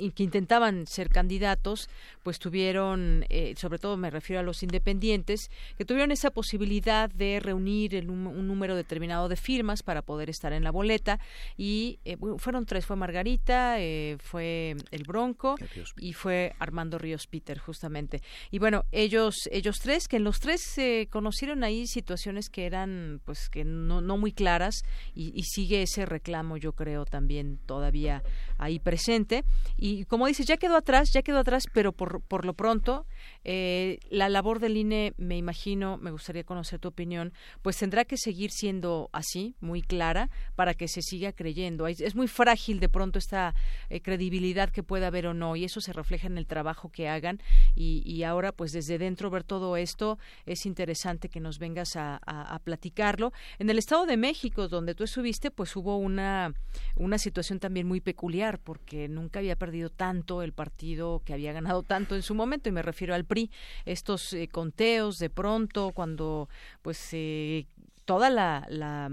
que 0.09 0.23
intentaban 0.23 0.87
ser 0.87 1.09
candidatos, 1.09 1.89
pues 2.23 2.39
tuvieron, 2.39 3.25
eh, 3.29 3.53
sobre 3.57 3.77
todo 3.77 3.95
me 3.97 4.09
refiero 4.09 4.39
a 4.39 4.43
los 4.43 4.63
independientes, 4.63 5.51
que 5.77 5.85
tuvieron 5.85 6.11
esa 6.11 6.31
posibilidad 6.31 7.09
de 7.11 7.39
reunir 7.39 7.95
un, 8.09 8.47
número 8.47 8.75
determinado 8.75 9.29
de 9.29 9.35
firmas 9.35 9.83
para 9.83 10.01
poder 10.01 10.29
estar 10.29 10.51
en 10.53 10.63
la 10.63 10.71
boleta. 10.71 11.19
Y 11.57 11.99
eh, 12.05 12.17
fueron 12.37 12.65
tres, 12.65 12.85
fue 12.85 12.95
Margarita, 12.95 13.79
eh, 13.79 14.17
fue 14.19 14.75
el 14.89 15.03
Bronco 15.03 15.55
y 15.97 16.13
fue 16.13 16.53
Armando 16.57 16.97
Ríos 16.97 17.27
Peter 17.27 17.59
justamente. 17.59 18.21
Y 18.49 18.57
bueno, 18.57 18.85
ellos, 18.91 19.35
ellos 19.51 19.79
tres, 19.79 20.07
que 20.07 20.17
en 20.17 20.23
los 20.23 20.39
tres 20.39 20.61
se 20.61 21.07
conocieron 21.11 21.63
ahí 21.63 21.85
situaciones 21.85 22.49
que 22.49 22.65
eran 22.65 23.21
pues 23.25 23.49
que 23.49 23.63
no, 23.63 24.01
no 24.01 24.17
muy 24.17 24.31
claras 24.31 24.83
y, 25.13 25.31
y 25.35 25.43
sigue 25.43 25.83
ese 25.83 26.05
reclamo 26.05 26.57
yo 26.57 26.73
creo 26.73 27.05
también 27.05 27.59
todavía 27.65 28.23
ahí 28.57 28.79
presente. 28.79 29.43
Y 29.77 29.90
como 30.05 30.27
dices, 30.27 30.45
ya 30.45 30.57
quedó 30.57 30.75
atrás, 30.75 31.11
ya 31.11 31.21
quedó 31.21 31.39
atrás, 31.39 31.63
pero 31.73 31.91
por, 31.91 32.21
por 32.21 32.45
lo 32.45 32.53
pronto 32.53 33.05
eh, 33.43 33.99
la 34.09 34.29
labor 34.29 34.59
del 34.59 34.77
INE, 34.77 35.13
me 35.17 35.37
imagino, 35.37 35.97
me 35.97 36.11
gustaría 36.11 36.43
conocer 36.43 36.79
tu 36.79 36.89
opinión, 36.89 37.33
pues 37.61 37.77
tendrá 37.77 38.05
que 38.05 38.17
seguir 38.17 38.51
siendo 38.51 39.09
así, 39.13 39.55
muy 39.59 39.81
clara, 39.81 40.29
para 40.55 40.73
que 40.73 40.87
se 40.87 41.01
siga 41.01 41.31
creyendo. 41.31 41.87
Es, 41.87 42.15
muy 42.15 42.27
frágil 42.27 42.79
de 42.79 42.89
pronto 42.89 43.19
esta 43.19 43.55
eh, 43.89 44.01
credibilidad 44.01 44.69
que 44.69 44.83
pueda 44.83 45.07
haber 45.07 45.27
o 45.27 45.33
no, 45.33 45.55
y 45.55 45.63
eso 45.63 45.81
se 45.81 45.93
refleja 45.93 46.27
en 46.27 46.37
el 46.37 46.45
trabajo 46.45 46.89
que 46.89 47.07
hagan. 47.07 47.41
Y, 47.75 48.03
y 48.05 48.23
ahora, 48.23 48.51
pues 48.51 48.71
desde 48.71 48.97
dentro 48.97 49.29
ver 49.29 49.43
todo 49.43 49.77
esto, 49.77 50.19
es 50.45 50.65
interesante 50.65 51.29
que 51.29 51.39
nos 51.39 51.57
vengas 51.57 51.95
a, 51.95 52.19
a, 52.25 52.59
platicarlo. 52.59 53.31
En 53.59 53.69
el 53.69 53.77
Estado 53.77 54.05
de 54.05 54.17
México, 54.17 54.67
donde 54.67 54.93
tú 54.93 55.03
estuviste, 55.03 55.51
pues 55.51 55.75
hubo 55.75 55.97
una, 55.97 56.53
una 56.95 57.17
situación 57.17 57.59
también 57.59 57.87
muy 57.87 58.01
peculiar, 58.01 58.59
porque 58.59 59.07
nunca 59.07 59.39
había 59.39 59.55
perdido 59.55 59.70
tanto 59.89 60.41
el 60.41 60.53
partido 60.53 61.21
que 61.25 61.33
había 61.33 61.53
ganado 61.53 61.83
tanto 61.83 62.15
en 62.15 62.21
su 62.21 62.35
momento, 62.35 62.69
y 62.69 62.71
me 62.71 62.81
refiero 62.81 63.15
al 63.15 63.25
PRI, 63.25 63.51
estos 63.85 64.33
eh, 64.33 64.47
conteos 64.47 65.17
de 65.17 65.29
pronto 65.29 65.91
cuando 65.93 66.49
pues 66.81 67.09
eh, 67.13 67.67
toda 68.05 68.29
la, 68.29 69.09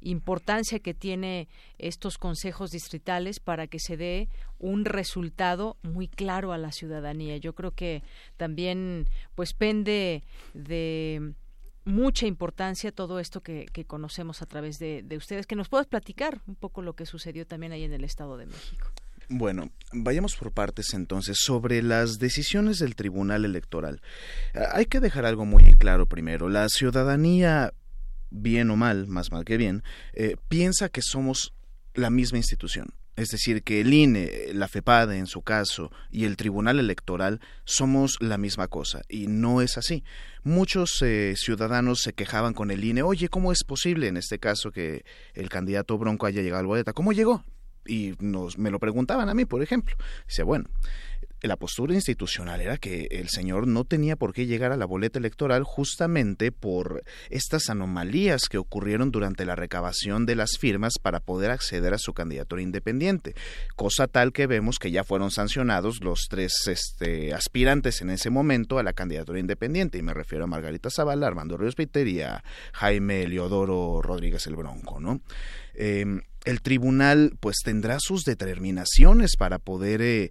importancia 0.00 0.78
que 0.78 0.94
tiene 0.94 1.48
estos 1.76 2.18
consejos 2.18 2.70
distritales 2.70 3.40
para 3.40 3.66
que 3.66 3.80
se 3.80 3.96
dé 3.96 4.28
un 4.60 4.84
resultado 4.84 5.76
muy 5.82 6.06
claro 6.06 6.52
a 6.52 6.58
la 6.58 6.70
ciudadanía. 6.70 7.36
Yo 7.38 7.52
creo 7.56 7.72
que 7.72 8.04
también 8.36 9.08
pues 9.34 9.54
pende 9.54 10.22
de 10.54 11.34
mucha 11.84 12.26
importancia 12.26 12.92
todo 12.92 13.18
esto 13.18 13.42
que, 13.42 13.66
conocemos 13.88 14.40
a 14.40 14.46
través 14.46 14.78
de, 14.78 15.02
de, 15.02 15.16
ustedes. 15.16 15.48
Que 15.48 15.56
nos 15.56 15.68
puedas 15.68 15.88
platicar 15.88 16.42
un 16.46 16.54
poco 16.54 16.80
lo 16.80 16.94
que 16.94 17.04
sucedió 17.04 17.44
también 17.44 17.72
ahí 17.72 17.82
en 17.82 17.92
el 17.92 18.04
Estado 18.04 18.36
de 18.36 18.46
México. 18.46 18.86
Bueno, 19.30 19.70
vayamos 19.92 20.36
por 20.36 20.52
partes 20.52 20.94
entonces 20.94 21.36
sobre 21.38 21.82
las 21.82 22.18
decisiones 22.18 22.78
del 22.78 22.96
Tribunal 22.96 23.44
Electoral. 23.44 24.00
Hay 24.72 24.86
que 24.86 25.00
dejar 25.00 25.26
algo 25.26 25.44
muy 25.44 25.64
en 25.64 25.76
claro 25.76 26.06
primero. 26.06 26.48
La 26.48 26.68
ciudadanía 26.70 27.74
bien 28.30 28.70
o 28.70 28.76
mal, 28.76 29.06
más 29.06 29.30
mal 29.30 29.44
que 29.44 29.58
bien, 29.58 29.82
eh, 30.14 30.36
piensa 30.48 30.88
que 30.88 31.02
somos 31.02 31.52
la 31.94 32.08
misma 32.08 32.38
institución. 32.38 32.94
Es 33.16 33.30
decir, 33.30 33.64
que 33.64 33.80
el 33.80 33.92
INE, 33.92 34.30
la 34.54 34.68
FEPADE 34.68 35.18
en 35.18 35.26
su 35.26 35.42
caso 35.42 35.90
y 36.10 36.24
el 36.24 36.36
Tribunal 36.36 36.78
Electoral 36.78 37.40
somos 37.64 38.16
la 38.20 38.38
misma 38.38 38.68
cosa 38.68 39.02
y 39.08 39.26
no 39.26 39.60
es 39.60 39.76
así. 39.76 40.04
Muchos 40.44 41.02
eh, 41.02 41.34
ciudadanos 41.36 42.00
se 42.00 42.12
quejaban 42.12 42.54
con 42.54 42.70
el 42.70 42.84
INE, 42.84 43.02
oye, 43.02 43.28
¿cómo 43.28 43.50
es 43.50 43.64
posible 43.64 44.06
en 44.06 44.16
este 44.16 44.38
caso 44.38 44.70
que 44.70 45.04
el 45.34 45.48
candidato 45.48 45.98
Bronco 45.98 46.26
haya 46.26 46.42
llegado 46.42 46.60
al 46.60 46.66
boleta? 46.66 46.92
¿Cómo 46.92 47.12
llegó? 47.12 47.44
Y 47.88 48.14
nos, 48.20 48.58
me 48.58 48.70
lo 48.70 48.78
preguntaban 48.78 49.28
a 49.28 49.34
mí, 49.34 49.46
por 49.46 49.62
ejemplo. 49.62 49.96
Dice, 50.28 50.42
bueno, 50.42 50.66
la 51.40 51.56
postura 51.56 51.94
institucional 51.94 52.60
era 52.60 52.78
que 52.78 53.06
el 53.12 53.28
señor 53.28 53.68
no 53.68 53.84
tenía 53.84 54.16
por 54.16 54.32
qué 54.32 54.46
llegar 54.46 54.72
a 54.72 54.76
la 54.76 54.86
boleta 54.86 55.20
electoral 55.20 55.62
justamente 55.62 56.50
por 56.50 57.04
estas 57.30 57.70
anomalías 57.70 58.48
que 58.50 58.58
ocurrieron 58.58 59.12
durante 59.12 59.44
la 59.44 59.54
recabación 59.54 60.26
de 60.26 60.34
las 60.34 60.58
firmas 60.58 60.94
para 61.00 61.20
poder 61.20 61.52
acceder 61.52 61.94
a 61.94 61.98
su 61.98 62.12
candidatura 62.12 62.60
independiente, 62.60 63.34
cosa 63.76 64.08
tal 64.08 64.32
que 64.32 64.48
vemos 64.48 64.78
que 64.78 64.90
ya 64.90 65.04
fueron 65.04 65.30
sancionados 65.30 66.02
los 66.02 66.26
tres 66.28 66.66
este, 66.66 67.32
aspirantes 67.32 68.02
en 68.02 68.10
ese 68.10 68.30
momento 68.30 68.78
a 68.78 68.82
la 68.82 68.92
candidatura 68.92 69.38
independiente, 69.38 69.98
y 69.98 70.02
me 70.02 70.14
refiero 70.14 70.44
a 70.44 70.48
Margarita 70.48 70.90
Zavala, 70.90 71.28
Armando 71.28 71.56
Ríos 71.56 71.76
Peter 71.76 72.06
y 72.08 72.20
a 72.20 72.42
Jaime 72.72 73.28
Leodoro 73.28 74.02
Rodríguez 74.02 74.46
el 74.48 74.56
Bronco, 74.56 74.98
¿no? 74.98 75.20
Em, 75.74 76.22
el 76.48 76.62
tribunal 76.62 77.34
pues 77.40 77.56
tendrá 77.62 77.98
sus 78.00 78.24
determinaciones 78.24 79.36
para 79.36 79.58
poder 79.58 80.00
eh, 80.00 80.30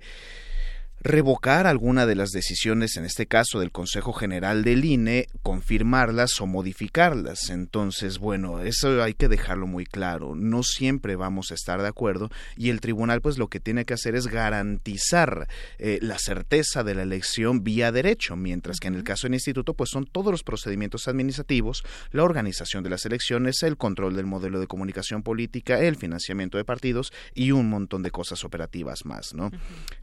revocar 1.07 1.67
alguna 1.67 2.05
de 2.05 2.15
las 2.15 2.31
decisiones, 2.31 2.97
en 2.97 3.05
este 3.05 3.27
caso 3.27 3.59
del 3.59 3.71
Consejo 3.71 4.11
General 4.11 4.63
del 4.63 4.83
INE, 4.83 5.27
confirmarlas 5.41 6.41
o 6.41 6.47
modificarlas. 6.47 7.49
Entonces, 7.49 8.19
bueno, 8.19 8.59
eso 8.59 9.01
hay 9.01 9.13
que 9.13 9.29
dejarlo 9.29 9.67
muy 9.67 9.85
claro. 9.85 10.35
No 10.35 10.63
siempre 10.63 11.15
vamos 11.15 11.51
a 11.51 11.53
estar 11.53 11.81
de 11.81 11.87
acuerdo 11.87 12.29
y 12.57 12.69
el 12.69 12.81
tribunal 12.81 13.21
pues 13.21 13.37
lo 13.37 13.47
que 13.47 13.61
tiene 13.61 13.85
que 13.85 13.93
hacer 13.93 14.15
es 14.15 14.27
garantizar 14.27 15.47
eh, 15.79 15.99
la 16.01 16.19
certeza 16.19 16.83
de 16.83 16.95
la 16.95 17.03
elección 17.03 17.63
vía 17.63 17.91
derecho, 17.93 18.35
mientras 18.35 18.79
que 18.79 18.89
en 18.89 18.95
el 18.95 19.05
caso 19.05 19.27
del 19.27 19.35
instituto 19.35 19.73
pues 19.73 19.89
son 19.89 20.05
todos 20.05 20.31
los 20.31 20.43
procedimientos 20.43 21.07
administrativos, 21.07 21.83
la 22.11 22.23
organización 22.23 22.83
de 22.83 22.89
las 22.89 23.05
elecciones, 23.05 23.63
el 23.63 23.77
control 23.77 24.15
del 24.15 24.25
modelo 24.25 24.59
de 24.59 24.67
comunicación 24.67 25.23
política, 25.23 25.79
el 25.79 25.95
financiamiento 25.95 26.57
de 26.57 26.65
partidos 26.65 27.13
y 27.33 27.51
un 27.51 27.69
montón 27.69 28.03
de 28.03 28.11
cosas 28.11 28.43
operativas 28.43 29.05
más, 29.05 29.33
¿no? 29.33 29.51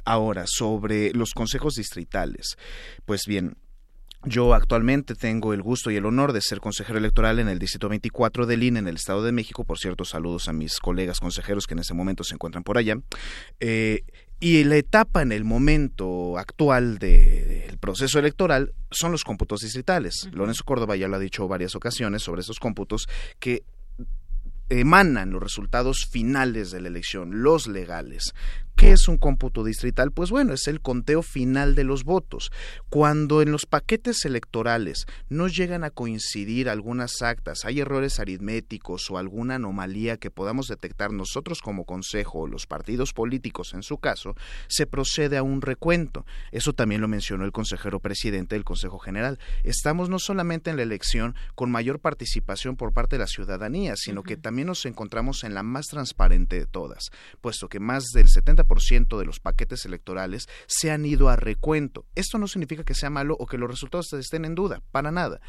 Ahora, 0.04 0.44
sobre 0.46 0.93
los 1.14 1.32
consejos 1.32 1.74
distritales. 1.74 2.56
Pues 3.04 3.22
bien, 3.26 3.56
yo 4.26 4.54
actualmente 4.54 5.14
tengo 5.14 5.52
el 5.52 5.62
gusto 5.62 5.90
y 5.90 5.96
el 5.96 6.06
honor 6.06 6.32
de 6.32 6.40
ser 6.40 6.60
consejero 6.60 6.98
electoral 6.98 7.38
en 7.38 7.48
el 7.48 7.58
Distrito 7.58 7.88
24 7.88 8.46
del 8.46 8.62
INE 8.62 8.78
en 8.78 8.88
el 8.88 8.96
Estado 8.96 9.22
de 9.22 9.32
México. 9.32 9.64
Por 9.64 9.78
cierto, 9.78 10.04
saludos 10.04 10.48
a 10.48 10.52
mis 10.52 10.78
colegas 10.78 11.20
consejeros 11.20 11.66
que 11.66 11.74
en 11.74 11.80
ese 11.80 11.94
momento 11.94 12.24
se 12.24 12.34
encuentran 12.34 12.64
por 12.64 12.78
allá. 12.78 12.96
Eh, 13.60 14.02
y 14.40 14.64
la 14.64 14.76
etapa 14.76 15.22
en 15.22 15.32
el 15.32 15.44
momento 15.44 16.38
actual 16.38 16.98
del 16.98 17.78
proceso 17.78 18.18
electoral 18.18 18.72
son 18.90 19.12
los 19.12 19.24
cómputos 19.24 19.60
distritales. 19.60 20.28
Lorenzo 20.32 20.64
Córdoba 20.64 20.96
ya 20.96 21.08
lo 21.08 21.16
ha 21.16 21.20
dicho 21.20 21.46
varias 21.46 21.74
ocasiones 21.74 22.22
sobre 22.22 22.40
esos 22.40 22.58
cómputos 22.58 23.08
que 23.38 23.62
emanan 24.68 25.30
los 25.30 25.42
resultados 25.42 26.06
finales 26.10 26.70
de 26.70 26.80
la 26.80 26.88
elección, 26.88 27.42
los 27.42 27.66
legales. 27.66 28.34
¿Qué 28.76 28.90
es 28.90 29.06
un 29.06 29.18
cómputo 29.18 29.62
distrital? 29.62 30.10
Pues 30.10 30.30
bueno, 30.30 30.52
es 30.52 30.66
el 30.66 30.80
conteo 30.80 31.22
final 31.22 31.74
de 31.76 31.84
los 31.84 32.02
votos. 32.02 32.50
Cuando 32.90 33.40
en 33.40 33.52
los 33.52 33.66
paquetes 33.66 34.24
electorales 34.24 35.06
no 35.28 35.46
llegan 35.46 35.84
a 35.84 35.90
coincidir 35.90 36.68
algunas 36.68 37.22
actas, 37.22 37.64
hay 37.64 37.80
errores 37.80 38.18
aritméticos 38.18 39.10
o 39.10 39.18
alguna 39.18 39.56
anomalía 39.56 40.16
que 40.16 40.32
podamos 40.32 40.66
detectar 40.66 41.12
nosotros 41.12 41.60
como 41.60 41.84
consejo 41.84 42.40
o 42.40 42.46
los 42.48 42.66
partidos 42.66 43.12
políticos 43.12 43.74
en 43.74 43.82
su 43.82 43.98
caso, 43.98 44.34
se 44.66 44.86
procede 44.86 45.36
a 45.36 45.42
un 45.42 45.62
recuento. 45.62 46.26
Eso 46.50 46.72
también 46.72 47.00
lo 47.00 47.08
mencionó 47.08 47.44
el 47.44 47.52
consejero 47.52 48.00
presidente 48.00 48.56
del 48.56 48.64
Consejo 48.64 48.98
General. 48.98 49.38
Estamos 49.62 50.08
no 50.08 50.18
solamente 50.18 50.70
en 50.70 50.76
la 50.76 50.82
elección 50.82 51.36
con 51.54 51.70
mayor 51.70 52.00
participación 52.00 52.76
por 52.76 52.92
parte 52.92 53.16
de 53.16 53.20
la 53.20 53.26
ciudadanía, 53.28 53.94
sino 53.96 54.22
que 54.22 54.36
también 54.36 54.66
nos 54.66 54.84
encontramos 54.84 55.44
en 55.44 55.54
la 55.54 55.62
más 55.62 55.86
transparente 55.86 56.58
de 56.58 56.66
todas, 56.66 57.10
puesto 57.40 57.68
que 57.68 57.80
más 57.80 58.04
del 58.12 58.28
70 58.28 58.63
ciento 58.80 59.18
de 59.18 59.24
los 59.24 59.40
paquetes 59.40 59.84
electorales 59.84 60.48
se 60.66 60.90
han 60.90 61.06
ido 61.06 61.28
a 61.28 61.36
recuento. 61.36 62.06
Esto 62.14 62.38
no 62.38 62.48
significa 62.48 62.84
que 62.84 62.94
sea 62.94 63.10
malo 63.10 63.36
o 63.38 63.46
que 63.46 63.58
los 63.58 63.70
resultados 63.70 64.12
estén 64.12 64.44
en 64.44 64.54
duda, 64.54 64.82
para 64.92 65.10
nada 65.10 65.40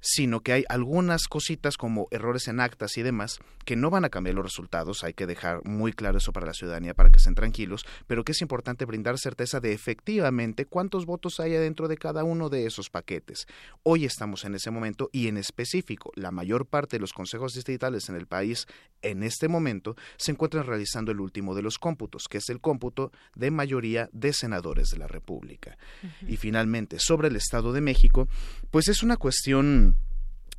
sino 0.00 0.40
que 0.40 0.52
hay 0.52 0.64
algunas 0.68 1.28
cositas 1.28 1.76
como 1.76 2.08
errores 2.10 2.48
en 2.48 2.60
actas 2.60 2.96
y 2.96 3.02
demás 3.02 3.38
que 3.64 3.76
no 3.76 3.90
van 3.90 4.04
a 4.04 4.08
cambiar 4.08 4.34
los 4.34 4.44
resultados, 4.44 5.04
hay 5.04 5.12
que 5.12 5.26
dejar 5.26 5.64
muy 5.64 5.92
claro 5.92 6.18
eso 6.18 6.32
para 6.32 6.46
la 6.46 6.54
ciudadanía 6.54 6.94
para 6.94 7.10
que 7.10 7.18
estén 7.18 7.34
tranquilos, 7.34 7.86
pero 8.06 8.24
que 8.24 8.32
es 8.32 8.40
importante 8.40 8.84
brindar 8.84 9.18
certeza 9.18 9.60
de 9.60 9.72
efectivamente 9.72 10.64
cuántos 10.64 11.06
votos 11.06 11.40
hay 11.40 11.52
dentro 11.52 11.86
de 11.86 11.96
cada 11.96 12.24
uno 12.24 12.48
de 12.48 12.66
esos 12.66 12.90
paquetes. 12.90 13.46
Hoy 13.82 14.04
estamos 14.04 14.44
en 14.44 14.54
ese 14.54 14.70
momento 14.70 15.10
y 15.12 15.28
en 15.28 15.36
específico 15.36 16.10
la 16.14 16.30
mayor 16.30 16.66
parte 16.66 16.96
de 16.96 17.00
los 17.00 17.12
consejos 17.12 17.54
distritales 17.54 18.08
en 18.08 18.16
el 18.16 18.26
país 18.26 18.66
en 19.02 19.22
este 19.22 19.48
momento 19.48 19.96
se 20.16 20.32
encuentran 20.32 20.66
realizando 20.66 21.12
el 21.12 21.20
último 21.20 21.54
de 21.54 21.62
los 21.62 21.78
cómputos, 21.78 22.28
que 22.28 22.38
es 22.38 22.48
el 22.48 22.60
cómputo 22.60 23.12
de 23.34 23.50
mayoría 23.50 24.08
de 24.12 24.32
senadores 24.32 24.90
de 24.90 24.98
la 24.98 25.06
República. 25.06 25.78
Y 26.26 26.36
finalmente, 26.36 26.98
sobre 26.98 27.28
el 27.28 27.36
Estado 27.36 27.72
de 27.72 27.80
México, 27.80 28.28
pues 28.70 28.88
es 28.88 29.02
una 29.02 29.16
cuestión 29.16 29.89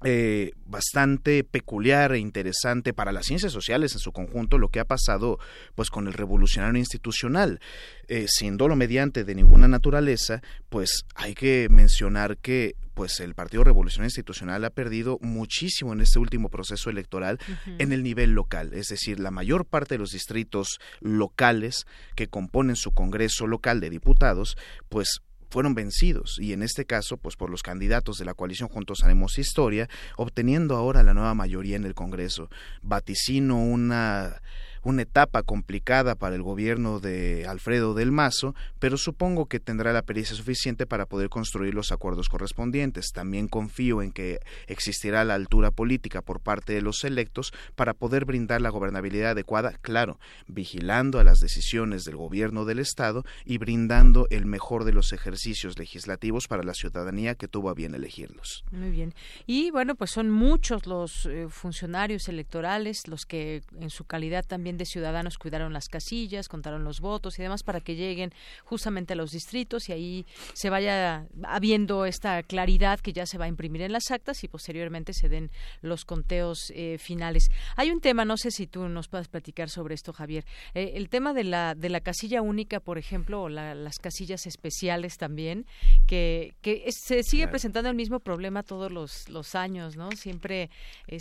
eh, 0.03 0.51
bastante 0.65 1.43
peculiar 1.43 2.13
e 2.13 2.19
interesante 2.19 2.93
para 2.93 3.11
las 3.11 3.25
ciencias 3.25 3.51
sociales 3.51 3.93
en 3.93 3.99
su 3.99 4.11
conjunto 4.11 4.57
lo 4.57 4.69
que 4.69 4.79
ha 4.79 4.85
pasado 4.85 5.39
pues 5.75 5.89
con 5.89 6.07
el 6.07 6.13
revolucionario 6.13 6.79
institucional. 6.79 7.59
Eh, 8.07 8.25
sin 8.27 8.57
dolo 8.57 8.75
mediante 8.75 9.23
de 9.23 9.35
ninguna 9.35 9.67
naturaleza 9.67 10.41
pues 10.69 11.05
hay 11.15 11.33
que 11.33 11.67
mencionar 11.69 12.37
que 12.37 12.75
pues 12.93 13.19
el 13.19 13.35
Partido 13.35 13.63
Revolucionario 13.63 14.07
Institucional 14.07 14.65
ha 14.65 14.69
perdido 14.69 15.17
muchísimo 15.21 15.93
en 15.93 16.01
este 16.01 16.19
último 16.19 16.49
proceso 16.49 16.89
electoral 16.89 17.39
en 17.79 17.93
el 17.93 18.03
nivel 18.03 18.31
local, 18.31 18.73
es 18.73 18.87
decir, 18.87 19.19
la 19.19 19.31
mayor 19.31 19.65
parte 19.65 19.95
de 19.95 19.99
los 19.99 20.11
distritos 20.11 20.79
locales 20.99 21.85
que 22.15 22.27
componen 22.27 22.75
su 22.75 22.91
Congreso 22.91 23.47
local 23.47 23.79
de 23.79 23.89
diputados, 23.89 24.57
pues 24.89 25.21
fueron 25.51 25.75
vencidos 25.75 26.39
y 26.39 26.53
en 26.53 26.63
este 26.63 26.85
caso 26.85 27.17
pues 27.17 27.35
por 27.35 27.49
los 27.49 27.61
candidatos 27.61 28.17
de 28.17 28.25
la 28.25 28.33
coalición 28.33 28.69
Juntos 28.69 29.03
Haremos 29.03 29.37
Historia 29.37 29.89
obteniendo 30.15 30.75
ahora 30.75 31.03
la 31.03 31.13
nueva 31.13 31.35
mayoría 31.35 31.75
en 31.75 31.83
el 31.83 31.93
Congreso. 31.93 32.49
Vaticino 32.81 33.61
una 33.61 34.41
una 34.83 35.03
etapa 35.03 35.43
complicada 35.43 36.15
para 36.15 36.35
el 36.35 36.41
gobierno 36.41 36.99
de 36.99 37.45
Alfredo 37.47 37.93
del 37.93 38.11
Mazo, 38.11 38.55
pero 38.79 38.97
supongo 38.97 39.45
que 39.45 39.59
tendrá 39.59 39.93
la 39.93 40.01
pericia 40.01 40.35
suficiente 40.35 40.85
para 40.85 41.05
poder 41.05 41.29
construir 41.29 41.73
los 41.73 41.91
acuerdos 41.91 42.29
correspondientes. 42.29 43.11
También 43.13 43.47
confío 43.47 44.01
en 44.01 44.11
que 44.11 44.39
existirá 44.67 45.23
la 45.23 45.35
altura 45.35 45.71
política 45.71 46.21
por 46.21 46.39
parte 46.39 46.73
de 46.73 46.81
los 46.81 47.03
electos 47.03 47.53
para 47.75 47.93
poder 47.93 48.25
brindar 48.25 48.61
la 48.61 48.69
gobernabilidad 48.69 49.31
adecuada, 49.31 49.77
claro, 49.81 50.19
vigilando 50.47 51.19
a 51.19 51.23
las 51.23 51.39
decisiones 51.39 52.03
del 52.03 52.15
gobierno 52.15 52.65
del 52.65 52.79
Estado 52.79 53.23
y 53.45 53.57
brindando 53.57 54.27
el 54.29 54.45
mejor 54.45 54.83
de 54.83 54.93
los 54.93 55.13
ejercicios 55.13 55.77
legislativos 55.77 56.47
para 56.47 56.63
la 56.63 56.73
ciudadanía 56.73 57.35
que 57.35 57.47
tuvo 57.47 57.69
a 57.69 57.73
bien 57.73 57.95
elegirlos. 57.95 58.63
Muy 58.71 58.89
bien. 58.89 59.13
Y 59.45 59.71
bueno, 59.71 59.95
pues 59.95 60.11
son 60.11 60.29
muchos 60.29 60.85
los 60.87 61.25
eh, 61.25 61.47
funcionarios 61.49 62.27
electorales 62.27 63.07
los 63.07 63.25
que 63.25 63.61
en 63.79 63.89
su 63.89 64.05
calidad 64.05 64.45
también 64.45 64.70
también 64.71 64.77
de 64.77 64.85
ciudadanos 64.85 65.37
cuidaron 65.37 65.73
las 65.73 65.89
casillas, 65.89 66.47
contaron 66.47 66.83
los 66.83 66.99
votos 67.01 67.37
y 67.37 67.41
demás 67.41 67.63
para 67.63 67.81
que 67.81 67.95
lleguen 67.95 68.31
justamente 68.63 69.13
a 69.13 69.15
los 69.15 69.31
distritos 69.31 69.89
y 69.89 69.91
ahí 69.91 70.25
se 70.53 70.69
vaya 70.69 71.25
habiendo 71.43 72.05
esta 72.05 72.43
claridad 72.43 72.99
que 72.99 73.11
ya 73.11 73.25
se 73.25 73.37
va 73.37 73.45
a 73.45 73.47
imprimir 73.47 73.81
en 73.81 73.91
las 73.91 74.11
actas 74.11 74.43
y 74.43 74.47
posteriormente 74.47 75.13
se 75.13 75.29
den 75.29 75.49
los 75.81 76.05
conteos 76.05 76.71
eh, 76.75 76.97
finales. 76.99 77.49
Hay 77.75 77.91
un 77.91 77.99
tema, 78.01 78.23
no 78.23 78.37
sé 78.37 78.51
si 78.51 78.67
tú 78.67 78.87
nos 78.87 79.07
puedas 79.07 79.27
platicar 79.27 79.69
sobre 79.69 79.95
esto, 79.95 80.13
Javier, 80.13 80.45
eh, 80.73 80.93
el 80.95 81.09
tema 81.09 81.33
de 81.33 81.43
la 81.43 81.75
de 81.75 81.89
la 81.89 82.01
casilla 82.01 82.41
única, 82.41 82.79
por 82.79 82.97
ejemplo, 82.97 83.43
o 83.43 83.49
las 83.49 83.99
casillas 83.99 84.45
especiales 84.45 85.17
también, 85.17 85.65
que, 86.07 86.53
que 86.61 86.85
se 86.91 87.23
sigue 87.23 87.47
presentando 87.47 87.89
el 87.89 87.95
mismo 87.95 88.19
problema 88.19 88.63
todos 88.63 88.91
los, 88.91 89.27
los 89.27 89.55
años, 89.55 89.97
¿no? 89.97 90.11
Siempre 90.11 90.69
eh, 91.07 91.19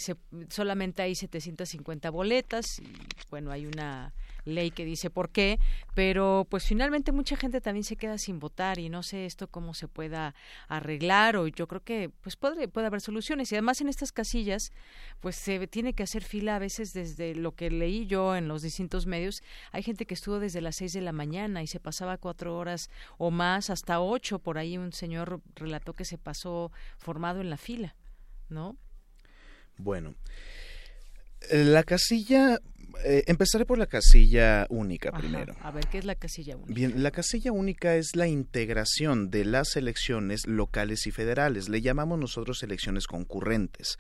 solamente 0.51 1.02
hay 1.02 1.14
750 1.14 2.10
boletas 2.10 2.78
y 2.78 2.93
bueno, 3.31 3.40
hay 3.49 3.67
una 3.67 4.12
ley 4.45 4.71
que 4.71 4.85
dice 4.85 5.11
por 5.11 5.31
qué, 5.31 5.59
pero 5.95 6.47
pues 6.49 6.65
finalmente 6.65 7.12
mucha 7.12 7.37
gente 7.37 7.61
también 7.61 7.85
se 7.85 7.97
queda 7.97 8.19
sin 8.19 8.39
votar 8.39 8.79
y 8.79 8.89
no 8.89 9.03
sé 9.03 9.27
esto 9.27 9.49
cómo 9.49 9.75
se 9.75 9.89
pueda 9.89 10.35
arreglar 10.69 11.37
o 11.37 11.47
yo 11.47 11.67
creo 11.67 11.83
que 11.83 12.11
pues 12.21 12.37
puede, 12.37 12.69
puede 12.69 12.87
haber 12.87 13.01
soluciones. 13.01 13.51
Y 13.53 13.55
además 13.55 13.81
en 13.81 13.89
estas 13.89 14.12
casillas 14.12 14.73
pues 15.21 15.37
se 15.37 15.67
tiene 15.67 15.93
que 15.93 16.03
hacer 16.03 16.23
fila 16.23 16.57
a 16.57 16.59
veces 16.59 16.93
desde 16.93 17.35
lo 17.35 17.53
que 17.53 17.71
leí 17.71 18.07
yo 18.07 18.37
en 18.37 18.49
los 18.49 18.62
distintos 18.62 19.07
medios, 19.07 19.43
hay 19.73 19.83
gente 19.83 20.07
que 20.07 20.15
estuvo 20.15 20.39
desde 20.39 20.61
las 20.61 20.77
seis 20.77 20.93
de 20.93 21.01
la 21.01 21.12
mañana 21.12 21.62
y 21.62 21.67
se 21.67 21.81
pasaba 21.81 22.19
cuatro 22.19 22.57
horas 22.57 22.91
o 23.19 23.31
más, 23.31 23.71
hasta 23.71 24.01
ocho, 24.01 24.39
por 24.39 24.59
ahí 24.59 24.79
un 24.79 24.93
señor 24.93 25.41
relató 25.55 25.95
que 25.95 26.05
se 26.05 26.19
pasó 26.19 26.73
formado 26.99 27.41
en 27.41 27.51
la 27.51 27.57
fila, 27.57 27.95
¿no? 28.49 28.77
Bueno, 29.79 30.15
la 31.51 31.85
casilla 31.85 32.61
eh, 33.05 33.25
empezaré 33.27 33.65
por 33.65 33.79
la 33.79 33.87
casilla 33.87 34.67
única 34.71 35.12
primero. 35.12 35.55
A 35.62 35.71
ver, 35.71 35.87
¿qué 35.89 35.99
es 35.99 36.05
la 36.05 36.15
casilla 36.15 36.57
única? 36.57 36.75
Bien, 36.75 37.03
la 37.03 37.11
casilla 37.11 37.53
única 37.53 37.97
es 37.97 38.17
la 38.17 38.27
integración 38.27 39.31
de 39.31 39.45
las 39.45 39.77
elecciones 39.77 40.47
locales 40.47 41.07
y 41.07 41.11
federales. 41.11 41.69
Le 41.69 41.81
llamamos 41.81 42.19
nosotros 42.19 42.62
elecciones 42.62 43.07
concurrentes. 43.07 43.99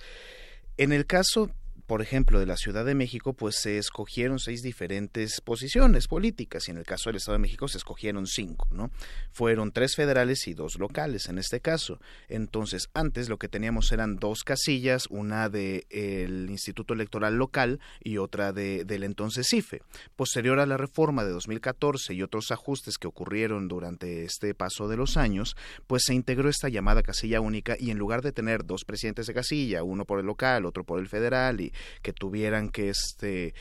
En 0.76 0.92
el 0.92 1.06
caso 1.06 1.50
por 1.90 2.02
ejemplo, 2.02 2.38
de 2.38 2.46
la 2.46 2.56
Ciudad 2.56 2.84
de 2.84 2.94
México, 2.94 3.32
pues 3.32 3.56
se 3.56 3.76
escogieron 3.76 4.38
seis 4.38 4.62
diferentes 4.62 5.40
posiciones 5.40 6.06
políticas 6.06 6.68
y 6.68 6.70
en 6.70 6.76
el 6.78 6.84
caso 6.84 7.10
del 7.10 7.16
Estado 7.16 7.32
de 7.32 7.42
México 7.42 7.66
se 7.66 7.78
escogieron 7.78 8.28
cinco, 8.28 8.68
¿no? 8.70 8.92
Fueron 9.32 9.72
tres 9.72 9.96
federales 9.96 10.46
y 10.46 10.54
dos 10.54 10.78
locales 10.78 11.28
en 11.28 11.38
este 11.38 11.58
caso. 11.58 11.98
Entonces, 12.28 12.90
antes 12.94 13.28
lo 13.28 13.38
que 13.38 13.48
teníamos 13.48 13.90
eran 13.90 14.14
dos 14.14 14.44
casillas, 14.44 15.08
una 15.10 15.48
del 15.48 15.84
el 15.90 16.48
Instituto 16.48 16.94
Electoral 16.94 17.34
Local 17.34 17.80
y 18.04 18.18
otra 18.18 18.52
de, 18.52 18.84
del 18.84 19.02
entonces 19.02 19.48
CIFE. 19.50 19.82
Posterior 20.14 20.60
a 20.60 20.66
la 20.66 20.76
reforma 20.76 21.24
de 21.24 21.32
2014 21.32 22.14
y 22.14 22.22
otros 22.22 22.52
ajustes 22.52 22.98
que 22.98 23.08
ocurrieron 23.08 23.66
durante 23.66 24.22
este 24.22 24.54
paso 24.54 24.86
de 24.86 24.96
los 24.96 25.16
años, 25.16 25.56
pues 25.88 26.04
se 26.06 26.14
integró 26.14 26.48
esta 26.48 26.68
llamada 26.68 27.02
casilla 27.02 27.40
única 27.40 27.74
y 27.80 27.90
en 27.90 27.98
lugar 27.98 28.22
de 28.22 28.30
tener 28.30 28.64
dos 28.64 28.84
presidentes 28.84 29.26
de 29.26 29.34
casilla, 29.34 29.82
uno 29.82 30.04
por 30.04 30.20
el 30.20 30.26
local, 30.26 30.66
otro 30.66 30.84
por 30.84 31.00
el 31.00 31.08
federal 31.08 31.60
y 31.60 31.72
que 32.02 32.12
tuvieran 32.12 32.70
que 32.70 32.90
este 32.90 33.54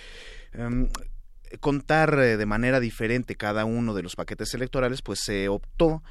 em, 0.54 0.90
contar 1.60 2.18
eh, 2.20 2.38
de 2.38 2.46
manera 2.46 2.80
diferente 2.80 3.36
cada 3.36 3.66
uno 3.66 3.94
de 3.94 4.04
los 4.04 4.16
paquetes 4.16 4.54
electorales, 4.54 5.02
pues 5.02 5.20
se 5.24 5.50
optó 5.50 6.04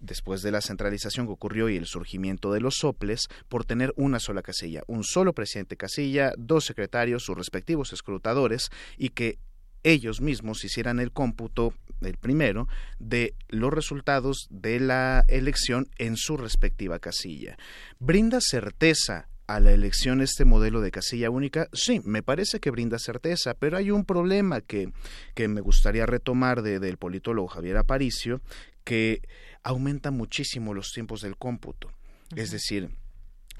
después 0.00 0.42
de 0.42 0.50
la 0.50 0.60
centralización 0.60 1.26
que 1.26 1.32
ocurrió 1.32 1.68
y 1.68 1.76
el 1.76 1.86
surgimiento 1.86 2.52
de 2.52 2.60
los 2.60 2.76
soples, 2.76 3.28
por 3.48 3.64
tener 3.64 3.92
una 3.96 4.20
sola 4.20 4.42
casilla, 4.42 4.82
un 4.86 5.04
solo 5.04 5.32
presidente 5.32 5.76
casilla, 5.76 6.32
dos 6.36 6.64
secretarios, 6.64 7.24
sus 7.24 7.36
respectivos 7.36 7.92
escrutadores, 7.92 8.70
y 8.98 9.10
que 9.10 9.38
ellos 9.82 10.20
mismos 10.20 10.64
hicieran 10.64 10.98
el 10.98 11.12
cómputo, 11.12 11.72
el 12.00 12.16
primero, 12.16 12.68
de 12.98 13.34
los 13.48 13.72
resultados 13.72 14.48
de 14.50 14.80
la 14.80 15.24
elección 15.28 15.88
en 15.98 16.16
su 16.16 16.36
respectiva 16.36 16.98
casilla. 16.98 17.56
Brinda 17.98 18.38
certeza 18.40 19.28
a 19.46 19.60
la 19.60 19.72
elección 19.72 20.20
este 20.20 20.44
modelo 20.44 20.80
de 20.80 20.90
casilla 20.90 21.30
única, 21.30 21.68
sí, 21.72 22.00
me 22.04 22.22
parece 22.22 22.60
que 22.60 22.70
brinda 22.70 22.98
certeza, 22.98 23.54
pero 23.54 23.76
hay 23.76 23.90
un 23.90 24.04
problema 24.04 24.60
que, 24.60 24.92
que 25.34 25.48
me 25.48 25.60
gustaría 25.60 26.06
retomar 26.06 26.62
de, 26.62 26.80
del 26.80 26.96
politólogo 26.96 27.48
Javier 27.48 27.76
Aparicio, 27.76 28.40
que 28.84 29.20
aumenta 29.62 30.10
muchísimo 30.10 30.74
los 30.74 30.92
tiempos 30.92 31.20
del 31.20 31.36
cómputo. 31.36 31.90
Es 32.34 32.50
decir, 32.50 32.90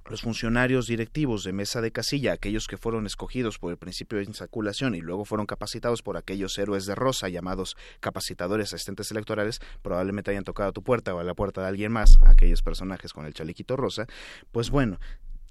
los 0.09 0.23
funcionarios 0.23 0.87
directivos 0.87 1.43
de 1.43 1.53
mesa 1.53 1.81
de 1.81 1.91
casilla, 1.91 2.33
aquellos 2.33 2.67
que 2.67 2.77
fueron 2.77 3.07
escogidos 3.07 3.59
por 3.59 3.73
el 3.73 3.77
principio 3.77 4.19
de 4.19 4.25
insaculación 4.25 4.95
y 4.95 5.01
luego 5.01 5.25
fueron 5.25 5.47
capacitados 5.47 6.03
por 6.03 6.17
aquellos 6.17 6.57
héroes 6.59 6.87
de 6.87 6.95
rosa 6.95 7.29
llamados 7.29 7.77
capacitadores 8.01 8.73
asistentes 8.73 9.11
electorales, 9.11 9.61
probablemente 9.83 10.31
hayan 10.31 10.45
tocado 10.45 10.71
a 10.71 10.73
tu 10.73 10.83
puerta 10.83 11.15
o 11.15 11.19
a 11.19 11.25
la 11.25 11.35
puerta 11.35 11.63
de 11.63 11.69
alguien 11.69 11.93
más, 11.93 12.19
aquellos 12.25 12.63
personajes 12.63 13.13
con 13.13 13.27
el 13.27 13.35
chalequito 13.35 13.77
rosa, 13.77 14.07
pues 14.53 14.71
bueno, 14.71 15.01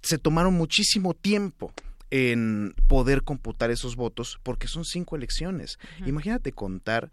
se 0.06 0.20
tomaron 0.20 0.54
muchísimo 0.54 1.14
tiempo 1.14 1.74
en 2.12 2.76
poder 2.88 3.24
computar 3.24 3.72
esos 3.72 3.96
votos 3.96 4.40
porque 4.44 4.68
son 4.68 4.86
cinco 4.86 5.16
elecciones. 5.16 5.80
Imagínate 6.06 6.52
contar 6.52 7.12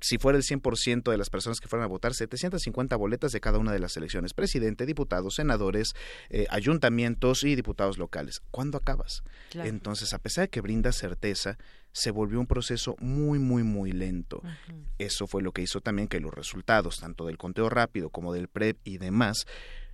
si 0.00 0.18
fuera 0.18 0.36
el 0.36 0.44
100% 0.44 1.10
de 1.10 1.16
las 1.16 1.30
personas 1.30 1.60
que 1.60 1.68
fueran 1.68 1.84
a 1.84 1.88
votar, 1.88 2.12
750 2.12 2.96
boletas 2.96 3.30
de 3.30 3.40
cada 3.40 3.58
una 3.58 3.72
de 3.72 3.78
las 3.78 3.96
elecciones, 3.96 4.34
presidente, 4.34 4.84
diputados, 4.84 5.36
senadores, 5.36 5.94
eh, 6.28 6.46
ayuntamientos 6.50 7.44
y 7.44 7.54
diputados 7.54 7.98
locales. 7.98 8.42
¿Cuándo 8.50 8.78
acabas? 8.78 9.22
Entonces, 9.54 10.12
a 10.12 10.18
pesar 10.18 10.42
de 10.42 10.48
que 10.48 10.60
brinda 10.60 10.90
certeza, 10.90 11.56
se 11.92 12.10
volvió 12.10 12.40
un 12.40 12.46
proceso 12.46 12.96
muy, 12.98 13.38
muy, 13.38 13.62
muy 13.62 13.92
lento. 13.92 14.42
Eso 14.98 15.28
fue 15.28 15.40
lo 15.40 15.52
que 15.52 15.62
hizo 15.62 15.80
también 15.80 16.08
que 16.08 16.18
los 16.18 16.34
resultados, 16.34 16.98
tanto 16.98 17.26
del 17.26 17.38
conteo 17.38 17.68
rápido 17.68 18.10
como 18.10 18.32
del 18.32 18.48
PREP 18.48 18.78
y 18.82 18.98
demás, 18.98 19.46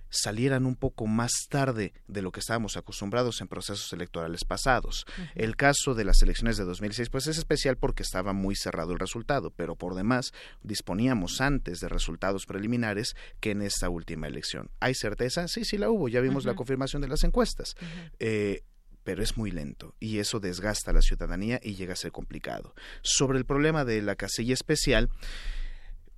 salieran 0.09 0.65
un 0.65 0.75
poco 0.75 1.07
más 1.07 1.31
tarde 1.49 1.93
de 2.07 2.21
lo 2.21 2.31
que 2.31 2.39
estábamos 2.39 2.77
acostumbrados 2.77 3.41
en 3.41 3.47
procesos 3.47 3.91
electorales 3.93 4.43
pasados. 4.43 5.05
El 5.35 5.55
caso 5.55 5.93
de 5.93 6.03
las 6.03 6.21
elecciones 6.21 6.57
de 6.57 6.65
2006 6.65 7.09
pues 7.09 7.27
es 7.27 7.37
especial 7.37 7.77
porque 7.77 8.03
estaba 8.03 8.33
muy 8.33 8.55
cerrado 8.55 8.93
el 8.93 8.99
resultado, 8.99 9.51
pero 9.51 9.75
por 9.75 9.95
demás 9.95 10.33
disponíamos 10.63 11.41
antes 11.41 11.79
de 11.79 11.89
resultados 11.89 12.45
preliminares 12.45 13.15
que 13.39 13.51
en 13.51 13.61
esta 13.61 13.89
última 13.89 14.27
elección. 14.27 14.69
¿Hay 14.79 14.95
certeza? 14.95 15.47
Sí, 15.47 15.65
sí 15.65 15.77
la 15.77 15.89
hubo, 15.89 16.09
ya 16.09 16.21
vimos 16.21 16.45
la 16.45 16.55
confirmación 16.55 17.01
de 17.01 17.07
las 17.07 17.23
encuestas. 17.23 17.75
Eh, 18.19 18.63
pero 19.03 19.23
es 19.23 19.37
muy 19.37 19.49
lento 19.49 19.95
y 19.99 20.19
eso 20.19 20.39
desgasta 20.39 20.91
a 20.91 20.93
la 20.93 21.01
ciudadanía 21.01 21.59
y 21.63 21.75
llega 21.75 21.93
a 21.93 21.95
ser 21.95 22.11
complicado. 22.11 22.75
Sobre 23.01 23.39
el 23.39 23.45
problema 23.45 23.83
de 23.85 24.01
la 24.01 24.15
casilla 24.15 24.53
especial, 24.53 25.09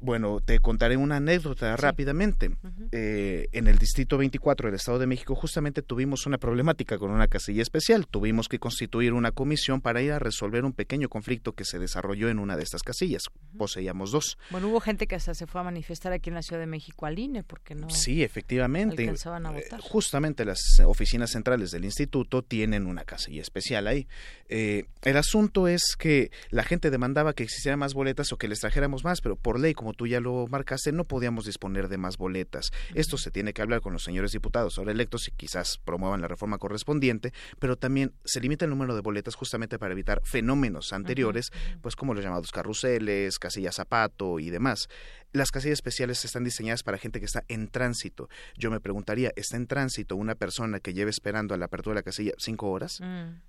bueno, 0.02 0.40
te 0.44 0.60
contaré 0.60 0.98
una 0.98 1.18
anécdota 1.18 1.78
rápidamente. 1.78 2.52
Eh, 2.92 3.48
en 3.52 3.68
el 3.68 3.78
Distrito 3.78 4.18
24 4.18 4.68
del 4.68 4.76
Estado 4.76 4.98
de 4.98 5.08
México 5.08 5.36
justamente 5.36 5.84
tuvimos 5.84 6.26
una 6.26 6.40
problemática 6.40 6.98
con 6.98 7.12
una 7.12 7.28
casilla 7.28 7.62
especial. 7.62 8.08
Tuvimos 8.08 8.50
que 8.50 8.60
constituir 8.60 9.14
una 9.14 9.32
comisión 9.32 9.80
para 9.80 10.02
ir 10.02 10.12
a 10.12 10.20
resolver 10.20 10.66
un 10.66 10.74
pequeño 10.74 11.08
conflicto 11.08 11.54
que 11.54 11.66
se 11.66 11.78
desarrolló 11.78 12.30
en 12.30 12.40
una 12.40 12.58
de 12.58 12.64
estas 12.64 12.82
casillas. 12.82 13.24
Poseíamos 13.58 14.12
dos. 14.12 14.38
Bueno, 14.50 14.70
hubo 14.70 14.80
gente 14.80 15.06
que 15.06 15.16
hasta 15.16 15.36
se 15.36 15.46
fue 15.46 15.62
a 15.62 15.64
manifestar 15.64 16.12
aquí 16.14 16.30
en 16.30 16.36
la 16.36 16.42
Ciudad 16.42 16.60
de 16.60 16.68
México 16.68 17.06
al 17.06 17.20
INE 17.20 17.44
porque 17.44 17.76
no 17.76 17.90
Sí, 17.90 18.24
efectivamente. 18.24 19.04
Alcanzaban 19.04 19.46
a 19.46 19.52
votar. 19.52 19.80
justamente 19.82 20.46
las 20.46 20.82
oficinas 20.86 21.32
centrales 21.32 21.70
del 21.72 21.86
instituto 21.86 22.42
tienen 22.42 22.88
una 22.88 23.04
casilla 23.04 23.42
especial 23.42 23.88
ahí. 23.88 24.08
Eh, 24.50 24.86
el 25.04 25.18
asunto 25.18 25.68
es 25.68 25.96
que 25.98 26.32
la 26.50 26.64
gente 26.64 26.90
demandaba 26.90 27.34
que 27.34 27.44
existieran 27.44 27.80
más 27.80 27.94
boletas 27.94 28.32
o 28.32 28.38
que 28.38 28.48
les 28.48 28.60
trajéramos 28.60 29.04
más, 29.04 29.22
pero 29.22 29.36
por 29.36 29.60
ley, 29.60 29.74
como 29.74 29.91
tú 29.94 30.08
ya 30.08 30.20
lo 30.20 30.48
marcaste, 30.48 30.92
no 30.92 31.04
podíamos 31.04 31.46
disponer 31.46 31.88
de 31.88 31.98
más 31.98 32.18
boletas. 32.18 32.72
Esto 32.96 33.18
se 33.18 33.32
tiene 33.32 33.54
que 33.54 33.62
hablar 33.62 33.82
con 33.82 33.94
los 33.94 34.04
señores 34.04 34.32
diputados 34.32 34.78
ahora 34.78 34.92
electos 34.92 35.28
y 35.28 35.32
quizás 35.32 35.78
promuevan 35.84 36.22
la 36.22 36.28
reforma 36.28 36.58
correspondiente, 36.58 37.34
pero 37.60 37.78
también 37.78 38.14
se 38.26 38.40
limita 38.40 38.66
el 38.66 38.72
número 38.72 38.96
de 38.96 39.02
boletas 39.02 39.36
justamente 39.36 39.80
para 39.80 39.94
evitar 39.94 40.22
fenómenos 40.24 40.94
anteriores, 40.94 41.52
pues 41.82 41.96
como 41.96 42.14
los 42.14 42.24
llamados 42.24 42.52
carruseles, 42.52 43.40
casillas 43.40 43.76
zapato 43.76 44.40
y 44.40 44.50
demás. 44.50 44.88
Las 45.34 45.52
casillas 45.52 45.76
especiales 45.78 46.26
están 46.26 46.44
diseñadas 46.44 46.84
para 46.84 46.98
gente 46.98 47.20
que 47.20 47.26
está 47.26 47.44
en 47.48 47.70
tránsito. 47.70 48.28
Yo 48.58 48.70
me 48.70 48.82
preguntaría, 48.82 49.32
¿está 49.38 49.56
en 49.56 49.66
tránsito 49.66 50.18
una 50.18 50.36
persona 50.36 50.82
que 50.82 50.94
lleve 50.94 51.10
esperando 51.10 51.54
a 51.54 51.58
la 51.58 51.66
apertura 51.66 51.94
de 51.94 52.00
la 52.00 52.04
casilla 52.04 52.34
cinco 52.38 52.70
horas? 52.70 53.00
Mm, 53.00 53.40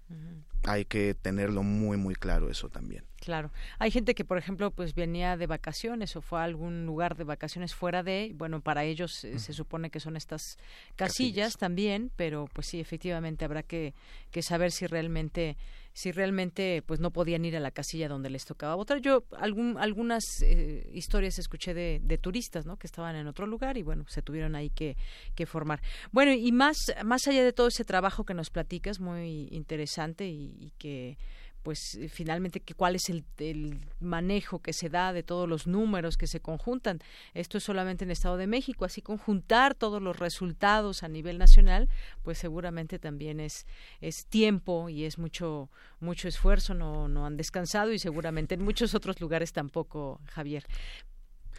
Hay 0.65 0.85
que 0.85 1.15
tenerlo 1.15 1.65
muy, 1.65 1.97
muy 1.97 2.15
claro 2.15 2.51
eso 2.51 2.69
también. 2.69 3.05
Claro. 3.23 3.53
Hay 3.79 3.93
gente 3.93 4.17
que, 4.17 4.25
por 4.25 4.37
ejemplo, 4.37 4.73
pues 4.73 4.97
venía 4.97 5.37
de 5.37 5.47
vacaciones 5.47 6.17
o 6.17 6.23
fue 6.23 6.41
a 6.41 6.43
algún 6.43 6.87
lugar 6.87 7.17
de 7.17 7.23
vacaciones 7.23 7.73
fuera 7.73 8.03
de, 8.03 8.33
bueno, 8.35 8.61
para 8.61 8.83
ellos 8.83 9.23
eh, 9.23 9.39
se 9.39 9.53
supone 9.53 9.91
que 9.91 10.01
son 10.01 10.17
estas 10.17 10.59
casillas, 10.97 11.57
también, 11.57 12.11
pero 12.17 12.49
pues 12.53 12.67
sí, 12.67 12.81
efectivamente 12.81 13.45
habrá 13.45 13.63
que, 13.63 13.95
que 14.33 14.43
saber 14.43 14.73
si 14.73 14.89
realmente 14.89 15.57
si 15.95 16.11
realmente 16.11 16.83
pues 16.87 17.01
no 17.01 17.11
podían 17.11 17.45
ir 17.45 17.57
a 17.57 17.61
la 17.61 17.71
casilla 17.71 18.09
donde 18.09 18.31
les 18.31 18.45
tocaba 18.45 18.75
votar. 18.75 19.01
Yo 19.01 19.25
algún, 19.37 19.77
algunas 19.79 20.25
eh, 20.43 20.89
historias 20.93 21.39
escuché 21.39 21.75
de, 21.75 22.01
de, 22.03 22.19
turistas, 22.19 22.65
¿no? 22.65 22.79
Que 22.79 22.87
estaban 22.87 23.15
en 23.15 23.27
otro 23.27 23.47
lugar 23.47 23.77
y 23.77 23.83
bueno, 23.83 24.05
se 24.09 24.23
tuvieron 24.23 24.55
ahí 24.55 24.71
que, 24.71 24.97
que 25.35 25.45
formar. 25.47 25.83
Bueno, 26.11 26.33
y 26.33 26.51
más, 26.51 26.77
más 27.05 27.27
allá 27.29 27.45
de 27.45 27.53
todo 27.53 27.69
ese 27.69 27.85
trabajo 27.85 28.25
que 28.25 28.35
nos 28.35 28.51
platicas, 28.51 29.01
muy 29.01 29.49
interesante 29.51 30.27
y, 30.27 30.73
que 30.79 31.19
pues 31.63 31.95
eh, 31.95 32.09
finalmente 32.09 32.61
que 32.61 32.75
cuál 32.75 32.97
es 32.97 33.09
el, 33.09 33.25
el, 33.39 33.81
manejo 34.01 34.61
que 34.61 34.73
se 34.73 34.89
da 34.89 35.13
de 35.13 35.23
todos 35.23 35.49
los 35.49 35.67
números 35.67 36.17
que 36.17 36.27
se 36.27 36.41
conjuntan. 36.41 37.01
Esto 37.35 37.59
es 37.59 37.65
solamente 37.65 38.05
en 38.05 38.11
Estado 38.11 38.37
de 38.37 38.47
México, 38.47 38.85
así 38.85 39.01
conjuntar 39.03 39.75
todos 39.75 40.03
los 40.03 40.19
resultados 40.19 41.03
a 41.03 41.09
nivel 41.09 41.39
nacional, 41.39 41.89
pues 42.23 42.39
seguramente 42.39 42.99
también 42.99 43.41
es, 43.41 43.67
es 44.01 44.27
tiempo 44.27 44.89
y 44.89 45.05
es 45.05 45.19
mucho, 45.19 45.71
mucho 46.01 46.29
esfuerzo, 46.29 46.75
no, 46.75 47.09
no 47.09 47.27
han 47.27 47.37
descansado 47.37 47.93
y 47.93 47.99
seguramente 47.99 48.55
en 48.55 48.63
muchos 48.63 48.95
otros 48.95 49.21
lugares 49.21 49.53
tampoco, 49.53 50.21
Javier. 50.27 50.65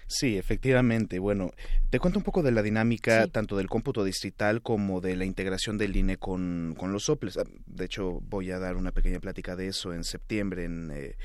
Sí, 0.07 0.38
efectivamente. 0.38 1.19
Bueno, 1.19 1.51
te 1.89 1.99
cuento 1.99 2.19
un 2.19 2.23
poco 2.23 2.43
de 2.43 2.51
la 2.51 2.61
dinámica 2.61 3.27
tanto 3.27 3.57
del 3.57 3.67
cómputo 3.67 4.03
distrital 4.03 4.61
como 4.61 5.01
de 5.01 5.15
la 5.15 5.25
integración 5.25 5.77
del 5.77 5.95
INE 5.95 6.17
con, 6.17 6.75
con 6.77 6.91
los 6.91 7.03
soples. 7.05 7.38
Ah, 7.38 7.43
de 7.65 7.85
hecho, 7.85 8.19
voy 8.21 8.51
a 8.51 8.59
dar 8.59 8.75
una 8.75 8.91
pequeña 8.91 9.19
plática 9.19 9.55
de 9.55 9.67
eso 9.67 9.93
en 9.93 10.03
septiembre 10.03 10.65
en... 10.65 10.91
Eh, 10.91 11.15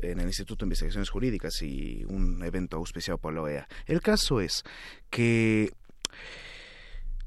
en 0.00 0.20
el 0.20 0.26
Instituto 0.26 0.64
de 0.64 0.66
Investigaciones 0.66 1.10
Jurídicas 1.10 1.60
y 1.62 2.04
un 2.08 2.44
evento 2.44 2.76
auspiciado 2.76 3.18
por 3.18 3.34
la 3.34 3.42
OEA. 3.42 3.68
El 3.86 4.00
caso 4.00 4.40
es 4.40 4.62
que 5.10 5.72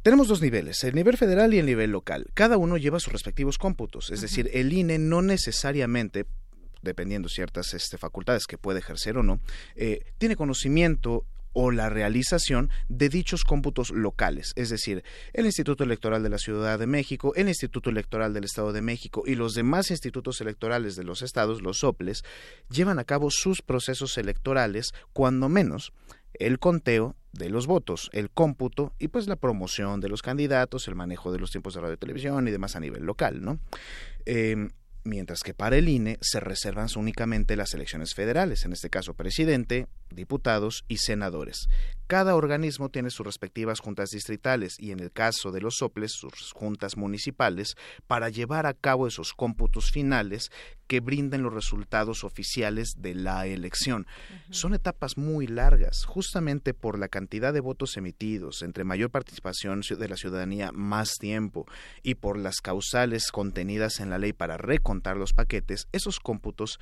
tenemos 0.01 0.27
dos 0.27 0.41
niveles, 0.41 0.83
el 0.83 0.95
nivel 0.95 1.17
federal 1.17 1.53
y 1.53 1.59
el 1.59 1.65
nivel 1.65 1.91
local. 1.91 2.27
Cada 2.33 2.57
uno 2.57 2.77
lleva 2.77 2.99
sus 2.99 3.13
respectivos 3.13 3.57
cómputos, 3.57 4.09
es 4.11 4.21
decir, 4.21 4.49
el 4.53 4.73
INE 4.73 4.97
no 4.97 5.21
necesariamente 5.21 6.25
dependiendo 6.81 7.29
ciertas 7.29 7.73
este, 7.73 7.97
facultades 7.97 8.45
que 8.47 8.57
puede 8.57 8.79
ejercer 8.79 9.17
o 9.17 9.23
no, 9.23 9.39
eh, 9.75 10.05
tiene 10.17 10.35
conocimiento 10.35 11.25
o 11.53 11.71
la 11.71 11.89
realización 11.89 12.69
de 12.87 13.09
dichos 13.09 13.43
cómputos 13.43 13.91
locales, 13.91 14.53
es 14.55 14.69
decir, 14.69 15.03
el 15.33 15.45
Instituto 15.45 15.83
Electoral 15.83 16.23
de 16.23 16.29
la 16.29 16.37
Ciudad 16.37 16.79
de 16.79 16.87
México, 16.87 17.33
el 17.35 17.47
Instituto 17.49 17.89
Electoral 17.89 18.33
del 18.33 18.45
Estado 18.45 18.71
de 18.71 18.81
México 18.81 19.23
y 19.25 19.35
los 19.35 19.53
demás 19.53 19.91
institutos 19.91 20.39
electorales 20.41 20.95
de 20.95 21.03
los 21.03 21.21
estados, 21.21 21.61
los 21.61 21.79
soples, 21.79 22.23
llevan 22.69 22.99
a 22.99 23.03
cabo 23.03 23.29
sus 23.31 23.61
procesos 23.61 24.17
electorales, 24.17 24.93
cuando 25.13 25.49
menos 25.49 25.93
el 26.33 26.59
conteo 26.59 27.15
de 27.33 27.49
los 27.49 27.67
votos, 27.67 28.09
el 28.13 28.29
cómputo 28.29 28.93
y 28.99 29.09
pues 29.09 29.27
la 29.27 29.35
promoción 29.35 29.99
de 29.99 30.09
los 30.09 30.21
candidatos, 30.21 30.87
el 30.87 30.95
manejo 30.95 31.31
de 31.31 31.39
los 31.39 31.51
tiempos 31.51 31.73
de 31.73 31.81
radio 31.81 31.95
y 31.95 31.97
televisión 31.97 32.47
y 32.47 32.51
demás 32.51 32.75
a 32.75 32.79
nivel 32.79 33.03
local, 33.03 33.41
¿no? 33.41 33.59
Eh, 34.25 34.69
mientras 35.03 35.41
que 35.41 35.53
para 35.53 35.77
el 35.77 35.89
INE 35.89 36.17
se 36.21 36.39
reservan 36.39 36.87
únicamente 36.95 37.55
las 37.55 37.73
elecciones 37.73 38.13
federales, 38.13 38.65
en 38.65 38.73
este 38.73 38.89
caso 38.89 39.13
presidente, 39.13 39.87
diputados 40.09 40.83
y 40.87 40.97
senadores. 40.97 41.67
Cada 42.11 42.35
organismo 42.35 42.89
tiene 42.89 43.09
sus 43.09 43.25
respectivas 43.25 43.79
juntas 43.79 44.09
distritales 44.09 44.75
y 44.77 44.91
en 44.91 44.99
el 44.99 45.13
caso 45.13 45.53
de 45.53 45.61
los 45.61 45.75
soples 45.77 46.11
sus 46.11 46.51
juntas 46.51 46.97
municipales 46.97 47.77
para 48.05 48.27
llevar 48.27 48.65
a 48.65 48.73
cabo 48.73 49.07
esos 49.07 49.31
cómputos 49.33 49.91
finales 49.91 50.51
que 50.87 50.99
brinden 50.99 51.41
los 51.41 51.53
resultados 51.53 52.25
oficiales 52.25 52.95
de 52.97 53.15
la 53.15 53.47
elección. 53.47 54.07
Son 54.49 54.73
etapas 54.73 55.17
muy 55.17 55.47
largas, 55.47 56.03
justamente 56.03 56.73
por 56.73 56.99
la 56.99 57.07
cantidad 57.07 57.53
de 57.53 57.61
votos 57.61 57.95
emitidos, 57.95 58.61
entre 58.61 58.83
mayor 58.83 59.09
participación 59.09 59.79
de 59.79 60.09
la 60.09 60.17
ciudadanía, 60.17 60.73
más 60.73 61.13
tiempo, 61.17 61.65
y 62.03 62.15
por 62.15 62.37
las 62.37 62.59
causales 62.59 63.31
contenidas 63.31 64.01
en 64.01 64.09
la 64.09 64.17
ley 64.17 64.33
para 64.33 64.57
recontar 64.57 65.15
los 65.15 65.31
paquetes, 65.31 65.87
esos 65.93 66.19
cómputos 66.19 66.77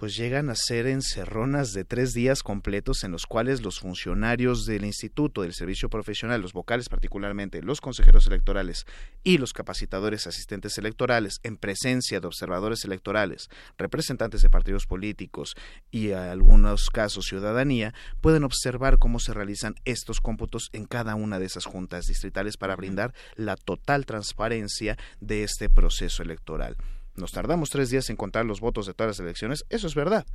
pues 0.00 0.16
llegan 0.16 0.48
a 0.48 0.54
ser 0.56 0.86
encerronas 0.86 1.72
de 1.74 1.84
tres 1.84 2.14
días 2.14 2.42
completos 2.42 3.04
en 3.04 3.12
los 3.12 3.26
cuales 3.26 3.60
los 3.60 3.80
funcionarios 3.80 4.64
del 4.64 4.86
instituto, 4.86 5.42
del 5.42 5.52
servicio 5.52 5.90
profesional, 5.90 6.40
los 6.40 6.54
vocales 6.54 6.88
particularmente, 6.88 7.62
los 7.62 7.82
consejeros 7.82 8.26
electorales 8.26 8.86
y 9.24 9.36
los 9.36 9.52
capacitadores 9.52 10.26
asistentes 10.26 10.78
electorales, 10.78 11.40
en 11.42 11.58
presencia 11.58 12.18
de 12.18 12.26
observadores 12.26 12.86
electorales, 12.86 13.50
representantes 13.76 14.40
de 14.40 14.48
partidos 14.48 14.86
políticos 14.86 15.54
y 15.90 16.12
en 16.12 16.16
algunos 16.16 16.88
casos 16.88 17.26
ciudadanía, 17.26 17.92
pueden 18.22 18.44
observar 18.44 18.96
cómo 18.96 19.20
se 19.20 19.34
realizan 19.34 19.74
estos 19.84 20.22
cómputos 20.22 20.70
en 20.72 20.86
cada 20.86 21.14
una 21.14 21.38
de 21.38 21.44
esas 21.44 21.66
juntas 21.66 22.06
distritales 22.06 22.56
para 22.56 22.74
brindar 22.74 23.12
la 23.36 23.56
total 23.56 24.06
transparencia 24.06 24.96
de 25.20 25.42
este 25.42 25.68
proceso 25.68 26.22
electoral. 26.22 26.78
Nos 27.16 27.32
tardamos 27.32 27.70
tres 27.70 27.90
días 27.90 28.08
en 28.10 28.16
contar 28.16 28.44
los 28.44 28.60
votos 28.60 28.86
de 28.86 28.94
todas 28.94 29.18
las 29.18 29.20
elecciones, 29.20 29.64
eso 29.68 29.86
es 29.86 29.94
verdad, 29.94 30.26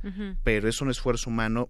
pero 0.44 0.68
es 0.68 0.80
un 0.80 0.90
esfuerzo 0.90 1.30
humano 1.30 1.68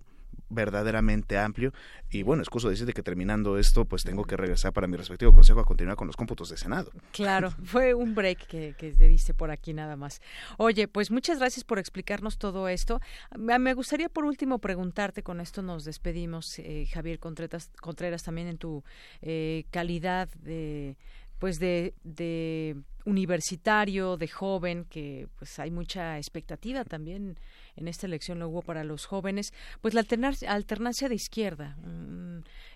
verdaderamente 0.49 1.39
amplio 1.39 1.73
y 2.11 2.23
bueno, 2.23 2.43
excuso 2.43 2.69
decirte 2.69 2.93
que 2.93 3.03
terminando 3.03 3.59
esto 3.59 3.85
pues 3.85 4.05
tengo 4.05 4.25
que 4.25 4.37
regresar 4.37 4.73
para 4.73 4.87
mi 4.87 4.97
respectivo 4.97 5.33
consejo 5.33 5.61
a 5.61 5.65
continuar 5.65 5.97
con 5.97 6.07
los 6.07 6.17
cómputos 6.17 6.51
de 6.51 6.57
Senado. 6.57 6.91
Claro, 7.13 7.51
fue 7.65 7.95
un 7.95 8.15
break 8.15 8.47
que, 8.47 8.75
que 8.79 8.93
te 8.93 9.09
diste 9.09 9.35
por 9.35 9.51
aquí 9.51 9.73
nada 9.73 9.97
más. 9.97 10.21
Oye, 10.57 10.89
pues 10.89 11.11
muchas 11.11 11.39
gracias 11.39 11.65
por 11.65 11.79
explicarnos 11.79 12.39
todo 12.39 12.69
esto. 12.69 13.01
Me 13.37 13.75
gustaría 13.75 14.09
por 14.09 14.25
último 14.25 14.59
preguntarte, 14.59 15.23
con 15.23 15.41
esto 15.41 15.63
nos 15.63 15.85
despedimos, 15.85 16.59
eh, 16.59 16.87
Javier 16.93 17.19
Contreras, 17.19 17.71
Contreras, 17.81 18.23
también 18.23 18.49
en 18.49 18.59
tu 18.59 18.85
eh, 19.23 19.65
calidad 19.71 20.29
de 20.37 20.97
pues 21.39 21.59
de, 21.59 21.95
de 22.03 22.77
universitario, 23.05 24.17
de 24.17 24.29
joven, 24.29 24.85
que 24.85 25.29
pues 25.39 25.59
hay 25.59 25.71
mucha 25.71 26.19
expectativa 26.19 26.85
también 26.85 27.39
en 27.77 27.89
esta 27.89 28.07
elección 28.07 28.39
lo 28.39 28.49
hubo 28.49 28.63
para 28.63 28.85
los 28.85 29.07
jóvenes, 29.07 29.53
pues 29.81 29.95
la 29.95 30.05
alternancia 30.49 31.09
de 31.09 31.15
izquierda. 31.15 31.77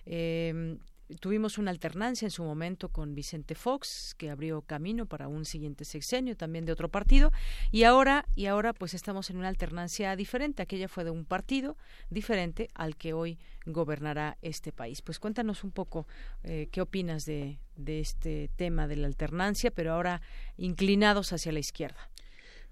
Eh, 0.05 0.77
tuvimos 1.19 1.57
una 1.57 1.71
alternancia 1.71 2.25
en 2.25 2.31
su 2.31 2.43
momento 2.43 2.89
con 2.89 3.15
Vicente 3.15 3.55
Fox 3.55 4.15
que 4.17 4.29
abrió 4.29 4.61
camino 4.61 5.05
para 5.05 5.27
un 5.27 5.45
siguiente 5.45 5.85
sexenio 5.85 6.35
también 6.35 6.65
de 6.65 6.71
otro 6.71 6.89
partido. 6.89 7.31
Y 7.71 7.83
ahora 7.83 8.25
y 8.35 8.45
ahora 8.45 8.73
pues 8.73 8.93
estamos 8.93 9.29
en 9.29 9.37
una 9.37 9.47
alternancia 9.47 10.15
diferente. 10.15 10.61
Aquella 10.61 10.87
fue 10.87 11.03
de 11.03 11.11
un 11.11 11.25
partido 11.25 11.77
diferente 12.09 12.69
al 12.73 12.95
que 12.95 13.13
hoy 13.13 13.39
gobernará 13.65 14.37
este 14.41 14.71
país. 14.71 15.01
Pues 15.01 15.19
cuéntanos 15.19 15.63
un 15.63 15.71
poco 15.71 16.07
eh, 16.43 16.67
qué 16.71 16.81
opinas 16.81 17.25
de, 17.25 17.59
de 17.75 17.99
este 17.99 18.49
tema 18.55 18.87
de 18.87 18.95
la 18.97 19.07
alternancia 19.07 19.71
pero 19.71 19.93
ahora 19.93 20.21
inclinados 20.57 21.33
hacia 21.33 21.51
la 21.51 21.59
izquierda. 21.59 22.09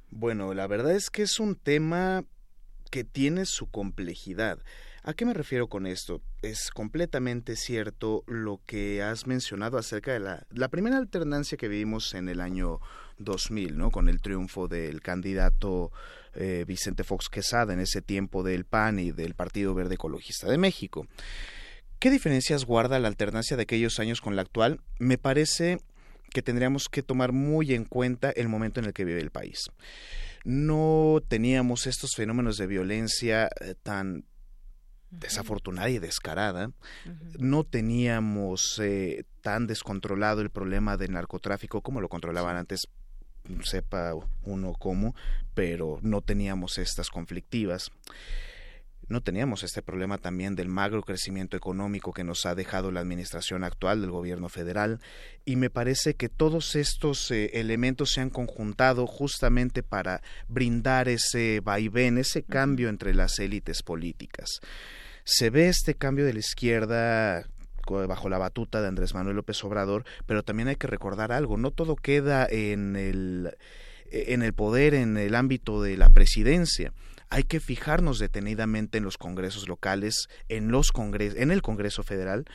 Bueno 0.09 0.53
la 0.53 0.67
verdad 0.67 0.93
es 0.93 1.09
que 1.09 1.23
es 1.23 1.39
un 1.39 1.55
tema 1.55 2.23
que 2.89 3.03
tiene 3.03 3.45
su 3.45 3.69
complejidad 3.69 4.59
¿A 5.09 5.15
qué 5.15 5.25
me 5.25 5.33
refiero 5.33 5.69
con 5.69 5.87
esto? 5.87 6.21
Es 6.43 6.69
completamente 6.69 7.55
cierto 7.55 8.23
lo 8.27 8.61
que 8.67 9.01
has 9.01 9.25
mencionado 9.25 9.79
acerca 9.79 10.13
de 10.13 10.19
la, 10.19 10.67
primera 10.69 10.97
alternancia 10.97 11.57
que 11.57 11.67
vivimos 11.67 12.13
en 12.13 12.29
el 12.29 12.39
año 12.39 12.79
2000, 13.17 13.75
¿no? 13.75 13.89
Con 13.89 14.07
el 14.07 14.21
triunfo 14.21 14.67
del 14.67 15.01
candidato 15.01 15.91
eh, 16.35 16.63
Vicente 16.67 17.03
Fox 17.03 17.27
Quesada 17.27 17.73
en 17.73 17.79
ese 17.79 18.03
tiempo 18.03 18.43
del 18.43 18.65
PAN 18.65 18.99
y 18.99 19.11
del 19.11 19.33
Partido 19.33 19.73
Verde 19.73 19.95
Ecologista 19.95 20.47
de 20.47 20.59
México. 20.59 21.07
¿Qué 21.97 22.11
diferencias 22.11 22.65
guarda 22.65 22.99
la 22.99 23.07
alternancia 23.07 23.57
de 23.57 23.63
aquellos 23.63 23.99
años 23.99 24.21
con 24.21 24.35
la 24.35 24.43
actual? 24.43 24.79
Me 24.99 25.17
parece 25.17 25.79
que 26.29 26.43
tendríamos 26.43 26.87
que 26.87 27.01
tomar 27.01 27.31
muy 27.31 27.73
en 27.73 27.85
cuenta 27.85 28.29
el 28.29 28.47
momento 28.47 28.79
en 28.79 28.85
el 28.85 28.93
que 28.93 29.05
vive 29.05 29.21
el 29.21 29.31
país. 29.31 29.71
No 30.45 31.19
teníamos 31.27 31.87
estos 31.87 32.11
fenómenos 32.15 32.57
de 32.57 32.67
violencia 32.67 33.49
eh, 33.59 33.73
tan 33.81 34.28
desafortunada 35.11 35.89
y 35.89 35.99
descarada. 35.99 36.71
No 37.37 37.63
teníamos 37.63 38.79
eh, 38.81 39.23
tan 39.41 39.67
descontrolado 39.67 40.41
el 40.41 40.49
problema 40.49 40.97
del 40.97 41.13
narcotráfico 41.13 41.81
como 41.81 42.01
lo 42.01 42.09
controlaban 42.09 42.57
antes, 42.57 42.87
sepa 43.63 44.13
uno 44.43 44.73
cómo, 44.73 45.15
pero 45.53 45.99
no 46.01 46.21
teníamos 46.21 46.77
estas 46.77 47.09
conflictivas. 47.09 47.91
No 49.09 49.21
teníamos 49.21 49.63
este 49.63 49.81
problema 49.81 50.19
también 50.19 50.55
del 50.55 50.67
magro 50.67 51.01
crecimiento 51.01 51.57
económico 51.57 52.13
que 52.13 52.23
nos 52.23 52.45
ha 52.45 52.53
dejado 52.53 52.91
la 52.91 52.99
administración 52.99 53.63
actual 53.63 54.01
del 54.01 54.11
gobierno 54.11 54.49
federal. 54.49 54.99
Y 55.45 55.55
me 55.55 55.71
parece 55.71 56.13
que 56.13 56.29
todos 56.29 56.75
estos 56.75 57.31
eh, 57.31 57.49
elementos 57.53 58.11
se 58.11 58.21
han 58.21 58.29
conjuntado 58.29 59.07
justamente 59.07 59.81
para 59.81 60.21
brindar 60.47 61.09
ese 61.09 61.59
vaivén, 61.63 62.19
ese 62.19 62.43
cambio 62.43 62.87
entre 62.87 63.15
las 63.15 63.39
élites 63.39 63.81
políticas. 63.81 64.59
Se 65.23 65.49
ve 65.49 65.69
este 65.69 65.95
cambio 65.95 66.23
de 66.25 66.33
la 66.33 66.39
izquierda 66.39 67.47
bajo 68.07 68.29
la 68.29 68.37
batuta 68.37 68.81
de 68.81 68.87
Andrés 68.87 69.15
Manuel 69.15 69.37
López 69.37 69.63
Obrador, 69.63 70.05
pero 70.27 70.43
también 70.43 70.67
hay 70.67 70.75
que 70.75 70.85
recordar 70.85 71.31
algo, 71.31 71.57
no 71.57 71.71
todo 71.71 71.95
queda 71.95 72.45
en 72.47 72.95
el 72.95 73.57
en 74.11 74.41
el 74.41 74.53
poder 74.53 74.93
en 74.93 75.17
el 75.17 75.35
ámbito 75.35 75.81
de 75.81 75.97
la 75.97 76.09
presidencia. 76.09 76.93
Hay 77.29 77.43
que 77.43 77.59
fijarnos 77.59 78.19
detenidamente 78.19 78.97
en 78.97 79.03
los 79.03 79.17
congresos 79.17 79.67
locales, 79.67 80.27
en 80.47 80.71
los 80.71 80.91
congres 80.91 81.35
en 81.35 81.51
el 81.51 81.61
Congreso 81.61 82.03
Federal 82.03 82.45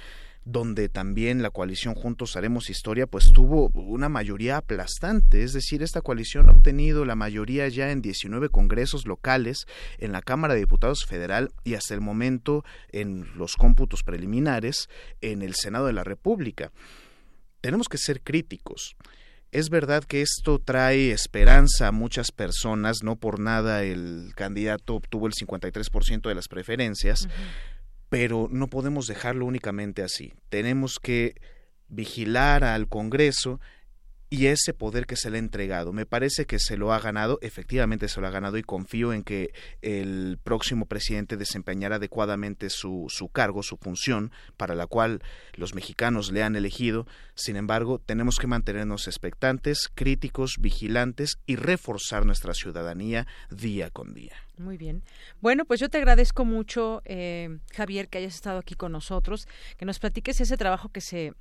donde 0.44 0.88
también 0.88 1.42
la 1.42 1.50
coalición 1.50 1.94
Juntos 1.94 2.36
Haremos 2.36 2.68
Historia 2.68 3.06
pues 3.06 3.32
tuvo 3.32 3.68
una 3.74 4.08
mayoría 4.08 4.58
aplastante, 4.58 5.42
es 5.42 5.52
decir, 5.52 5.82
esta 5.82 6.02
coalición 6.02 6.48
ha 6.48 6.52
obtenido 6.52 7.04
la 7.04 7.14
mayoría 7.14 7.66
ya 7.68 7.90
en 7.90 8.02
19 8.02 8.50
congresos 8.50 9.06
locales, 9.06 9.66
en 9.98 10.12
la 10.12 10.22
Cámara 10.22 10.54
de 10.54 10.60
Diputados 10.60 11.06
Federal 11.06 11.50
y 11.64 11.74
hasta 11.74 11.94
el 11.94 12.00
momento 12.00 12.64
en 12.92 13.26
los 13.36 13.56
cómputos 13.56 14.02
preliminares 14.02 14.88
en 15.22 15.42
el 15.42 15.54
Senado 15.54 15.86
de 15.86 15.94
la 15.94 16.04
República. 16.04 16.70
Tenemos 17.60 17.88
que 17.88 17.98
ser 17.98 18.20
críticos. 18.20 18.96
Es 19.54 19.70
verdad 19.70 20.02
que 20.02 20.20
esto 20.20 20.58
trae 20.58 21.12
esperanza 21.12 21.86
a 21.86 21.92
muchas 21.92 22.32
personas, 22.32 23.04
no 23.04 23.14
por 23.14 23.38
nada 23.38 23.84
el 23.84 24.32
candidato 24.34 24.96
obtuvo 24.96 25.28
el 25.28 25.32
53% 25.32 26.28
de 26.28 26.34
las 26.34 26.48
preferencias, 26.48 27.28
pero 28.08 28.48
no 28.50 28.66
podemos 28.66 29.06
dejarlo 29.06 29.46
únicamente 29.46 30.02
así. 30.02 30.32
Tenemos 30.48 30.98
que 30.98 31.36
vigilar 31.86 32.64
al 32.64 32.88
Congreso 32.88 33.60
y 34.34 34.48
ese 34.48 34.74
poder 34.74 35.06
que 35.06 35.14
se 35.14 35.30
le 35.30 35.36
ha 35.36 35.38
entregado. 35.38 35.92
Me 35.92 36.06
parece 36.06 36.44
que 36.44 36.58
se 36.58 36.76
lo 36.76 36.92
ha 36.92 36.98
ganado, 36.98 37.38
efectivamente 37.40 38.08
se 38.08 38.20
lo 38.20 38.26
ha 38.26 38.30
ganado 38.30 38.58
y 38.58 38.64
confío 38.64 39.12
en 39.12 39.22
que 39.22 39.52
el 39.80 40.40
próximo 40.42 40.86
presidente 40.86 41.36
desempeñará 41.36 41.96
adecuadamente 41.96 42.68
su, 42.68 43.06
su 43.10 43.28
cargo, 43.28 43.62
su 43.62 43.76
función, 43.76 44.32
para 44.56 44.74
la 44.74 44.88
cual 44.88 45.22
los 45.52 45.76
mexicanos 45.76 46.32
le 46.32 46.42
han 46.42 46.56
elegido. 46.56 47.06
Sin 47.36 47.54
embargo, 47.54 48.00
tenemos 48.00 48.38
que 48.40 48.48
mantenernos 48.48 49.06
expectantes, 49.06 49.88
críticos, 49.94 50.56
vigilantes 50.58 51.38
y 51.46 51.54
reforzar 51.54 52.26
nuestra 52.26 52.54
ciudadanía 52.54 53.28
día 53.50 53.90
con 53.90 54.14
día. 54.14 54.34
Muy 54.58 54.76
bien. 54.76 55.04
Bueno, 55.40 55.64
pues 55.64 55.78
yo 55.78 55.88
te 55.88 55.98
agradezco 55.98 56.44
mucho, 56.44 57.02
eh, 57.04 57.60
Javier, 57.72 58.08
que 58.08 58.18
hayas 58.18 58.34
estado 58.34 58.58
aquí 58.58 58.74
con 58.74 58.90
nosotros, 58.90 59.46
que 59.76 59.84
nos 59.84 60.00
platiques 60.00 60.40
ese 60.40 60.56
trabajo 60.56 60.88
que 60.88 61.00
se 61.00 61.34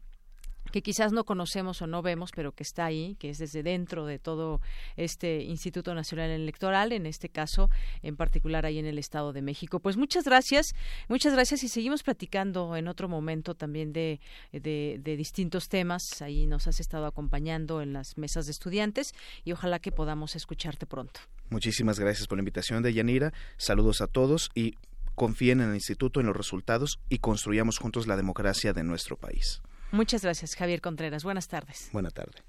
que 0.72 0.82
quizás 0.82 1.12
no 1.12 1.24
conocemos 1.24 1.82
o 1.82 1.88
no 1.88 2.02
vemos, 2.02 2.32
pero 2.36 2.52
que 2.52 2.64
está 2.64 2.86
ahí, 2.86 3.16
que 3.20 3.30
es 3.30 3.38
desde 3.38 3.64
dentro 3.64 4.06
de 4.06 4.20
todo 4.20 4.62
este 4.96 5.44
Instituto 5.44 5.94
Nacional 5.94 6.30
Electoral, 6.30 6.92
en 6.92 7.06
este 7.06 7.30
caso 7.30 7.70
en 8.02 8.16
particular 8.16 8.66
ahí 8.66 8.80
en 8.80 8.86
el 8.86 8.98
Estado 8.98 9.34
de 9.34 9.42
México. 9.42 9.80
Pues 9.80 9.98
muchas 9.98 10.26
gracias, 10.26 10.74
muchas 11.10 11.34
gracias 11.34 11.64
y 11.64 11.70
seguimos 11.70 12.04
platicando 12.04 12.76
en 12.76 12.88
otro 12.88 13.08
momento 13.08 13.56
también 13.56 13.94
de, 13.94 14.20
de, 14.52 15.16
distintos 15.18 15.70
temas. 15.70 16.22
Ahí 16.22 16.48
nos 16.48 16.68
has 16.68 16.80
estado 16.80 17.06
acompañando 17.06 17.82
en 17.82 17.94
las 17.94 18.18
mesas 18.18 18.46
de 18.46 18.52
estudiantes 18.52 19.14
y 19.44 19.52
ojalá 19.52 19.80
que 19.80 19.92
podamos 19.92 20.36
escucharte 20.36 20.86
pronto. 20.86 21.20
Muchísimas 21.50 22.00
gracias 22.00 22.28
por 22.28 22.38
la 22.38 22.42
invitación 22.42 22.82
de 22.82 22.94
Yanira. 22.94 23.34
Saludos 23.58 24.02
a 24.02 24.08
todos 24.08 24.50
y 24.56 24.76
confíen 25.16 25.62
en 25.62 25.70
el 25.70 25.76
instituto, 25.76 26.20
en 26.20 26.26
los 26.26 26.36
resultados 26.36 27.00
y 27.10 27.20
construyamos 27.20 27.78
juntos 27.78 28.08
la 28.08 28.18
democracia 28.18 28.74
de 28.74 28.84
nuestro 28.84 29.18
país. 29.18 29.62
Muchas 29.94 30.24
gracias, 30.24 30.56
Javier 30.56 30.82
Contreras. 30.82 31.24
Buenas 31.24 31.48
tardes. 31.48 31.90
Buenas 31.94 32.16
tardes. 32.16 32.44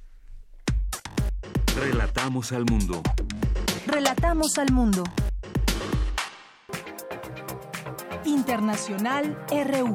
Relatamos 1.76 2.52
al 2.52 2.64
mundo. 2.64 3.02
Relatamos 3.86 4.56
al 4.56 4.72
mundo. 4.72 5.04
Internacional 8.24 9.36
RU. 9.50 9.94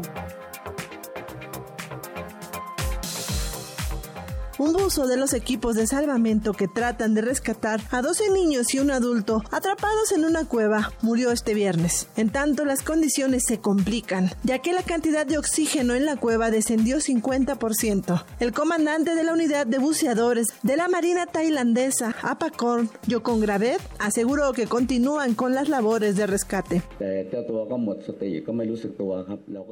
Un 4.60 4.73
buzo 4.73 5.07
de 5.07 5.15
los 5.15 5.34
equipos 5.34 5.77
de 5.77 5.88
salvamento 5.88 6.52
que 6.52 6.68
tratan 6.68 7.14
de 7.14 7.22
rescatar 7.22 7.80
a 7.91 8.02
12 8.02 8.30
niños 8.31 8.73
y 8.73 8.80
un 8.80 8.91
adulto 8.91 9.41
atrapados 9.52 10.11
en 10.11 10.26
una 10.26 10.44
cueva 10.44 10.91
murió 11.02 11.31
este 11.31 11.53
viernes. 11.53 12.10
En 12.18 12.30
tanto, 12.30 12.65
las 12.65 12.84
condiciones 12.84 13.44
se 13.48 13.61
complican, 13.61 14.31
ya 14.44 14.60
que 14.60 14.73
la 14.73 14.84
cantidad 14.84 15.26
de 15.26 15.38
oxígeno 15.38 15.94
en 15.95 16.06
la 16.06 16.18
cueva 16.18 16.52
descendió 16.52 16.98
50%. 16.98 18.26
El 18.41 18.52
comandante 18.52 19.15
de 19.15 19.23
la 19.23 19.31
unidad 19.31 19.65
de 19.65 19.77
buceadores 19.77 20.48
de 20.61 20.76
la 20.76 20.90
Marina 20.90 21.26
tailandesa, 21.26 22.18
Apakorn 22.22 22.90
Yokongravet, 23.07 23.80
aseguró 23.98 24.52
que 24.52 24.68
continúan 24.68 25.36
con 25.36 25.56
las 25.56 25.69
labores 25.69 26.18
de 26.18 26.27
rescate. 26.27 26.84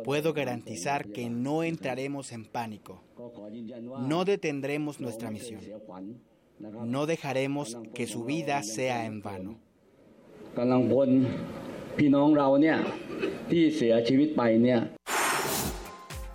Puedo 0.05 0.33
garantizar 0.33 1.07
que 1.09 1.29
no 1.29 1.63
entraremos 1.63 2.31
en 2.31 2.45
pánico. 2.45 3.03
No 4.07 4.23
detendremos 4.23 4.76
nuestra 4.99 5.31
misión. 5.31 5.61
No 6.85 7.05
dejaremos 7.05 7.77
que 7.93 8.07
su 8.07 8.23
vida 8.23 8.63
sea 8.63 9.05
en 9.05 9.21
vano. 9.21 9.59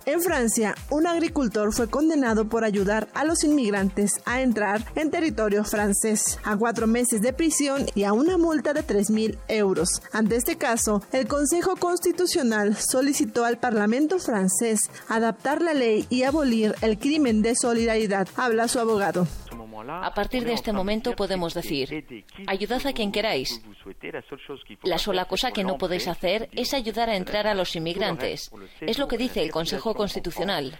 En 0.05 0.21
Francia, 0.21 0.75
un 0.89 1.07
agricultor 1.07 1.73
fue 1.73 1.89
condenado 1.89 2.49
por 2.49 2.65
ayudar 2.65 3.07
a 3.13 3.23
los 3.23 3.45
inmigrantes 3.45 4.11
a 4.25 4.41
entrar 4.41 4.83
en 4.95 5.11
territorio 5.11 5.63
francés 5.63 6.39
a 6.43 6.57
cuatro 6.57 6.87
meses 6.87 7.21
de 7.21 7.31
prisión 7.31 7.85
y 7.95 8.03
a 8.03 8.11
una 8.11 8.37
multa 8.37 8.73
de 8.73 8.85
3.000 8.85 9.37
euros. 9.47 10.01
Ante 10.11 10.35
este 10.35 10.57
caso, 10.57 11.01
el 11.13 11.27
Consejo 11.27 11.77
Constitucional 11.77 12.75
solicitó 12.75 13.45
al 13.45 13.59
Parlamento 13.59 14.19
francés 14.19 14.81
adaptar 15.07 15.61
la 15.61 15.73
ley 15.73 16.05
y 16.09 16.23
abolir 16.23 16.75
el 16.81 16.99
crimen 16.99 17.41
de 17.41 17.55
solidaridad. 17.55 18.27
Habla 18.35 18.67
su 18.67 18.79
abogado. 18.79 19.25
A 19.87 20.13
partir 20.13 20.43
de 20.45 20.53
este 20.53 20.73
momento 20.73 21.15
podemos 21.15 21.53
decir, 21.53 22.25
ayudad 22.47 22.85
a 22.85 22.93
quien 22.93 23.11
queráis. 23.11 23.61
La 24.83 24.97
sola 24.97 25.25
cosa 25.25 25.51
que 25.51 25.63
no 25.63 25.77
podéis 25.77 26.07
hacer 26.07 26.49
es 26.51 26.73
ayudar 26.73 27.09
a 27.09 27.15
entrar 27.15 27.47
a 27.47 27.53
los 27.53 27.75
inmigrantes. 27.75 28.51
Es 28.81 28.97
lo 28.97 29.07
que 29.07 29.17
dice 29.17 29.41
el 29.41 29.51
Consejo 29.51 29.93
Constitucional. 29.93 30.79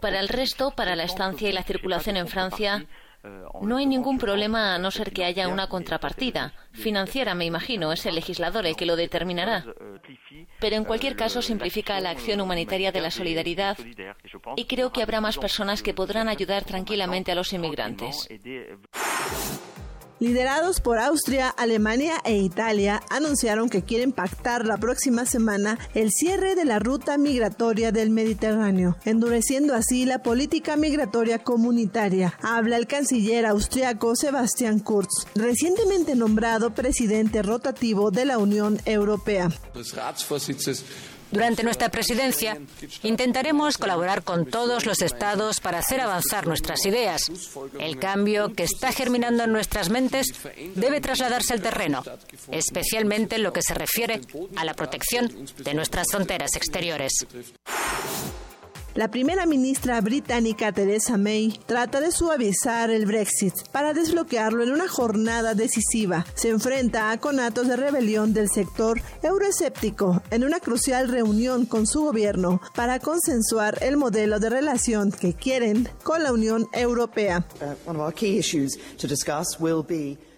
Para 0.00 0.20
el 0.20 0.28
resto, 0.28 0.72
para 0.72 0.94
la 0.94 1.04
estancia 1.04 1.48
y 1.48 1.52
la 1.52 1.62
circulación 1.62 2.16
en 2.16 2.28
Francia, 2.28 2.86
no 3.62 3.76
hay 3.76 3.86
ningún 3.86 4.18
problema 4.18 4.74
a 4.74 4.78
no 4.78 4.90
ser 4.90 5.12
que 5.12 5.24
haya 5.24 5.48
una 5.48 5.68
contrapartida. 5.68 6.52
Financiera, 6.72 7.34
me 7.34 7.44
imagino, 7.44 7.92
es 7.92 8.04
el 8.06 8.14
legislador 8.14 8.66
el 8.66 8.76
que 8.76 8.86
lo 8.86 8.96
determinará. 8.96 9.64
Pero 10.60 10.76
en 10.76 10.84
cualquier 10.84 11.16
caso 11.16 11.42
simplifica 11.42 12.00
la 12.00 12.10
acción 12.10 12.40
humanitaria 12.40 12.92
de 12.92 13.00
la 13.00 13.10
solidaridad 13.10 13.78
y 14.56 14.64
creo 14.66 14.92
que 14.92 15.02
habrá 15.02 15.20
más 15.20 15.38
personas 15.38 15.82
que 15.82 15.94
podrán 15.94 16.28
ayudar 16.28 16.64
tranquilamente 16.64 17.32
a 17.32 17.34
los 17.34 17.52
inmigrantes. 17.52 18.28
Liderados 20.24 20.80
por 20.80 20.98
Austria, 20.98 21.50
Alemania 21.50 22.14
e 22.24 22.38
Italia, 22.38 23.02
anunciaron 23.10 23.68
que 23.68 23.82
quieren 23.82 24.10
pactar 24.10 24.64
la 24.64 24.78
próxima 24.78 25.26
semana 25.26 25.78
el 25.92 26.10
cierre 26.10 26.54
de 26.54 26.64
la 26.64 26.78
ruta 26.78 27.18
migratoria 27.18 27.92
del 27.92 28.08
Mediterráneo, 28.08 28.96
endureciendo 29.04 29.74
así 29.74 30.06
la 30.06 30.22
política 30.22 30.78
migratoria 30.78 31.40
comunitaria. 31.40 32.38
Habla 32.40 32.78
el 32.78 32.86
canciller 32.86 33.44
austriaco 33.44 34.16
Sebastian 34.16 34.78
Kurz, 34.78 35.26
recientemente 35.34 36.14
nombrado 36.14 36.74
presidente 36.74 37.42
rotativo 37.42 38.10
de 38.10 38.24
la 38.24 38.38
Unión 38.38 38.80
Europea. 38.86 39.50
Durante 41.34 41.64
nuestra 41.64 41.88
presidencia 41.88 42.56
intentaremos 43.02 43.76
colaborar 43.76 44.22
con 44.22 44.46
todos 44.46 44.86
los 44.86 45.02
estados 45.02 45.58
para 45.58 45.78
hacer 45.78 46.00
avanzar 46.00 46.46
nuestras 46.46 46.86
ideas. 46.86 47.22
El 47.80 47.98
cambio 47.98 48.54
que 48.54 48.62
está 48.62 48.92
germinando 48.92 49.42
en 49.42 49.50
nuestras 49.50 49.90
mentes 49.90 50.28
debe 50.76 51.00
trasladarse 51.00 51.52
al 51.52 51.60
terreno, 51.60 52.04
especialmente 52.52 53.34
en 53.34 53.42
lo 53.42 53.52
que 53.52 53.62
se 53.62 53.74
refiere 53.74 54.20
a 54.54 54.64
la 54.64 54.74
protección 54.74 55.28
de 55.58 55.74
nuestras 55.74 56.06
fronteras 56.08 56.54
exteriores. 56.54 57.26
La 58.94 59.08
primera 59.08 59.44
ministra 59.44 60.00
británica 60.00 60.70
Theresa 60.70 61.18
May 61.18 61.58
trata 61.66 62.00
de 62.00 62.12
suavizar 62.12 62.90
el 62.90 63.06
Brexit 63.06 63.52
para 63.72 63.92
desbloquearlo 63.92 64.62
en 64.62 64.70
una 64.70 64.86
jornada 64.86 65.54
decisiva. 65.54 66.24
Se 66.36 66.50
enfrenta 66.50 67.10
a 67.10 67.18
conatos 67.18 67.66
de 67.66 67.74
rebelión 67.74 68.32
del 68.32 68.48
sector 68.48 69.00
euroescéptico 69.24 70.22
en 70.30 70.44
una 70.44 70.60
crucial 70.60 71.08
reunión 71.08 71.66
con 71.66 71.88
su 71.88 72.02
gobierno 72.02 72.60
para 72.76 73.00
consensuar 73.00 73.82
el 73.82 73.96
modelo 73.96 74.38
de 74.38 74.50
relación 74.50 75.10
que 75.10 75.34
quieren 75.34 75.88
con 76.04 76.22
la 76.22 76.32
Unión 76.32 76.68
Europea. 76.72 77.44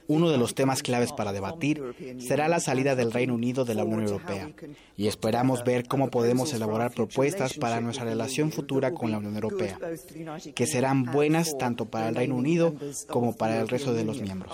Uno 0.08 0.30
de 0.30 0.38
los 0.38 0.54
temas 0.54 0.82
claves 0.82 1.12
para 1.12 1.32
debatir 1.32 1.82
será 2.18 2.48
la 2.48 2.60
salida 2.60 2.94
del 2.94 3.12
Reino 3.12 3.34
Unido 3.34 3.64
de 3.64 3.74
la 3.74 3.84
Unión 3.84 4.04
Europea 4.04 4.50
y 4.96 5.06
esperamos 5.06 5.64
ver 5.64 5.86
cómo 5.86 6.10
podemos 6.10 6.52
elaborar 6.52 6.92
propuestas 6.92 7.54
para 7.54 7.80
nuestra 7.80 8.04
relación 8.04 8.52
futura 8.52 8.92
con 8.92 9.10
la 9.10 9.18
Unión 9.18 9.34
Europea, 9.34 9.78
que 10.54 10.66
serán 10.66 11.04
buenas 11.04 11.56
tanto 11.58 11.86
para 11.86 12.08
el 12.08 12.14
Reino 12.14 12.36
Unido 12.36 12.74
como 13.08 13.34
para 13.36 13.60
el 13.60 13.68
resto 13.68 13.92
de 13.92 14.04
los 14.04 14.20
miembros. 14.20 14.52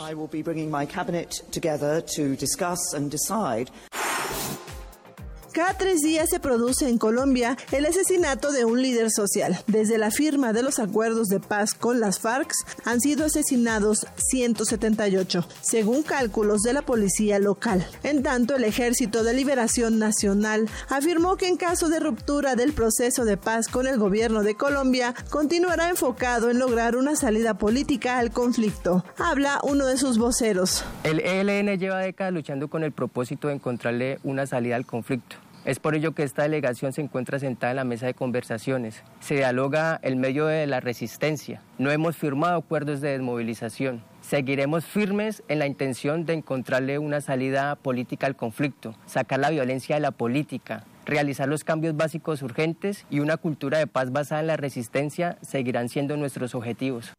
Cada 5.52 5.74
tres 5.74 6.00
días 6.00 6.30
se 6.30 6.40
produce 6.40 6.88
en 6.88 6.96
Colombia 6.96 7.58
el 7.72 7.84
asesinato 7.84 8.52
de 8.52 8.64
un 8.64 8.80
líder 8.80 9.10
social. 9.10 9.58
Desde 9.66 9.98
la 9.98 10.10
firma 10.10 10.54
de 10.54 10.62
los 10.62 10.78
acuerdos 10.78 11.28
de 11.28 11.40
paz 11.40 11.74
con 11.74 12.00
las 12.00 12.20
FARC 12.20 12.50
han 12.86 13.00
sido 13.00 13.26
asesinados 13.26 14.06
178, 14.16 15.46
según 15.60 16.02
cálculos 16.04 16.62
de 16.62 16.72
la 16.72 16.80
policía 16.80 17.38
local. 17.38 17.86
En 18.02 18.22
tanto, 18.22 18.56
el 18.56 18.64
Ejército 18.64 19.24
de 19.24 19.34
Liberación 19.34 19.98
Nacional 19.98 20.70
afirmó 20.88 21.36
que 21.36 21.48
en 21.48 21.58
caso 21.58 21.90
de 21.90 22.00
ruptura 22.00 22.56
del 22.56 22.72
proceso 22.72 23.26
de 23.26 23.36
paz 23.36 23.68
con 23.68 23.86
el 23.86 23.98
gobierno 23.98 24.42
de 24.42 24.54
Colombia, 24.54 25.14
continuará 25.28 25.90
enfocado 25.90 26.50
en 26.50 26.58
lograr 26.58 26.96
una 26.96 27.14
salida 27.14 27.58
política 27.58 28.18
al 28.18 28.30
conflicto. 28.30 29.04
Habla 29.18 29.60
uno 29.64 29.84
de 29.84 29.98
sus 29.98 30.16
voceros. 30.16 30.82
El 31.04 31.20
ELN 31.20 31.78
lleva 31.78 31.98
décadas 31.98 32.32
luchando 32.32 32.68
con 32.68 32.84
el 32.84 32.92
propósito 32.92 33.48
de 33.48 33.54
encontrarle 33.54 34.18
una 34.24 34.46
salida 34.46 34.76
al 34.76 34.86
conflicto 34.86 35.41
Es 35.64 35.78
por 35.78 35.94
ello 35.94 36.12
que 36.12 36.24
esta 36.24 36.42
delegación 36.42 36.92
se 36.92 37.02
encuentra 37.02 37.38
sentada 37.38 37.70
en 37.70 37.76
la 37.76 37.84
mesa 37.84 38.06
de 38.06 38.14
conversaciones. 38.14 39.04
Se 39.20 39.36
dialoga 39.36 40.00
el 40.02 40.16
medio 40.16 40.46
de 40.46 40.66
la 40.66 40.80
resistencia. 40.80 41.62
No 41.78 41.92
hemos 41.92 42.16
firmado 42.16 42.56
acuerdos 42.56 43.00
de 43.00 43.10
desmovilización. 43.10 44.02
Seguiremos 44.22 44.84
firmes 44.84 45.44
en 45.46 45.60
la 45.60 45.66
intención 45.66 46.26
de 46.26 46.34
encontrarle 46.34 46.98
una 46.98 47.20
salida 47.20 47.76
política 47.76 48.26
al 48.26 48.34
conflicto, 48.34 48.96
sacar 49.06 49.38
la 49.38 49.50
violencia 49.50 49.94
de 49.94 50.00
la 50.00 50.10
política, 50.10 50.84
realizar 51.06 51.48
los 51.48 51.62
cambios 51.62 51.96
básicos 51.96 52.42
urgentes 52.42 53.06
y 53.08 53.20
una 53.20 53.36
cultura 53.36 53.78
de 53.78 53.86
paz 53.86 54.10
basada 54.10 54.40
en 54.40 54.48
la 54.48 54.56
resistencia 54.56 55.38
seguirán 55.42 55.88
siendo 55.88 56.16
nuestros 56.16 56.56
objetivos. 56.56 57.12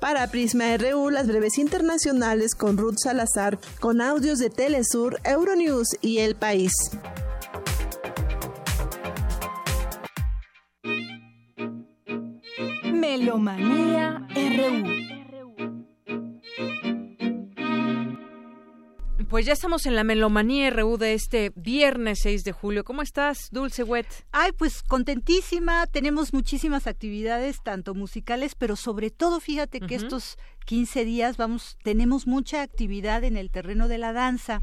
Para 0.00 0.28
Prisma 0.28 0.76
RU, 0.76 1.10
las 1.10 1.26
breves 1.26 1.58
internacionales 1.58 2.54
con 2.54 2.78
Ruth 2.78 2.98
Salazar, 3.02 3.58
con 3.80 4.00
audios 4.00 4.38
de 4.38 4.48
Telesur, 4.48 5.18
Euronews 5.24 5.96
y 6.00 6.18
El 6.18 6.36
País. 6.36 6.72
Melomanía 12.84 14.26
RU. 14.34 15.17
Pues 19.28 19.44
ya 19.44 19.52
estamos 19.52 19.84
en 19.84 19.94
la 19.94 20.04
Melomanía 20.04 20.70
RU 20.70 20.96
de 20.96 21.12
este 21.12 21.52
viernes 21.54 22.20
6 22.22 22.44
de 22.44 22.52
julio. 22.52 22.82
¿Cómo 22.82 23.02
estás, 23.02 23.50
Dulce 23.50 23.82
Wet? 23.82 24.06
Ay, 24.32 24.52
pues 24.52 24.82
contentísima. 24.82 25.86
Tenemos 25.86 26.32
muchísimas 26.32 26.86
actividades, 26.86 27.62
tanto 27.62 27.94
musicales, 27.94 28.54
pero 28.54 28.74
sobre 28.74 29.10
todo, 29.10 29.38
fíjate 29.38 29.80
que 29.80 29.96
estos 29.96 30.38
15 30.64 31.04
días 31.04 31.36
vamos, 31.36 31.76
tenemos 31.82 32.26
mucha 32.26 32.62
actividad 32.62 33.22
en 33.22 33.36
el 33.36 33.50
terreno 33.50 33.86
de 33.86 33.98
la 33.98 34.14
danza. 34.14 34.62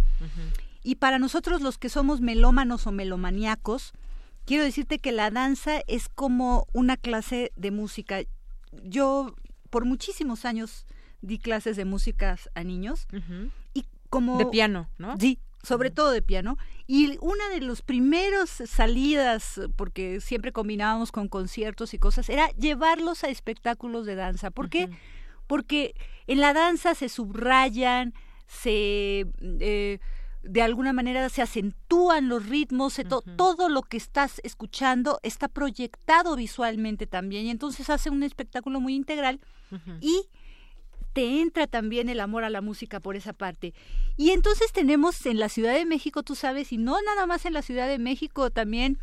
Y 0.81 0.95
para 0.95 1.19
nosotros 1.19 1.61
los 1.61 1.77
que 1.77 1.89
somos 1.89 2.19
melómanos 2.19 2.87
o 2.87 2.91
melomaníacos, 2.91 3.93
quiero 4.45 4.63
decirte 4.63 4.97
que 4.97 5.11
la 5.11 5.29
danza 5.29 5.81
es 5.85 6.09
como 6.09 6.65
una 6.73 6.97
clase 6.97 7.51
de 7.55 7.69
música. 7.69 8.21
Yo 8.83 9.35
por 9.69 9.85
muchísimos 9.85 10.43
años 10.43 10.87
di 11.21 11.37
clases 11.37 11.77
de 11.77 11.85
música 11.85 12.37
a 12.55 12.63
niños 12.63 13.07
como... 14.09 14.37
De 14.37 14.45
piano, 14.45 14.89
¿no? 14.97 15.17
Sí, 15.19 15.39
sobre 15.63 15.91
todo 15.91 16.11
de 16.11 16.21
piano. 16.21 16.57
Y 16.87 17.17
una 17.21 17.49
de 17.49 17.61
los 17.61 17.81
primeros 17.81 18.49
salidas, 18.49 19.61
porque 19.75 20.21
siempre 20.21 20.51
combinábamos 20.51 21.11
con 21.11 21.27
conciertos 21.27 21.93
y 21.93 21.99
cosas, 21.99 22.29
era 22.29 22.49
llevarlos 22.51 23.23
a 23.23 23.29
espectáculos 23.29 24.05
de 24.05 24.15
danza. 24.15 24.51
¿Por 24.51 24.69
qué? 24.69 24.89
Porque 25.47 25.95
en 26.27 26.39
la 26.39 26.53
danza 26.53 26.95
se 26.95 27.09
subrayan, 27.09 28.13
se... 28.47 29.27
Eh, 29.41 29.99
de 30.47 30.61
alguna 30.61 30.93
manera 30.93 31.27
se 31.29 31.41
acentúan 31.41 32.29
los 32.29 32.47
ritmos, 32.47 33.01
todo 33.35 33.67
lo 33.67 33.81
que 33.81 33.97
estás 33.97 34.39
escuchando 34.43 35.19
está 35.23 35.47
proyectado 35.47 36.35
visualmente 36.35 37.07
también 37.07 37.47
y 37.47 37.49
entonces 37.49 37.89
hace 37.89 38.09
un 38.09 38.23
espectáculo 38.23 38.79
muy 38.79 38.93
integral 38.93 39.39
y 40.01 40.27
te 41.15 41.39
entra 41.39 41.65
también 41.65 42.09
el 42.09 42.19
amor 42.19 42.43
a 42.43 42.49
la 42.49 42.59
música 42.59 42.99
por 42.99 43.15
esa 43.15 43.31
parte. 43.31 43.73
Y 44.17 44.31
entonces 44.31 44.73
tenemos 44.73 45.25
en 45.25 45.39
la 45.39 45.47
Ciudad 45.47 45.73
de 45.73 45.85
México, 45.85 46.23
tú 46.23 46.35
sabes, 46.35 46.73
y 46.73 46.77
no 46.77 47.01
nada 47.01 47.25
más 47.25 47.45
en 47.45 47.53
la 47.53 47.61
Ciudad 47.61 47.87
de 47.87 47.99
México, 47.99 48.49
también 48.49 48.99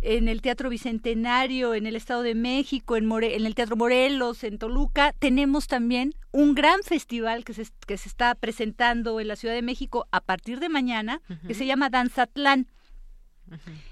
en 0.00 0.26
el 0.26 0.42
Teatro 0.42 0.70
Bicentenario, 0.70 1.74
en 1.74 1.86
el 1.86 1.94
Estado 1.94 2.24
de 2.24 2.34
México, 2.34 2.96
en, 2.96 3.08
en 3.12 3.46
el 3.46 3.54
Teatro 3.54 3.76
Morelos, 3.76 4.42
en 4.42 4.58
Toluca, 4.58 5.14
tenemos 5.20 5.68
también 5.68 6.16
un 6.32 6.56
gran 6.56 6.82
festival 6.82 7.44
que 7.44 7.54
se, 7.54 7.68
que 7.86 7.96
se 7.96 8.08
está 8.08 8.34
presentando 8.34 9.20
en 9.20 9.28
la 9.28 9.36
Ciudad 9.36 9.54
de 9.54 9.62
México 9.62 10.08
a 10.10 10.20
partir 10.20 10.58
de 10.58 10.68
mañana, 10.68 11.22
que 11.46 11.54
se 11.54 11.64
llama 11.64 11.90
Danzatlán. 11.90 12.66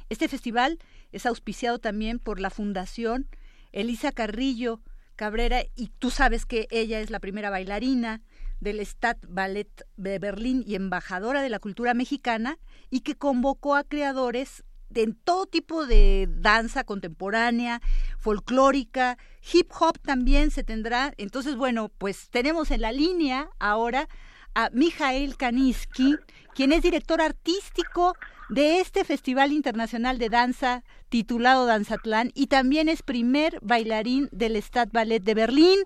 Este 0.08 0.26
festival 0.26 0.80
es 1.12 1.24
auspiciado 1.24 1.78
también 1.78 2.18
por 2.18 2.40
la 2.40 2.50
Fundación 2.50 3.28
Elisa 3.70 4.10
Carrillo, 4.10 4.80
Cabrera, 5.20 5.64
y 5.76 5.88
tú 5.98 6.10
sabes 6.10 6.46
que 6.46 6.66
ella 6.70 6.98
es 6.98 7.10
la 7.10 7.20
primera 7.20 7.50
bailarina 7.50 8.22
del 8.58 8.80
Ballet 9.28 9.68
de 9.98 10.18
Berlín 10.18 10.64
y 10.66 10.76
embajadora 10.76 11.42
de 11.42 11.50
la 11.50 11.58
cultura 11.58 11.92
mexicana, 11.92 12.56
y 12.88 13.00
que 13.00 13.16
convocó 13.16 13.76
a 13.76 13.84
creadores 13.84 14.64
de 14.88 15.14
todo 15.22 15.44
tipo 15.44 15.84
de 15.84 16.26
danza 16.26 16.84
contemporánea, 16.84 17.82
folclórica, 18.18 19.18
hip 19.52 19.70
hop 19.78 19.98
también 19.98 20.50
se 20.50 20.64
tendrá. 20.64 21.12
Entonces, 21.18 21.54
bueno, 21.54 21.90
pues 21.98 22.30
tenemos 22.30 22.70
en 22.70 22.80
la 22.80 22.90
línea 22.90 23.50
ahora 23.58 24.08
a 24.54 24.70
Mijael 24.72 25.36
Kaniski, 25.36 26.16
quien 26.54 26.72
es 26.72 26.80
director 26.80 27.20
artístico 27.20 28.14
de 28.50 28.80
este 28.80 29.04
Festival 29.04 29.52
Internacional 29.52 30.18
de 30.18 30.28
Danza 30.28 30.82
titulado 31.08 31.66
Danzatlán 31.66 32.30
y 32.34 32.48
también 32.48 32.88
es 32.88 33.02
primer 33.02 33.58
bailarín 33.62 34.28
del 34.32 34.60
Ballet 34.92 35.22
de 35.22 35.34
Berlín. 35.34 35.78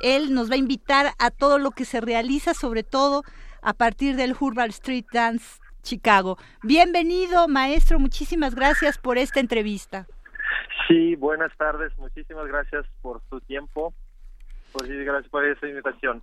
Él 0.00 0.34
nos 0.34 0.50
va 0.50 0.54
a 0.54 0.58
invitar 0.58 1.06
a 1.18 1.30
todo 1.30 1.58
lo 1.58 1.70
que 1.70 1.86
se 1.86 2.02
realiza, 2.02 2.52
sobre 2.52 2.82
todo 2.82 3.22
a 3.62 3.72
partir 3.72 4.16
del 4.16 4.36
Urban 4.38 4.68
Street 4.68 5.06
Dance 5.12 5.60
Chicago. 5.82 6.36
Bienvenido, 6.62 7.48
maestro. 7.48 7.98
Muchísimas 7.98 8.54
gracias 8.54 8.98
por 8.98 9.16
esta 9.16 9.40
entrevista. 9.40 10.06
Sí, 10.86 11.16
buenas 11.16 11.56
tardes. 11.56 11.96
Muchísimas 11.96 12.46
gracias 12.48 12.86
por 13.00 13.22
su 13.30 13.40
tiempo. 13.40 13.94
Muchísimas 14.74 15.06
gracias 15.06 15.30
por 15.30 15.44
esta 15.46 15.66
invitación 15.66 16.22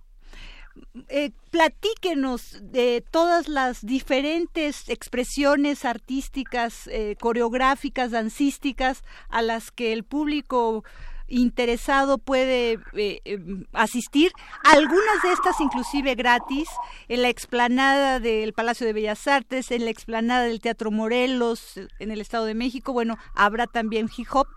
eh, 1.08 1.30
platíquenos 1.50 2.58
de 2.62 3.04
todas 3.10 3.48
las 3.48 3.84
diferentes 3.84 4.88
expresiones 4.88 5.84
artísticas, 5.84 6.86
eh, 6.88 7.16
coreográficas, 7.20 8.10
dancísticas 8.10 9.02
a 9.28 9.42
las 9.42 9.70
que 9.70 9.92
el 9.92 10.04
público 10.04 10.84
interesado 11.28 12.18
puede 12.18 12.78
eh, 12.94 13.20
em, 13.24 13.64
asistir, 13.72 14.32
algunas 14.64 15.22
de 15.22 15.32
estas 15.32 15.60
inclusive 15.60 16.14
gratis, 16.14 16.68
en 17.08 17.22
la 17.22 17.28
explanada 17.28 18.20
del 18.20 18.52
Palacio 18.52 18.86
de 18.86 18.92
Bellas 18.92 19.26
Artes, 19.26 19.70
en 19.70 19.84
la 19.84 19.90
explanada 19.90 20.44
del 20.44 20.60
Teatro 20.60 20.90
Morelos, 20.90 21.80
en 21.98 22.10
el 22.10 22.20
Estado 22.20 22.44
de 22.44 22.54
México, 22.54 22.92
bueno, 22.92 23.16
habrá 23.34 23.66
también 23.66 24.10
hip 24.14 24.28
hop, 24.32 24.48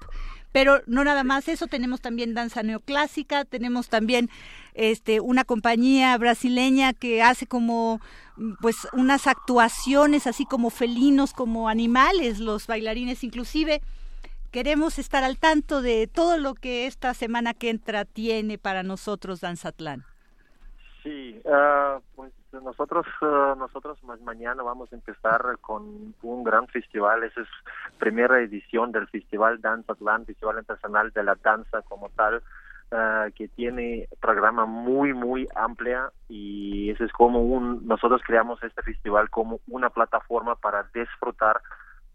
pero 0.56 0.82
no 0.86 1.04
nada 1.04 1.26
más 1.26 1.50
eso, 1.50 1.68
tenemos 1.68 2.00
también 2.00 2.34
danza 2.34 2.64
neoclásica, 2.64 3.44
tenemos 3.44 3.90
también 3.90 4.30
este 4.74 5.20
una 5.20 5.44
compañía 5.44 6.18
brasileña 6.18 6.94
que 6.94 7.22
hace 7.22 7.46
como 7.46 8.00
pues 8.62 8.88
unas 8.94 9.28
actuaciones 9.28 10.28
así 10.28 10.46
como 10.46 10.70
felinos, 10.70 11.34
como 11.34 11.68
animales, 11.68 12.40
los 12.40 12.68
bailarines 12.68 13.26
inclusive. 13.26 13.82
Queremos 14.52 14.98
estar 14.98 15.26
al 15.26 15.40
tanto 15.40 15.82
de 15.82 16.08
todo 16.08 16.38
lo 16.38 16.54
que 16.54 16.88
esta 16.88 17.14
semana 17.14 17.54
que 17.54 17.70
entra 17.70 18.06
tiene 18.06 18.58
para 18.58 18.82
nosotros 18.82 19.42
Danzatlán. 19.42 20.06
Sí, 21.04 21.36
uh, 21.44 22.00
pues 22.16 22.32
nosotros 22.62 23.06
uh, 23.22 23.56
nosotros 23.58 23.98
mañana 24.22 24.64
vamos 24.64 24.92
a 24.92 24.96
empezar 24.96 25.58
con 25.62 26.14
un 26.22 26.44
gran 26.44 26.68
festival, 26.68 27.24
esa 27.24 27.42
es 27.42 27.48
primera 27.98 28.40
edición 28.42 28.92
del 28.92 29.08
Festival 29.08 29.62
Danza 29.62 29.94
Atlán, 29.94 30.26
Festival 30.26 30.58
Internacional 30.60 31.12
de 31.12 31.24
la 31.24 31.36
Danza 31.36 31.82
como 31.84 32.10
tal, 32.10 32.42
uh, 32.92 33.32
que 33.36 33.48
tiene 33.50 34.08
programa 34.20 34.66
muy 34.66 35.14
muy 35.14 35.48
amplia 35.56 36.12
y 36.30 36.92
eso 36.92 37.04
es 37.04 37.12
como 37.12 37.42
un 37.42 37.88
nosotros 37.88 38.22
creamos 38.26 38.62
este 38.64 38.82
festival 38.82 39.30
como 39.30 39.60
una 39.68 39.90
plataforma 39.90 40.56
para 40.56 40.84
disfrutar 40.94 41.62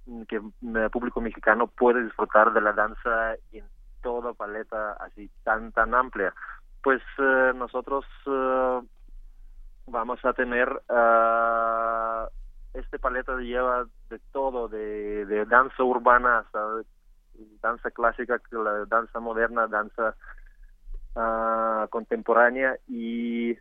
mm, 0.06 0.22
que 0.22 0.36
el 0.36 0.90
público 0.90 1.20
mexicano 1.20 1.66
puede 1.66 2.02
disfrutar 2.04 2.52
de 2.52 2.60
la 2.60 2.72
danza 2.72 3.34
en 3.52 3.64
toda 4.02 4.32
paleta 4.32 4.92
así 4.94 5.30
tan 5.44 5.72
tan 5.72 5.94
amplia. 5.94 6.32
Pues 6.82 7.02
uh, 7.18 7.52
nosotros 7.54 8.06
vamos 9.90 10.24
a 10.24 10.32
tener 10.32 10.68
uh, 10.68 12.28
este 12.78 12.98
paleta 12.98 13.36
lleva 13.36 13.86
de 14.08 14.18
todo, 14.32 14.68
de, 14.68 15.44
danza 15.46 15.82
urbana 15.82 16.38
hasta 16.38 16.60
danza 17.60 17.90
clásica, 17.90 18.40
la 18.52 18.84
danza 18.86 19.20
moderna, 19.20 19.66
danza 19.66 20.14
uh, 21.14 21.88
contemporánea. 21.88 22.76
Y 22.88 23.56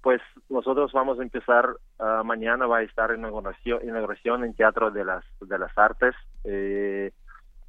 pues 0.00 0.20
nosotros 0.48 0.92
vamos 0.92 1.20
a 1.20 1.22
empezar 1.22 1.76
uh, 1.98 2.24
mañana 2.24 2.66
va 2.66 2.78
a 2.78 2.82
estar 2.82 3.14
inauguración, 3.14 3.80
inauguración 3.84 4.44
en 4.44 4.54
Teatro 4.54 4.90
de 4.90 5.04
las 5.04 5.24
de 5.40 5.58
las 5.58 5.76
Artes 5.78 6.14
eh, 6.44 7.12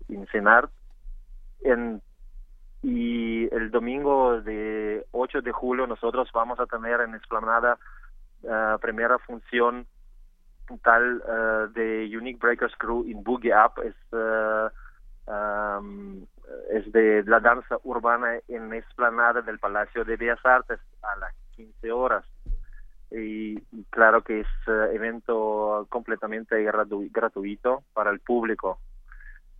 en 0.10 0.26
Cenar 0.28 0.70
en 1.62 2.02
y 2.84 3.48
el 3.56 3.72
domingo 3.72 4.42
de 4.42 5.06
8 5.12 5.42
de 5.42 5.52
julio 5.54 5.88
nosotros 5.88 6.30
vamos 6.34 6.60
a 6.60 6.66
tener 6.66 7.00
en 7.02 7.16
Esplanada 7.16 7.80
uh, 8.44 8.78
primera 8.80 9.18
función 9.20 9.88
tal 10.84 11.18
uh, 11.26 11.72
de 11.74 12.12
Unique 12.16 12.40
Breakers 12.40 12.76
Crew 12.78 13.06
in 13.06 13.24
Boogie 13.24 13.54
Up 13.54 13.82
es 13.84 13.96
uh, 14.12 14.70
um, 15.32 16.26
es 16.72 16.92
de 16.92 17.24
la 17.26 17.40
danza 17.40 17.78
urbana 17.84 18.38
en 18.50 18.74
Esplanada 18.74 19.42
del 19.42 19.60
Palacio 19.60 20.04
de 20.04 20.18
Bellas 20.18 20.46
Artes 20.46 20.80
a 21.02 21.16
las 21.16 21.34
15 21.56 21.92
horas 21.92 22.26
y, 23.12 23.62
claro 23.92 24.24
que 24.24 24.42
es 24.42 24.48
evento 24.92 25.86
completamente 25.90 26.56
gratu- 26.66 27.10
gratuito 27.12 27.84
para 27.94 28.10
el 28.10 28.20
público. 28.20 28.80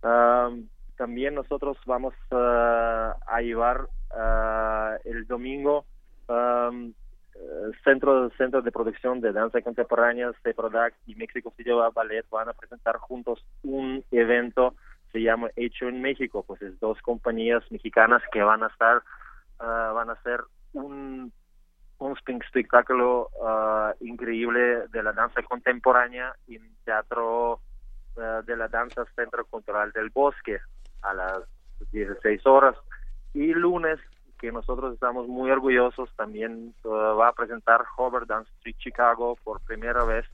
Am, 0.02 0.68
también 0.96 1.34
nosotros 1.34 1.76
vamos 1.86 2.14
ah, 2.30 3.16
a 3.26 3.40
llevar 3.40 3.88
ah, 4.10 4.96
el 5.04 5.26
domingo 5.26 5.84
am, 6.28 6.92
eh, 7.34 7.70
centro 7.82 8.30
centro 8.38 8.62
de 8.62 8.70
producción 8.72 9.20
de 9.20 9.32
danza 9.32 9.60
contemporánea 9.60 10.32
CEPRODAC 10.42 10.94
y 11.06 11.14
México 11.16 11.52
City 11.56 11.70
Ballet 11.94 12.24
van 12.30 12.48
a 12.48 12.52
presentar 12.52 12.96
juntos 12.98 13.44
un 13.62 14.04
evento 14.10 14.74
se 15.12 15.20
llama 15.22 15.48
Hecho 15.54 15.88
en 15.88 16.00
México. 16.00 16.42
Pues 16.44 16.60
es 16.62 16.78
dos 16.80 17.00
compañías 17.02 17.62
mexicanas 17.70 18.22
que 18.32 18.42
van 18.42 18.62
a 18.62 18.66
estar 18.66 19.02
van 19.58 20.10
a 20.10 20.14
hacer 20.14 20.42
un 20.72 21.32
un 21.98 22.12
spe- 22.16 22.38
espectáculo 22.44 23.30
increíble 24.00 24.88
de 24.88 25.02
la 25.02 25.12
danza 25.12 25.42
contemporánea 25.42 26.34
en 26.48 26.74
teatro 26.84 27.60
de 28.46 28.56
la 28.56 28.68
danza 28.68 29.04
Centro 29.16 29.44
Cultural 29.46 29.90
del 29.92 30.10
Bosque 30.10 30.60
a 31.04 31.14
las 31.14 31.42
16 31.92 32.46
horas. 32.46 32.76
Y 33.32 33.52
lunes 33.52 33.98
que 34.38 34.52
nosotros 34.52 34.94
estamos 34.94 35.28
muy 35.28 35.50
orgullosos 35.50 36.10
también 36.16 36.74
ah, 36.84 37.14
va 37.18 37.28
a 37.28 37.32
presentar 37.32 37.84
Hobart 37.96 38.28
Dance 38.28 38.50
Street 38.58 38.76
Chicago 38.78 39.38
por 39.42 39.60
primera 39.60 40.04
vez 40.04 40.26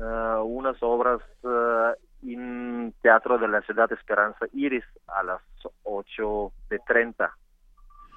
ah, 0.00 0.42
unas 0.44 0.76
obras 0.80 1.20
ah, 1.44 1.94
en 2.22 2.94
Teatro 3.02 3.38
de 3.38 3.48
la 3.48 3.62
Ciudad 3.62 3.92
Esperanza 3.92 4.46
Iris 4.52 4.84
a 5.08 5.22
las 5.24 5.40
8 5.82 6.52
de 6.70 6.78
30 6.80 7.32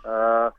Ah, 0.06 0.54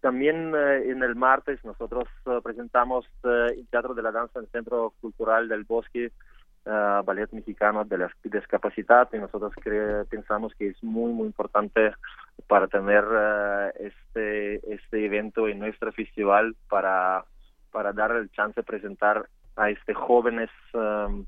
también 0.00 0.52
eh, 0.56 0.90
en 0.90 1.02
el 1.02 1.14
martes 1.14 1.64
nosotros 1.64 2.08
presentamos 2.42 3.06
el 3.22 3.66
Teatro 3.68 3.94
de 3.94 4.02
la 4.02 4.10
Danza 4.10 4.38
en 4.38 4.46
el 4.46 4.50
Centro 4.50 4.94
Cultural 5.00 5.48
del 5.48 5.64
Bosque, 5.64 6.10
eh, 6.64 7.00
Ballet 7.04 7.32
Mexicano 7.32 7.84
de 7.84 7.98
la 7.98 8.10
Discapacidad, 8.22 9.08
y 9.12 9.18
nosotros 9.18 9.52
cre- 9.54 10.06
pensamos 10.08 10.54
que 10.54 10.68
es 10.68 10.82
muy, 10.82 11.12
muy 11.12 11.26
importante 11.26 11.92
para 12.46 12.66
tener 12.68 13.04
eh, 13.12 13.72
este, 13.90 14.74
este 14.74 15.04
evento 15.06 15.48
en 15.48 15.58
nuestro 15.58 15.92
festival 15.92 16.54
para, 16.68 17.24
para 17.70 17.92
dar 17.92 18.12
el 18.12 18.30
chance 18.30 18.60
de 18.60 18.64
presentar 18.64 19.28
a 19.56 19.70
este 19.70 19.92
jóvenes 19.94 20.50
um, 20.72 21.24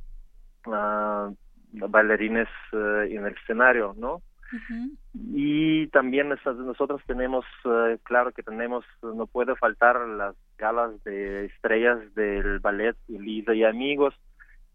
ah, 0.66 1.30
bailarines 1.72 2.48
eh, 2.72 3.08
en 3.10 3.26
el 3.26 3.34
escenario, 3.34 3.94
¿no? 3.96 4.22
Y 5.14 5.88
también 5.88 6.28
nosotros 6.28 6.64
nosotros 6.64 7.02
tenemos, 7.06 7.44
eh, 7.64 7.98
claro 8.04 8.30
que 8.30 8.42
tenemos, 8.42 8.84
no 9.02 9.26
puede 9.26 9.56
faltar 9.56 9.98
las 10.06 10.36
galas 10.56 11.02
de 11.02 11.46
estrellas 11.46 11.98
del 12.14 12.60
ballet 12.60 12.96
Elisa 13.08 13.52
y 13.52 13.64
Amigos, 13.64 14.14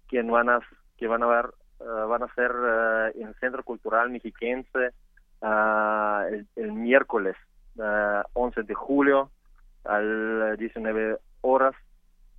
que 0.09 0.21
van 0.23 0.49
a, 0.49 0.59
que 0.97 1.07
van 1.07 1.23
a 1.23 1.27
ver, 1.27 1.45
eh, 1.79 1.83
van 1.85 2.23
a 2.23 2.33
ser 2.33 2.51
eh, 2.51 3.21
en 3.21 3.27
el 3.29 3.35
Centro 3.35 3.63
Cultural 3.63 4.09
Mexiquense 4.09 4.91
ah, 5.41 6.25
el, 6.29 6.47
el 6.57 6.73
miércoles 6.73 7.35
ah, 7.79 8.25
11 8.33 8.63
de 8.63 8.73
julio 8.73 9.31
al 9.85 10.57
19 10.57 11.17
horas 11.41 11.75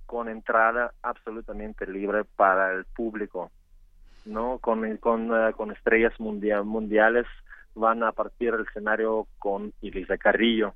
con 0.05 0.29
entrada 0.29 0.93
absolutamente 1.01 1.87
libre 1.87 2.25
para 2.35 2.71
el 2.73 2.85
público 2.85 3.49
no 4.25 4.59
con 4.59 4.97
con, 4.97 5.31
eh, 5.33 5.53
con 5.53 5.71
estrellas 5.71 6.13
mundia- 6.19 6.61
mundiales 6.63 7.25
van 7.73 8.03
a 8.03 8.11
partir 8.11 8.53
el 8.53 8.67
escenario 8.67 9.27
con 9.39 9.73
Elisa 9.81 10.17
Carrillo. 10.17 10.75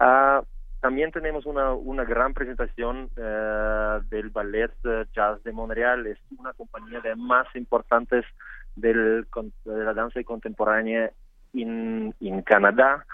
Ah, 0.00 0.42
también 0.80 1.10
tenemos 1.10 1.44
una, 1.46 1.72
una 1.72 2.04
gran 2.04 2.34
presentación 2.34 3.10
eh, 3.16 4.00
del 4.10 4.30
Ballet 4.30 4.70
eh, 4.84 5.06
Jazz 5.12 5.42
de 5.42 5.52
Montreal. 5.52 6.06
Es 6.06 6.18
una 6.38 6.52
compañía 6.52 7.00
de 7.00 7.16
más 7.16 7.46
importantes 7.56 8.24
del, 8.76 9.26
de 9.64 9.84
la 9.84 9.94
danza 9.94 10.22
contemporánea 10.22 11.12
en, 11.54 12.14
Canadá 12.44 13.04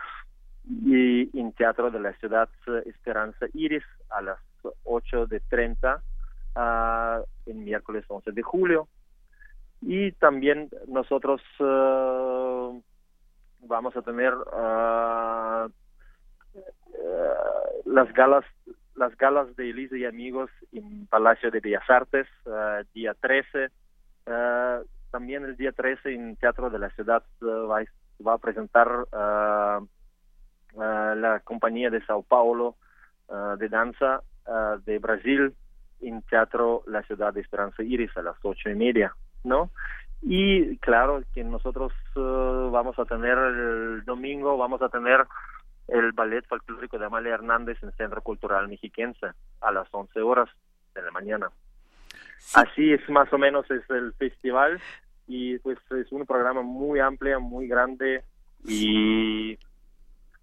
y 0.65 1.39
en 1.39 1.53
Teatro 1.53 1.91
de 1.91 2.01
la 2.01 2.13
Ciudad 2.15 2.49
eh, 2.67 2.83
Esperanza 2.87 3.47
Iris 3.55 3.85
a 4.11 4.21
las 4.21 4.39
8 4.85 5.27
de 5.27 5.41
30 5.41 6.03
ah, 6.55 7.21
el 7.47 7.55
miércoles 7.57 8.05
11 8.09 8.33
de 8.33 8.43
julio. 8.43 8.89
Y 9.81 10.13
también 10.13 10.69
nosotros 10.87 11.41
eh, 11.61 12.81
vamos 13.61 13.97
a 13.97 14.03
tener 14.03 14.35
ah, 14.53 15.69
eh, 16.55 17.81
las 17.85 18.13
galas 18.15 18.45
las 18.97 19.17
galas 19.17 19.55
de 19.57 19.71
Elisa 19.71 19.97
y 19.97 20.05
amigos 20.05 20.51
en 20.73 21.07
Palacio 21.07 21.51
de 21.51 21.61
Bellas 21.61 21.89
Artes 21.89 22.27
eh, 22.47 22.85
día 22.95 23.15
13 23.15 23.71
Eh, 24.27 24.81
también 25.11 25.45
el 25.45 25.57
día 25.57 25.73
13 25.73 26.15
en 26.15 26.37
Teatro 26.37 26.71
de 26.71 26.79
la 26.79 26.89
Ciudad 26.91 27.23
va, 27.43 27.85
va 28.27 28.35
a 28.35 28.39
presentar 28.39 28.89
la 30.75 31.41
compañía 31.45 31.91
de 31.91 32.05
Sao 32.07 32.23
Paulo 32.23 32.77
de 33.59 33.69
danza 33.69 34.23
de 34.87 34.99
Brasil 34.99 35.55
en 36.01 36.23
Teatro 36.23 36.83
La 36.87 37.03
Ciudad 37.03 37.35
de 37.35 37.43
Esperanza 37.43 37.83
Iris 37.83 38.17
a 38.17 38.23
las 38.23 38.37
ocho 38.43 38.71
y 38.71 38.75
media, 38.75 39.15
¿no? 39.45 39.71
Y 40.23 40.79
claro 40.79 41.23
que 41.35 41.45
nosotros 41.45 41.93
vamos 42.15 42.99
a 42.99 43.05
tener 43.05 43.37
el 43.39 44.05
domingo, 44.05 44.57
vamos 44.57 44.81
a 44.83 44.89
tener 44.89 45.27
el 45.89 46.13
ballet 46.13 46.47
folclórico 46.47 46.99
de 46.99 47.07
Amalia 47.07 47.35
Hernández 47.35 47.79
en 47.83 47.93
Centro 47.93 48.23
Cultural 48.23 48.69
Mexiquense 48.69 49.27
a 49.61 49.71
las 49.73 49.87
11 49.93 50.21
horas 50.21 50.49
de 50.95 51.03
la 51.03 51.11
mañana. 51.11 51.51
Así 52.55 52.93
es 52.93 53.09
más 53.09 53.33
o 53.33 53.39
menos 53.39 53.71
es 53.71 53.89
el 53.91 54.13
festival 54.15 54.81
y 55.27 55.59
pues 55.59 55.79
es 55.91 56.11
un 56.13 56.27
programa 56.27 56.63
muy 56.63 57.01
amplio, 57.01 57.41
muy 57.41 57.67
grande 57.67 58.23
y 58.67 59.59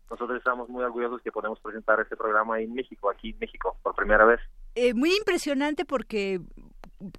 nosotros 0.09 0.37
estamos 0.37 0.67
muy 0.69 0.83
orgullosos 0.83 1.21
que 1.21 1.31
podemos 1.31 1.59
presentar 1.59 1.99
este 2.01 2.17
programa 2.17 2.59
en 2.59 2.73
México, 2.73 3.09
aquí 3.09 3.29
en 3.31 3.39
México, 3.39 3.77
por 3.81 3.95
primera 3.95 4.25
vez. 4.25 4.39
Eh, 4.75 4.93
muy 4.93 5.15
impresionante 5.15 5.85
porque 5.85 6.39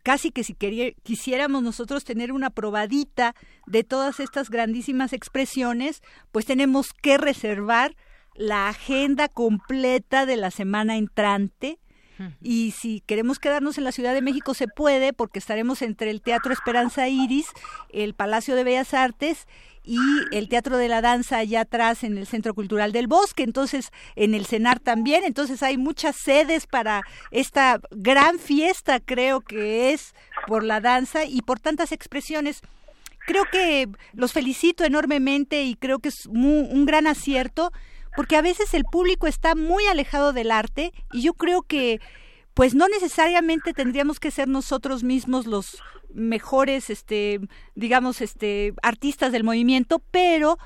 casi 0.02 0.30
que 0.30 0.44
si 0.44 0.54
quería- 0.54 0.92
quisiéramos 1.02 1.62
nosotros 1.62 2.04
tener 2.04 2.32
una 2.32 2.50
probadita 2.50 3.34
de 3.66 3.82
todas 3.84 4.20
estas 4.20 4.50
grandísimas 4.50 5.12
expresiones, 5.12 6.02
pues 6.32 6.44
tenemos 6.46 6.92
que 6.92 7.18
reservar 7.18 7.94
la 8.34 8.68
agenda 8.68 9.28
completa 9.28 10.26
de 10.26 10.36
la 10.36 10.50
semana 10.50 10.96
entrante. 10.96 11.78
Y 12.40 12.70
si 12.70 13.00
queremos 13.00 13.40
quedarnos 13.40 13.78
en 13.78 13.84
la 13.84 13.90
Ciudad 13.90 14.14
de 14.14 14.22
México 14.22 14.54
se 14.54 14.68
puede 14.68 15.12
porque 15.12 15.40
estaremos 15.40 15.82
entre 15.82 16.10
el 16.10 16.22
Teatro 16.22 16.52
Esperanza 16.52 17.08
Iris, 17.08 17.48
el 17.92 18.14
Palacio 18.14 18.54
de 18.54 18.62
Bellas 18.62 18.94
Artes 18.94 19.48
y 19.82 19.98
el 20.30 20.48
Teatro 20.48 20.76
de 20.76 20.86
la 20.86 21.00
Danza 21.00 21.38
allá 21.38 21.62
atrás 21.62 22.04
en 22.04 22.16
el 22.16 22.28
Centro 22.28 22.54
Cultural 22.54 22.92
del 22.92 23.08
Bosque, 23.08 23.42
entonces 23.42 23.90
en 24.14 24.34
el 24.34 24.46
CENAR 24.46 24.78
también, 24.78 25.24
entonces 25.24 25.64
hay 25.64 25.78
muchas 25.78 26.14
sedes 26.14 26.68
para 26.68 27.02
esta 27.32 27.80
gran 27.90 28.38
fiesta 28.38 29.00
creo 29.00 29.40
que 29.40 29.92
es 29.92 30.14
por 30.46 30.62
la 30.62 30.80
danza 30.80 31.24
y 31.24 31.42
por 31.42 31.58
tantas 31.58 31.90
expresiones. 31.90 32.60
Creo 33.26 33.44
que 33.50 33.88
los 34.12 34.32
felicito 34.32 34.84
enormemente 34.84 35.64
y 35.64 35.74
creo 35.74 35.98
que 35.98 36.10
es 36.10 36.26
un 36.26 36.86
gran 36.86 37.08
acierto 37.08 37.72
porque 38.16 38.36
a 38.36 38.42
veces 38.42 38.74
el 38.74 38.84
público 38.84 39.26
está 39.26 39.54
muy 39.54 39.86
alejado 39.86 40.32
del 40.32 40.50
arte 40.50 40.92
y 41.12 41.22
yo 41.22 41.34
creo 41.34 41.62
que 41.62 42.00
pues 42.54 42.74
no 42.74 42.86
necesariamente 42.88 43.72
tendríamos 43.72 44.20
que 44.20 44.30
ser 44.30 44.48
nosotros 44.48 45.02
mismos 45.04 45.46
los 45.46 45.78
mejores 46.12 46.90
este 46.90 47.40
digamos 47.74 48.20
este 48.20 48.74
artistas 48.82 49.32
del 49.32 49.44
movimiento 49.44 50.00
pero 50.10 50.58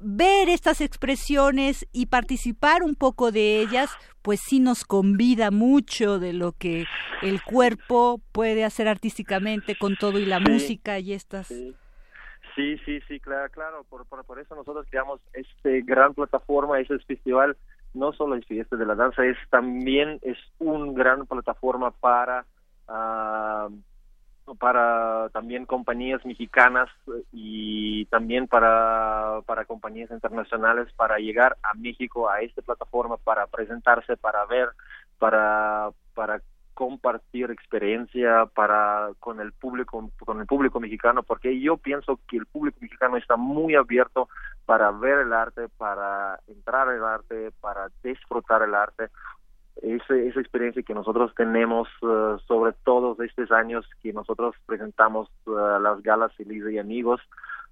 ver 0.00 0.48
estas 0.48 0.80
expresiones 0.80 1.86
y 1.92 2.06
participar 2.06 2.82
un 2.82 2.94
poco 2.94 3.32
de 3.32 3.60
ellas 3.60 3.90
pues 4.22 4.40
sí 4.40 4.60
nos 4.60 4.84
convida 4.84 5.50
mucho 5.50 6.18
de 6.18 6.32
lo 6.32 6.52
que 6.52 6.84
el 7.22 7.42
cuerpo 7.42 8.20
puede 8.32 8.64
hacer 8.64 8.88
artísticamente 8.88 9.76
con 9.76 9.96
todo 9.96 10.18
y 10.18 10.24
la 10.26 10.38
Sí, 10.38 10.50
música 10.50 10.98
y 10.98 11.12
estas 11.12 11.48
Sí, 11.48 11.74
sí, 12.84 13.00
sí, 13.06 13.20
claro, 13.20 13.50
claro. 13.50 13.84
Por, 13.88 14.04
por, 14.06 14.38
eso 14.38 14.54
nosotros 14.54 14.86
creamos 14.90 15.20
este 15.32 15.82
gran 15.82 16.14
plataforma, 16.14 16.80
ese 16.80 16.98
festival, 17.00 17.56
no 17.94 18.12
solo 18.12 18.34
es 18.34 18.46
fiesta 18.46 18.76
de 18.76 18.86
la 18.86 18.94
danza, 18.94 19.24
es 19.24 19.36
también 19.50 20.18
es 20.22 20.36
un 20.58 20.94
gran 20.94 21.26
plataforma 21.26 21.90
para 21.92 22.44
ah, 22.88 23.68
para 24.58 25.28
también 25.30 25.66
compañías 25.66 26.24
mexicanas 26.24 26.88
y 27.32 28.06
también 28.06 28.48
para 28.48 29.40
para 29.46 29.64
compañías 29.64 30.10
internacionales 30.10 30.88
para 30.96 31.18
llegar 31.18 31.56
a 31.62 31.74
México 31.74 32.30
a 32.30 32.40
esta 32.40 32.62
plataforma 32.62 33.18
para 33.18 33.46
presentarse, 33.46 34.16
para 34.16 34.46
ver, 34.46 34.68
para 35.18 35.90
para 36.14 36.40
compartir 36.78 37.50
experiencia 37.50 38.46
para 38.54 39.10
con 39.18 39.40
el 39.40 39.50
público 39.50 40.12
con 40.20 40.38
el 40.38 40.46
público 40.46 40.78
mexicano 40.78 41.24
porque 41.24 41.58
yo 41.58 41.76
pienso 41.76 42.20
que 42.28 42.36
el 42.36 42.46
público 42.46 42.78
mexicano 42.80 43.16
está 43.16 43.36
muy 43.36 43.74
abierto 43.74 44.28
para 44.64 44.92
ver 44.92 45.18
el 45.18 45.32
arte 45.32 45.66
para 45.76 46.38
entrar 46.46 46.88
al 46.88 47.04
arte 47.04 47.50
para 47.60 47.88
disfrutar 48.04 48.62
el 48.62 48.76
arte. 48.76 49.08
Esa, 49.82 50.14
esa 50.14 50.40
experiencia 50.40 50.84
que 50.84 50.94
nosotros 50.94 51.34
tenemos 51.34 51.88
uh, 52.02 52.38
sobre 52.46 52.72
todos 52.84 53.18
estos 53.18 53.50
años 53.50 53.84
que 54.00 54.12
nosotros 54.12 54.54
presentamos 54.64 55.28
uh, 55.46 55.80
las 55.80 56.00
galas 56.04 56.32
Feliz 56.36 56.62
y 56.70 56.78
Amigos 56.78 57.20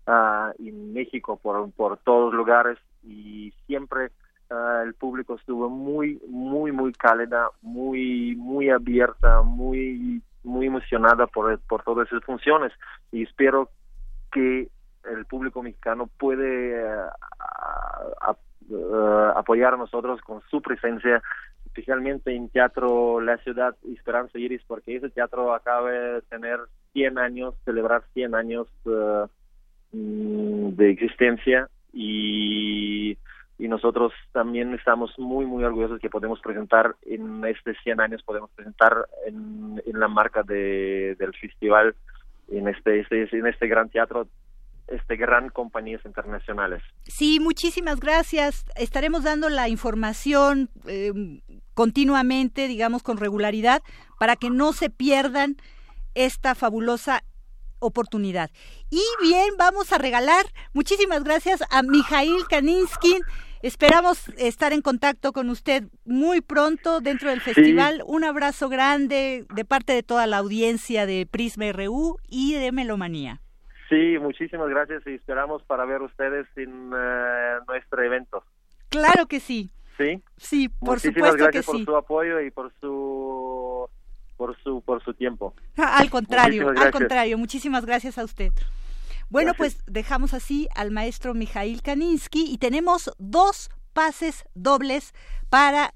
uh, 0.09 0.51
en 0.59 0.93
México 0.93 1.39
por, 1.41 1.71
por 1.73 1.99
todos 1.99 2.35
lugares 2.35 2.77
y 3.05 3.53
siempre 3.67 4.11
el 4.51 4.95
público 4.95 5.35
estuvo 5.35 5.69
muy, 5.69 6.21
muy, 6.29 6.73
muy 6.73 6.93
cálida, 6.93 7.51
muy, 7.63 8.37
muy 8.37 8.71
abierta, 8.71 9.43
muy, 9.43 10.23
muy 10.45 10.67
emocionada 10.67 11.27
por, 11.27 11.59
por 11.61 11.83
todas 11.83 12.07
esas 12.09 12.25
funciones. 12.25 12.73
Y 13.13 13.23
espero 13.23 13.71
que 14.33 14.69
el 15.05 15.25
público 15.27 15.63
mexicano 15.63 16.09
puede 16.19 16.81
apoyar 19.35 19.75
a 19.75 19.77
nosotros 19.77 20.21
con 20.23 20.43
su 20.51 20.61
presencia 20.61 21.23
especialmente 21.77 22.35
en 22.35 22.49
Teatro 22.49 23.21
La 23.21 23.37
Ciudad 23.39 23.77
Esperanza 23.93 24.39
Iris, 24.39 24.63
porque 24.67 24.97
ese 24.97 25.11
teatro 25.11 25.53
acaba 25.53 25.91
de 25.91 26.23
tener 26.23 26.59
100 26.95 27.19
años, 27.19 27.55
celebrar 27.67 28.03
100 28.15 28.35
años 28.35 28.67
uh, 28.87 29.27
mm, 29.93 30.75
de 30.75 30.91
existencia. 30.91 31.69
Y, 31.93 33.19
y 33.59 33.69
nosotros 33.69 34.13
también 34.33 34.75
estamos 34.75 35.19
muy, 35.19 35.47
muy 35.47 35.65
orgullosos 35.65 36.01
que 36.01 36.11
podemos 36.11 36.41
presentar 36.41 36.95
en 37.03 37.45
estos 37.45 37.77
100 37.83 38.01
años, 38.01 38.23
podemos 38.23 38.51
presentar 38.51 39.07
en, 39.27 39.83
en 39.85 40.01
la 40.01 40.09
marca 40.09 40.43
de, 40.43 41.17
del 41.19 41.35
festival, 41.35 41.95
en 42.49 42.69
este, 42.69 43.01
este, 43.01 43.29
en 43.37 43.47
este 43.47 43.67
gran 43.67 43.89
teatro 43.89 44.27
este 44.89 45.17
gran 45.17 45.49
compañías 45.49 46.05
internacionales. 46.05 46.83
Sí, 47.05 47.41
muchísimas 47.41 47.99
gracias. 47.99 48.65
Estaremos 48.77 49.25
dando 49.25 49.49
la 49.49 49.69
información 49.69 50.71
eh, 50.87 51.13
continuamente, 51.75 52.69
digamos, 52.69 53.03
con 53.03 53.17
regularidad, 53.17 53.83
para 54.19 54.37
que 54.37 54.49
no 54.49 54.73
se 54.73 54.89
pierdan 54.89 55.57
esta 56.15 56.55
fabulosa 56.55 57.25
oportunidad. 57.79 58.51
Y 58.91 59.03
bien, 59.23 59.55
vamos 59.59 59.93
a 59.93 59.99
regalar, 59.99 60.47
muchísimas 60.73 61.25
gracias 61.25 61.63
a 61.71 61.83
Mijail 61.83 62.47
Kaninskin. 62.49 63.23
Esperamos 63.63 64.29
estar 64.37 64.73
en 64.73 64.83
contacto 64.83 65.33
con 65.33 65.51
usted 65.51 65.85
muy 66.05 66.41
pronto 66.41 67.01
dentro 67.01 67.31
del 67.31 67.41
festival. 67.41 68.03
Un 68.07 68.25
abrazo 68.25 68.69
grande 68.69 69.47
de 69.55 69.65
parte 69.65 69.93
de 69.93 70.03
toda 70.03 70.27
la 70.27 70.39
audiencia 70.39 71.07
de 71.07 71.27
Prisma 71.31 71.73
RU 71.73 72.19
y 72.29 72.55
de 72.55 72.73
Melomanía. 72.73 73.41
Sí, 73.89 74.19
muchísimas 74.21 74.69
gracias 74.69 75.03
y 75.07 75.15
esperamos 75.15 75.63
para 75.63 75.85
ver 75.85 76.03
ustedes 76.03 76.47
en 76.57 76.91
eh, 76.97 77.59
nuestro 77.69 78.03
evento. 78.03 78.43
Claro 78.89 79.27
que 79.27 79.41
sí. 79.41 79.71
Sí. 79.97 80.23
Sí, 80.37 80.69
por 80.69 80.97
muchísimas 80.97 81.31
supuesto 81.31 81.37
gracias 81.45 81.65
que 81.65 81.67
por 81.67 81.77
sí. 81.77 81.85
su 81.85 81.97
apoyo 81.97 82.41
y 82.41 82.51
por 82.51 82.73
su 82.81 83.89
por 84.37 84.57
su 84.63 84.83
por 84.83 85.03
su 85.03 85.15
tiempo. 85.15 85.55
Al 85.77 86.11
contrario, 86.11 86.69
al 86.69 86.91
contrario, 86.91 87.39
muchísimas 87.39 87.87
gracias 87.87 88.19
a 88.19 88.25
usted. 88.25 88.53
Bueno, 89.29 89.55
pues 89.55 89.79
dejamos 89.87 90.35
así 90.35 90.69
al 90.75 90.93
maestro 90.93 91.35
Mijail 91.35 91.83
Kaninsky 91.83 92.45
y 92.49 92.59
tenemos 92.59 93.11
dos 93.19 93.71
pases 93.93 94.45
dobles 94.55 95.13
para 95.49 95.95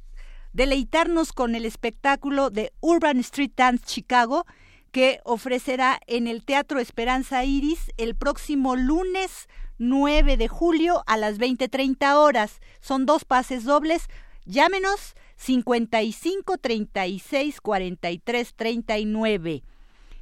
deleitarnos 0.53 1.33
con 1.33 1.55
el 1.55 1.65
espectáculo 1.65 2.51
de 2.51 2.73
Urban 2.81 3.19
Street 3.21 3.53
Dance 3.57 3.85
Chicago 3.87 4.47
que 4.91 5.21
ofrecerá 5.25 6.01
en 6.09 6.27
el 6.27 6.45
Teatro 6.45 6.81
Esperanza 6.81 7.45
Iris 7.45 7.93
el 7.97 8.17
próximo 8.17 8.75
lunes 8.75 9.49
9 9.79 10.37
de 10.37 10.49
julio 10.49 11.05
a 11.07 11.17
las 11.17 11.39
20:30 11.39 12.17
horas. 12.17 12.61
Son 12.81 13.07
dos 13.07 13.25
pases 13.25 13.63
dobles. 13.63 14.09
Llámenos 14.45 15.15
55 15.37 16.59
36 16.59 17.61
43 17.61 18.55
39. 18.55 19.63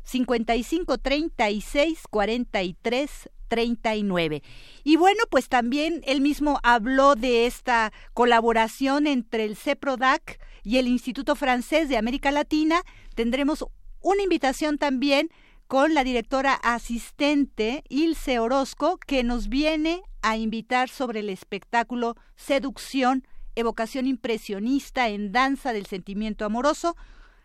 55 0.09 0.99
36 0.99 2.01
43 2.09 3.29
39. 3.49 4.43
Y 4.85 4.97
bueno, 4.97 5.21
pues 5.31 5.49
también 5.49 6.03
él 6.07 6.21
mismo 6.21 6.61
habló 6.63 7.15
de 7.15 7.47
esta 7.47 7.93
colaboración 8.15 9.07
entre 9.07 9.45
el 9.45 9.57
CEPRODAC 9.57 10.41
y 10.63 10.79
el 10.79 10.89
Instituto 10.89 11.35
Francés 11.35 11.89
de 11.89 11.99
América 11.99 12.31
Latina. 12.31 12.83
Tendremos 13.15 13.65
una 14.01 14.23
invitación 14.23 14.79
también 14.79 15.31
con 15.67 15.93
la 15.93 16.05
directora 16.05 16.55
asistente 16.55 17.85
Ilse 17.91 18.39
Orozco, 18.39 18.99
que 19.07 19.23
nos 19.25 19.49
viene 19.49 20.03
a 20.23 20.39
invitar 20.39 20.89
sobre 20.89 21.21
el 21.21 21.29
espectáculo 21.29 22.17
Seducción, 22.37 23.27
evocación 23.57 24.07
impresionista 24.07 25.09
en 25.09 25.33
danza 25.33 25.75
del 25.75 25.85
sentimiento 25.85 26.47
amoroso. 26.47 26.97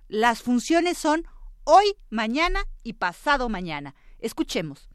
Las 0.08 0.42
funciones 0.42 0.98
son 0.98 1.26
hoy, 1.66 1.96
mañana 2.10 2.60
y 2.84 2.94
pasado 2.94 3.50
mañana. 3.50 3.96
Escuchemos. 4.20 4.90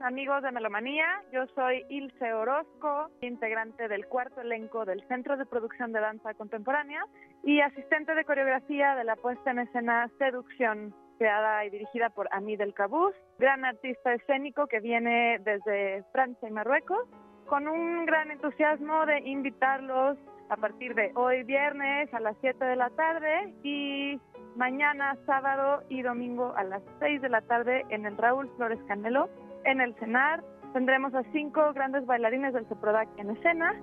Amigos 0.00 0.42
de 0.42 0.50
Melomanía, 0.50 1.06
yo 1.32 1.46
soy 1.54 1.84
Ilse 1.88 2.34
Orozco, 2.34 3.08
integrante 3.20 3.86
del 3.86 4.06
cuarto 4.06 4.40
elenco 4.40 4.84
del 4.84 5.06
Centro 5.06 5.36
de 5.36 5.46
Producción 5.46 5.92
de 5.92 6.00
Danza 6.00 6.34
Contemporánea 6.34 7.04
y 7.44 7.60
asistente 7.60 8.14
de 8.14 8.24
coreografía 8.24 8.96
de 8.96 9.04
la 9.04 9.14
puesta 9.14 9.52
en 9.52 9.60
escena 9.60 10.10
Seducción, 10.18 10.92
creada 11.18 11.64
y 11.64 11.70
dirigida 11.70 12.10
por 12.10 12.28
Ami 12.32 12.56
del 12.56 12.74
Cabús, 12.74 13.14
gran 13.38 13.64
artista 13.64 14.12
escénico 14.12 14.66
que 14.66 14.80
viene 14.80 15.38
desde 15.38 16.02
Francia 16.12 16.48
y 16.48 16.52
Marruecos, 16.52 17.08
con 17.52 17.68
un 17.68 18.06
gran 18.06 18.30
entusiasmo 18.30 19.04
de 19.04 19.28
invitarlos 19.28 20.16
a 20.48 20.56
partir 20.56 20.94
de 20.94 21.12
hoy 21.14 21.42
viernes 21.42 22.08
a 22.14 22.18
las 22.18 22.34
7 22.40 22.64
de 22.64 22.76
la 22.76 22.88
tarde 22.88 23.52
y 23.62 24.18
mañana 24.56 25.18
sábado 25.26 25.82
y 25.90 26.00
domingo 26.00 26.54
a 26.56 26.64
las 26.64 26.80
6 27.00 27.20
de 27.20 27.28
la 27.28 27.42
tarde 27.42 27.84
en 27.90 28.06
el 28.06 28.16
Raúl 28.16 28.50
Flores 28.56 28.78
Canelo 28.88 29.28
en 29.66 29.82
el 29.82 29.94
CENAR 29.96 30.42
tendremos 30.72 31.14
a 31.14 31.24
cinco 31.24 31.74
grandes 31.74 32.06
bailarines 32.06 32.54
del 32.54 32.66
CEPRODAC 32.68 33.08
en 33.18 33.30
escena. 33.32 33.78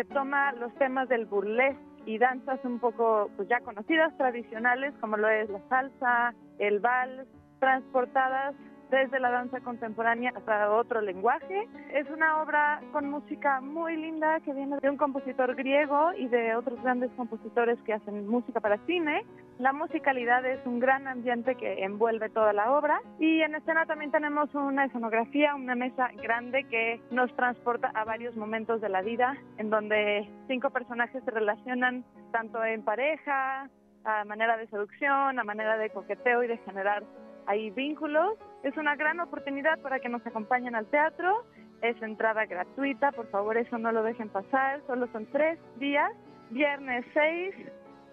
Que 0.00 0.14
toma 0.14 0.52
los 0.52 0.74
temas 0.76 1.10
del 1.10 1.26
burlesque 1.26 1.78
y 2.06 2.16
danzas 2.16 2.58
un 2.64 2.78
poco 2.78 3.30
pues 3.36 3.46
ya 3.50 3.60
conocidas, 3.60 4.16
tradicionales, 4.16 4.94
como 4.98 5.18
lo 5.18 5.28
es 5.28 5.50
la 5.50 5.60
salsa, 5.68 6.34
el 6.58 6.80
vals, 6.80 7.28
transportadas 7.58 8.54
desde 8.90 9.20
la 9.20 9.30
danza 9.30 9.60
contemporánea 9.60 10.32
hasta 10.34 10.70
otro 10.72 11.00
lenguaje. 11.00 11.68
Es 11.92 12.08
una 12.10 12.42
obra 12.42 12.80
con 12.92 13.08
música 13.08 13.60
muy 13.60 13.96
linda 13.96 14.40
que 14.40 14.52
viene 14.52 14.78
de 14.80 14.90
un 14.90 14.96
compositor 14.96 15.54
griego 15.54 16.12
y 16.14 16.28
de 16.28 16.56
otros 16.56 16.82
grandes 16.82 17.10
compositores 17.12 17.78
que 17.82 17.94
hacen 17.94 18.26
música 18.28 18.60
para 18.60 18.78
cine. 18.86 19.24
La 19.58 19.72
musicalidad 19.72 20.44
es 20.44 20.64
un 20.66 20.80
gran 20.80 21.06
ambiente 21.06 21.54
que 21.54 21.84
envuelve 21.84 22.30
toda 22.30 22.52
la 22.52 22.72
obra 22.72 23.00
y 23.18 23.42
en 23.42 23.54
escena 23.54 23.86
también 23.86 24.10
tenemos 24.10 24.52
una 24.54 24.86
escenografía, 24.86 25.54
una 25.54 25.74
mesa 25.74 26.10
grande 26.22 26.64
que 26.64 27.00
nos 27.10 27.34
transporta 27.36 27.90
a 27.94 28.04
varios 28.04 28.34
momentos 28.36 28.80
de 28.80 28.88
la 28.88 29.02
vida 29.02 29.36
en 29.58 29.70
donde 29.70 30.28
cinco 30.48 30.70
personajes 30.70 31.22
se 31.24 31.30
relacionan 31.30 32.04
tanto 32.32 32.64
en 32.64 32.82
pareja, 32.82 33.68
a 34.04 34.24
manera 34.24 34.56
de 34.56 34.66
seducción, 34.68 35.38
a 35.38 35.44
manera 35.44 35.76
de 35.76 35.90
coqueteo 35.90 36.42
y 36.42 36.48
de 36.48 36.58
generar 36.58 37.04
ahí 37.46 37.70
vínculos. 37.70 38.38
Es 38.62 38.76
una 38.76 38.94
gran 38.94 39.20
oportunidad 39.20 39.78
para 39.80 40.00
que 40.00 40.08
nos 40.08 40.26
acompañen 40.26 40.74
al 40.74 40.86
teatro. 40.86 41.44
Es 41.80 42.00
entrada 42.02 42.44
gratuita, 42.44 43.10
por 43.12 43.26
favor 43.30 43.56
eso 43.56 43.78
no 43.78 43.90
lo 43.90 44.02
dejen 44.02 44.28
pasar. 44.28 44.82
Solo 44.86 45.06
son 45.12 45.26
tres 45.26 45.58
días. 45.78 46.12
Viernes 46.50 47.06
6 47.14 47.54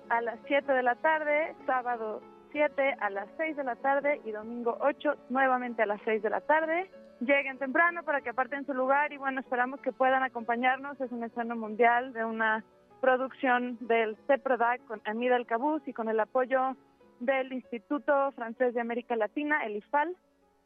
a 0.10 0.22
las 0.22 0.40
7 0.48 0.72
de 0.72 0.84
la 0.84 0.96
tarde, 0.96 1.56
sábado 1.66 2.22
7 2.52 2.96
a 3.00 3.10
las 3.10 3.28
6 3.38 3.58
de 3.58 3.64
la 3.64 3.76
tarde 3.76 4.22
y 4.24 4.32
domingo 4.32 4.78
8 4.80 5.16
nuevamente 5.30 5.82
a 5.82 5.86
las 5.86 6.00
6 6.06 6.22
de 6.22 6.30
la 6.30 6.42
tarde. 6.42 6.90
Lleguen 7.20 7.58
temprano 7.58 8.04
para 8.04 8.22
que 8.22 8.30
aparten 8.30 8.66
su 8.66 8.74
lugar 8.74 9.12
y 9.12 9.18
bueno, 9.18 9.42
esperamos 9.42 9.82
que 9.82 9.92
puedan 9.92 10.24
acompañarnos. 10.24 11.02
Es 11.02 11.12
un 11.12 11.24
estreno 11.24 11.56
mundial 11.56 12.14
de 12.14 12.24
una 12.24 12.64
producción 13.02 13.78
del 13.82 14.16
CEPRODAC 14.28 14.86
con 14.86 15.02
Amida 15.04 15.36
El 15.36 15.46
Cabús 15.46 15.82
y 15.88 15.94
con 15.94 16.10
el 16.10 16.20
apoyo 16.20 16.78
del 17.20 17.52
Instituto 17.52 18.32
Francés 18.34 18.74
de 18.74 18.82
América 18.82 19.16
Latina, 19.16 19.66
el 19.66 19.78
IFAL. 19.78 20.16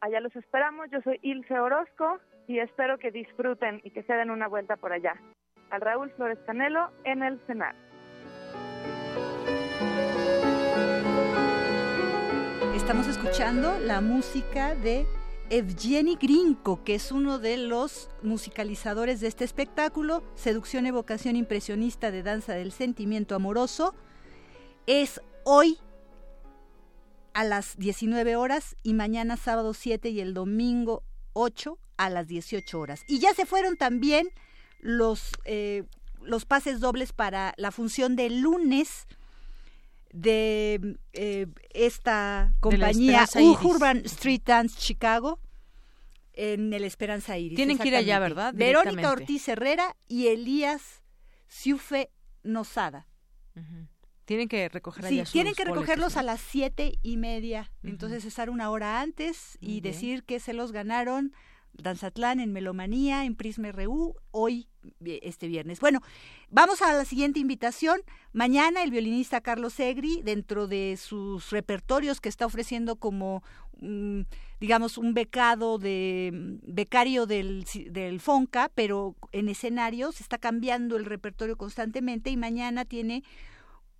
Allá 0.01 0.19
los 0.19 0.35
esperamos. 0.35 0.89
Yo 0.91 0.99
soy 1.03 1.19
Ilse 1.21 1.59
Orozco 1.59 2.19
y 2.47 2.57
espero 2.57 2.97
que 2.97 3.11
disfruten 3.11 3.81
y 3.83 3.91
que 3.91 4.01
se 4.03 4.13
den 4.13 4.31
una 4.31 4.47
vuelta 4.47 4.75
por 4.75 4.91
allá. 4.91 5.13
Al 5.69 5.79
Raúl 5.79 6.11
Flores 6.13 6.39
Canelo 6.47 6.89
en 7.03 7.21
el 7.21 7.39
Senado. 7.45 7.77
Estamos 12.75 13.07
escuchando 13.07 13.77
la 13.79 14.01
música 14.01 14.73
de 14.73 15.05
Evgeny 15.51 16.15
Grinko, 16.15 16.83
que 16.83 16.95
es 16.95 17.11
uno 17.11 17.37
de 17.37 17.57
los 17.57 18.09
musicalizadores 18.23 19.21
de 19.21 19.27
este 19.27 19.43
espectáculo, 19.43 20.23
Seducción, 20.33 20.87
Evocación 20.87 21.35
Impresionista 21.35 22.09
de 22.09 22.23
Danza 22.23 22.53
del 22.53 22.71
Sentimiento 22.71 23.35
Amoroso. 23.35 23.93
Es 24.87 25.21
hoy 25.45 25.77
a 27.33 27.43
las 27.43 27.77
19 27.77 28.35
horas 28.35 28.75
y 28.83 28.93
mañana 28.93 29.37
sábado 29.37 29.73
7 29.73 30.09
y 30.09 30.19
el 30.19 30.33
domingo 30.33 31.03
8 31.33 31.77
a 31.97 32.09
las 32.09 32.27
18 32.27 32.79
horas. 32.79 33.03
Y 33.07 33.19
ya 33.19 33.33
se 33.33 33.45
fueron 33.45 33.77
también 33.77 34.29
los, 34.79 35.31
eh, 35.45 35.83
los 36.21 36.45
pases 36.45 36.79
dobles 36.79 37.13
para 37.13 37.53
la 37.57 37.71
función 37.71 38.15
de 38.15 38.29
lunes 38.29 39.07
de 40.11 40.97
eh, 41.13 41.47
esta 41.73 42.53
compañía 42.59 43.25
Urban 43.63 43.97
Street 44.05 44.41
Dance 44.45 44.77
Chicago 44.77 45.39
en 46.33 46.73
el 46.73 46.83
Esperanza 46.83 47.37
Iris. 47.37 47.55
Tienen 47.55 47.77
que 47.77 47.87
ir 47.87 47.95
allá, 47.95 48.19
¿verdad? 48.19 48.53
Verónica 48.53 49.11
Ortiz 49.11 49.47
Herrera 49.47 49.95
y 50.07 50.27
Elías 50.27 51.03
Siufe 51.47 52.09
Nosada. 52.43 53.07
Tienen 54.31 54.47
que 54.47 54.69
recoger 54.69 55.05
Sí, 55.07 55.23
tienen 55.29 55.53
que 55.53 55.65
recogerlos 55.65 56.15
a 56.15 56.23
las 56.23 56.39
siete 56.39 56.97
y 57.03 57.17
media. 57.17 57.69
Entonces 57.83 58.23
estar 58.23 58.49
una 58.49 58.69
hora 58.69 59.01
antes 59.01 59.57
y 59.59 59.81
decir 59.81 60.23
que 60.23 60.39
se 60.39 60.53
los 60.53 60.71
ganaron 60.71 61.33
Danzatlán 61.73 62.39
en 62.39 62.53
Melomanía, 62.53 63.25
en 63.25 63.35
Prisma 63.35 63.73
RU, 63.73 64.15
hoy, 64.31 64.69
este 65.03 65.49
viernes. 65.49 65.81
Bueno, 65.81 65.99
vamos 66.49 66.81
a 66.81 66.93
la 66.93 67.03
siguiente 67.03 67.41
invitación. 67.41 67.99
Mañana 68.31 68.83
el 68.83 68.91
violinista 68.91 69.41
Carlos 69.41 69.77
Egri, 69.81 70.21
dentro 70.23 70.65
de 70.67 70.97
sus 70.97 71.49
repertorios 71.49 72.21
que 72.21 72.29
está 72.29 72.45
ofreciendo 72.45 72.95
como, 72.95 73.43
mm, 73.81 74.21
digamos, 74.61 74.97
un 74.97 75.13
becado 75.13 75.77
de 75.77 76.31
mm, 76.33 76.73
becario 76.73 77.25
del, 77.25 77.65
del 77.89 78.21
FONCA, 78.21 78.71
pero 78.75 79.13
en 79.33 79.49
escenarios, 79.49 80.21
está 80.21 80.37
cambiando 80.37 80.95
el 80.95 81.03
repertorio 81.03 81.57
constantemente 81.57 82.29
y 82.29 82.37
mañana 82.37 82.85
tiene 82.85 83.23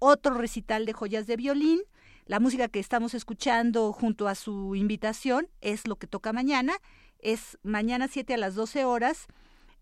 otro 0.03 0.33
recital 0.33 0.85
de 0.85 0.93
joyas 0.93 1.27
de 1.27 1.37
violín. 1.37 1.79
La 2.25 2.39
música 2.39 2.67
que 2.67 2.79
estamos 2.79 3.13
escuchando 3.13 3.93
junto 3.93 4.27
a 4.27 4.35
su 4.35 4.75
invitación 4.75 5.47
es 5.61 5.87
lo 5.87 5.95
que 5.95 6.07
toca 6.07 6.33
mañana 6.33 6.73
es 7.21 7.57
mañana 7.63 8.07
7 8.07 8.33
a 8.33 8.37
las 8.37 8.55
12 8.55 8.85
horas 8.85 9.27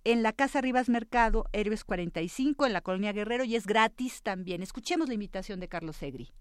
en 0.03 0.23
la 0.23 0.33
Casa 0.33 0.61
Rivas 0.61 0.89
Mercado, 0.89 1.45
Héroes 1.51 1.83
45, 1.83 2.65
en 2.65 2.73
la 2.73 2.81
Colonia 2.81 3.11
Guerrero, 3.11 3.43
y 3.43 3.55
es 3.55 3.65
gratis 3.65 4.21
también. 4.21 4.61
Escuchemos 4.61 5.07
la 5.07 5.13
invitación 5.13 5.59
de 5.59 5.67
Carlos 5.67 5.97
Segri. 5.97 6.31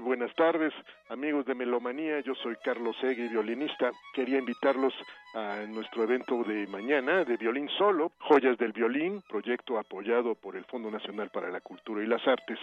Buenas 0.00 0.34
tardes, 0.34 0.72
amigos 1.08 1.44
de 1.46 1.54
Melomanía. 1.54 2.20
Yo 2.20 2.34
soy 2.36 2.56
Carlos 2.64 2.96
Segui, 3.00 3.28
violinista. 3.28 3.90
Quería 4.14 4.38
invitarlos 4.38 4.94
a 5.34 5.64
nuestro 5.68 6.04
evento 6.04 6.44
de 6.44 6.66
mañana 6.68 7.24
de 7.24 7.36
violín 7.36 7.68
solo, 7.76 8.12
Joyas 8.18 8.56
del 8.58 8.72
Violín, 8.72 9.22
proyecto 9.28 9.78
apoyado 9.78 10.34
por 10.34 10.56
el 10.56 10.64
Fondo 10.66 10.90
Nacional 10.90 11.30
para 11.30 11.50
la 11.50 11.60
Cultura 11.60 12.02
y 12.02 12.06
las 12.06 12.26
Artes, 12.26 12.58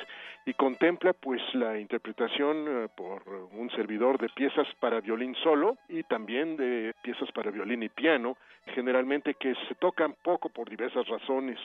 y 0.45 0.53
contempla 0.53 1.13
pues 1.13 1.41
la 1.53 1.79
interpretación 1.79 2.65
eh, 2.67 2.87
por 2.95 3.23
un 3.53 3.69
servidor 3.71 4.17
de 4.17 4.29
piezas 4.29 4.67
para 4.79 5.01
violín 5.01 5.35
solo 5.43 5.77
y 5.89 6.03
también 6.03 6.55
de 6.57 6.93
piezas 7.01 7.31
para 7.33 7.51
violín 7.51 7.83
y 7.83 7.89
piano, 7.89 8.37
generalmente 8.67 9.33
que 9.33 9.53
se 9.67 9.75
tocan 9.75 10.15
poco 10.23 10.49
por 10.49 10.69
diversas 10.69 11.07
razones 11.07 11.59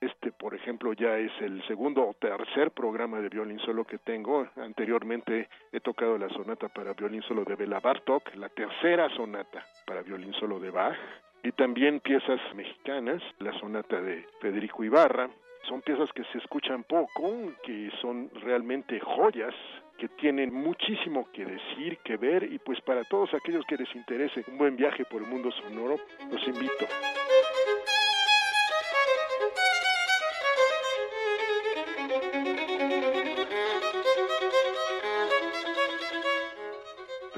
este, 0.00 0.32
por 0.32 0.54
ejemplo, 0.54 0.92
ya 0.94 1.18
es 1.18 1.32
el 1.40 1.62
segundo 1.66 2.08
o 2.08 2.14
tercer 2.14 2.70
programa 2.70 3.20
de 3.20 3.28
violín 3.28 3.58
solo 3.60 3.84
que 3.84 3.98
tengo. 3.98 4.48
Anteriormente 4.56 5.48
he 5.72 5.80
tocado 5.80 6.16
la 6.16 6.28
sonata 6.30 6.68
para 6.68 6.94
violín 6.94 7.22
solo 7.22 7.44
de 7.44 7.54
Bela 7.54 7.80
Bartok, 7.80 8.34
la 8.36 8.48
tercera 8.48 9.08
sonata 9.10 9.64
para 9.86 10.02
violín 10.02 10.32
solo 10.34 10.58
de 10.58 10.70
Bach, 10.70 10.96
y 11.42 11.52
también 11.52 12.00
piezas 12.00 12.40
mexicanas, 12.54 13.22
la 13.38 13.52
sonata 13.58 14.00
de 14.00 14.26
Federico 14.40 14.84
Ibarra. 14.84 15.28
Son 15.68 15.82
piezas 15.82 16.10
que 16.12 16.24
se 16.32 16.38
escuchan 16.38 16.84
poco, 16.84 17.52
que 17.62 17.90
son 18.00 18.30
realmente 18.42 18.98
joyas 19.00 19.54
que 19.98 20.08
tienen 20.08 20.52
muchísimo 20.54 21.28
que 21.30 21.44
decir, 21.44 21.98
que 21.98 22.16
ver, 22.16 22.50
y 22.50 22.58
pues 22.58 22.80
para 22.80 23.04
todos 23.04 23.34
aquellos 23.34 23.66
que 23.66 23.76
les 23.76 23.94
interese 23.94 24.42
un 24.48 24.56
buen 24.56 24.74
viaje 24.74 25.04
por 25.04 25.20
el 25.20 25.28
mundo 25.28 25.50
sonoro, 25.52 25.96
los 26.32 26.48
invito. 26.48 26.86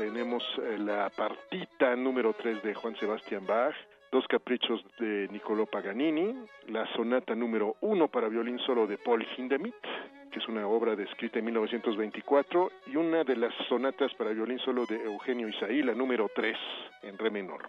Tenemos 0.02 0.42
eh, 0.58 0.78
la 0.78 1.10
partita 1.10 1.94
número 1.94 2.32
3 2.32 2.60
de 2.64 2.74
Juan 2.74 2.96
Sebastián 2.96 3.46
Bach, 3.46 3.72
dos 4.10 4.26
caprichos 4.26 4.84
de 4.98 5.28
Niccolò 5.30 5.64
Paganini, 5.64 6.34
la 6.66 6.84
sonata 6.96 7.36
número 7.36 7.76
1 7.82 8.08
para 8.08 8.28
violín 8.28 8.58
solo 8.66 8.88
de 8.88 8.98
Paul 8.98 9.24
Hindemith, 9.36 9.76
que 10.32 10.40
es 10.40 10.48
una 10.48 10.66
obra 10.66 10.96
descrita 10.96 11.38
en 11.38 11.44
1924, 11.44 12.72
y 12.88 12.96
una 12.96 13.22
de 13.22 13.36
las 13.36 13.54
sonatas 13.68 14.12
para 14.14 14.32
violín 14.32 14.58
solo 14.58 14.86
de 14.86 14.96
Eugenio 15.04 15.46
Isaí, 15.46 15.84
la 15.84 15.94
número 15.94 16.28
3, 16.34 16.56
en 17.04 17.16
re 17.16 17.30
menor. 17.30 17.62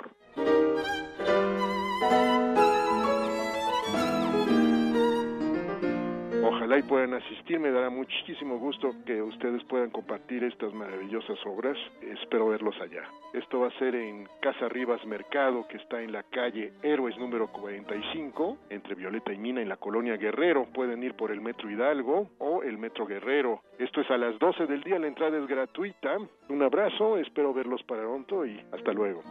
Ojalá 6.74 6.86
y 6.86 6.90
puedan 6.90 7.14
asistir, 7.14 7.60
me 7.60 7.70
dará 7.70 7.92
muchísimo 7.92 8.58
gusto 8.58 8.96
que 9.06 9.22
ustedes 9.22 9.64
puedan 9.66 9.92
compartir 9.92 10.44
estas 10.44 10.74
maravillosas 10.74 11.38
obras. 11.46 11.78
Espero 12.02 12.48
verlos 12.48 12.76
allá. 12.82 13.04
Esto 13.32 13.60
va 13.60 13.68
a 13.68 13.78
ser 13.78 13.94
en 13.94 14.28
Casa 14.42 14.70
Rivas 14.70 15.06
Mercado, 15.06 15.68
que 15.68 15.78
está 15.78 16.02
en 16.02 16.12
la 16.12 16.24
calle 16.24 16.74
Héroes 16.82 17.16
número 17.20 17.46
45, 17.52 18.58
entre 18.72 18.96
Violeta 18.96 19.32
y 19.32 19.38
Mina, 19.38 19.62
en 19.62 19.70
la 19.70 19.78
colonia 19.78 20.18
Guerrero. 20.18 20.66
Pueden 20.74 21.04
ir 21.04 21.14
por 21.14 21.30
el 21.30 21.42
Metro 21.42 21.70
Hidalgo 21.70 22.32
o 22.40 22.64
el 22.64 22.80
Metro 22.80 23.06
Guerrero. 23.06 23.62
Esto 23.78 24.02
es 24.02 24.10
a 24.10 24.18
las 24.18 24.40
12 24.40 24.66
del 24.66 24.82
día, 24.82 24.98
la 24.98 25.06
entrada 25.06 25.38
es 25.38 25.46
gratuita. 25.46 26.18
Un 26.50 26.64
abrazo, 26.64 27.20
espero 27.20 27.54
verlos 27.54 27.84
para 27.84 28.02
pronto 28.02 28.48
y 28.48 28.60
hasta 28.72 28.94
luego. 28.94 29.22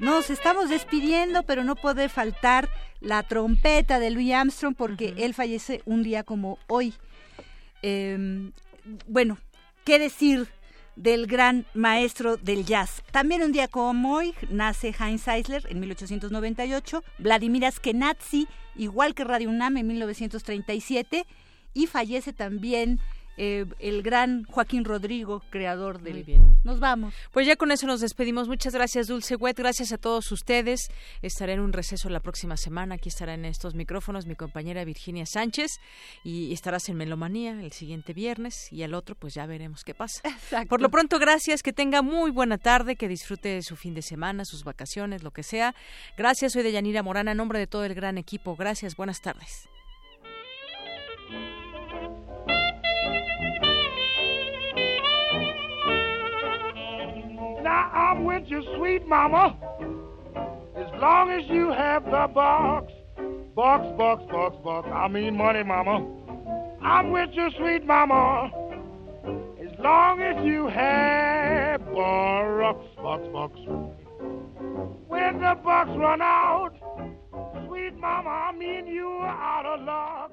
Nos 0.00 0.30
estamos 0.30 0.70
despidiendo, 0.70 1.42
pero 1.42 1.62
no 1.62 1.76
puede 1.76 2.08
faltar 2.08 2.70
la 3.00 3.22
trompeta 3.22 3.98
de 3.98 4.10
Louis 4.10 4.32
Armstrong 4.32 4.74
porque 4.74 5.12
él 5.18 5.34
fallece 5.34 5.82
un 5.84 6.02
día 6.02 6.24
como 6.24 6.58
hoy. 6.68 6.94
Em, 7.82 8.52
bueno, 9.06 9.36
¿qué 9.84 9.98
decir 9.98 10.48
del 10.96 11.26
gran 11.26 11.66
maestro 11.74 12.38
del 12.38 12.64
jazz? 12.64 13.02
También 13.10 13.42
un 13.42 13.52
día 13.52 13.68
como 13.68 14.14
hoy 14.14 14.34
nace 14.48 14.94
Heinz 14.98 15.28
Eisler 15.28 15.66
en 15.68 15.80
1898, 15.80 17.04
Vladimir 17.18 17.66
Askenazi, 17.66 18.48
igual 18.76 19.14
que 19.14 19.24
Radio 19.24 19.50
UNAM 19.50 19.76
en 19.76 19.86
1937, 19.86 21.26
y 21.74 21.86
fallece 21.88 22.32
también 22.32 23.00
eh, 23.42 23.64
el 23.78 24.02
gran 24.02 24.44
Joaquín 24.44 24.84
Rodrigo, 24.84 25.42
creador 25.48 26.02
del... 26.02 26.12
Muy 26.12 26.22
bien. 26.24 26.58
Nos 26.62 26.78
vamos. 26.78 27.14
Pues 27.32 27.46
ya 27.46 27.56
con 27.56 27.72
eso 27.72 27.86
nos 27.86 28.02
despedimos. 28.02 28.48
Muchas 28.48 28.74
gracias, 28.74 29.06
Dulce 29.06 29.34
Wet. 29.34 29.56
Gracias 29.56 29.92
a 29.92 29.96
todos 29.96 30.30
ustedes. 30.30 30.90
Estaré 31.22 31.54
en 31.54 31.60
un 31.60 31.72
receso 31.72 32.10
la 32.10 32.20
próxima 32.20 32.58
semana. 32.58 32.96
Aquí 32.96 33.08
estará 33.08 33.32
en 33.32 33.46
estos 33.46 33.74
micrófonos 33.74 34.26
mi 34.26 34.34
compañera 34.34 34.84
Virginia 34.84 35.24
Sánchez 35.24 35.80
y 36.22 36.52
estarás 36.52 36.90
en 36.90 36.98
Melomanía 36.98 37.52
el 37.52 37.72
siguiente 37.72 38.12
viernes 38.12 38.70
y 38.70 38.82
el 38.82 38.92
otro 38.92 39.14
pues 39.14 39.32
ya 39.32 39.46
veremos 39.46 39.84
qué 39.84 39.94
pasa. 39.94 40.20
Por 40.68 40.82
lo 40.82 40.90
pronto, 40.90 41.18
gracias. 41.18 41.62
Que 41.62 41.72
tenga 41.72 42.02
muy 42.02 42.30
buena 42.30 42.58
tarde, 42.58 42.94
que 42.94 43.08
disfrute 43.08 43.62
su 43.62 43.74
fin 43.74 43.94
de 43.94 44.02
semana, 44.02 44.44
sus 44.44 44.64
vacaciones, 44.64 45.22
lo 45.22 45.30
que 45.30 45.44
sea. 45.44 45.74
Gracias. 46.14 46.52
Soy 46.52 46.62
de 46.62 46.72
Yanira 46.72 47.02
Morana, 47.02 47.30
en 47.30 47.38
nombre 47.38 47.58
de 47.58 47.66
todo 47.66 47.86
el 47.86 47.94
gran 47.94 48.18
equipo. 48.18 48.54
Gracias. 48.54 48.96
Buenas 48.96 49.22
tardes. 49.22 49.66
Now 57.70 57.88
I'm 57.94 58.24
with 58.24 58.42
you, 58.48 58.64
sweet 58.76 59.06
mama, 59.06 59.56
as 60.74 61.00
long 61.00 61.30
as 61.30 61.48
you 61.48 61.70
have 61.70 62.04
the 62.04 62.26
box. 62.34 62.92
Box, 63.54 63.84
box, 63.96 64.24
box, 64.28 64.56
box. 64.64 64.88
I 64.92 65.06
mean 65.06 65.36
money, 65.36 65.62
mama. 65.62 66.04
I'm 66.82 67.12
with 67.12 67.30
you, 67.32 67.48
sweet 67.58 67.86
mama, 67.86 68.50
as 69.62 69.78
long 69.78 70.20
as 70.20 70.44
you 70.44 70.66
have 70.66 71.84
box, 71.94 72.84
box, 72.96 73.28
box. 73.32 73.54
When 75.06 75.40
the 75.40 75.54
box 75.62 75.90
run 75.96 76.20
out, 76.20 76.72
sweet 77.68 77.96
mama, 77.96 78.50
me 78.58 78.78
and 78.78 78.88
you 78.88 79.06
are 79.06 79.28
out 79.28 79.66
of 79.66 79.84
luck. 79.86 80.32